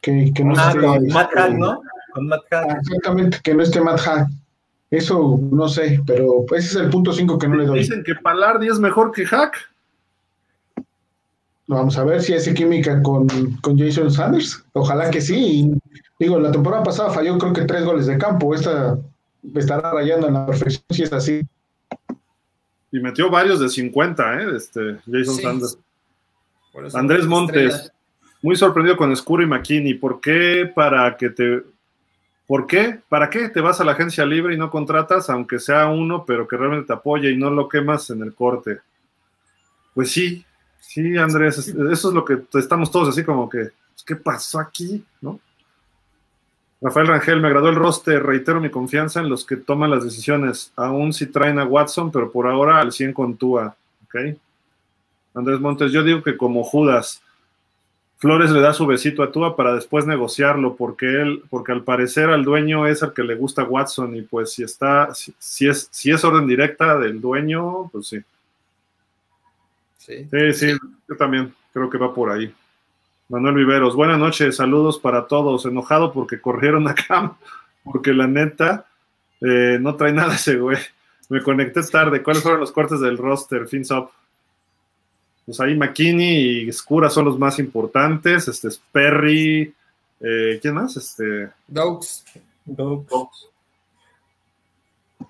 Que, 0.00 0.32
que 0.34 0.44
no 0.44 0.54
Ah, 0.56 0.68
esté, 0.70 0.86
Matt 1.12 1.28
este, 1.30 1.40
Hack, 1.40 1.52
¿no? 1.54 1.80
Con 2.14 2.28
Matt 2.28 2.42
Hack. 2.50 2.66
ah, 2.70 2.78
Exactamente, 2.80 3.38
que 3.42 3.54
no 3.54 3.62
esté 3.62 3.80
Matt 3.80 4.00
Hack. 4.00 4.28
Eso 4.90 5.38
no 5.50 5.68
sé, 5.68 6.00
pero 6.06 6.44
ese 6.54 6.68
es 6.68 6.76
el 6.76 6.90
punto 6.90 7.12
5 7.12 7.38
que 7.38 7.48
no 7.48 7.56
le 7.56 7.66
doy. 7.66 7.78
Dicen 7.80 8.04
que 8.04 8.14
Palardi 8.14 8.68
es 8.68 8.78
mejor 8.78 9.10
que 9.12 9.24
Hack. 9.26 9.56
Vamos 11.66 11.96
a 11.96 12.04
ver 12.04 12.22
si 12.22 12.34
hace 12.34 12.52
química 12.54 13.02
con, 13.02 13.26
con 13.62 13.78
Jason 13.78 14.10
Sanders. 14.10 14.62
Ojalá 14.74 15.10
que 15.10 15.20
sí. 15.20 15.36
Y, 15.62 15.78
digo, 16.18 16.38
la 16.38 16.52
temporada 16.52 16.82
pasada 16.82 17.10
falló 17.10 17.38
creo 17.38 17.52
que 17.54 17.62
tres 17.62 17.84
goles 17.84 18.06
de 18.06 18.18
campo. 18.18 18.54
Esta 18.54 18.98
estará 19.54 19.90
rayando 19.92 20.28
en 20.28 20.34
la 20.34 20.46
perfección 20.46 20.84
si 20.90 21.02
es 21.02 21.12
así. 21.12 21.40
Y 22.92 23.00
metió 23.00 23.30
varios 23.30 23.58
de 23.60 23.68
50, 23.68 24.42
¿eh? 24.42 24.46
Este, 24.56 24.98
Jason 25.10 25.34
Sí. 25.34 25.42
Sanders. 25.42 25.78
Andrés 26.92 27.24
Montes, 27.26 27.74
estrella. 27.74 27.94
muy 28.42 28.56
sorprendido 28.56 28.96
con 28.96 29.14
Scuro 29.16 29.42
y 29.42 29.46
McKinney. 29.46 29.94
¿Por 29.94 30.20
qué 30.20 30.70
para 30.72 31.16
que 31.16 31.30
te... 31.30 31.62
¿Por 32.46 32.66
qué? 32.66 33.00
¿Para 33.08 33.30
qué 33.30 33.48
te 33.48 33.60
vas 33.60 33.80
a 33.80 33.84
la 33.84 33.92
agencia 33.92 34.26
libre 34.26 34.54
y 34.54 34.58
no 34.58 34.70
contratas, 34.70 35.30
aunque 35.30 35.58
sea 35.58 35.86
uno, 35.86 36.24
pero 36.26 36.46
que 36.46 36.56
realmente 36.56 36.88
te 36.88 36.92
apoye 36.92 37.30
y 37.30 37.36
no 37.36 37.50
lo 37.50 37.68
quemas 37.68 38.10
en 38.10 38.22
el 38.22 38.34
corte? 38.34 38.80
Pues 39.94 40.10
sí, 40.10 40.44
sí, 40.80 41.16
Andrés, 41.16 41.58
es- 41.58 41.68
eso 41.68 42.08
es 42.08 42.14
lo 42.14 42.24
que 42.24 42.42
estamos 42.54 42.90
todos 42.90 43.08
así 43.08 43.24
como 43.24 43.48
que, 43.48 43.58
pues, 43.92 44.04
¿qué 44.06 44.16
pasó 44.16 44.58
aquí? 44.58 45.02
¿No? 45.22 45.40
Rafael 46.82 47.06
Rangel, 47.06 47.40
me 47.40 47.48
agradó 47.48 47.70
el 47.70 47.76
roster, 47.76 48.22
reitero 48.22 48.60
mi 48.60 48.70
confianza 48.70 49.20
en 49.20 49.30
los 49.30 49.46
que 49.46 49.56
toman 49.56 49.90
las 49.90 50.04
decisiones, 50.04 50.70
aún 50.76 51.14
si 51.14 51.26
traen 51.26 51.58
a 51.58 51.64
Watson, 51.64 52.10
pero 52.12 52.30
por 52.30 52.46
ahora 52.46 52.78
al 52.80 52.92
100 52.92 53.14
con 53.14 53.38
Tua, 53.38 53.74
¿ok? 54.04 54.36
Andrés 55.34 55.60
Montes, 55.60 55.92
yo 55.92 56.02
digo 56.02 56.22
que 56.22 56.36
como 56.36 56.62
Judas, 56.62 57.22
Flores 58.24 58.50
le 58.52 58.62
da 58.62 58.72
su 58.72 58.86
besito 58.86 59.22
a 59.22 59.30
Tua 59.30 59.54
para 59.54 59.74
después 59.74 60.06
negociarlo, 60.06 60.76
porque 60.76 61.04
él, 61.04 61.42
porque 61.50 61.72
al 61.72 61.84
parecer 61.84 62.30
al 62.30 62.42
dueño 62.42 62.86
es 62.86 63.02
al 63.02 63.12
que 63.12 63.22
le 63.22 63.34
gusta 63.34 63.64
Watson, 63.64 64.16
y 64.16 64.22
pues 64.22 64.52
si 64.52 64.62
está, 64.62 65.14
si, 65.14 65.34
si 65.38 65.68
es, 65.68 65.88
si 65.90 66.10
es 66.10 66.24
orden 66.24 66.46
directa 66.46 66.96
del 66.98 67.20
dueño, 67.20 67.90
pues 67.92 68.06
sí. 68.06 68.20
Sí. 69.98 70.26
Sí, 70.30 70.52
sí, 70.54 70.78
yo 71.06 71.16
también 71.18 71.54
creo 71.74 71.90
que 71.90 71.98
va 71.98 72.14
por 72.14 72.30
ahí. 72.30 72.50
Manuel 73.28 73.56
Viveros, 73.56 73.94
buenas 73.94 74.18
noches, 74.18 74.56
saludos 74.56 74.98
para 74.98 75.26
todos. 75.26 75.66
Enojado 75.66 76.10
porque 76.10 76.40
corrieron 76.40 76.88
a 76.88 76.94
Cam, 76.94 77.36
porque 77.84 78.14
la 78.14 78.26
neta 78.26 78.86
eh, 79.42 79.76
no 79.78 79.96
trae 79.96 80.14
nada 80.14 80.36
ese 80.36 80.56
güey. 80.56 80.78
Me 81.28 81.42
conecté 81.42 81.82
tarde. 81.82 82.22
¿Cuáles 82.22 82.42
fueron 82.42 82.60
los 82.60 82.72
cortes 82.72 83.00
del 83.00 83.18
roster? 83.18 83.68
Fins 83.68 83.90
up. 83.90 84.08
Pues 85.46 85.60
ahí 85.60 85.74
McKinney 85.76 86.68
y 86.68 86.72
Skura 86.72 87.10
son 87.10 87.26
los 87.26 87.38
más 87.38 87.58
importantes. 87.58 88.48
Este 88.48 88.68
es 88.68 88.80
Perry. 88.92 89.74
Eh, 90.20 90.58
¿Quién 90.62 90.74
más? 90.74 90.96
Este. 90.96 91.50
Dogs. 91.66 92.24
Dogs. 92.64 93.48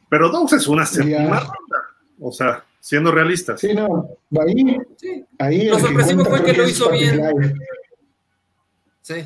Pero 0.08 0.28
Dogs 0.30 0.52
es 0.52 0.66
una 0.68 0.86
séptima 0.86 1.16
Ya. 1.18 1.40
ronda. 1.40 1.88
O 2.20 2.30
sea, 2.30 2.64
siendo 2.78 3.10
realistas. 3.10 3.60
Sí, 3.60 3.74
no, 3.74 4.08
ahí, 4.40 4.78
Sí, 4.96 5.24
ahí 5.38 5.64
Lo 5.68 5.78
sorpresivo 5.80 6.24
fue 6.24 6.44
que 6.44 6.52
lo 6.52 6.68
hizo 6.68 6.90
bien. 6.90 7.20
Sí. 9.02 9.24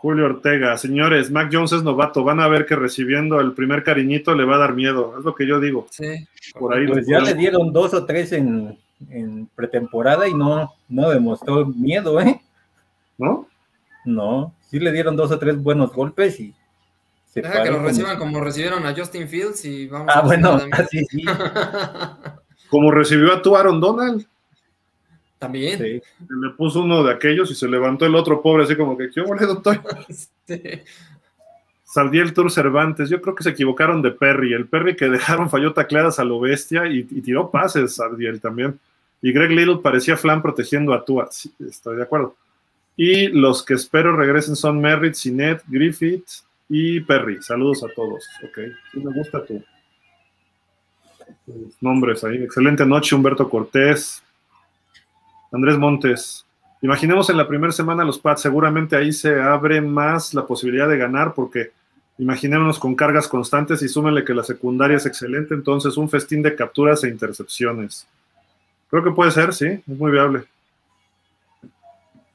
Julio 0.00 0.26
Ortega, 0.26 0.78
señores, 0.78 1.30
Mac 1.30 1.50
Jones 1.52 1.72
es 1.72 1.82
novato. 1.82 2.22
Van 2.22 2.38
a 2.38 2.46
ver 2.46 2.66
que 2.66 2.76
recibiendo 2.76 3.40
el 3.40 3.52
primer 3.52 3.82
cariñito 3.82 4.34
le 4.34 4.44
va 4.44 4.54
a 4.54 4.58
dar 4.58 4.74
miedo. 4.74 5.16
Es 5.18 5.24
lo 5.24 5.34
que 5.34 5.44
yo 5.44 5.58
digo. 5.58 5.88
Sí. 5.90 6.26
Por 6.56 6.74
ahí. 6.74 6.86
Pues 6.86 7.06
ya 7.06 7.18
le 7.18 7.34
dieron 7.34 7.72
dos 7.72 7.92
o 7.94 8.06
tres 8.06 8.30
en, 8.32 8.78
en 9.10 9.48
pretemporada 9.56 10.28
y 10.28 10.34
no, 10.34 10.72
no 10.88 11.10
demostró 11.10 11.66
miedo, 11.66 12.20
¿eh? 12.20 12.40
¿No? 13.18 13.48
No, 14.04 14.54
sí 14.70 14.78
le 14.78 14.92
dieron 14.92 15.16
dos 15.16 15.32
o 15.32 15.38
tres 15.38 15.60
buenos 15.60 15.92
golpes 15.92 16.38
y 16.38 16.54
se 17.26 17.42
Deja 17.42 17.64
que 17.64 17.70
lo 17.70 17.82
reciban 17.82 18.18
como 18.18 18.40
recibieron 18.40 18.86
a 18.86 18.94
Justin 18.94 19.28
Fields 19.28 19.64
y 19.64 19.88
vamos 19.88 20.08
Ah, 20.14 20.20
a 20.20 20.22
ver 20.22 20.40
bueno, 20.40 20.60
así 20.72 21.04
sí. 21.06 21.24
Como 22.70 22.90
recibió 22.90 23.32
a 23.34 23.42
tu 23.42 23.56
Aaron 23.56 23.80
Donald. 23.80 24.26
También. 25.38 25.78
sí. 25.78 26.02
Le 26.28 26.50
puso 26.56 26.82
uno 26.82 27.02
de 27.04 27.12
aquellos 27.12 27.50
y 27.50 27.54
se 27.54 27.68
levantó 27.68 28.06
el 28.06 28.14
otro 28.14 28.42
pobre, 28.42 28.64
así 28.64 28.76
como 28.76 28.96
que, 28.96 29.10
¿qué 29.10 29.20
huele, 29.20 29.46
doctor? 29.46 29.80
Sí. 30.46 30.60
Saldiel 31.84 32.34
Tour 32.34 32.50
Cervantes, 32.50 33.08
yo 33.08 33.20
creo 33.20 33.34
que 33.34 33.42
se 33.42 33.50
equivocaron 33.50 34.02
de 34.02 34.10
Perry. 34.10 34.52
El 34.52 34.66
Perry 34.66 34.94
que 34.94 35.08
dejaron 35.08 35.48
falló 35.48 35.72
tacleadas 35.72 36.18
a 36.18 36.24
lo 36.24 36.38
bestia 36.38 36.86
y, 36.86 37.06
y 37.10 37.20
tiró 37.22 37.50
pases, 37.50 37.96
Saldiel 37.96 38.40
también. 38.40 38.78
Y 39.22 39.32
Greg 39.32 39.50
Little 39.50 39.78
parecía 39.82 40.16
flan 40.16 40.42
protegiendo 40.42 40.92
a 40.92 41.04
Tua. 41.04 41.28
Sí, 41.30 41.52
estoy 41.66 41.96
de 41.96 42.02
acuerdo. 42.02 42.36
Y 42.96 43.28
los 43.28 43.64
que 43.64 43.74
espero 43.74 44.16
regresen 44.16 44.56
son 44.56 44.80
Merritt, 44.80 45.14
Sinet, 45.14 45.62
Griffith 45.66 46.26
y 46.68 47.00
Perry. 47.00 47.42
Saludos 47.42 47.84
a 47.84 47.88
todos. 47.94 48.26
Ok, 48.44 48.58
sí 48.92 49.00
me 49.00 49.12
gusta 49.12 49.44
tu 49.44 49.62
nombres 51.80 52.24
ahí. 52.24 52.42
Excelente 52.42 52.84
noche, 52.84 53.14
Humberto 53.14 53.48
Cortés. 53.48 54.22
Andrés 55.52 55.78
Montes. 55.78 56.44
Imaginemos 56.82 57.28
en 57.30 57.36
la 57.36 57.48
primera 57.48 57.72
semana 57.72 58.04
los 58.04 58.18
Pats, 58.18 58.42
seguramente 58.42 58.96
ahí 58.96 59.12
se 59.12 59.40
abre 59.40 59.80
más 59.80 60.34
la 60.34 60.46
posibilidad 60.46 60.88
de 60.88 60.98
ganar 60.98 61.34
porque 61.34 61.72
imaginémonos 62.18 62.78
con 62.78 62.94
cargas 62.94 63.26
constantes 63.26 63.82
y 63.82 63.88
súmenle 63.88 64.24
que 64.24 64.34
la 64.34 64.44
secundaria 64.44 64.96
es 64.96 65.06
excelente, 65.06 65.54
entonces 65.54 65.96
un 65.96 66.08
festín 66.08 66.42
de 66.42 66.54
capturas 66.54 67.02
e 67.04 67.08
intercepciones. 67.08 68.06
Creo 68.90 69.02
que 69.02 69.10
puede 69.10 69.30
ser, 69.30 69.52
sí, 69.54 69.66
es 69.66 69.88
muy 69.88 70.10
viable. 70.10 70.44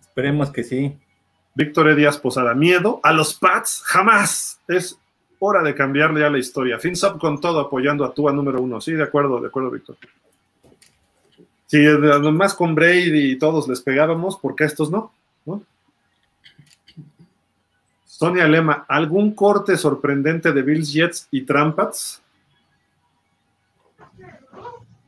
Esperemos 0.02 0.52
que 0.52 0.64
sí. 0.64 0.96
Víctor 1.56 1.90
E. 1.90 1.96
Díaz 1.96 2.18
Posada, 2.18 2.54
miedo 2.54 3.00
a 3.04 3.14
los 3.14 3.34
Pats, 3.34 3.82
jamás. 3.86 4.60
Es 4.68 4.98
hora 5.40 5.62
de 5.62 5.76
cambiarle 5.76 6.22
ya 6.22 6.30
la 6.30 6.38
historia. 6.38 6.80
FinSub 6.80 7.20
con 7.20 7.40
todo 7.40 7.60
apoyando 7.60 8.06
a 8.06 8.14
Tua 8.14 8.32
número 8.32 8.62
uno. 8.62 8.80
Sí, 8.82 8.94
de 8.94 9.04
acuerdo, 9.04 9.40
de 9.40 9.48
acuerdo, 9.48 9.72
Víctor. 9.72 9.98
Si 11.68 11.86
además 11.86 12.54
con 12.54 12.76
Brady 12.76 13.32
y 13.32 13.40
todos 13.40 13.68
les 13.68 13.82
pegábamos, 13.82 14.38
¿por 14.38 14.56
qué 14.56 14.66
estos 14.66 14.92
no? 14.92 15.12
¿No? 15.46 15.64
Sonia 18.06 18.48
Lema, 18.48 18.86
¿algún 18.88 19.34
corte 19.34 19.76
sorprendente 19.78 20.52
de 20.52 20.62
Bills 20.62 20.94
Jets 20.94 21.28
y 21.32 21.42
Trampats? 21.42 22.22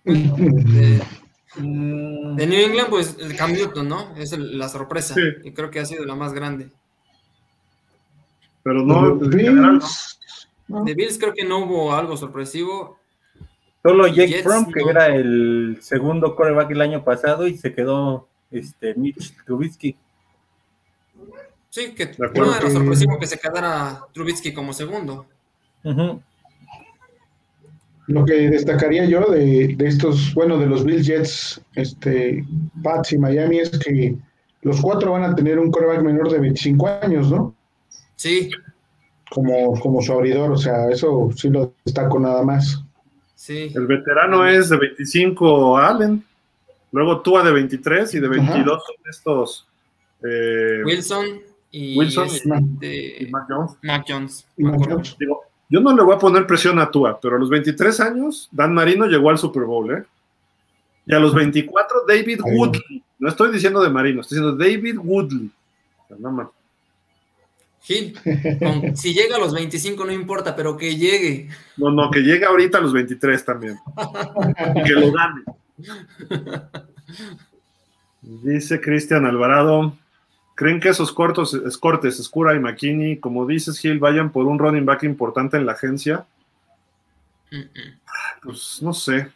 De, 0.04 1.02
Mm, 1.58 2.36
de 2.36 2.48
New 2.48 2.60
England, 2.66 2.90
pues 2.90 3.16
el 3.18 3.34
Cam 3.38 3.54
Newton, 3.54 3.88
¿no? 3.88 4.14
Es 4.18 4.34
el- 4.34 4.60
la 4.60 4.68
sorpresa. 4.68 5.14
Sí. 5.14 5.22
Y 5.46 5.52
creo 5.54 5.72
que 5.72 5.80
ha 5.80 5.86
sido 5.86 6.04
la 6.04 6.14
más 6.14 6.34
grande. 6.34 6.68
Pero 8.62 8.84
¿no? 8.84 9.16
De 10.84 10.94
Bills 10.96 11.18
creo 11.18 11.34
que 11.34 11.46
no 11.46 11.60
hubo 11.60 11.94
algo 11.96 12.18
sorpresivo. 12.18 13.00
Solo 13.86 14.08
Jake 14.08 14.30
Jets, 14.30 14.44
Fromm, 14.44 14.72
que 14.72 14.82
no. 14.82 14.90
era 14.90 15.16
el 15.16 15.78
segundo 15.80 16.36
quarterback 16.36 16.72
el 16.72 16.82
año 16.82 17.04
pasado 17.04 17.46
y 17.46 17.56
se 17.56 17.72
quedó 17.72 18.28
este, 18.50 18.96
Mitch 18.96 19.36
Trubisky. 19.46 19.96
Sí, 21.70 21.94
que 21.94 22.08
De 22.08 22.16
no 22.34 22.56
era 22.56 22.68
sorpresivo 22.72 23.20
que 23.20 23.28
se 23.28 23.38
quedara 23.38 24.02
Trubisky 24.12 24.56
como 24.56 24.74
segundo. 24.74 25.28
Lo 28.08 28.26
que 28.26 28.50
destacaría 28.50 29.06
yo 29.06 29.28
de, 29.28 29.76
de 29.78 29.88
estos, 29.88 30.34
bueno, 30.34 30.58
de 30.58 30.66
los 30.66 30.84
Bills 30.84 31.06
Jets, 31.06 31.62
este, 31.76 32.44
Pats 32.82 33.14
y 33.14 33.20
Miami 33.20 33.60
es 33.60 33.70
que 33.70 34.16
los 34.64 34.82
cuatro 34.82 35.12
van 35.12 35.26
a 35.26 35.36
tener 35.36 35.60
un 35.60 35.70
coreback 35.70 36.02
menor 36.02 36.32
de 36.32 36.40
25 36.40 36.88
años, 37.04 37.30
¿no? 37.30 37.54
Sí, 38.16 38.50
Como, 39.30 39.80
como 39.80 40.02
su 40.02 40.12
abridor, 40.12 40.54
o 40.54 40.58
sea, 40.58 40.90
eso 40.90 41.30
sí 41.36 41.50
lo 41.50 41.72
destaco 41.86 42.20
nada 42.20 42.42
más. 42.42 42.85
Sí. 43.36 43.72
El 43.76 43.88
veterano 43.88 44.48
es 44.48 44.70
de 44.70 44.78
25 44.78 45.78
Allen, 45.78 46.24
luego 46.92 47.22
Tua 47.22 47.44
de 47.44 47.52
23 47.52 48.14
y 48.16 48.20
de 48.20 48.28
22 48.28 48.84
son 48.84 48.96
estos 49.10 49.68
eh, 50.24 50.82
Wilson 50.84 51.42
y, 51.72 51.98
Wilson 51.98 52.28
este, 52.28 53.24
y 53.24 53.28
Mac 53.28 53.46
Jones. 53.50 53.78
Mac 53.84 54.06
Jones. 54.08 54.48
Y 54.58 54.66
acuerdo. 54.66 54.88
Mahomes. 54.88 55.16
Digo, 55.20 55.42
yo 55.70 55.80
no 55.82 55.96
le 55.96 56.04
voy 56.04 56.16
a 56.16 56.20
poner 56.20 56.48
presión 56.48 56.80
a 56.80 56.90
Tua, 56.90 57.20
pero 57.20 57.36
a 57.36 57.40
los 57.40 57.50
23 57.50 58.00
años 58.00 58.50
Dan 58.52 58.74
Marino 58.74 59.06
llegó 59.06 59.30
al 59.30 59.38
Super 59.38 59.64
Bowl, 59.64 59.92
¿eh? 59.92 60.04
Y 61.06 61.14
a 61.14 61.20
los 61.20 61.34
24 61.34 62.06
David. 62.08 62.42
Woodley. 62.44 63.04
No 63.20 63.30
estoy 63.30 63.52
diciendo 63.52 63.84
de 63.84 63.90
Marino, 63.90 64.22
estoy 64.22 64.40
diciendo 64.40 64.58
David 64.58 64.98
Woodley. 64.98 65.52
O 66.04 66.08
sea, 66.08 66.18
no 66.20 66.32
más. 66.32 66.48
Gil, 67.86 68.18
con- 68.60 68.98
si 68.98 69.14
llega 69.14 69.36
a 69.36 69.40
los 69.40 69.54
25 69.54 70.06
no 70.06 70.12
importa, 70.12 70.56
pero 70.56 70.76
que 70.76 70.96
llegue. 70.98 71.50
No, 71.78 71.92
no, 71.92 72.10
que 72.10 72.22
llegue 72.22 72.44
ahorita 72.44 72.80
a 72.80 72.82
los 72.82 72.92
23 72.94 73.46
también. 73.46 73.78
que 74.84 74.92
lo 74.94 75.12
gane. 75.12 75.44
Dice 78.22 78.82
Cristian 78.82 79.26
Alvarado. 79.26 79.96
¿Creen 80.56 80.80
que 80.80 80.90
esos 80.90 81.12
cortos, 81.12 81.54
es- 81.54 81.78
cortes, 81.78 82.20
Escura 82.20 82.56
y 82.56 82.60
McKinney, 82.60 83.18
como 83.20 83.46
dices, 83.46 83.78
Gil, 83.78 84.00
vayan 84.00 84.32
por 84.32 84.46
un 84.48 84.58
running 84.58 84.86
back 84.86 85.04
importante 85.04 85.58
en 85.58 85.66
la 85.66 85.74
agencia? 85.74 86.26
Mm, 87.52 87.58
mm. 87.58 88.00
Pues 88.44 88.80
no 88.82 88.94
sé. 88.94 89.30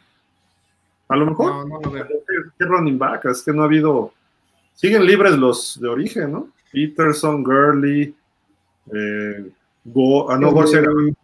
A 1.08 1.16
lo 1.16 1.26
mejor. 1.26 1.52
No, 1.52 1.64
no 1.66 1.80
lo 1.82 1.90
veo. 1.90 2.06
¿Qué, 2.08 2.34
qué 2.58 2.64
running 2.64 2.98
back? 2.98 3.26
Es 3.26 3.42
que 3.42 3.52
no 3.52 3.62
ha 3.62 3.66
habido. 3.66 4.12
Siguen 4.74 5.04
libres 5.06 5.32
los 5.36 5.78
de 5.80 5.88
origen, 5.88 6.32
¿no? 6.32 6.48
Peterson, 6.72 7.44
Gurley, 7.44 8.14
eh, 8.94 9.50
Go, 9.84 10.30
ah, 10.30 10.36
no, 10.38 10.52
de, 10.52 11.14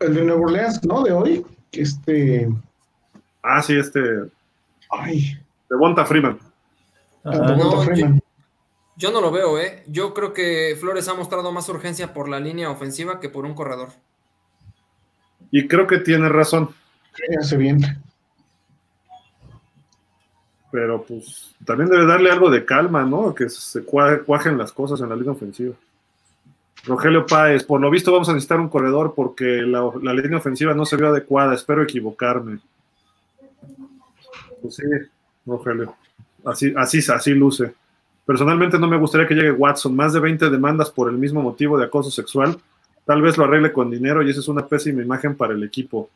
el 0.00 0.14
de 0.14 0.24
Nueva 0.24 0.40
Orleans, 0.42 0.84
¿no? 0.84 1.02
De 1.02 1.12
hoy, 1.12 1.44
este, 1.72 2.48
Ah, 3.42 3.62
sí, 3.62 3.76
este. 3.78 4.00
ay, 4.90 5.38
De 5.68 5.76
Bonta 5.76 6.04
Freeman. 6.04 6.38
Ajá. 7.24 7.38
No, 7.56 7.82
Freeman. 7.82 8.20
Yo 8.96 9.10
no 9.10 9.20
lo 9.22 9.30
veo, 9.30 9.58
¿eh? 9.58 9.82
Yo 9.86 10.12
creo 10.12 10.34
que 10.34 10.76
Flores 10.78 11.08
ha 11.08 11.14
mostrado 11.14 11.50
más 11.52 11.68
urgencia 11.70 12.12
por 12.12 12.28
la 12.28 12.38
línea 12.38 12.70
ofensiva 12.70 13.18
que 13.18 13.30
por 13.30 13.46
un 13.46 13.54
corredor. 13.54 13.88
Y 15.50 15.66
creo 15.68 15.86
que 15.86 15.98
tiene 15.98 16.28
razón. 16.28 16.68
Sí, 17.14 17.22
hace 17.40 17.56
bien. 17.56 17.80
Pero 20.70 21.02
pues 21.02 21.54
también 21.64 21.88
debe 21.90 22.06
darle 22.06 22.30
algo 22.30 22.50
de 22.50 22.64
calma, 22.64 23.04
¿no? 23.04 23.34
Que 23.34 23.48
se 23.48 23.84
cua- 23.84 24.24
cuajen 24.24 24.56
las 24.58 24.70
cosas 24.72 25.00
en 25.00 25.08
la 25.08 25.16
línea 25.16 25.32
ofensiva. 25.32 25.74
Rogelio 26.84 27.26
Páez, 27.26 27.64
por 27.64 27.80
lo 27.80 27.90
visto 27.90 28.12
vamos 28.12 28.28
a 28.28 28.32
necesitar 28.32 28.58
un 28.58 28.68
corredor 28.68 29.12
porque 29.14 29.62
la, 29.62 30.14
línea 30.14 30.38
ofensiva 30.38 30.74
no 30.74 30.86
se 30.86 30.96
vio 30.96 31.08
adecuada, 31.08 31.54
espero 31.54 31.82
equivocarme. 31.82 32.58
Pues 34.62 34.76
sí, 34.76 34.84
Rogelio. 35.46 35.94
Así, 36.44 36.72
así, 36.76 37.00
así 37.12 37.34
luce. 37.34 37.74
Personalmente 38.24 38.78
no 38.78 38.86
me 38.86 38.96
gustaría 38.96 39.26
que 39.26 39.34
llegue 39.34 39.52
Watson, 39.52 39.94
más 39.94 40.12
de 40.12 40.20
20 40.20 40.50
demandas 40.50 40.90
por 40.90 41.10
el 41.10 41.18
mismo 41.18 41.42
motivo 41.42 41.78
de 41.78 41.86
acoso 41.86 42.10
sexual. 42.10 42.58
Tal 43.04 43.22
vez 43.22 43.36
lo 43.36 43.44
arregle 43.44 43.72
con 43.72 43.90
dinero 43.90 44.22
y 44.22 44.30
esa 44.30 44.40
es 44.40 44.48
una 44.48 44.66
pésima 44.66 45.02
imagen 45.02 45.36
para 45.36 45.52
el 45.52 45.62
equipo. 45.62 46.08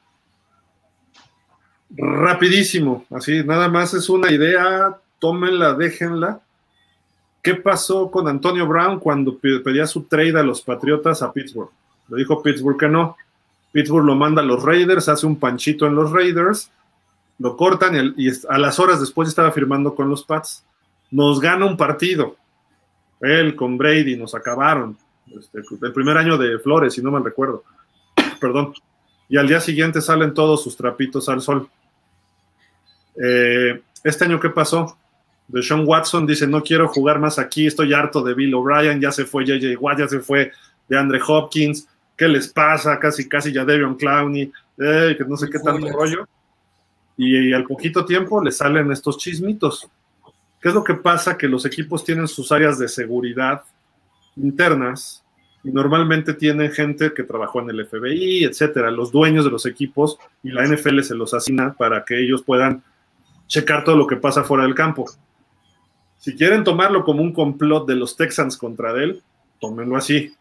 Rapidísimo, 1.91 3.05
así, 3.11 3.45
nada 3.45 3.69
más 3.69 3.95
es 3.95 4.09
una 4.09 4.31
idea, 4.31 4.97
tómenla, 5.19 5.75
déjenla. 5.75 6.41
¿Qué 7.45 7.55
pasó 7.57 8.11
con 8.11 8.27
Antonio 8.27 8.67
Brown 8.67 8.99
cuando 8.99 9.37
pe- 9.37 9.61
pedía 9.61 9.87
su 9.87 10.05
trade 10.05 10.41
a 10.41 10.43
los 10.43 10.63
Patriotas 10.63 11.21
a 11.23 11.31
Pittsburgh? 11.31 11.69
Le 12.09 12.17
dijo 12.17 12.43
Pittsburgh 12.43 12.79
que 12.79 12.89
no. 12.89 13.17
Pittsburgh 13.71 14.07
lo 14.07 14.15
manda 14.15 14.41
a 14.41 14.45
los 14.45 14.63
Raiders, 14.63 15.11
hace 15.11 15.27
un 15.27 15.37
panchito 15.39 15.87
en 15.87 15.95
los 15.95 16.11
Raiders, 16.11 16.71
lo 17.39 17.55
cortan 17.57 18.15
y, 18.17 18.31
a 18.49 18.57
las 18.59 18.79
horas 18.81 18.99
después 18.99 19.29
estaba 19.29 19.53
firmando 19.53 19.95
con 19.95 20.09
los 20.09 20.25
Pats. 20.25 20.65
Nos 21.11 21.39
gana 21.39 21.67
un 21.67 21.77
partido. 21.77 22.37
Él 23.21 23.55
con 23.57 23.77
Brady 23.77 24.17
nos 24.17 24.35
acabaron. 24.35 24.97
Este, 25.39 25.61
el 25.83 25.93
primer 25.93 26.17
año 26.17 26.39
de 26.39 26.59
Flores, 26.59 26.95
si 26.95 27.03
no 27.03 27.11
mal 27.11 27.25
recuerdo. 27.25 27.63
Perdón. 28.41 28.73
y 29.29 29.37
al 29.37 29.49
día 29.49 29.61
siguiente 29.61 30.01
salen 30.01 30.33
todos 30.33 30.63
sus 30.65 30.77
trapitos 30.79 31.29
al 31.29 31.43
sol. 31.43 31.69
Eh, 33.23 33.83
este 34.03 34.25
año, 34.25 34.41
¿qué 34.41 34.51
pasó? 34.51 34.97
De 35.49 35.63
Sean 35.63 35.85
Watson 35.87 36.27
dice, 36.27 36.47
no 36.47 36.63
quiero 36.63 36.89
jugar 36.89 37.19
más 37.19 37.39
aquí, 37.39 37.67
estoy 37.67 37.93
harto 37.93 38.23
de 38.23 38.35
Bill 38.35 38.55
O'Brien, 38.55 39.01
ya 39.01 39.13
se 39.13 39.25
fue 39.25 39.45
JJ 39.45 39.77
Watt, 39.79 39.99
ya 39.99 40.09
se 40.09 40.21
fue 40.21 40.53
de 40.89 40.99
Andre 40.99 41.21
Hopkins, 41.27 41.87
¿qué 42.17 42.29
les 42.29 42.49
pasa? 42.49 42.99
Casi, 42.99 43.29
casi 43.29 43.53
ya 43.53 43.65
Devion 43.65 43.97
Clowney, 43.97 44.51
eh, 44.79 45.15
que 45.17 45.25
no 45.25 45.37
sé 45.37 45.49
qué 45.51 45.59
tanto 45.59 45.89
rollo. 45.91 46.27
Y, 47.17 47.51
y, 47.51 47.53
al 47.53 47.65
poquito 47.65 48.05
tiempo 48.05 48.43
le 48.43 48.51
salen 48.51 48.91
estos 48.91 49.19
chismitos. 49.19 49.89
¿Qué 50.61 50.69
es 50.69 50.75
lo 50.75 50.83
que 50.83 50.95
pasa? 50.95 51.37
Que 51.37 51.47
los 51.47 51.65
equipos 51.65 52.05
tienen 52.05 52.27
sus 52.27 52.51
áreas 52.51 52.79
de 52.79 52.89
seguridad 52.89 53.63
internas 54.37 55.25
y 55.65 55.71
normalmente 55.71 56.35
tienen 56.35 56.71
gente 56.71 57.13
que 57.15 57.23
trabajó 57.23 57.61
en 57.61 57.71
el 57.71 57.87
FBI, 57.87 58.45
etcétera, 58.45 58.91
los 58.91 59.11
dueños 59.11 59.45
de 59.47 59.51
los 59.51 59.65
equipos 59.65 60.19
y 60.43 60.51
la 60.51 60.67
NFL 60.67 61.01
se 61.01 61.15
los 61.15 61.33
asigna 61.33 61.73
para 61.73 62.05
que 62.05 62.21
ellos 62.21 62.43
puedan 62.43 62.83
checar 63.47 63.83
todo 63.83 63.97
lo 63.97 64.07
que 64.07 64.17
pasa 64.17 64.45
fuera 64.45 64.65
del 64.65 64.75
campo. 64.75 65.07
Si 66.25 66.35
quieren 66.35 66.65
tomarlo 66.65 67.05
como 67.05 67.21
un 67.21 67.35
complot 67.35 67.87
de 67.87 67.97
los 67.97 68.17
Texans 68.17 68.57
contra 68.57 68.93
él, 68.93 69.23
tómenlo 69.61 69.95
así. 69.95 70.35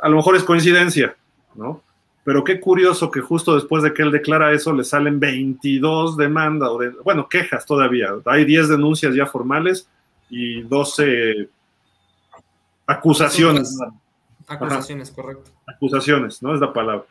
A 0.00 0.08
lo 0.08 0.16
mejor 0.16 0.34
es 0.34 0.42
coincidencia, 0.44 1.14
¿no? 1.54 1.82
Pero 2.24 2.42
qué 2.42 2.58
curioso 2.58 3.10
que 3.10 3.20
justo 3.20 3.54
después 3.54 3.82
de 3.82 3.92
que 3.92 4.00
él 4.00 4.10
declara 4.10 4.52
eso 4.52 4.72
le 4.72 4.82
salen 4.82 5.20
22 5.20 6.16
demandas, 6.16 6.70
o 6.70 6.78
de, 6.78 6.88
bueno, 7.04 7.28
quejas 7.28 7.66
todavía. 7.66 8.14
Hay 8.24 8.46
10 8.46 8.70
denuncias 8.70 9.14
ya 9.14 9.26
formales 9.26 9.86
y 10.30 10.62
12 10.62 11.50
acusaciones. 12.86 13.78
Acusaciones, 14.46 15.10
Ajá. 15.10 15.16
correcto. 15.16 15.50
Acusaciones, 15.66 16.42
¿no? 16.42 16.54
Es 16.54 16.60
la 16.62 16.72
palabra. 16.72 17.04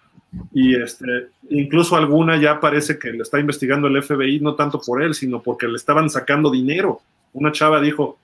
Y 0.52 0.76
este, 0.82 1.28
incluso 1.52 1.96
alguna 1.96 2.42
ya 2.42 2.60
parece 2.60 2.98
que 2.98 3.12
le 3.12 3.22
está 3.22 3.40
investigando 3.40 3.88
el 3.88 4.02
FBI, 4.02 4.40
no 4.40 4.56
tanto 4.56 4.82
por 4.82 5.04
él, 5.04 5.14
sino 5.14 5.44
porque 5.44 5.68
le 5.68 5.76
estaban 5.76 6.10
sacando 6.10 6.50
dinero. 6.50 7.02
Una 7.36 7.52
chava 7.52 7.82
dijo, 7.82 8.18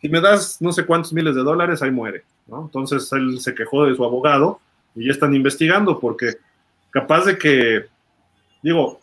si 0.00 0.08
me 0.08 0.22
das 0.22 0.60
no 0.60 0.72
sé 0.72 0.86
cuántos 0.86 1.12
miles 1.12 1.34
de 1.34 1.42
dólares, 1.42 1.82
ahí 1.82 1.90
muere, 1.90 2.24
¿no? 2.46 2.62
Entonces 2.62 3.12
él 3.12 3.38
se 3.38 3.54
quejó 3.54 3.84
de 3.84 3.94
su 3.94 4.02
abogado 4.02 4.58
y 4.94 5.06
ya 5.06 5.12
están 5.12 5.34
investigando 5.34 6.00
porque 6.00 6.38
capaz 6.90 7.26
de 7.26 7.36
que, 7.36 7.84
digo, 8.62 9.00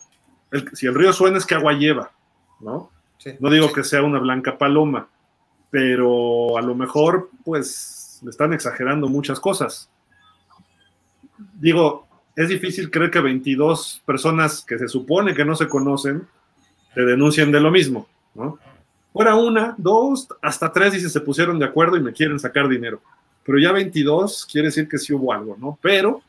el, 0.50 0.68
si 0.74 0.86
el 0.86 0.94
río 0.96 1.12
suena 1.12 1.38
es 1.38 1.46
que 1.46 1.54
agua 1.54 1.74
lleva, 1.74 2.10
¿no? 2.58 2.90
Sí. 3.18 3.34
No 3.38 3.50
digo 3.50 3.72
que 3.72 3.84
sea 3.84 4.02
una 4.02 4.18
blanca 4.18 4.58
paloma, 4.58 5.06
pero 5.70 6.58
a 6.58 6.62
lo 6.62 6.74
mejor, 6.74 7.30
pues, 7.44 8.18
le 8.24 8.30
están 8.30 8.52
exagerando 8.52 9.08
muchas 9.08 9.38
cosas. 9.38 9.88
Digo, 11.54 12.08
es 12.34 12.48
difícil 12.48 12.90
creer 12.90 13.12
que 13.12 13.20
22 13.20 14.02
personas 14.04 14.64
que 14.64 14.76
se 14.76 14.88
supone 14.88 15.34
que 15.34 15.44
no 15.44 15.54
se 15.54 15.68
conocen 15.68 16.26
te 16.94 17.04
denuncien 17.04 17.52
de 17.52 17.60
lo 17.60 17.70
mismo, 17.70 18.08
¿no? 18.34 18.58
Fuera 19.12 19.34
una, 19.34 19.74
dos, 19.76 20.28
hasta 20.40 20.72
tres, 20.72 20.94
dice, 20.94 21.10
se 21.10 21.20
pusieron 21.20 21.58
de 21.58 21.66
acuerdo 21.66 21.96
y 21.96 22.00
me 22.00 22.12
quieren 22.12 22.38
sacar 22.38 22.68
dinero. 22.68 23.02
Pero 23.44 23.58
ya 23.58 23.72
22 23.72 24.46
quiere 24.50 24.68
decir 24.68 24.88
que 24.88 24.98
sí 24.98 25.12
hubo 25.12 25.32
algo, 25.32 25.56
¿no? 25.60 25.78
Pero, 25.82 26.22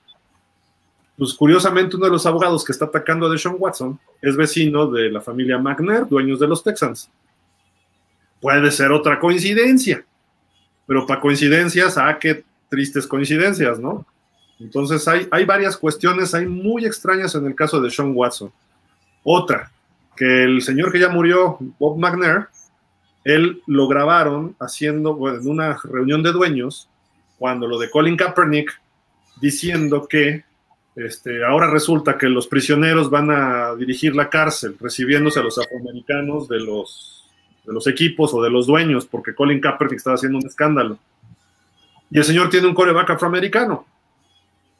pues 1.18 1.34
curiosamente, 1.34 1.96
uno 1.96 2.06
de 2.06 2.12
los 2.12 2.26
abogados 2.26 2.66
que 2.66 2.74
está 2.74 2.86
atacando 2.86 3.28
a 3.28 3.30
Deshaun 3.30 3.56
Watson 3.58 4.00
es 4.22 4.36
vecino 4.36 4.88
de 4.88 5.10
la 5.10 5.22
familia 5.22 5.58
McNair, 5.58 6.08
dueños 6.08 6.40
de 6.40 6.48
los 6.48 6.62
Texans. 6.62 7.10
Puede 8.42 8.70
ser 8.72 8.92
otra 8.92 9.20
coincidencia, 9.20 10.04
pero 10.86 11.08
para 11.08 11.22
coincidencias, 11.22 11.98
ah, 11.98 12.18
qué 12.20 12.44
tristes 12.68 13.08
coincidencias, 13.08 13.80
¿no? 13.80 14.06
Entonces 14.60 15.08
hay, 15.08 15.28
hay 15.32 15.46
varias 15.46 15.78
cuestiones, 15.78 16.34
hay 16.34 16.46
muy 16.46 16.86
extrañas 16.86 17.36
en 17.36 17.46
el 17.46 17.56
caso 17.56 17.80
de 17.80 17.90
Sean 17.90 18.12
Watson. 18.14 18.52
Otra, 19.24 19.72
que 20.16 20.44
el 20.44 20.62
señor 20.62 20.92
que 20.92 21.00
ya 21.00 21.10
murió, 21.10 21.58
Bob 21.80 21.98
McNair, 21.98 22.48
él 23.24 23.62
lo 23.68 23.88
grabaron 23.88 24.56
haciendo, 24.60 25.18
en 25.30 25.48
una 25.48 25.78
reunión 25.84 26.24
de 26.24 26.32
dueños, 26.32 26.90
cuando 27.38 27.68
lo 27.68 27.78
de 27.80 27.90
Colin 27.90 28.18
Kaepernick, 28.18 28.80
diciendo 29.42 30.08
que 30.08 30.44
este, 30.96 31.44
ahora 31.44 31.70
resulta 31.70 32.18
que 32.18 32.28
los 32.28 32.48
prisioneros 32.48 33.10
van 33.10 33.32
a 33.32 33.76
dirigir 33.76 34.16
la 34.16 34.30
cárcel, 34.30 34.76
recibiéndose 34.80 35.40
a 35.40 35.44
los 35.44 35.58
afroamericanos 35.58 36.48
de 36.48 36.60
los, 36.60 37.30
de 37.66 37.74
los 37.74 37.88
equipos 37.88 38.34
o 38.34 38.42
de 38.42 38.50
los 38.50 38.68
dueños, 38.68 39.06
porque 39.06 39.34
Colin 39.34 39.60
Kaepernick 39.60 39.98
estaba 39.98 40.16
haciendo 40.16 40.38
un 40.38 40.46
escándalo. 40.46 40.98
Y 42.12 42.20
el 42.20 42.24
señor 42.24 42.50
tiene 42.50 42.68
un 42.68 42.76
coreback 42.76 43.12
afroamericano 43.12 43.86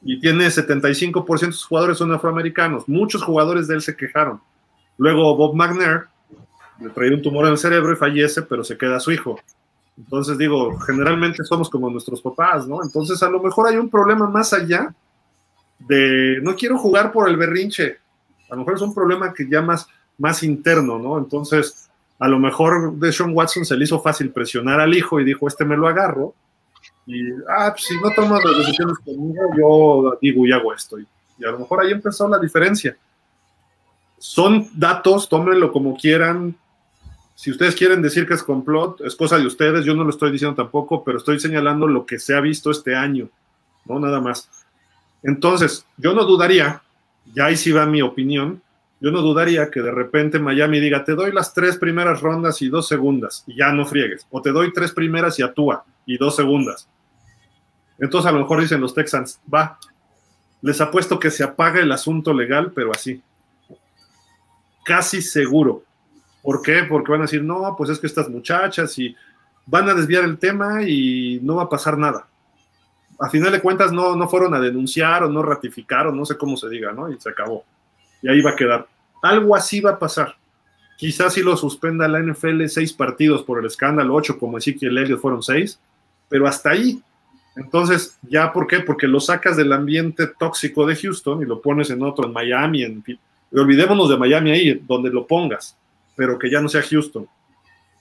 y 0.04 0.20
tiene 0.20 0.46
75% 0.46 1.46
de 1.46 1.52
sus 1.52 1.64
jugadores 1.64 1.98
son 1.98 2.12
afroamericanos. 2.12 2.86
Muchos 2.88 3.22
jugadores 3.22 3.66
de 3.66 3.74
él 3.74 3.80
se 3.80 3.96
quejaron. 3.96 4.40
Luego 4.98 5.34
Bob 5.36 5.56
McNair 5.56 6.04
le 6.80 6.90
trae 6.90 7.14
un 7.14 7.22
tumor 7.22 7.46
en 7.46 7.52
el 7.52 7.58
cerebro 7.58 7.92
y 7.92 7.96
fallece, 7.96 8.42
pero 8.42 8.64
se 8.64 8.76
queda 8.76 9.00
su 9.00 9.12
hijo. 9.12 9.38
Entonces 9.96 10.36
digo, 10.38 10.76
generalmente 10.80 11.44
somos 11.44 11.70
como 11.70 11.88
nuestros 11.88 12.20
papás, 12.20 12.66
¿no? 12.66 12.82
Entonces 12.82 13.22
a 13.22 13.30
lo 13.30 13.42
mejor 13.42 13.68
hay 13.68 13.76
un 13.76 13.88
problema 13.88 14.28
más 14.28 14.52
allá 14.52 14.94
de 15.78 16.40
no 16.42 16.56
quiero 16.56 16.78
jugar 16.78 17.12
por 17.12 17.28
el 17.28 17.36
berrinche. 17.36 17.98
A 18.50 18.54
lo 18.54 18.58
mejor 18.58 18.74
es 18.74 18.82
un 18.82 18.94
problema 18.94 19.32
que 19.32 19.48
ya 19.48 19.62
más, 19.62 19.86
más 20.18 20.42
interno, 20.42 20.98
¿no? 20.98 21.18
Entonces, 21.18 21.88
a 22.18 22.28
lo 22.28 22.38
mejor 22.38 22.94
de 22.94 23.12
Sean 23.12 23.32
Watson 23.34 23.64
se 23.64 23.76
le 23.76 23.84
hizo 23.84 24.00
fácil 24.00 24.30
presionar 24.30 24.80
al 24.80 24.94
hijo 24.94 25.20
y 25.20 25.24
dijo, 25.24 25.46
este 25.46 25.64
me 25.64 25.76
lo 25.76 25.88
agarro, 25.88 26.34
y, 27.06 27.30
ah, 27.48 27.70
pues 27.72 27.84
si 27.84 27.94
no 28.00 28.10
tomas 28.14 28.42
las 28.44 28.58
decisiones 28.58 28.98
conmigo, 28.98 29.42
yo 29.58 30.18
digo 30.20 30.46
y 30.46 30.52
hago 30.52 30.72
esto. 30.72 30.98
Y, 30.98 31.06
y, 31.38 31.44
a 31.44 31.50
lo 31.50 31.60
mejor 31.60 31.80
ahí 31.82 31.92
empezó 31.92 32.28
la 32.28 32.38
diferencia. 32.38 32.96
Son 34.18 34.68
datos, 34.74 35.28
tómenlo 35.28 35.70
como 35.70 35.96
quieran. 35.96 36.56
Si 37.34 37.50
ustedes 37.50 37.74
quieren 37.74 38.00
decir 38.00 38.26
que 38.26 38.34
es 38.34 38.42
complot, 38.42 39.00
es 39.00 39.16
cosa 39.16 39.38
de 39.38 39.46
ustedes, 39.46 39.84
yo 39.84 39.94
no 39.94 40.04
lo 40.04 40.10
estoy 40.10 40.30
diciendo 40.30 40.54
tampoco, 40.54 41.02
pero 41.02 41.18
estoy 41.18 41.40
señalando 41.40 41.86
lo 41.86 42.06
que 42.06 42.18
se 42.18 42.34
ha 42.34 42.40
visto 42.40 42.70
este 42.70 42.94
año, 42.94 43.28
no 43.86 43.98
nada 43.98 44.20
más. 44.20 44.48
Entonces, 45.22 45.84
yo 45.96 46.14
no 46.14 46.24
dudaría, 46.24 46.82
ya 47.34 47.46
ahí 47.46 47.56
sí 47.56 47.72
va 47.72 47.86
mi 47.86 48.02
opinión, 48.02 48.62
yo 49.00 49.10
no 49.10 49.20
dudaría 49.20 49.70
que 49.70 49.82
de 49.82 49.90
repente 49.90 50.38
Miami 50.38 50.80
diga, 50.80 51.04
te 51.04 51.14
doy 51.14 51.32
las 51.32 51.52
tres 51.52 51.76
primeras 51.76 52.20
rondas 52.20 52.62
y 52.62 52.68
dos 52.68 52.86
segundas, 52.86 53.42
y 53.46 53.56
ya 53.56 53.72
no 53.72 53.84
friegues, 53.84 54.26
o 54.30 54.40
te 54.40 54.52
doy 54.52 54.72
tres 54.72 54.92
primeras 54.92 55.38
y 55.38 55.42
actúa, 55.42 55.84
y 56.06 56.16
dos 56.16 56.36
segundas. 56.36 56.88
Entonces 57.98 58.28
a 58.28 58.32
lo 58.32 58.40
mejor 58.40 58.60
dicen 58.60 58.80
los 58.80 58.94
Texans, 58.94 59.40
va, 59.52 59.78
les 60.62 60.80
apuesto 60.80 61.18
que 61.18 61.30
se 61.30 61.44
apaga 61.44 61.80
el 61.80 61.92
asunto 61.92 62.32
legal, 62.32 62.72
pero 62.74 62.92
así. 62.92 63.20
Casi 64.84 65.20
seguro. 65.20 65.84
¿Por 66.44 66.60
qué? 66.60 66.82
Porque 66.86 67.10
van 67.10 67.22
a 67.22 67.24
decir, 67.24 67.42
no, 67.42 67.74
pues 67.76 67.88
es 67.88 67.98
que 67.98 68.06
estas 68.06 68.28
muchachas 68.28 68.98
y 68.98 69.16
van 69.64 69.88
a 69.88 69.94
desviar 69.94 70.24
el 70.24 70.36
tema 70.36 70.82
y 70.82 71.40
no 71.42 71.56
va 71.56 71.62
a 71.62 71.68
pasar 71.70 71.96
nada. 71.96 72.28
A 73.18 73.30
final 73.30 73.50
de 73.50 73.62
cuentas 73.62 73.92
no, 73.92 74.14
no 74.14 74.28
fueron 74.28 74.52
a 74.52 74.60
denunciar 74.60 75.22
o 75.22 75.28
no 75.30 75.42
ratificaron, 75.42 76.14
no 76.14 76.26
sé 76.26 76.36
cómo 76.36 76.58
se 76.58 76.68
diga, 76.68 76.92
¿no? 76.92 77.10
Y 77.10 77.18
se 77.18 77.30
acabó. 77.30 77.64
Y 78.20 78.28
ahí 78.28 78.42
va 78.42 78.50
a 78.50 78.56
quedar. 78.56 78.86
Algo 79.22 79.56
así 79.56 79.80
va 79.80 79.92
a 79.92 79.98
pasar. 79.98 80.36
Quizás 80.98 81.32
si 81.32 81.42
lo 81.42 81.56
suspenda 81.56 82.06
la 82.08 82.20
NFL 82.20 82.66
seis 82.66 82.92
partidos 82.92 83.42
por 83.42 83.58
el 83.58 83.64
escándalo, 83.64 84.14
ocho 84.14 84.38
como 84.38 84.58
Ezequiel 84.58 84.98
Elliott 84.98 85.20
fueron 85.20 85.42
seis, 85.42 85.80
pero 86.28 86.46
hasta 86.46 86.70
ahí. 86.70 87.02
Entonces, 87.56 88.18
¿ya 88.22 88.52
por 88.52 88.66
qué? 88.66 88.80
Porque 88.80 89.06
lo 89.06 89.18
sacas 89.18 89.56
del 89.56 89.72
ambiente 89.72 90.26
tóxico 90.26 90.84
de 90.86 90.96
Houston 90.96 91.40
y 91.40 91.46
lo 91.46 91.62
pones 91.62 91.88
en 91.88 92.02
otro, 92.02 92.26
en 92.26 92.32
Miami, 92.34 92.82
en, 92.82 93.02
y 93.06 93.58
olvidémonos 93.58 94.10
de 94.10 94.18
Miami 94.18 94.50
ahí, 94.50 94.82
donde 94.86 95.10
lo 95.10 95.26
pongas, 95.26 95.76
pero 96.16 96.38
que 96.38 96.50
ya 96.50 96.60
no 96.60 96.68
sea 96.68 96.82
Houston. 96.82 97.28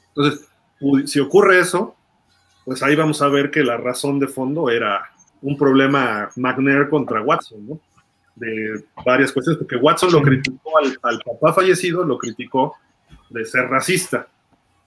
Entonces, 0.10 0.48
si 1.06 1.20
ocurre 1.20 1.60
eso, 1.60 1.96
pues 2.66 2.84
ahí 2.84 2.96
vamos 2.96 3.22
a 3.22 3.28
ver 3.28 3.52
que 3.52 3.64
la 3.64 3.78
razón 3.78 4.20
de 4.20 4.28
fondo 4.28 4.70
era 4.70 5.10
un 5.42 5.58
problema 5.58 6.30
McNair 6.36 6.90
contra 6.90 7.22
Watson, 7.22 7.68
¿no? 7.68 7.80
De 8.36 8.84
varias 9.06 9.32
cuestiones, 9.32 9.60
porque 9.60 9.76
Watson 9.76 10.12
lo 10.12 10.22
criticó 10.22 10.78
al, 10.78 10.98
al 11.04 11.20
papá 11.20 11.54
fallecido, 11.54 12.04
lo 12.04 12.18
criticó 12.18 12.76
de 13.30 13.46
ser 13.46 13.68
racista. 13.70 14.28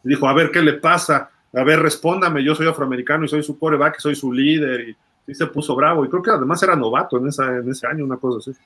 Y 0.03 0.11
dijo, 0.11 0.29
a 0.29 0.33
ver, 0.33 0.51
¿qué 0.51 0.63
le 0.63 0.75
pasa? 0.75 1.31
a 1.57 1.65
ver, 1.65 1.81
respóndame, 1.81 2.45
yo 2.45 2.55
soy 2.55 2.69
afroamericano 2.69 3.25
y 3.25 3.29
soy 3.29 3.43
su 3.43 3.59
coreback, 3.59 3.99
soy 3.99 4.15
su 4.15 4.33
líder, 4.33 4.89
y, 4.89 4.97
y, 5.27 5.35
se 5.35 5.47
puso 5.47 5.75
bravo, 5.75 6.05
y 6.05 6.09
creo 6.09 6.23
que 6.23 6.31
además 6.31 6.63
era 6.63 6.77
novato 6.77 7.17
en, 7.17 7.29
esa, 7.29 7.57
en 7.57 7.71
ese 7.71 7.87
año, 7.87 8.05
una 8.05 8.19
cosa 8.19 8.51
así. 8.51 8.61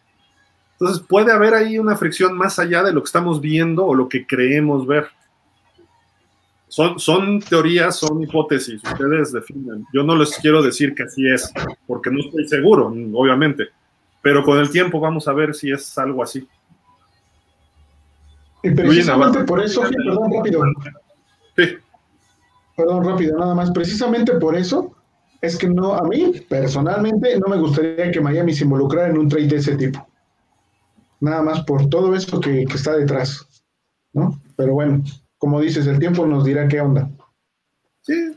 Entonces 0.81 1.05
puede 1.07 1.31
haber 1.31 1.55
ahí 1.55 1.79
una 1.79 1.97
fricción 1.97 2.37
más 2.37 2.59
allá 2.59 2.83
de 2.83 2.93
lo 2.93 3.03
que 3.03 3.07
estamos 3.07 3.41
viendo 3.41 3.85
o 3.85 3.95
lo 3.95 4.09
que 4.09 4.27
creemos 4.27 4.87
ver. 4.87 5.09
Son, 6.69 6.99
son 6.99 7.41
teorías, 7.41 7.97
son 7.97 8.23
hipótesis, 8.23 8.83
ustedes 8.83 9.33
definen. 9.33 9.85
Yo 9.93 10.03
no 10.03 10.17
les 10.17 10.37
quiero 10.39 10.63
decir 10.63 10.95
que 10.95 11.03
así 11.03 11.29
es, 11.29 11.53
porque 11.87 12.11
no 12.11 12.21
estoy 12.21 12.49
seguro, 12.49 12.95
obviamente, 13.13 13.69
pero 14.23 14.45
con 14.45 14.59
el 14.59 14.71
tiempo 14.71 15.01
vamos 15.01 15.27
a 15.29 15.33
ver 15.33 15.55
si 15.55 15.71
es 15.71 15.99
algo 15.99 16.23
así. 16.23 16.49
Y 18.63 18.71
precisamente 18.71 19.43
por 19.45 19.61
eso, 19.61 19.83
perdón, 19.83 20.33
rápido. 20.33 20.63
Sí 21.57 21.77
perdón, 22.81 23.05
rápido, 23.05 23.39
nada 23.39 23.55
más. 23.55 23.71
Precisamente 23.71 24.35
por 24.35 24.57
eso 24.57 24.95
es 25.41 25.57
que 25.57 25.69
no, 25.69 25.95
a 25.95 26.03
mí 26.03 26.33
personalmente 26.49 27.39
no 27.39 27.49
me 27.49 27.57
gustaría 27.57 28.11
que 28.11 28.21
Miami 28.21 28.55
se 28.55 28.65
involucrara 28.65 29.09
en 29.09 29.19
un 29.19 29.29
trade 29.29 29.49
de 29.49 29.57
ese 29.57 29.77
tipo. 29.77 30.07
Nada 31.21 31.43
más 31.43 31.63
por 31.65 31.89
todo 31.89 32.15
eso 32.15 32.41
que, 32.41 32.63
está 32.63 32.97
detrás, 32.97 33.47
¿no? 34.13 34.41
Pero 34.57 34.75
bueno, 34.75 35.05
como 35.39 35.61
dices, 35.61 35.87
el 35.87 35.99
tiempo 35.99 36.27
nos 36.27 36.45
dirá 36.45 36.67
qué 36.67 36.81
onda. 36.81 37.11
Sí, 38.03 38.37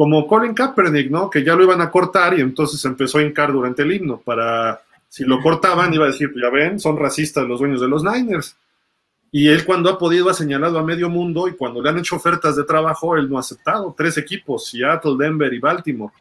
como 0.00 0.26
Colin 0.26 0.54
Kaepernick, 0.54 1.10
¿no? 1.10 1.28
Que 1.28 1.44
ya 1.44 1.54
lo 1.54 1.62
iban 1.62 1.82
a 1.82 1.90
cortar 1.90 2.38
y 2.38 2.40
entonces 2.40 2.82
empezó 2.86 3.18
a 3.18 3.22
hincar 3.22 3.52
durante 3.52 3.82
el 3.82 3.92
himno 3.92 4.18
para, 4.18 4.80
si 5.08 5.24
lo 5.24 5.42
cortaban, 5.42 5.92
iba 5.92 6.06
a 6.06 6.10
decir, 6.10 6.32
ya 6.40 6.48
ven, 6.48 6.80
son 6.80 6.96
racistas 6.96 7.46
los 7.46 7.60
dueños 7.60 7.82
de 7.82 7.88
los 7.88 8.02
Niners. 8.02 8.56
Y 9.32 9.48
él 9.48 9.64
cuando 9.64 9.90
ha 9.90 9.98
podido 9.98 10.30
ha 10.30 10.34
señalado 10.34 10.78
a 10.78 10.82
medio 10.82 11.10
mundo 11.10 11.48
y 11.48 11.52
cuando 11.52 11.82
le 11.82 11.90
han 11.90 11.98
hecho 11.98 12.16
ofertas 12.16 12.56
de 12.56 12.64
trabajo, 12.64 13.16
él 13.16 13.28
no 13.28 13.36
ha 13.36 13.40
aceptado. 13.40 13.94
Tres 13.94 14.16
equipos, 14.16 14.68
Seattle, 14.68 15.16
Denver 15.18 15.52
y 15.52 15.58
Baltimore. 15.58 16.14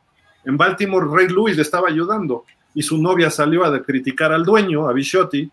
En 0.44 0.58
Baltimore, 0.58 1.08
Ray 1.10 1.30
Lewis 1.30 1.56
le 1.56 1.62
estaba 1.62 1.88
ayudando 1.88 2.44
y 2.80 2.82
su 2.82 2.98
novia 2.98 3.30
salió 3.30 3.66
a 3.66 3.84
criticar 3.84 4.32
al 4.32 4.46
dueño, 4.46 4.88
a 4.88 4.94
Bisciotti. 4.94 5.52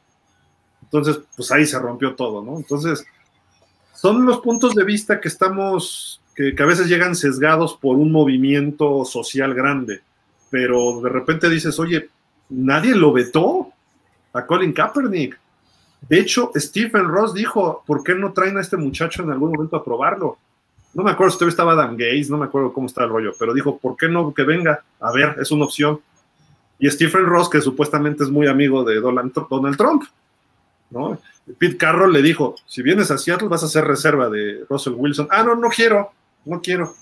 Entonces, 0.80 1.18
pues 1.34 1.50
ahí 1.50 1.66
se 1.66 1.76
rompió 1.76 2.14
todo, 2.14 2.40
¿no? 2.40 2.56
Entonces, 2.56 3.04
son 3.92 4.24
los 4.24 4.38
puntos 4.38 4.76
de 4.76 4.84
vista 4.84 5.20
que 5.20 5.26
estamos 5.26 6.20
que, 6.36 6.54
a 6.56 6.66
veces 6.66 6.86
llegan 6.86 7.16
sesgados 7.16 7.76
por 7.76 7.96
un 7.96 8.12
movimiento 8.12 9.04
social 9.04 9.54
grande, 9.54 10.02
pero 10.50 11.00
de 11.00 11.08
repente 11.08 11.50
dices, 11.50 11.80
oye, 11.80 12.10
nadie 12.48 12.94
lo 12.94 13.12
vetó 13.12 13.72
a 14.32 14.46
Colin 14.46 14.72
Kaepernick. 14.72 15.36
De 16.08 16.20
hecho, 16.20 16.52
Stephen 16.54 17.08
Ross 17.08 17.34
dijo, 17.34 17.82
¿por 17.84 18.04
qué 18.04 18.14
no 18.14 18.32
traen 18.32 18.56
a 18.56 18.60
este 18.60 18.76
muchacho 18.76 19.24
en 19.24 19.32
algún 19.32 19.50
momento 19.50 19.74
a 19.74 19.84
probarlo? 19.84 20.38
No 20.94 21.02
me 21.02 21.10
acuerdo 21.10 21.32
si 21.32 21.38
todavía 21.38 21.50
estaba 21.50 21.72
Adam 21.72 21.96
Gaze, 21.96 22.28
no 22.30 22.38
me 22.38 22.44
acuerdo 22.44 22.72
cómo 22.72 22.86
está 22.86 23.02
el 23.02 23.10
rollo, 23.10 23.32
pero 23.36 23.52
dijo, 23.52 23.78
¿por 23.78 23.96
qué 23.96 24.06
no 24.06 24.32
que 24.32 24.44
venga? 24.44 24.84
A 25.00 25.10
ver, 25.10 25.34
es 25.40 25.50
una 25.50 25.64
opción. 25.64 25.98
Y 26.78 26.90
Stephen 26.90 27.26
Ross, 27.26 27.48
que 27.48 27.60
supuestamente 27.60 28.24
es 28.24 28.30
muy 28.30 28.46
amigo 28.46 28.84
de 28.84 29.00
Donald 29.00 29.76
Trump, 29.76 30.04
¿no? 30.90 31.18
Pete 31.58 31.76
Carroll 31.76 32.12
le 32.12 32.22
dijo, 32.22 32.56
si 32.66 32.82
vienes 32.82 33.10
a 33.10 33.18
Seattle 33.18 33.48
vas 33.48 33.62
a 33.62 33.66
hacer 33.66 33.84
reserva 33.84 34.28
de 34.28 34.64
Russell 34.68 34.94
Wilson. 34.96 35.28
Ah, 35.30 35.42
no, 35.44 35.54
no 35.54 35.68
quiero 35.68 36.10
no 36.46 36.60
quiero. 36.62 36.94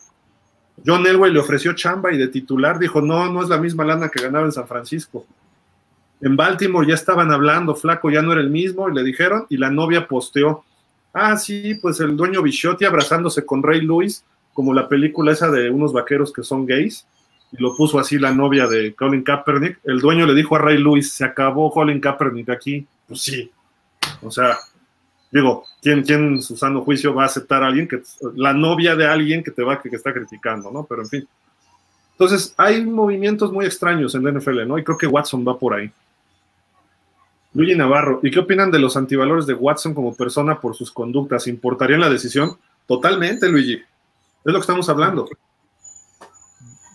John 0.84 1.06
Elway 1.06 1.32
le 1.32 1.38
ofreció 1.38 1.74
chamba 1.74 2.12
y 2.12 2.18
de 2.18 2.28
titular 2.28 2.78
dijo, 2.78 3.00
no, 3.00 3.30
no 3.30 3.42
es 3.42 3.48
la 3.48 3.58
misma 3.58 3.84
lana 3.84 4.08
que 4.08 4.22
ganaba 4.22 4.46
en 4.46 4.52
San 4.52 4.66
Francisco. 4.66 5.24
En 6.20 6.36
Baltimore 6.36 6.86
ya 6.86 6.94
estaban 6.94 7.30
hablando, 7.30 7.76
flaco 7.76 8.10
ya 8.10 8.22
no 8.22 8.32
era 8.32 8.40
el 8.40 8.50
mismo, 8.50 8.88
y 8.88 8.94
le 8.94 9.04
dijeron, 9.04 9.46
y 9.50 9.58
la 9.58 9.70
novia 9.70 10.08
posteó, 10.08 10.64
ah, 11.12 11.36
sí, 11.36 11.74
pues 11.80 12.00
el 12.00 12.16
dueño 12.16 12.42
Bichotti 12.42 12.84
abrazándose 12.84 13.44
con 13.46 13.62
Ray 13.62 13.82
Lewis, 13.82 14.24
como 14.52 14.72
la 14.72 14.88
película 14.88 15.32
esa 15.32 15.50
de 15.50 15.70
unos 15.70 15.92
vaqueros 15.92 16.32
que 16.32 16.42
son 16.42 16.66
gays, 16.66 17.06
lo 17.58 17.76
puso 17.76 17.98
así 17.98 18.18
la 18.18 18.32
novia 18.32 18.66
de 18.66 18.94
Colin 18.94 19.22
Kaepernick. 19.22 19.78
El 19.84 20.00
dueño 20.00 20.26
le 20.26 20.34
dijo 20.34 20.56
a 20.56 20.58
Ray 20.58 20.78
Lewis, 20.78 21.12
se 21.12 21.24
acabó 21.24 21.70
Colin 21.70 22.00
Kaepernick 22.00 22.50
aquí. 22.50 22.86
Pues 23.06 23.20
sí. 23.20 23.50
O 24.22 24.30
sea, 24.30 24.58
digo, 25.30 25.64
¿quién, 25.82 26.02
quién 26.02 26.42
su 26.42 26.56
sano 26.56 26.82
juicio 26.82 27.14
va 27.14 27.24
a 27.24 27.26
aceptar 27.26 27.62
a 27.62 27.66
alguien 27.66 27.88
que, 27.88 28.02
la 28.34 28.52
novia 28.52 28.96
de 28.96 29.06
alguien 29.06 29.42
que 29.42 29.50
te 29.50 29.62
va, 29.62 29.80
que, 29.80 29.88
está 29.88 30.12
criticando, 30.12 30.70
¿no? 30.70 30.84
Pero 30.84 31.02
en 31.02 31.08
fin. 31.08 31.28
Entonces, 32.12 32.54
hay 32.56 32.84
movimientos 32.84 33.52
muy 33.52 33.64
extraños 33.64 34.14
en 34.14 34.24
la 34.24 34.32
NFL, 34.32 34.66
¿no? 34.66 34.78
Y 34.78 34.84
creo 34.84 34.98
que 34.98 35.06
Watson 35.06 35.44
va 35.46 35.58
por 35.58 35.74
ahí. 35.74 35.90
Luigi 37.52 37.76
Navarro, 37.76 38.20
¿y 38.22 38.30
qué 38.30 38.40
opinan 38.40 38.70
de 38.70 38.80
los 38.80 38.96
antivalores 38.96 39.46
de 39.46 39.54
Watson 39.54 39.94
como 39.94 40.14
persona 40.14 40.60
por 40.60 40.74
sus 40.74 40.90
conductas? 40.90 41.46
¿Importarían 41.46 42.00
la 42.00 42.10
decisión? 42.10 42.56
Totalmente, 42.86 43.48
Luigi. 43.48 43.74
Es 43.74 44.52
lo 44.52 44.54
que 44.54 44.60
estamos 44.60 44.88
hablando. 44.88 45.28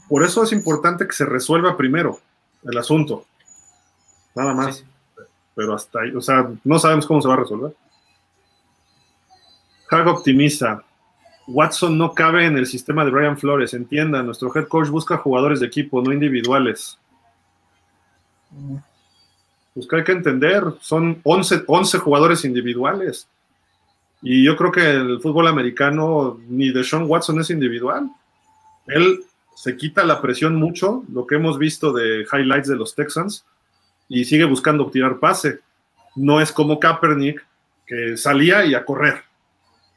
Por 0.09 0.23
eso 0.23 0.43
es 0.43 0.51
importante 0.51 1.05
que 1.05 1.13
se 1.13 1.25
resuelva 1.25 1.77
primero 1.77 2.19
el 2.63 2.77
asunto. 2.77 3.25
Nada 4.35 4.53
más. 4.53 4.83
Pero 5.55 5.75
hasta 5.75 6.01
ahí, 6.01 6.15
o 6.15 6.21
sea, 6.21 6.49
no 6.63 6.79
sabemos 6.79 7.05
cómo 7.05 7.21
se 7.21 7.27
va 7.27 7.35
a 7.35 7.37
resolver. 7.37 7.75
Hag 9.89 10.07
optimiza. 10.07 10.83
Watson 11.47 11.97
no 11.97 12.13
cabe 12.13 12.45
en 12.45 12.57
el 12.57 12.65
sistema 12.65 13.05
de 13.05 13.11
Brian 13.11 13.37
Flores. 13.37 13.73
Entienda, 13.73 14.23
nuestro 14.23 14.51
head 14.55 14.67
coach 14.67 14.89
busca 14.89 15.17
jugadores 15.17 15.59
de 15.59 15.67
equipo, 15.67 16.01
no 16.01 16.11
individuales. 16.11 16.97
Pues 19.73 19.87
que 19.87 19.95
hay 19.95 20.03
que 20.03 20.11
entender, 20.11 20.63
son 20.81 21.19
11, 21.23 21.63
11 21.67 21.97
jugadores 21.99 22.45
individuales. 22.45 23.27
Y 24.21 24.43
yo 24.43 24.55
creo 24.55 24.71
que 24.71 24.89
el 24.89 25.21
fútbol 25.21 25.47
americano 25.47 26.39
ni 26.47 26.71
de 26.71 26.83
Sean 26.83 27.05
Watson 27.07 27.39
es 27.39 27.49
individual. 27.49 28.09
Él 28.87 29.23
se 29.59 29.75
quita 29.75 30.05
la 30.05 30.21
presión 30.21 30.55
mucho, 30.55 31.03
lo 31.11 31.27
que 31.27 31.35
hemos 31.35 31.57
visto 31.57 31.91
de 31.91 32.25
highlights 32.31 32.69
de 32.69 32.77
los 32.77 32.95
Texans, 32.95 33.43
y 34.07 34.23
sigue 34.23 34.45
buscando 34.45 34.89
tirar 34.89 35.19
pase. 35.19 35.59
No 36.15 36.39
es 36.39 36.53
como 36.53 36.79
Kaepernick, 36.79 37.45
que 37.85 38.15
salía 38.15 38.63
y 38.63 38.73
a 38.73 38.85
correr. 38.85 39.21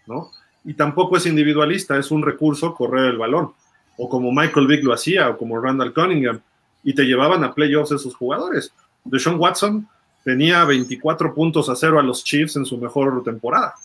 ¿no? 0.09 0.32
Y 0.64 0.74
tampoco 0.74 1.16
es 1.16 1.26
individualista, 1.26 1.97
es 1.97 2.10
un 2.10 2.24
recurso 2.24 2.74
correr 2.74 3.12
el 3.12 3.18
balón, 3.18 3.52
o 3.98 4.09
como 4.09 4.32
Michael 4.32 4.66
Vick 4.66 4.82
lo 4.82 4.94
hacía, 4.94 5.30
o 5.30 5.39
como 5.39 5.60
Randall 5.60 5.94
Cunningham, 5.94 6.40
y 6.82 6.93
te 6.93 7.05
llevaban 7.05 7.44
a 7.44 7.55
playoffs 7.55 7.93
esos 7.93 8.16
jugadores. 8.16 8.74
Deshaun 9.05 9.39
Watson 9.39 9.89
tenía 10.24 10.64
24 10.64 11.32
puntos 11.32 11.68
a 11.68 11.76
cero 11.76 12.01
a 12.01 12.02
los 12.02 12.24
Chiefs 12.24 12.56
en 12.56 12.66
su 12.66 12.78
mejor 12.78 13.22
temporada. 13.22 13.76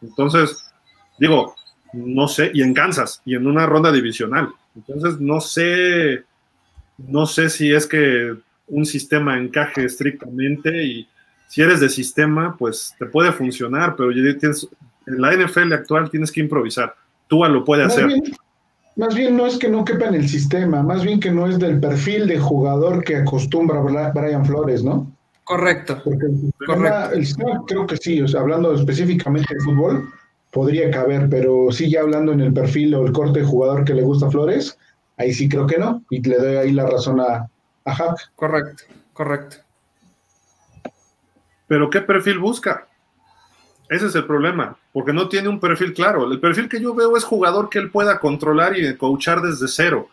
Entonces, 0.00 0.72
digo, 1.18 1.56
no 1.92 2.28
sé, 2.28 2.50
y 2.54 2.62
en 2.62 2.74
Kansas, 2.74 3.22
y 3.24 3.34
en 3.34 3.46
una 3.46 3.66
ronda 3.66 3.92
divisional. 3.92 4.48
Entonces, 4.74 5.20
no 5.20 5.40
sé, 5.40 6.24
no 6.98 7.26
sé 7.26 7.50
si 7.50 7.72
es 7.72 7.86
que 7.86 8.34
un 8.68 8.86
sistema 8.86 9.38
encaje 9.38 9.84
estrictamente 9.84 10.84
y 10.84 11.08
si 11.48 11.60
eres 11.60 11.80
de 11.80 11.90
sistema, 11.90 12.56
pues 12.58 12.94
te 12.98 13.04
puede 13.04 13.30
funcionar, 13.32 13.94
pero 13.94 14.10
tienes, 14.38 14.66
en 15.06 15.20
la 15.20 15.36
NFL 15.36 15.72
actual 15.74 16.10
tienes 16.10 16.32
que 16.32 16.40
improvisar. 16.40 16.94
Tua 17.28 17.48
lo 17.48 17.64
puede 17.64 17.84
hacer. 17.84 18.08
más 18.96 19.14
bien 19.14 19.36
no 19.36 19.46
es 19.46 19.58
que 19.58 19.68
no 19.68 19.84
quepa 19.84 20.06
en 20.06 20.14
el 20.14 20.28
sistema, 20.28 20.82
más 20.82 21.04
bien 21.04 21.20
que 21.20 21.30
no 21.30 21.46
es 21.46 21.58
del 21.58 21.78
perfil 21.78 22.26
de 22.26 22.38
jugador 22.38 23.04
que 23.04 23.16
acostumbra 23.16 23.80
Brian 24.14 24.46
Flores, 24.46 24.82
¿no? 24.82 25.12
Correcto. 25.44 26.00
Porque 26.02 26.26
el 27.14 27.26
sistema, 27.26 27.62
creo 27.66 27.86
que 27.86 27.96
sí, 27.98 28.22
o 28.22 28.28
sea, 28.28 28.40
hablando 28.40 28.74
específicamente 28.74 29.54
de 29.54 29.60
fútbol, 29.60 30.08
podría 30.52 30.90
caber, 30.90 31.28
pero 31.30 31.72
sí 31.72 31.90
ya 31.90 32.00
hablando 32.00 32.32
en 32.32 32.40
el 32.40 32.52
perfil 32.52 32.94
o 32.94 33.06
el 33.06 33.12
corte 33.12 33.40
de 33.40 33.46
jugador 33.46 33.84
que 33.84 33.94
le 33.94 34.02
gusta 34.02 34.26
a 34.26 34.30
Flores, 34.30 34.78
ahí 35.16 35.32
sí 35.32 35.48
creo 35.48 35.66
que 35.66 35.78
no, 35.78 36.04
y 36.10 36.22
le 36.22 36.36
doy 36.36 36.56
ahí 36.56 36.72
la 36.72 36.86
razón 36.86 37.20
a, 37.20 37.48
a 37.84 37.94
Hack. 37.94 38.32
Correcto, 38.36 38.84
correcto. 39.12 39.56
Pero 41.66 41.88
¿qué 41.88 42.02
perfil 42.02 42.38
busca? 42.38 42.86
Ese 43.88 44.06
es 44.06 44.14
el 44.14 44.26
problema, 44.26 44.76
porque 44.92 45.12
no 45.12 45.28
tiene 45.28 45.48
un 45.48 45.58
perfil 45.58 45.94
claro. 45.94 46.30
El 46.30 46.38
perfil 46.38 46.68
que 46.68 46.80
yo 46.80 46.94
veo 46.94 47.16
es 47.16 47.24
jugador 47.24 47.68
que 47.68 47.78
él 47.78 47.90
pueda 47.90 48.20
controlar 48.20 48.78
y 48.78 48.94
coachar 48.96 49.40
desde 49.40 49.68
cero. 49.68 50.08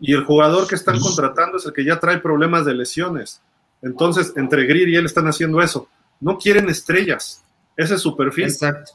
Y 0.00 0.12
el 0.12 0.24
jugador 0.24 0.66
que 0.66 0.74
están 0.74 0.98
contratando 0.98 1.58
es 1.58 1.66
el 1.66 1.72
que 1.72 1.84
ya 1.84 2.00
trae 2.00 2.18
problemas 2.18 2.64
de 2.64 2.74
lesiones. 2.74 3.40
Entonces, 3.80 4.32
entre 4.36 4.66
Greer 4.66 4.88
y 4.88 4.96
él 4.96 5.06
están 5.06 5.26
haciendo 5.26 5.62
eso. 5.62 5.88
No 6.20 6.36
quieren 6.36 6.68
estrellas. 6.68 7.44
Ese 7.76 7.94
es 7.94 8.00
su 8.00 8.16
perfil. 8.16 8.44
Exacto. 8.44 8.92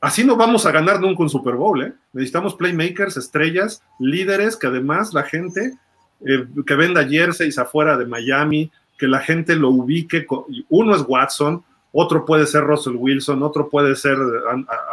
Así 0.00 0.24
no 0.24 0.36
vamos 0.36 0.64
a 0.64 0.72
ganar 0.72 1.00
nunca 1.00 1.22
un 1.22 1.30
Super 1.30 1.54
Bowl. 1.54 1.82
¿eh? 1.82 1.92
Necesitamos 2.12 2.54
playmakers, 2.54 3.16
estrellas, 3.16 3.82
líderes 3.98 4.56
que 4.56 4.68
además 4.68 5.12
la 5.12 5.24
gente 5.24 5.76
eh, 6.20 6.46
que 6.66 6.74
venda 6.74 7.06
jerseys 7.06 7.58
afuera 7.58 7.96
de 7.96 8.06
Miami, 8.06 8.70
que 8.96 9.08
la 9.08 9.20
gente 9.20 9.56
lo 9.56 9.70
ubique. 9.70 10.26
Uno 10.68 10.94
es 10.94 11.04
Watson, 11.06 11.64
otro 11.92 12.24
puede 12.24 12.46
ser 12.46 12.62
Russell 12.64 12.96
Wilson, 12.96 13.42
otro 13.42 13.68
puede 13.68 13.96
ser 13.96 14.16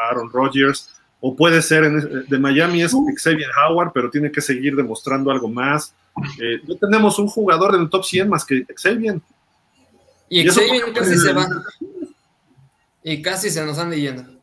Aaron 0.10 0.32
Rodgers, 0.32 0.96
o 1.20 1.36
puede 1.36 1.62
ser 1.62 1.90
de 2.28 2.40
Miami 2.40 2.84
es 2.84 2.96
Xavier 3.18 3.50
Howard, 3.60 3.92
pero 3.94 4.10
tiene 4.10 4.32
que 4.32 4.42
seguir 4.42 4.76
demostrando 4.76 5.32
algo 5.32 5.48
más. 5.48 5.94
Eh, 6.40 6.62
no 6.68 6.76
tenemos 6.76 7.18
un 7.20 7.28
jugador 7.28 7.76
en 7.76 7.82
el 7.82 7.90
top 7.90 8.06
100 8.06 8.30
más 8.30 8.46
que 8.46 8.66
Xavier. 8.76 9.20
Y, 10.30 10.48
Xavier 10.48 10.94
casi 10.94 11.18
se 11.18 11.34
va. 11.34 11.48
Y 13.04 13.22
casi 13.22 13.50
se 13.50 13.66
nos 13.66 13.78
anda 13.78 13.96
yendo. 13.96 14.35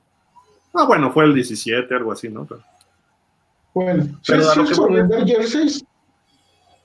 Ah, 0.75 0.85
bueno, 0.87 1.13
fue 1.13 1.25
el 1.25 1.35
17, 1.35 1.95
algo 1.95 2.13
así, 2.13 2.29
¿no? 2.29 2.47
Bueno, 3.75 4.07
pero 4.27 4.89
vender 4.89 5.27
jerseys, 5.27 5.85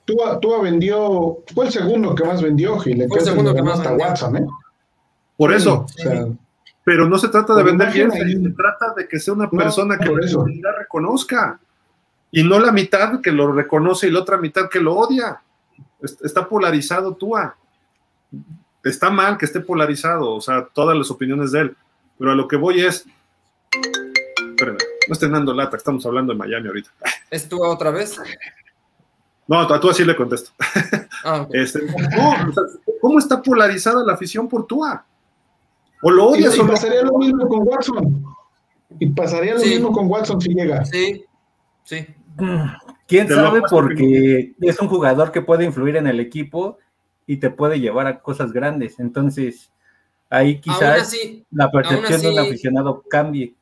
Tua, 0.04 0.62
vendió, 0.62 1.38
fue 1.54 1.66
el 1.66 1.72
segundo 1.72 2.14
que 2.14 2.24
más 2.24 2.42
vendió, 2.42 2.78
Gil. 2.78 3.06
Fue 3.08 3.18
el 3.18 3.24
segundo 3.24 3.54
que 3.54 3.62
más 3.62 3.78
hasta 3.78 3.92
Watson, 3.92 4.36
¿eh? 4.38 4.46
Por 5.36 5.52
eso. 5.52 5.86
pero 6.82 7.06
no 7.06 7.18
se 7.18 7.28
trata 7.28 7.54
de 7.54 7.62
vender 7.62 7.92
bien, 7.92 8.10
se 8.10 8.50
trata 8.50 8.94
de 8.96 9.06
que 9.06 9.18
sea 9.18 9.34
una 9.34 9.50
persona 9.50 9.98
que 9.98 10.08
la 10.08 10.72
reconozca. 10.72 11.60
Y 12.30 12.42
no 12.42 12.58
la 12.58 12.72
mitad 12.72 13.20
que 13.20 13.32
lo 13.32 13.52
reconoce 13.52 14.06
y 14.06 14.10
la 14.10 14.20
otra 14.20 14.36
mitad 14.36 14.68
que 14.68 14.80
lo 14.80 14.94
odia. 14.94 15.40
Está 16.00 16.46
polarizado 16.48 17.14
Tua. 17.14 17.56
Está 18.84 19.10
mal 19.10 19.36
que 19.38 19.46
esté 19.46 19.60
polarizado, 19.60 20.34
o 20.34 20.40
sea, 20.40 20.66
todas 20.72 20.96
las 20.96 21.10
opiniones 21.10 21.52
de 21.52 21.60
él. 21.60 21.76
Pero 22.18 22.32
a 22.32 22.34
lo 22.34 22.48
que 22.48 22.56
voy 22.56 22.80
es. 22.80 23.06
Espérenme, 24.50 24.78
no 25.08 25.12
estén 25.12 25.32
dando 25.32 25.54
lata, 25.54 25.76
estamos 25.76 26.04
hablando 26.06 26.32
de 26.32 26.38
Miami 26.38 26.68
ahorita. 26.68 26.90
¿Es 27.30 27.48
Tua 27.48 27.68
otra 27.68 27.90
vez? 27.90 28.18
No, 29.46 29.80
tú 29.80 29.90
así 29.90 30.04
le 30.04 30.14
contesto. 30.14 30.50
Ah, 31.24 31.48
este, 31.52 31.80
¿Cómo 33.00 33.18
está 33.18 33.42
polarizada 33.42 34.04
la 34.04 34.12
afición 34.12 34.48
por 34.48 34.66
Tua? 34.68 35.04
¿O 36.02 36.10
lo 36.10 36.28
odias 36.28 36.56
y, 36.56 36.60
pasaría 36.60 37.02
lo 37.02 37.18
mismo 37.18 37.48
con 37.48 37.66
Watson. 37.66 38.24
Y 39.00 39.06
pasaría 39.06 39.54
lo 39.54 39.60
mismo 39.60 39.90
con 39.90 40.08
Watson 40.08 40.40
si 40.40 40.54
llega. 40.54 40.84
Sí, 40.84 41.24
sí. 41.82 42.06
¿Quién 43.06 43.28
sabe? 43.28 43.62
Porque 43.68 44.54
es 44.60 44.80
un 44.80 44.88
jugador 44.88 45.32
que 45.32 45.42
puede 45.42 45.64
influir 45.64 45.96
en 45.96 46.06
el 46.06 46.20
equipo 46.20 46.78
y 47.26 47.38
te 47.38 47.50
puede 47.50 47.80
llevar 47.80 48.06
a 48.06 48.20
cosas 48.20 48.52
grandes. 48.52 49.00
Entonces, 49.00 49.72
ahí 50.30 50.60
quizás 50.60 51.14
la 51.50 51.70
percepción 51.70 52.20
de 52.20 52.30
un 52.30 52.38
aficionado 52.38 53.02
cambie. 53.08 53.54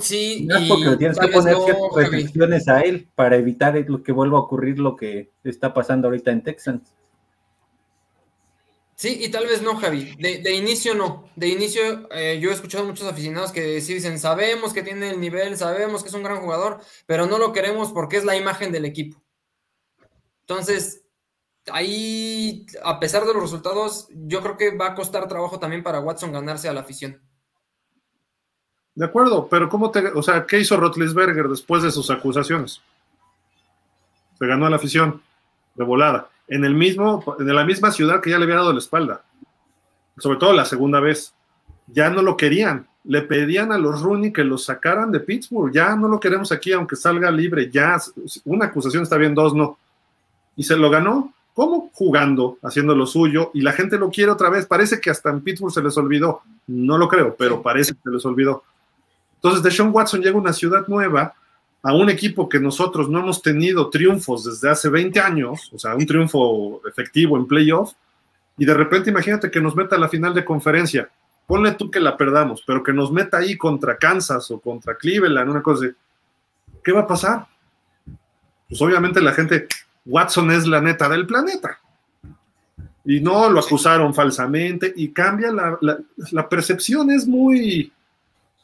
Sí, 0.00 0.46
no 0.48 0.56
porque 0.68 0.96
tienes 0.96 1.18
que 1.18 1.28
poner 1.28 1.56
restricciones 1.94 2.68
a 2.68 2.80
él 2.80 3.08
para 3.14 3.36
evitar 3.36 3.74
lo 3.88 4.02
que 4.02 4.12
vuelva 4.12 4.38
a 4.38 4.42
ocurrir 4.42 4.78
lo 4.78 4.96
que 4.96 5.30
está 5.44 5.72
pasando 5.72 6.08
ahorita 6.08 6.30
en 6.30 6.42
Texans. 6.42 6.94
Sí, 8.94 9.18
y 9.20 9.30
tal 9.30 9.46
vez 9.46 9.62
no, 9.62 9.76
Javi. 9.76 10.14
De, 10.16 10.54
inicio 10.54 10.94
no. 10.94 11.28
De 11.34 11.48
inicio 11.48 12.08
eh, 12.12 12.38
yo 12.40 12.50
he 12.50 12.54
escuchado 12.54 12.84
muchos 12.84 13.08
aficionados 13.08 13.50
que 13.50 13.80
sí 13.80 13.94
dicen, 13.94 14.18
sabemos 14.18 14.72
que 14.72 14.84
tiene 14.84 15.10
el 15.10 15.20
nivel, 15.20 15.56
sabemos 15.56 16.02
que 16.02 16.08
es 16.08 16.14
un 16.14 16.22
gran 16.22 16.40
jugador, 16.40 16.80
pero 17.06 17.26
no 17.26 17.38
lo 17.38 17.52
queremos 17.52 17.90
porque 17.90 18.18
es 18.18 18.24
la 18.24 18.36
imagen 18.36 18.70
del 18.70 18.84
equipo. 18.84 19.20
Entonces, 20.42 21.04
ahí, 21.70 22.66
a 22.84 23.00
pesar 23.00 23.24
de 23.24 23.34
los 23.34 23.42
resultados, 23.42 24.06
yo 24.10 24.40
creo 24.40 24.56
que 24.56 24.76
va 24.76 24.88
a 24.88 24.94
costar 24.94 25.26
trabajo 25.26 25.58
también 25.58 25.82
para 25.82 26.00
Watson 26.00 26.30
ganarse 26.30 26.68
a 26.68 26.72
la 26.72 26.82
afición. 26.82 27.20
De 28.94 29.04
acuerdo, 29.04 29.48
pero 29.48 29.68
¿cómo 29.68 29.90
te, 29.90 30.06
o 30.08 30.22
sea, 30.22 30.46
qué 30.46 30.60
hizo 30.60 30.76
Rotlisberger 30.76 31.48
después 31.48 31.82
de 31.82 31.90
sus 31.90 32.10
acusaciones? 32.10 32.82
Se 34.38 34.46
ganó 34.46 34.66
a 34.66 34.70
la 34.70 34.76
afición 34.76 35.22
de 35.74 35.84
volada 35.84 36.28
en 36.48 36.64
el 36.64 36.74
mismo, 36.74 37.24
en 37.38 37.54
la 37.54 37.64
misma 37.64 37.90
ciudad 37.90 38.20
que 38.20 38.30
ya 38.30 38.38
le 38.38 38.44
había 38.44 38.56
dado 38.56 38.72
la 38.72 38.78
espalda. 38.78 39.22
Sobre 40.18 40.38
todo 40.38 40.52
la 40.52 40.64
segunda 40.64 41.00
vez. 41.00 41.32
Ya 41.86 42.10
no 42.10 42.22
lo 42.22 42.36
querían. 42.36 42.86
Le 43.04 43.22
pedían 43.22 43.72
a 43.72 43.78
los 43.78 44.02
Rooney 44.02 44.32
que 44.32 44.44
lo 44.44 44.58
sacaran 44.58 45.10
de 45.10 45.20
Pittsburgh. 45.20 45.72
Ya 45.72 45.96
no 45.96 46.08
lo 46.08 46.20
queremos 46.20 46.52
aquí, 46.52 46.72
aunque 46.72 46.96
salga 46.96 47.30
libre. 47.30 47.70
Ya 47.70 47.96
una 48.44 48.66
acusación 48.66 49.02
está 49.02 49.16
bien, 49.16 49.34
dos 49.34 49.54
no. 49.54 49.78
Y 50.54 50.64
se 50.64 50.76
lo 50.76 50.90
ganó. 50.90 51.32
¿Cómo? 51.54 51.90
Jugando, 51.92 52.58
haciendo 52.62 52.94
lo 52.94 53.06
suyo, 53.06 53.50
y 53.52 53.60
la 53.60 53.72
gente 53.72 53.98
lo 53.98 54.10
quiere 54.10 54.30
otra 54.30 54.48
vez. 54.48 54.64
Parece 54.64 55.00
que 55.00 55.10
hasta 55.10 55.28
en 55.30 55.42
Pittsburgh 55.42 55.72
se 55.72 55.82
les 55.82 55.96
olvidó. 55.98 56.42
No 56.66 56.96
lo 56.96 57.08
creo, 57.08 57.34
pero 57.34 57.60
parece 57.60 57.92
que 57.92 58.00
se 58.02 58.10
les 58.10 58.24
olvidó. 58.24 58.62
Entonces, 59.42 59.62
Deshaun 59.64 59.90
Watson 59.92 60.20
llega 60.20 60.36
a 60.36 60.40
una 60.40 60.52
ciudad 60.52 60.86
nueva, 60.86 61.34
a 61.82 61.92
un 61.92 62.08
equipo 62.08 62.48
que 62.48 62.60
nosotros 62.60 63.08
no 63.08 63.18
hemos 63.18 63.42
tenido 63.42 63.90
triunfos 63.90 64.44
desde 64.44 64.70
hace 64.70 64.88
20 64.88 65.18
años, 65.18 65.68
o 65.72 65.78
sea, 65.78 65.96
un 65.96 66.06
triunfo 66.06 66.80
efectivo 66.86 67.36
en 67.36 67.46
playoff, 67.46 67.92
y 68.56 68.64
de 68.64 68.74
repente 68.74 69.10
imagínate 69.10 69.50
que 69.50 69.60
nos 69.60 69.74
meta 69.74 69.96
a 69.96 69.98
la 69.98 70.08
final 70.08 70.32
de 70.32 70.44
conferencia. 70.44 71.10
Ponle 71.46 71.72
tú 71.72 71.90
que 71.90 71.98
la 71.98 72.16
perdamos, 72.16 72.62
pero 72.64 72.84
que 72.84 72.92
nos 72.92 73.10
meta 73.10 73.38
ahí 73.38 73.58
contra 73.58 73.96
Kansas 73.96 74.48
o 74.52 74.60
contra 74.60 74.96
Cleveland, 74.96 75.50
una 75.50 75.62
cosa 75.62 75.86
de, 75.86 75.94
¿qué 76.84 76.92
va 76.92 77.00
a 77.00 77.06
pasar? 77.06 77.46
Pues 78.68 78.80
obviamente 78.80 79.20
la 79.20 79.32
gente, 79.32 79.66
Watson 80.06 80.52
es 80.52 80.68
la 80.68 80.80
neta 80.80 81.08
del 81.08 81.26
planeta. 81.26 81.80
Y 83.04 83.20
no 83.20 83.50
lo 83.50 83.58
acusaron 83.58 84.14
falsamente 84.14 84.92
y 84.94 85.08
cambia 85.08 85.50
la, 85.50 85.76
la, 86.30 86.48
percepción, 86.48 87.10
es 87.10 87.26
muy 87.26 87.92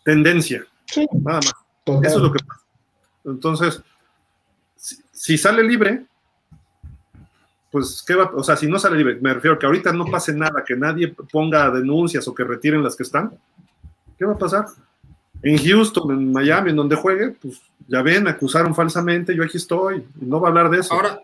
tendencia. 0.09 0.65
Sí. 0.87 1.07
Nada 1.13 1.41
más. 1.45 1.55
Eso 2.03 2.17
es 2.17 2.23
lo 2.23 2.33
que 2.33 2.43
pasa. 2.43 2.63
Entonces, 3.27 3.83
si, 5.13 5.37
sale 5.37 5.63
libre, 5.63 6.07
pues, 7.71 8.03
¿qué 8.07 8.15
va? 8.15 8.31
O 8.35 8.43
sea, 8.43 8.57
si 8.57 8.67
no 8.67 8.79
sale 8.79 8.97
libre, 8.97 9.19
me 9.21 9.35
refiero 9.35 9.57
a 9.57 9.59
que 9.59 9.67
ahorita 9.67 9.93
no 9.93 10.07
pase 10.07 10.33
nada, 10.33 10.65
que 10.67 10.77
nadie 10.77 11.15
ponga 11.31 11.71
denuncias 11.71 12.27
o 12.27 12.35
que 12.35 12.43
retiren 12.43 12.83
las 12.83 12.97
que 12.97 13.03
están, 13.03 13.39
¿qué 14.19 14.25
va 14.25 14.33
a 14.33 14.39
pasar? 14.39 14.65
En 15.43 15.59
Houston, 15.59 16.11
en 16.11 16.33
Miami, 16.33 16.71
en 16.71 16.77
donde 16.77 16.97
juegue, 16.97 17.37
pues 17.43 17.61
ya 17.87 18.01
ven, 18.01 18.25
me 18.25 18.31
acusaron 18.31 18.75
falsamente, 18.75 19.37
yo 19.37 19.45
aquí 19.45 19.59
estoy, 19.59 20.07
no 20.23 20.41
va 20.41 20.49
a 20.49 20.51
hablar 20.51 20.71
de 20.71 20.79
eso. 20.79 20.95
Ahora, 20.95 21.21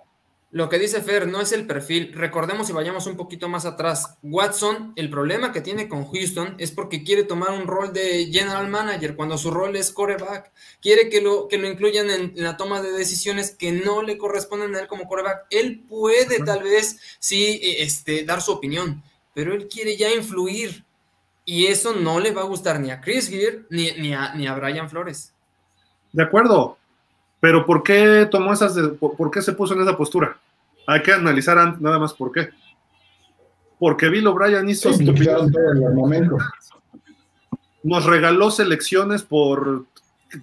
lo 0.55 0.69
que 0.69 0.79
dice 0.79 1.03
Fer 1.03 1.27
no 1.27 1.41
es 1.41 1.51
el 1.51 1.67
perfil. 1.67 2.13
Recordemos 2.15 2.71
y 2.71 2.73
vayamos 2.73 3.09
un 3.09 3.17
poquito 3.17 3.49
más 3.49 3.67
atrás. 3.67 4.19
Watson, 4.23 4.93
el 4.95 5.11
problema 5.11 5.51
que 5.51 5.61
tiene 5.61 5.89
con 5.89 6.07
Houston 6.07 6.55
es 6.59 6.71
porque 6.71 7.03
quiere 7.03 7.25
tomar 7.25 7.51
un 7.51 7.67
rol 7.67 7.93
de 7.93 8.27
general 8.31 8.69
manager 8.69 9.17
cuando 9.17 9.37
su 9.37 9.51
rol 9.51 9.75
es 9.75 9.91
coreback. 9.91 10.53
Quiere 10.81 11.09
que 11.09 11.21
lo, 11.21 11.49
que 11.49 11.59
lo 11.59 11.67
incluyan 11.67 12.09
en, 12.09 12.35
la 12.37 12.57
toma 12.57 12.81
de 12.81 12.93
decisiones 12.93 13.51
que 13.51 13.73
no 13.73 14.03
le 14.03 14.17
corresponden 14.17 14.77
a 14.77 14.79
él 14.83 14.87
como 14.87 15.09
coreback. 15.09 15.47
Él 15.51 15.83
puede 15.89 16.39
tal 16.45 16.63
vez 16.63 17.01
sí 17.19 17.59
este, 17.61 18.25
dar 18.25 18.41
su 18.41 18.53
opinión, 18.53 19.03
pero 19.35 19.55
él 19.55 19.67
quiere 19.67 19.97
ya 19.97 20.15
influir. 20.15 20.85
Y 21.45 21.67
eso 21.67 21.95
no 21.95 22.21
le 22.21 22.31
va 22.31 22.43
a 22.43 22.47
gustar 22.47 22.79
ni 22.79 22.93
a 22.93 23.01
Chris 23.01 23.29
Gear 23.29 23.63
ni, 23.71 23.91
ni, 23.99 24.15
a, 24.15 24.33
ni 24.35 24.47
a 24.47 24.55
Brian 24.55 24.89
Flores. 24.89 25.33
De 26.13 26.23
acuerdo, 26.23 26.79
pero 27.45 27.67
¿por 27.67 27.83
qué 27.83 28.27
tomó 28.31 28.55
esas, 28.55 28.75
por, 28.99 29.31
qué 29.31 29.43
se 29.43 29.53
puso 29.53 29.75
en 29.75 29.83
esa 29.83 29.95
postura? 29.95 30.35
Hay 30.87 31.03
que 31.03 31.13
analizar 31.13 31.81
nada 31.81 31.99
más 31.99 32.13
por 32.13 32.33
qué. 32.33 32.51
Porque 33.79 34.09
Bill 34.09 34.27
O'Brien 34.27 34.69
hizo 34.69 34.91
Nos 37.83 38.07
regaló 38.07 38.51
selecciones 38.51 39.23
por 39.23 39.85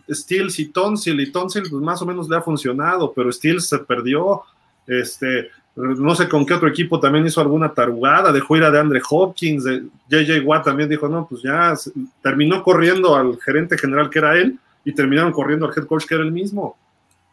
Steels 0.10 0.60
y 0.60 0.66
Tonsil, 0.66 1.20
y 1.20 1.32
Tonsil 1.32 1.64
pues 1.70 1.82
más 1.82 2.02
o 2.02 2.06
menos 2.06 2.30
le 2.30 2.38
ha 2.38 2.42
funcionado, 2.42 3.14
pero 3.14 3.32
Steels 3.32 3.68
se 3.68 3.80
perdió. 3.80 4.44
Este, 4.88 5.50
no 5.76 6.16
sé 6.16 6.28
con 6.28 6.46
qué 6.46 6.54
otro 6.54 6.68
equipo 6.68 7.00
también 7.00 7.26
hizo 7.26 7.40
alguna 7.40 7.74
tarugada, 7.74 8.32
dejó 8.32 8.58
ir 8.58 8.64
a 8.64 8.72
de 8.72 8.80
Andre 8.80 9.02
Hopkins, 9.10 9.64
de 9.64 9.84
JJ 10.10 10.46
Watt 10.46 10.66
también 10.66 10.90
dijo, 10.90 11.08
no, 11.08 11.28
pues 11.28 11.42
ya 11.42 11.74
terminó 12.22 12.62
corriendo 12.64 13.16
al 13.16 13.40
gerente 13.40 13.78
general 13.78 14.10
que 14.10 14.20
era 14.20 14.38
él 14.38 14.60
y 14.84 14.94
terminaron 14.94 15.32
corriendo 15.32 15.66
al 15.66 15.74
head 15.76 15.86
coach 15.86 16.06
que 16.06 16.16
era 16.16 16.24
el 16.24 16.32
mismo. 16.32 16.78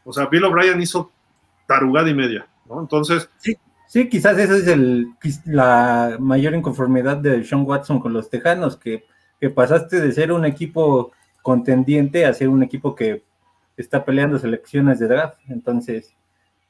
O 0.05 0.12
sea, 0.12 0.26
Bill 0.26 0.44
O'Brien 0.44 0.80
hizo 0.80 1.10
tarugada 1.66 2.09
y 2.09 2.14
media. 2.14 2.47
Entonces. 2.77 3.28
Sí, 3.39 3.57
sí 3.86 4.09
quizás 4.09 4.39
esa 4.39 4.57
es 4.57 4.66
el, 4.66 5.09
la 5.47 6.16
mayor 6.20 6.55
inconformidad 6.55 7.16
de 7.16 7.45
Sean 7.45 7.65
Watson 7.66 8.01
con 8.01 8.12
los 8.12 8.28
Tejanos, 8.31 8.77
que, 8.77 9.05
pasaste 9.55 10.01
de 10.01 10.12
ser 10.12 10.32
un 10.32 10.45
equipo 10.45 11.12
contendiente 11.43 12.27
a 12.27 12.35
ser 12.35 12.49
un 12.49 12.62
equipo 12.62 12.95
que 12.95 13.23
está 13.77 14.05
peleando 14.05 14.39
selecciones 14.39 14.99
de 14.99 15.07
draft. 15.07 15.39
Entonces, 15.49 16.12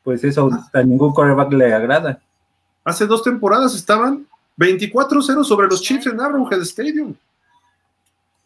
pues 0.02 0.22
eso 0.22 0.50
a 0.72 0.82
ningún 0.82 1.12
quarterback 1.12 1.52
le 1.52 1.72
agrada. 1.72 2.20
Hace 2.84 3.06
dos 3.06 3.22
temporadas 3.22 3.74
estaban 3.74 4.26
24-0 4.58 5.44
sobre 5.44 5.66
los 5.66 5.80
Chiefs 5.80 6.06
en 6.06 6.20
Arrowhead 6.20 6.60
Stadium. 6.60 7.14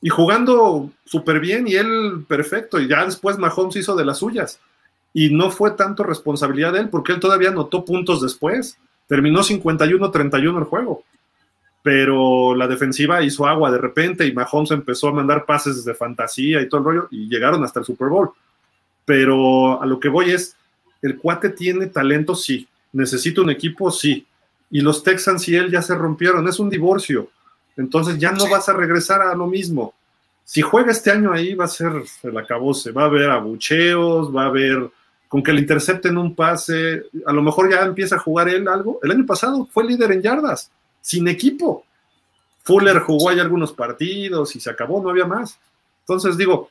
Y 0.01 0.09
jugando 0.09 0.91
súper 1.05 1.41
bien 1.41 1.67
y 1.67 1.75
él 1.75 2.25
perfecto. 2.29 2.81
Y 2.81 2.89
ya 2.89 3.05
después 3.05 3.39
Mahomes 3.39 3.77
hizo 3.77 3.97
de 3.97 4.05
las 4.05 4.19
suyas 4.19 4.61
y 5.15 5.31
no 5.31 5.51
fue 5.51 5.73
tanto 5.73 6.05
responsabilidad 6.05 6.73
de 6.73 6.81
él 6.81 6.89
porque 6.89 7.13
él 7.13 7.21
todavía 7.21 7.51
anotó 7.51 7.85
puntos 7.85 8.23
después. 8.23 8.79
Terminó 9.07 9.41
51-31 9.41 10.59
el 10.59 10.65
juego. 10.65 11.05
Pero 11.83 12.55
la 12.55 12.69
defensiva 12.69 13.23
hizo 13.23 13.47
agua 13.47 13.71
de 13.71 13.79
repente 13.79 14.27
y 14.27 14.33
Mahomes 14.33 14.71
empezó 14.71 15.09
a 15.09 15.13
mandar 15.13 15.45
pases 15.45 15.85
de 15.85 15.95
fantasía 15.95 16.63
y 16.63 16.69
todo 16.69 16.81
el 16.81 16.85
rollo 16.85 17.09
y 17.11 17.29
llegaron 17.29 17.63
hasta 17.65 17.81
el 17.81 17.87
Super 17.87 18.09
Bowl. 18.09 18.31
Pero 19.05 19.83
a 19.83 19.87
lo 19.87 19.99
que 19.99 20.09
voy 20.09 20.31
es, 20.31 20.57
el 21.03 21.19
cuate 21.19 21.51
tiene 21.51 21.87
talento, 21.87 22.35
sí. 22.35 22.69
Necesita 22.93 23.41
un 23.41 23.51
equipo, 23.51 23.91
sí. 23.91 24.27
Y 24.71 24.81
los 24.81 25.03
Texans 25.03 25.49
y 25.49 25.57
él 25.57 25.71
ya 25.71 25.83
se 25.83 25.95
rompieron, 25.95 26.47
es 26.49 26.59
un 26.61 26.71
divorcio. 26.71 27.29
Entonces 27.77 28.19
ya 28.19 28.33
no 28.33 28.49
vas 28.49 28.69
a 28.69 28.75
regresar 28.75 29.21
a 29.21 29.35
lo 29.35 29.47
mismo. 29.47 29.95
Si 30.45 30.61
juega 30.63 30.93
este 30.93 31.11
año 31.11 31.33
ahí 31.33 31.55
va 31.55 31.65
a 31.65 31.69
ser 31.69 31.93
el 32.23 32.39
acabose, 32.39 32.93
va 32.93 33.03
a 33.03 33.07
haber 33.07 33.31
abucheos, 33.31 34.35
va 34.35 34.45
a 34.45 34.47
haber 34.47 34.91
con 35.33 35.43
que 35.43 35.55
le 35.55 35.63
intercepten 35.63 36.19
un 36.19 36.35
pase, 36.35 37.05
a 37.25 37.33
lo 37.33 37.41
mejor 37.41 37.71
ya 37.71 37.81
empieza 37.81 38.17
a 38.17 38.19
jugar 38.19 38.51
él 38.51 38.69
algo. 38.69 39.01
El 39.03 39.13
año 39.13 39.25
pasado 39.25 39.65
fue 39.65 39.83
líder 39.83 40.13
en 40.13 40.21
yardas, 40.21 40.71
sin 41.01 41.27
equipo. 41.27 41.87
Fuller 42.65 42.99
jugó 42.99 43.31
ahí 43.31 43.41
algunos 43.41 43.73
partidos 43.73 44.55
y 44.55 44.61
se 44.61 44.69
acabó, 44.69 45.03
no 45.03 45.09
había 45.09 45.25
más. 45.25 45.59
Entonces 46.01 46.37
digo, 46.37 46.69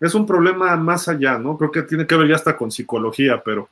es 0.00 0.16
un 0.16 0.26
problema 0.26 0.76
más 0.76 1.06
allá, 1.06 1.38
¿no? 1.38 1.56
Creo 1.56 1.70
que 1.70 1.82
tiene 1.82 2.04
que 2.04 2.16
ver 2.16 2.26
ya 2.26 2.34
hasta 2.34 2.56
con 2.56 2.72
psicología, 2.72 3.40
pero 3.40 3.68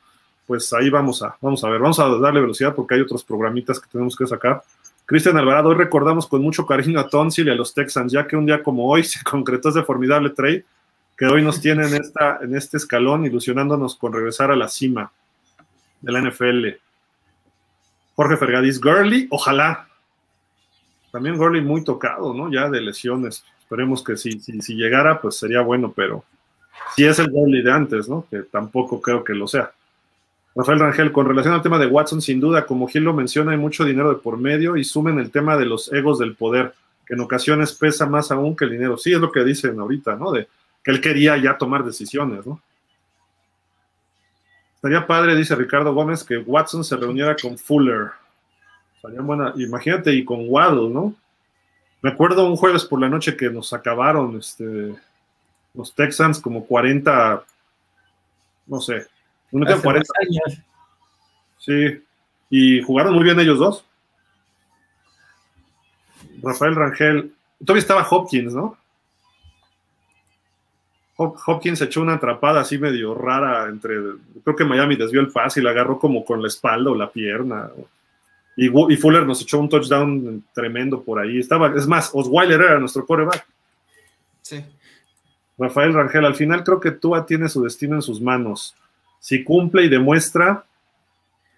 pues 0.46 0.72
ahí 0.74 0.90
vamos 0.90 1.24
a, 1.24 1.36
vamos 1.40 1.64
a 1.64 1.68
ver, 1.68 1.80
vamos 1.80 1.98
a 1.98 2.08
darle 2.10 2.40
velocidad 2.40 2.72
porque 2.72 2.94
hay 2.94 3.00
otros 3.00 3.24
programitas 3.24 3.80
que 3.80 3.88
tenemos 3.90 4.14
que 4.14 4.28
sacar. 4.28 4.62
Cristian 5.06 5.38
Alvarado, 5.38 5.70
hoy 5.70 5.74
recordamos 5.74 6.28
con 6.28 6.40
mucho 6.40 6.64
cariño 6.64 7.00
a 7.00 7.08
Tonsil 7.08 7.48
y 7.48 7.50
a 7.50 7.56
los 7.56 7.74
Texans, 7.74 8.12
ya 8.12 8.28
que 8.28 8.36
un 8.36 8.46
día 8.46 8.62
como 8.62 8.88
hoy 8.88 9.02
se 9.02 9.24
concretó 9.24 9.70
ese 9.70 9.82
formidable 9.82 10.30
trade 10.30 10.64
que 11.20 11.26
hoy 11.26 11.42
nos 11.42 11.60
tiene 11.60 11.86
en, 11.86 11.96
esta, 11.96 12.38
en 12.40 12.56
este 12.56 12.78
escalón, 12.78 13.26
ilusionándonos 13.26 13.94
con 13.94 14.10
regresar 14.10 14.50
a 14.50 14.56
la 14.56 14.68
cima 14.68 15.12
de 16.00 16.12
la 16.12 16.22
NFL. 16.22 16.68
Jorge 18.14 18.38
Fergadís, 18.38 18.80
Gurley, 18.80 19.28
ojalá. 19.30 19.86
También 21.12 21.36
Gurley 21.36 21.60
muy 21.60 21.84
tocado, 21.84 22.32
¿no? 22.32 22.50
Ya 22.50 22.70
de 22.70 22.80
lesiones. 22.80 23.44
Esperemos 23.58 24.02
que 24.02 24.16
si, 24.16 24.40
si, 24.40 24.74
llegara, 24.74 25.20
pues 25.20 25.36
sería 25.36 25.60
bueno, 25.60 25.92
pero 25.94 26.24
si 26.96 27.04
es 27.04 27.18
el 27.18 27.30
Gurley 27.30 27.60
de 27.60 27.70
antes, 27.70 28.08
¿no? 28.08 28.26
Que 28.30 28.38
tampoco 28.38 29.02
creo 29.02 29.22
que 29.22 29.34
lo 29.34 29.46
sea. 29.46 29.70
Rafael 30.54 30.80
Rangel, 30.80 31.12
con 31.12 31.26
relación 31.26 31.52
al 31.52 31.60
tema 31.60 31.78
de 31.78 31.86
Watson, 31.86 32.22
sin 32.22 32.40
duda, 32.40 32.64
como 32.64 32.88
Gil 32.88 33.04
lo 33.04 33.12
menciona, 33.12 33.52
hay 33.52 33.58
mucho 33.58 33.84
dinero 33.84 34.08
de 34.08 34.20
por 34.20 34.38
medio 34.38 34.78
y 34.78 34.84
sumen 34.84 35.18
el 35.18 35.30
tema 35.30 35.58
de 35.58 35.66
los 35.66 35.92
egos 35.92 36.18
del 36.18 36.34
poder, 36.34 36.72
que 37.06 37.12
en 37.12 37.20
ocasiones 37.20 37.74
pesa 37.74 38.06
más 38.06 38.30
aún 38.30 38.56
que 38.56 38.64
el 38.64 38.70
dinero. 38.70 38.96
Sí, 38.96 39.12
es 39.12 39.20
lo 39.20 39.30
que 39.30 39.44
dicen 39.44 39.78
ahorita, 39.78 40.16
¿no? 40.16 40.32
De 40.32 40.48
que 40.82 40.90
él 40.90 41.00
quería 41.00 41.36
ya 41.36 41.58
tomar 41.58 41.84
decisiones, 41.84 42.46
¿no? 42.46 42.60
Estaría 44.74 45.06
padre, 45.06 45.36
dice 45.36 45.54
Ricardo 45.54 45.92
Gómez, 45.92 46.24
que 46.24 46.38
Watson 46.38 46.82
se 46.84 46.96
reuniera 46.96 47.36
con 47.36 47.58
Fuller. 47.58 48.12
Estaría 48.96 49.20
buena, 49.20 49.52
imagínate, 49.56 50.12
y 50.12 50.24
con 50.24 50.46
Waddle, 50.48 50.88
¿no? 50.88 51.14
Me 52.00 52.10
acuerdo 52.10 52.46
un 52.46 52.56
jueves 52.56 52.84
por 52.86 52.98
la 52.98 53.08
noche 53.08 53.36
que 53.36 53.50
nos 53.50 53.74
acabaron 53.74 54.38
este, 54.38 54.94
los 55.74 55.94
Texans 55.94 56.40
como 56.40 56.64
40, 56.64 57.44
no 58.66 58.80
sé, 58.80 59.06
no 59.52 59.66
40 59.66 60.12
años. 60.22 60.62
Sí, 61.58 62.02
y 62.48 62.82
jugaron 62.82 63.14
muy 63.14 63.24
bien 63.24 63.38
ellos 63.38 63.58
dos. 63.58 63.84
Rafael 66.42 66.74
Rangel, 66.74 67.34
todavía 67.58 67.82
estaba 67.82 68.08
Hopkins, 68.08 68.54
¿no? 68.54 68.78
Hopkins 71.20 71.82
echó 71.82 72.00
una 72.00 72.14
atrapada 72.14 72.60
así 72.62 72.78
medio 72.78 73.14
rara 73.14 73.68
entre, 73.68 73.96
creo 74.42 74.56
que 74.56 74.64
Miami 74.64 74.96
desvió 74.96 75.20
el 75.20 75.30
pase 75.30 75.60
y 75.60 75.62
la 75.62 75.70
agarró 75.70 75.98
como 75.98 76.24
con 76.24 76.40
la 76.40 76.48
espalda 76.48 76.90
o 76.90 76.94
la 76.94 77.10
pierna. 77.10 77.70
Y, 78.56 78.66
y, 78.66 78.96
Fuller 78.96 79.26
nos 79.26 79.42
echó 79.42 79.58
un 79.58 79.68
touchdown 79.68 80.44
tremendo 80.54 81.02
por 81.02 81.18
ahí. 81.18 81.38
Estaba, 81.38 81.74
es 81.76 81.86
más, 81.86 82.10
Osweiler 82.12 82.60
era 82.60 82.78
nuestro 82.78 83.04
quarterback. 83.04 83.46
Sí. 84.42 84.64
Rafael 85.58 85.92
Rangel, 85.92 86.24
al 86.24 86.34
final 86.34 86.64
creo 86.64 86.80
que 86.80 86.90
Tua 86.90 87.26
tiene 87.26 87.48
su 87.48 87.62
destino 87.62 87.96
en 87.96 88.02
sus 88.02 88.20
manos. 88.20 88.74
Si 89.18 89.44
cumple 89.44 89.84
y 89.84 89.88
demuestra, 89.90 90.64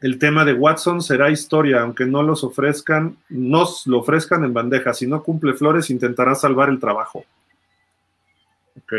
el 0.00 0.18
tema 0.18 0.44
de 0.44 0.54
Watson 0.54 1.00
será 1.00 1.30
historia, 1.30 1.82
aunque 1.82 2.04
no 2.04 2.24
los 2.24 2.42
ofrezcan, 2.42 3.16
nos 3.28 3.86
lo 3.86 4.00
ofrezcan 4.00 4.42
en 4.42 4.52
bandeja. 4.52 4.92
Si 4.92 5.06
no 5.06 5.22
cumple 5.22 5.54
Flores, 5.54 5.90
intentará 5.90 6.34
salvar 6.34 6.68
el 6.68 6.80
trabajo. 6.80 7.24
Ok. 8.76 8.92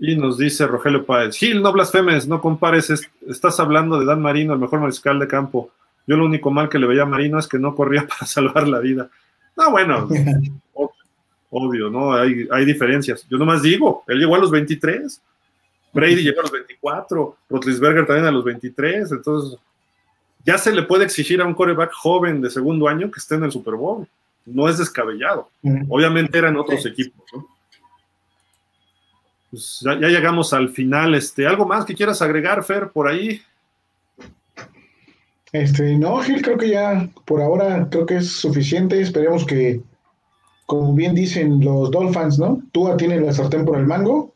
Y 0.00 0.16
nos 0.16 0.38
dice 0.38 0.66
Rogelio 0.66 1.04
Páez, 1.04 1.36
Gil, 1.36 1.60
no 1.60 1.72
blasfemes, 1.72 2.26
no 2.26 2.40
compares, 2.40 2.90
estás 3.28 3.60
hablando 3.60 4.00
de 4.00 4.06
Dan 4.06 4.22
Marino, 4.22 4.54
el 4.54 4.58
mejor 4.58 4.80
mariscal 4.80 5.18
de 5.18 5.28
campo. 5.28 5.70
Yo 6.06 6.16
lo 6.16 6.24
único 6.24 6.50
mal 6.50 6.70
que 6.70 6.78
le 6.78 6.86
veía 6.86 7.02
a 7.02 7.06
Marino 7.06 7.38
es 7.38 7.46
que 7.46 7.58
no 7.58 7.74
corría 7.74 8.06
para 8.08 8.26
salvar 8.26 8.66
la 8.66 8.78
vida. 8.78 9.10
No, 9.56 9.70
bueno, 9.70 10.08
obvio, 11.50 11.90
¿no? 11.90 12.14
Hay, 12.14 12.48
hay 12.50 12.64
diferencias. 12.64 13.26
Yo 13.28 13.36
nomás 13.36 13.60
digo, 13.60 14.02
él 14.06 14.18
llegó 14.18 14.36
a 14.36 14.38
los 14.38 14.50
23. 14.50 15.20
Brady 15.92 16.22
llegó 16.22 16.40
a 16.40 16.44
los 16.44 16.52
24, 16.52 17.36
Rotlisberger 17.50 18.06
también 18.06 18.26
a 18.26 18.30
los 18.30 18.44
23, 18.44 19.10
entonces 19.10 19.58
ya 20.44 20.56
se 20.56 20.72
le 20.72 20.84
puede 20.84 21.04
exigir 21.04 21.42
a 21.42 21.46
un 21.46 21.54
coreback 21.54 21.92
joven 21.92 22.40
de 22.40 22.48
segundo 22.48 22.88
año 22.88 23.10
que 23.10 23.18
esté 23.18 23.34
en 23.34 23.44
el 23.44 23.52
Super 23.52 23.74
Bowl. 23.74 24.06
No 24.46 24.68
es 24.68 24.78
descabellado. 24.78 25.50
Obviamente 25.88 26.38
eran 26.38 26.56
otros 26.56 26.86
equipos, 26.86 27.24
¿no? 27.32 27.46
Pues 29.50 29.80
ya, 29.84 29.94
llegamos 29.96 30.52
al 30.52 30.68
final. 30.68 31.14
Este, 31.14 31.46
¿Algo 31.46 31.66
más 31.66 31.84
que 31.84 31.94
quieras 31.94 32.22
agregar, 32.22 32.62
Fer, 32.62 32.90
por 32.90 33.08
ahí? 33.08 33.40
Este, 35.52 35.96
no, 35.98 36.18
Gil, 36.18 36.42
creo 36.42 36.56
que 36.56 36.68
ya 36.68 37.08
por 37.24 37.42
ahora 37.42 37.88
creo 37.90 38.06
que 38.06 38.18
es 38.18 38.30
suficiente. 38.30 39.00
Esperemos 39.00 39.44
que, 39.44 39.80
como 40.66 40.94
bien 40.94 41.14
dicen 41.14 41.64
los 41.64 41.90
Dolphins, 41.90 42.38
¿no? 42.38 42.62
Tú 42.70 42.88
tiene 42.96 43.20
la 43.20 43.32
sartén 43.32 43.64
por 43.64 43.78
el 43.78 43.86
mango 43.86 44.32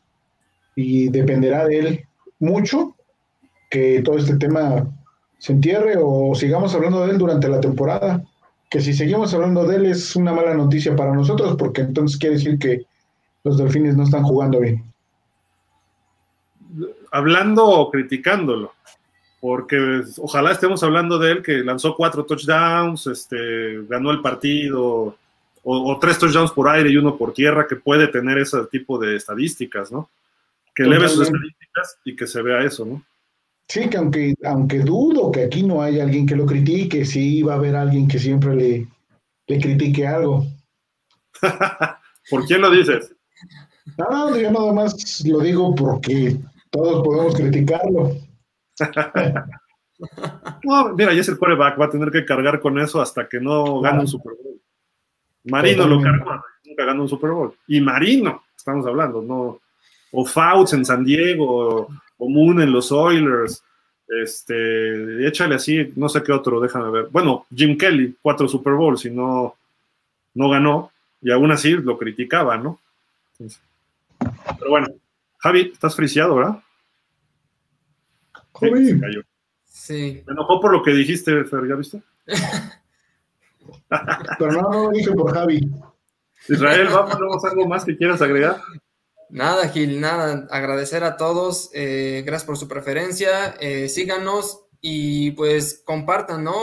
y 0.75 1.07
dependerá 1.07 1.65
de 1.65 1.79
él 1.79 2.05
mucho 2.39 2.95
que 3.69 4.01
todo 4.01 4.17
este 4.17 4.35
tema 4.35 4.85
se 5.37 5.53
entierre 5.53 5.95
o 5.97 6.35
sigamos 6.35 6.75
hablando 6.75 7.05
de 7.05 7.11
él 7.11 7.17
durante 7.17 7.47
la 7.47 7.61
temporada. 7.61 8.21
Que 8.69 8.81
si 8.81 8.93
seguimos 8.93 9.33
hablando 9.33 9.65
de 9.65 9.77
él 9.77 9.85
es 9.85 10.17
una 10.17 10.33
mala 10.33 10.53
noticia 10.53 10.93
para 10.97 11.13
nosotros 11.13 11.55
porque 11.57 11.81
entonces 11.81 12.17
quiere 12.17 12.35
decir 12.35 12.59
que 12.59 12.85
los 13.45 13.57
delfines 13.57 13.95
no 13.95 14.03
están 14.03 14.23
jugando 14.23 14.59
bien. 14.59 14.83
Hablando 17.15 17.65
o 17.65 17.91
criticándolo, 17.91 18.73
porque 19.39 20.01
ojalá 20.17 20.51
estemos 20.51 20.83
hablando 20.83 21.17
de 21.17 21.31
él 21.31 21.43
que 21.43 21.63
lanzó 21.63 21.95
cuatro 21.95 22.25
touchdowns, 22.25 23.07
este, 23.07 23.83
ganó 23.87 24.11
el 24.11 24.21
partido, 24.21 25.15
o, 25.63 25.91
o 25.93 25.99
tres 25.99 26.17
touchdowns 26.19 26.51
por 26.51 26.67
aire 26.69 26.89
y 26.89 26.97
uno 26.97 27.17
por 27.17 27.33
tierra, 27.33 27.67
que 27.67 27.75
puede 27.75 28.07
tener 28.07 28.37
ese 28.37 28.57
tipo 28.71 28.97
de 28.97 29.15
estadísticas, 29.15 29.91
¿no? 29.91 30.09
que 30.75 30.83
eleve 30.83 31.07
sus 31.07 31.21
estadísticas 31.21 31.97
y 32.03 32.15
que 32.15 32.27
se 32.27 32.41
vea 32.41 32.59
eso, 32.59 32.85
¿no? 32.85 33.01
Sí, 33.67 33.89
que 33.89 33.97
aunque, 33.97 34.35
aunque 34.43 34.79
dudo 34.79 35.31
que 35.31 35.45
aquí 35.45 35.63
no 35.63 35.81
haya 35.81 36.03
alguien 36.03 36.27
que 36.27 36.35
lo 36.35 36.45
critique, 36.45 37.05
sí 37.05 37.41
va 37.41 37.53
a 37.53 37.55
haber 37.55 37.75
alguien 37.75 38.07
que 38.07 38.19
siempre 38.19 38.55
le, 38.55 38.87
le 39.47 39.59
critique 39.59 40.05
algo. 40.05 40.45
¿Por 42.29 42.45
quién 42.45 42.61
lo 42.61 42.69
dices? 42.69 43.11
No, 43.97 44.37
yo 44.37 44.51
nada 44.51 44.73
más 44.73 45.23
lo 45.25 45.39
digo 45.39 45.73
porque 45.73 46.37
todos 46.75 47.05
podemos 47.05 47.35
criticarlo. 47.35 48.11
no, 50.63 50.93
mira, 50.93 51.13
ya 51.13 51.21
es 51.21 51.29
el 51.29 51.37
quarterback, 51.37 51.79
va 51.79 51.85
a 51.85 51.89
tener 51.89 52.11
que 52.11 52.25
cargar 52.25 52.59
con 52.59 52.77
eso 52.79 53.01
hasta 53.01 53.27
que 53.27 53.39
no 53.39 53.79
gane 53.81 54.01
un 54.01 54.07
Super 54.07 54.33
Bowl. 54.33 54.59
Marino 55.45 55.87
lo 55.87 56.01
cargó, 56.01 56.43
nunca 56.65 56.85
ganó 56.85 57.03
un 57.03 57.09
Super 57.09 57.31
Bowl. 57.31 57.53
Y 57.67 57.79
Marino, 57.79 58.43
estamos 58.55 58.85
hablando, 58.85 59.21
no, 59.21 59.61
o 60.11 60.25
Fouts 60.25 60.73
en 60.73 60.85
San 60.85 61.03
Diego, 61.03 61.87
o 62.17 62.29
Moon 62.29 62.61
en 62.61 62.71
los 62.71 62.91
Oilers, 62.91 63.63
este, 64.07 65.27
échale 65.27 65.55
así, 65.55 65.93
no 65.95 66.09
sé 66.09 66.21
qué 66.23 66.31
otro, 66.31 66.59
déjame 66.59 66.91
ver. 66.91 67.07
Bueno, 67.11 67.45
Jim 67.53 67.77
Kelly, 67.77 68.15
cuatro 68.21 68.47
Super 68.47 68.73
Bowls 68.73 69.05
y 69.05 69.11
no, 69.11 69.55
no 70.33 70.49
ganó, 70.49 70.91
y 71.21 71.31
aún 71.31 71.51
así 71.51 71.71
lo 71.71 71.97
criticaba, 71.97 72.57
¿no? 72.57 72.79
pero 74.59 74.69
bueno, 74.69 74.87
Javi, 75.39 75.71
estás 75.73 75.95
friciado, 75.95 76.35
¿verdad? 76.35 76.59
Javi. 78.59 78.85
Sí, 78.85 78.99
cayó. 78.99 79.21
sí. 79.65 80.23
Me 80.25 80.33
enojó 80.33 80.59
por 80.59 80.71
lo 80.71 80.83
que 80.83 80.91
dijiste, 80.91 81.43
Fer, 81.45 81.67
¿ya 81.67 81.75
viste? 81.75 82.01
pero 84.39 84.51
no, 84.51 84.61
no 84.61 84.83
lo 84.85 84.91
dije 84.91 85.11
por 85.11 85.33
Javi. 85.33 85.69
Israel, 86.47 86.87
vamos, 86.91 87.45
algo 87.45 87.67
más 87.67 87.85
que 87.85 87.97
quieras 87.97 88.21
agregar. 88.21 88.61
Nada, 89.29 89.69
Gil, 89.69 89.99
nada. 89.99 90.47
Agradecer 90.51 91.03
a 91.03 91.17
todos. 91.17 91.69
Eh, 91.73 92.23
gracias 92.25 92.45
por 92.45 92.57
su 92.57 92.67
preferencia. 92.67 93.55
Eh, 93.59 93.89
síganos 93.89 94.65
y 94.81 95.31
pues 95.31 95.81
compartan, 95.83 96.43
¿no? 96.43 96.55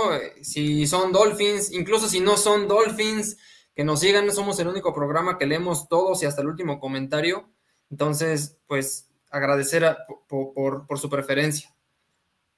Si 0.43 0.86
son 0.86 1.12
Dolphins, 1.12 1.73
incluso 1.73 2.09
si 2.09 2.20
no 2.20 2.36
son 2.36 2.69
Dolphins, 2.69 3.36
que 3.74 3.85
nos 3.85 4.01
sigan. 4.01 4.31
Somos 4.31 4.59
el 4.60 4.69
único 4.69 4.94
programa 4.94 5.39
que 5.39 5.47
leemos 5.47 5.89
todos 5.89 6.23
y 6.23 6.27
hasta 6.27 6.43
el 6.43 6.48
último 6.48 6.78
comentario. 6.78 7.51
Entonces, 7.90 8.59
pues 8.66 9.10
agradecer 9.31 9.97
por, 10.28 10.98
su 10.98 11.10
preferencia. 11.10 11.74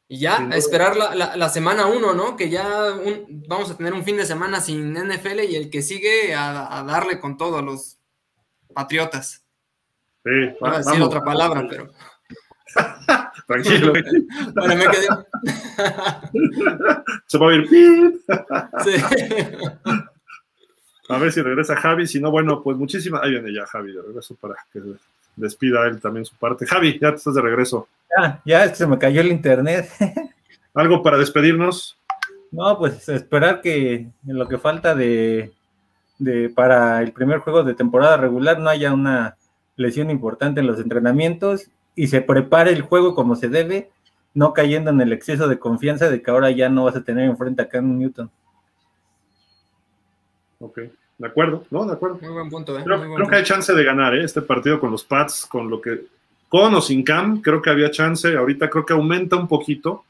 Y 0.06 0.20
ya, 0.20 0.36
a 0.36 0.56
esperar 0.56 0.96
la, 0.96 1.48
semana 1.48 1.86
uno, 1.86 2.12
¿no? 2.12 2.36
Que 2.36 2.50
ya 2.50 2.94
vamos 3.48 3.70
a 3.70 3.76
tener 3.76 3.94
un 3.94 4.04
fin 4.04 4.16
de 4.16 4.26
semana 4.26 4.60
sin 4.60 4.92
NFL 4.92 5.40
y 5.48 5.56
el 5.56 5.70
que 5.70 5.82
sigue 5.82 6.34
a, 6.34 6.78
a 6.78 6.84
darle 6.84 7.20
con 7.20 7.38
todo 7.38 7.58
a 7.58 7.62
los 7.62 7.98
Patriotas. 8.74 9.44
Sí, 10.24 10.30
a 10.60 10.78
decir 10.78 11.02
otra 11.02 11.22
palabra, 11.22 11.64
pero. 11.68 11.90
Tranquilo. 13.46 13.92
bueno, 14.54 14.76
me 14.76 14.86
quedé. 14.88 15.06
Se 17.26 17.38
va 17.38 17.50
a 17.50 17.54
ir. 17.54 17.68
sí. 18.84 18.92
A 21.10 21.18
ver 21.18 21.30
si 21.30 21.42
regresa 21.42 21.76
Javi, 21.76 22.06
si 22.06 22.18
no, 22.20 22.30
bueno, 22.30 22.62
pues 22.62 22.74
muchísimas. 22.76 23.22
Ahí 23.22 23.32
viene 23.32 23.52
ya 23.52 23.66
Javi 23.66 23.92
de 23.92 24.00
regreso 24.02 24.34
para 24.36 24.54
que 24.72 24.80
despida 25.36 25.86
él 25.86 26.00
también 26.00 26.24
su 26.24 26.34
parte. 26.36 26.66
Javi, 26.66 26.98
ya 27.00 27.10
estás 27.10 27.34
de 27.34 27.42
regreso. 27.42 27.88
Ya, 28.16 28.42
ya 28.44 28.64
es 28.64 28.70
que 28.72 28.76
se 28.76 28.86
me 28.86 28.98
cayó 28.98 29.20
el 29.20 29.28
internet. 29.28 29.88
¿Algo 30.74 31.02
para 31.02 31.18
despedirnos? 31.18 31.98
No, 32.50 32.78
pues 32.78 33.08
esperar 33.08 33.60
que 33.60 33.94
en 33.94 34.38
lo 34.38 34.46
que 34.48 34.58
falta 34.58 34.94
de, 34.94 35.52
de 36.18 36.50
para 36.50 37.02
el 37.02 37.12
primer 37.12 37.38
juego 37.38 37.64
de 37.64 37.74
temporada 37.74 38.16
regular 38.16 38.58
no 38.58 38.70
haya 38.70 38.92
una 38.92 39.36
lesión 39.76 40.10
importante 40.10 40.60
en 40.60 40.66
los 40.66 40.78
entrenamientos 40.78 41.68
y 41.96 42.08
se 42.08 42.20
prepare 42.20 42.70
el 42.70 42.82
juego 42.82 43.14
como 43.14 43.36
se 43.36 43.48
debe, 43.48 43.90
no 44.34 44.52
cayendo 44.52 44.90
en 44.90 45.00
el 45.00 45.12
exceso 45.12 45.48
de 45.48 45.58
confianza 45.58 46.10
de 46.10 46.22
que 46.22 46.30
ahora 46.30 46.50
ya 46.50 46.68
no 46.68 46.84
vas 46.84 46.96
a 46.96 47.04
tener 47.04 47.24
enfrente 47.24 47.62
a 47.62 47.68
Cam 47.68 47.98
Newton. 47.98 48.30
Ok, 50.60 50.80
de 51.18 51.26
acuerdo, 51.26 51.64
¿no? 51.70 51.84
De 51.84 51.92
acuerdo. 51.92 52.18
Muy 52.20 52.30
buen 52.30 52.50
punto, 52.50 52.78
¿eh? 52.78 52.82
Creo, 52.84 53.28
que 53.28 53.36
hay 53.36 53.44
chance 53.44 53.72
de 53.72 53.84
ganar, 53.84 54.14
¿eh? 54.14 54.24
Este 54.24 54.42
partido 54.42 54.80
con 54.80 54.90
los 54.90 55.04
Pats, 55.04 55.46
con 55.46 55.70
lo 55.70 55.80
que. 55.80 56.06
Con 56.48 56.74
o 56.74 56.80
sin 56.80 57.02
Cam, 57.02 57.40
creo 57.40 57.60
que 57.60 57.70
había 57.70 57.90
chance. 57.90 58.36
Ahorita 58.36 58.70
creo 58.70 58.86
que 58.86 58.92
aumenta 58.92 59.36
un 59.36 59.48
poquito. 59.48 60.04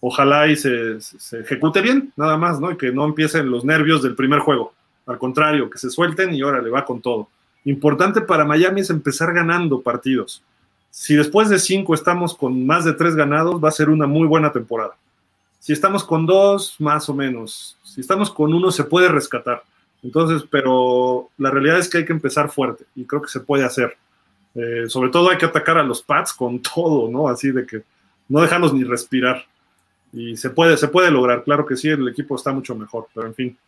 Ojalá 0.00 0.46
y 0.46 0.56
se, 0.56 1.00
se 1.00 1.40
ejecute 1.40 1.82
bien, 1.82 2.12
nada 2.16 2.36
más, 2.36 2.60
¿no? 2.60 2.70
Y 2.70 2.76
que 2.76 2.90
no 2.90 3.04
empiecen 3.04 3.50
los 3.50 3.64
nervios 3.64 4.02
del 4.02 4.14
primer 4.14 4.40
juego. 4.40 4.72
Al 5.06 5.18
contrario, 5.18 5.68
que 5.68 5.78
se 5.78 5.90
suelten 5.90 6.32
y 6.32 6.40
ahora 6.40 6.62
le 6.62 6.70
va 6.70 6.84
con 6.84 7.00
todo 7.00 7.28
importante 7.64 8.20
para 8.20 8.44
Miami 8.44 8.80
es 8.80 8.90
empezar 8.90 9.32
ganando 9.32 9.80
partidos. 9.80 10.42
si 10.92 11.14
después 11.14 11.48
de 11.48 11.58
cinco 11.60 11.94
estamos 11.94 12.34
con 12.34 12.66
más 12.66 12.84
de 12.84 12.92
tres 12.92 13.14
ganados, 13.14 13.62
va 13.62 13.68
a 13.68 13.72
ser 13.72 13.88
una 13.88 14.08
muy 14.08 14.26
buena 14.26 14.50
temporada. 14.50 14.96
Si 15.60 15.72
estamos 15.72 16.02
con 16.02 16.26
dos, 16.26 16.74
más 16.80 17.08
o 17.08 17.14
menos. 17.14 17.76
Si 17.84 18.00
estamos 18.00 18.28
con 18.28 18.52
uno, 18.52 18.72
se 18.72 18.82
puede 18.82 19.08
rescatar. 19.08 19.62
Entonces, 20.02 20.46
pero 20.50 21.28
la 21.38 21.50
realidad 21.50 21.78
es 21.78 21.88
que 21.88 21.98
hay 21.98 22.04
que 22.04 22.12
empezar 22.12 22.50
fuerte 22.50 22.84
y 22.94 23.04
creo 23.04 23.22
que 23.22 23.28
se 23.28 23.40
puede 23.40 23.64
hacer. 23.64 23.96
Eh, 24.54 24.84
sobre 24.88 25.10
todo 25.10 25.30
hay 25.30 25.38
que 25.38 25.46
atacar 25.46 25.78
a 25.78 25.82
los 25.82 26.02
Pats 26.02 26.32
con 26.32 26.60
todo, 26.74 27.10
¿no? 27.10 27.28
Así 27.28 27.50
de 27.50 27.66
que 27.66 27.82
no 28.28 28.40
dejarlos 28.40 28.72
ni 28.72 28.84
respirar. 28.84 29.44
Y 30.12 30.36
se 30.36 30.50
puede, 30.50 30.76
se 30.76 30.88
puede 30.88 31.10
lograr, 31.10 31.44
claro 31.44 31.64
que 31.64 31.76
sí, 31.76 31.88
el 31.88 32.08
equipo 32.08 32.34
está 32.34 32.52
mucho 32.52 32.74
mejor, 32.74 33.06
pero 33.14 33.26
en 33.26 33.34
fin. 33.34 33.58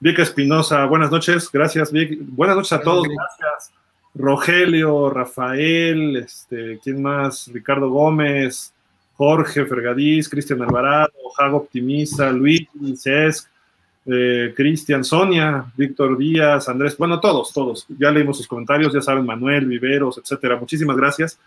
Vic 0.00 0.18
Espinosa, 0.18 0.84
buenas 0.86 1.10
noches, 1.10 1.50
gracias 1.52 1.92
Vic. 1.92 2.18
Buenas 2.20 2.56
noches 2.56 2.72
a 2.72 2.80
todos, 2.80 3.06
gracias. 3.08 3.72
Rogelio, 4.14 5.10
Rafael, 5.10 6.16
este, 6.16 6.80
¿quién 6.82 7.00
más? 7.00 7.48
Ricardo 7.52 7.90
Gómez, 7.90 8.72
Jorge 9.16 9.64
Fergadís, 9.66 10.28
Cristian 10.28 10.62
Alvarado, 10.62 11.12
Jago 11.36 11.58
Optimista, 11.58 12.30
Luis, 12.30 12.68
Cesc, 12.96 13.48
eh, 14.10 14.54
Cristian, 14.56 15.04
Sonia, 15.04 15.66
Víctor 15.76 16.16
Díaz, 16.16 16.68
Andrés, 16.68 16.96
bueno, 16.96 17.20
todos, 17.20 17.52
todos. 17.52 17.86
Ya 17.98 18.10
leímos 18.10 18.38
sus 18.38 18.46
comentarios, 18.46 18.92
ya 18.92 19.02
saben, 19.02 19.26
Manuel, 19.26 19.66
Viveros, 19.66 20.18
etcétera. 20.18 20.56
Muchísimas 20.56 20.96
gracias. 20.96 21.38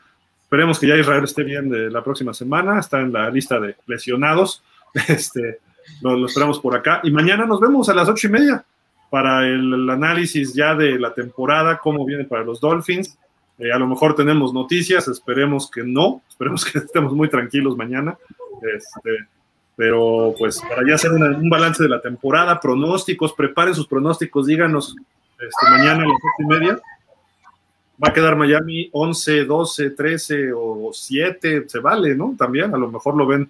Esperemos 0.43 0.77
que 0.77 0.87
ya 0.87 0.95
Israel 0.95 1.23
esté 1.23 1.43
bien 1.43 1.69
de 1.69 1.89
la 1.89 2.03
próxima 2.03 2.33
semana. 2.33 2.79
Está 2.79 2.99
en 2.99 3.11
la 3.11 3.29
lista 3.29 3.59
de 3.59 3.75
lesionados. 3.87 4.63
Este, 5.07 5.59
lo, 6.01 6.25
esperamos 6.25 6.59
por 6.59 6.75
acá. 6.75 6.99
Y 7.03 7.11
mañana 7.11 7.45
nos 7.45 7.61
vemos 7.61 7.87
a 7.87 7.93
las 7.93 8.09
ocho 8.09 8.27
y 8.27 8.31
media 8.31 8.65
para 9.09 9.47
el, 9.47 9.89
análisis 9.89 10.53
ya 10.53 10.75
de 10.75 10.99
la 10.99 11.13
temporada, 11.13 11.79
cómo 11.81 12.05
viene 12.05 12.25
para 12.25 12.43
los 12.43 12.59
Dolphins. 12.59 13.17
Eh, 13.57 13.71
a 13.71 13.79
lo 13.79 13.87
mejor 13.87 14.15
tenemos 14.15 14.53
noticias, 14.53 15.07
esperemos 15.07 15.71
que 15.71 15.83
no, 15.83 16.21
esperemos 16.27 16.65
que 16.71 16.79
estemos 16.79 17.13
muy 17.13 17.29
tranquilos 17.29 17.77
mañana. 17.77 18.17
Este, 18.75 19.27
pero 19.81 20.35
pues 20.37 20.61
para 20.61 20.87
ya 20.87 20.93
hacer 20.93 21.11
un 21.11 21.49
balance 21.49 21.81
de 21.81 21.89
la 21.89 21.99
temporada, 21.99 22.59
pronósticos, 22.59 23.33
preparen 23.33 23.73
sus 23.73 23.87
pronósticos, 23.87 24.45
díganos 24.45 24.95
este, 25.39 25.71
mañana 25.71 26.03
a 26.03 26.05
las 26.05 26.17
ocho 26.17 26.35
y 26.37 26.45
media. 26.45 26.79
Va 28.03 28.09
a 28.09 28.13
quedar 28.13 28.35
Miami 28.35 28.89
11, 28.91 29.45
12, 29.45 29.89
13 29.89 30.53
o 30.55 30.91
7, 30.93 31.63
se 31.67 31.79
vale, 31.79 32.13
¿no? 32.13 32.35
También, 32.37 32.75
a 32.75 32.77
lo 32.77 32.91
mejor 32.91 33.17
lo 33.17 33.25
ven 33.25 33.49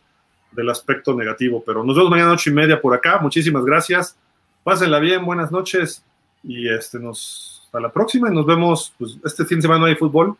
del 0.53 0.69
aspecto 0.69 1.13
negativo, 1.13 1.61
pero 1.65 1.83
nos 1.83 1.97
vemos 1.97 2.09
mañana 2.09 2.31
ocho 2.31 2.49
y 2.49 2.53
media 2.53 2.79
por 2.79 2.93
acá. 2.93 3.19
Muchísimas 3.19 3.65
gracias. 3.65 4.15
Pásenla 4.63 4.99
bien, 4.99 5.25
buenas 5.25 5.51
noches 5.51 6.01
y 6.45 6.69
este 6.69 6.97
nos 6.97 7.67
a 7.73 7.81
la 7.81 7.91
próxima 7.91 8.31
y 8.31 8.33
nos 8.33 8.45
vemos. 8.45 8.93
Pues 8.97 9.17
este 9.25 9.43
fin 9.43 9.57
de 9.57 9.63
semana 9.63 9.81
no 9.81 9.85
hay 9.87 9.95
fútbol. 9.95 10.37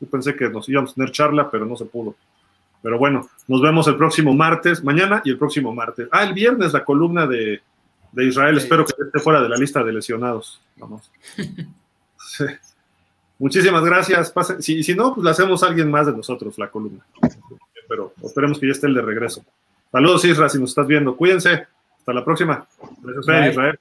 Yo 0.00 0.06
pensé 0.08 0.34
que 0.34 0.48
nos 0.48 0.66
íbamos 0.66 0.92
a 0.92 0.94
tener 0.94 1.10
charla, 1.12 1.50
pero 1.50 1.66
no 1.66 1.76
se 1.76 1.84
pudo. 1.84 2.14
Pero 2.82 2.98
bueno, 2.98 3.28
nos 3.48 3.62
vemos 3.62 3.88
el 3.88 3.96
próximo 3.96 4.34
martes, 4.34 4.84
mañana 4.84 5.22
y 5.24 5.30
el 5.30 5.38
próximo 5.38 5.74
martes. 5.74 6.08
Ah, 6.12 6.24
el 6.24 6.34
viernes 6.34 6.72
la 6.72 6.84
columna 6.84 7.26
de, 7.26 7.62
Israel. 8.16 8.58
Espero 8.58 8.84
que 8.84 8.92
esté 9.02 9.18
fuera 9.18 9.42
de 9.42 9.48
la 9.48 9.56
lista 9.56 9.82
de 9.82 9.92
lesionados. 9.92 10.60
Vamos. 10.76 11.10
Muchísimas 13.38 13.84
gracias. 13.84 14.32
Si, 14.60 14.82
si 14.82 14.94
no, 14.94 15.14
pues 15.14 15.24
la 15.24 15.32
hacemos 15.32 15.62
a 15.62 15.66
alguien 15.66 15.90
más 15.90 16.06
de 16.06 16.12
nosotros, 16.12 16.56
la 16.58 16.70
columna. 16.70 17.04
Pero 17.88 18.12
esperemos 18.22 18.58
que 18.58 18.66
ya 18.66 18.72
esté 18.72 18.86
el 18.86 18.94
de 18.94 19.02
regreso. 19.02 19.44
Saludos, 19.92 20.24
Isra, 20.24 20.48
si 20.48 20.58
nos 20.58 20.70
estás 20.70 20.86
viendo. 20.86 21.16
Cuídense. 21.16 21.66
Hasta 21.98 22.12
la 22.12 22.24
próxima. 22.24 22.66
Gracias, 23.02 23.52
Israel. 23.52 23.78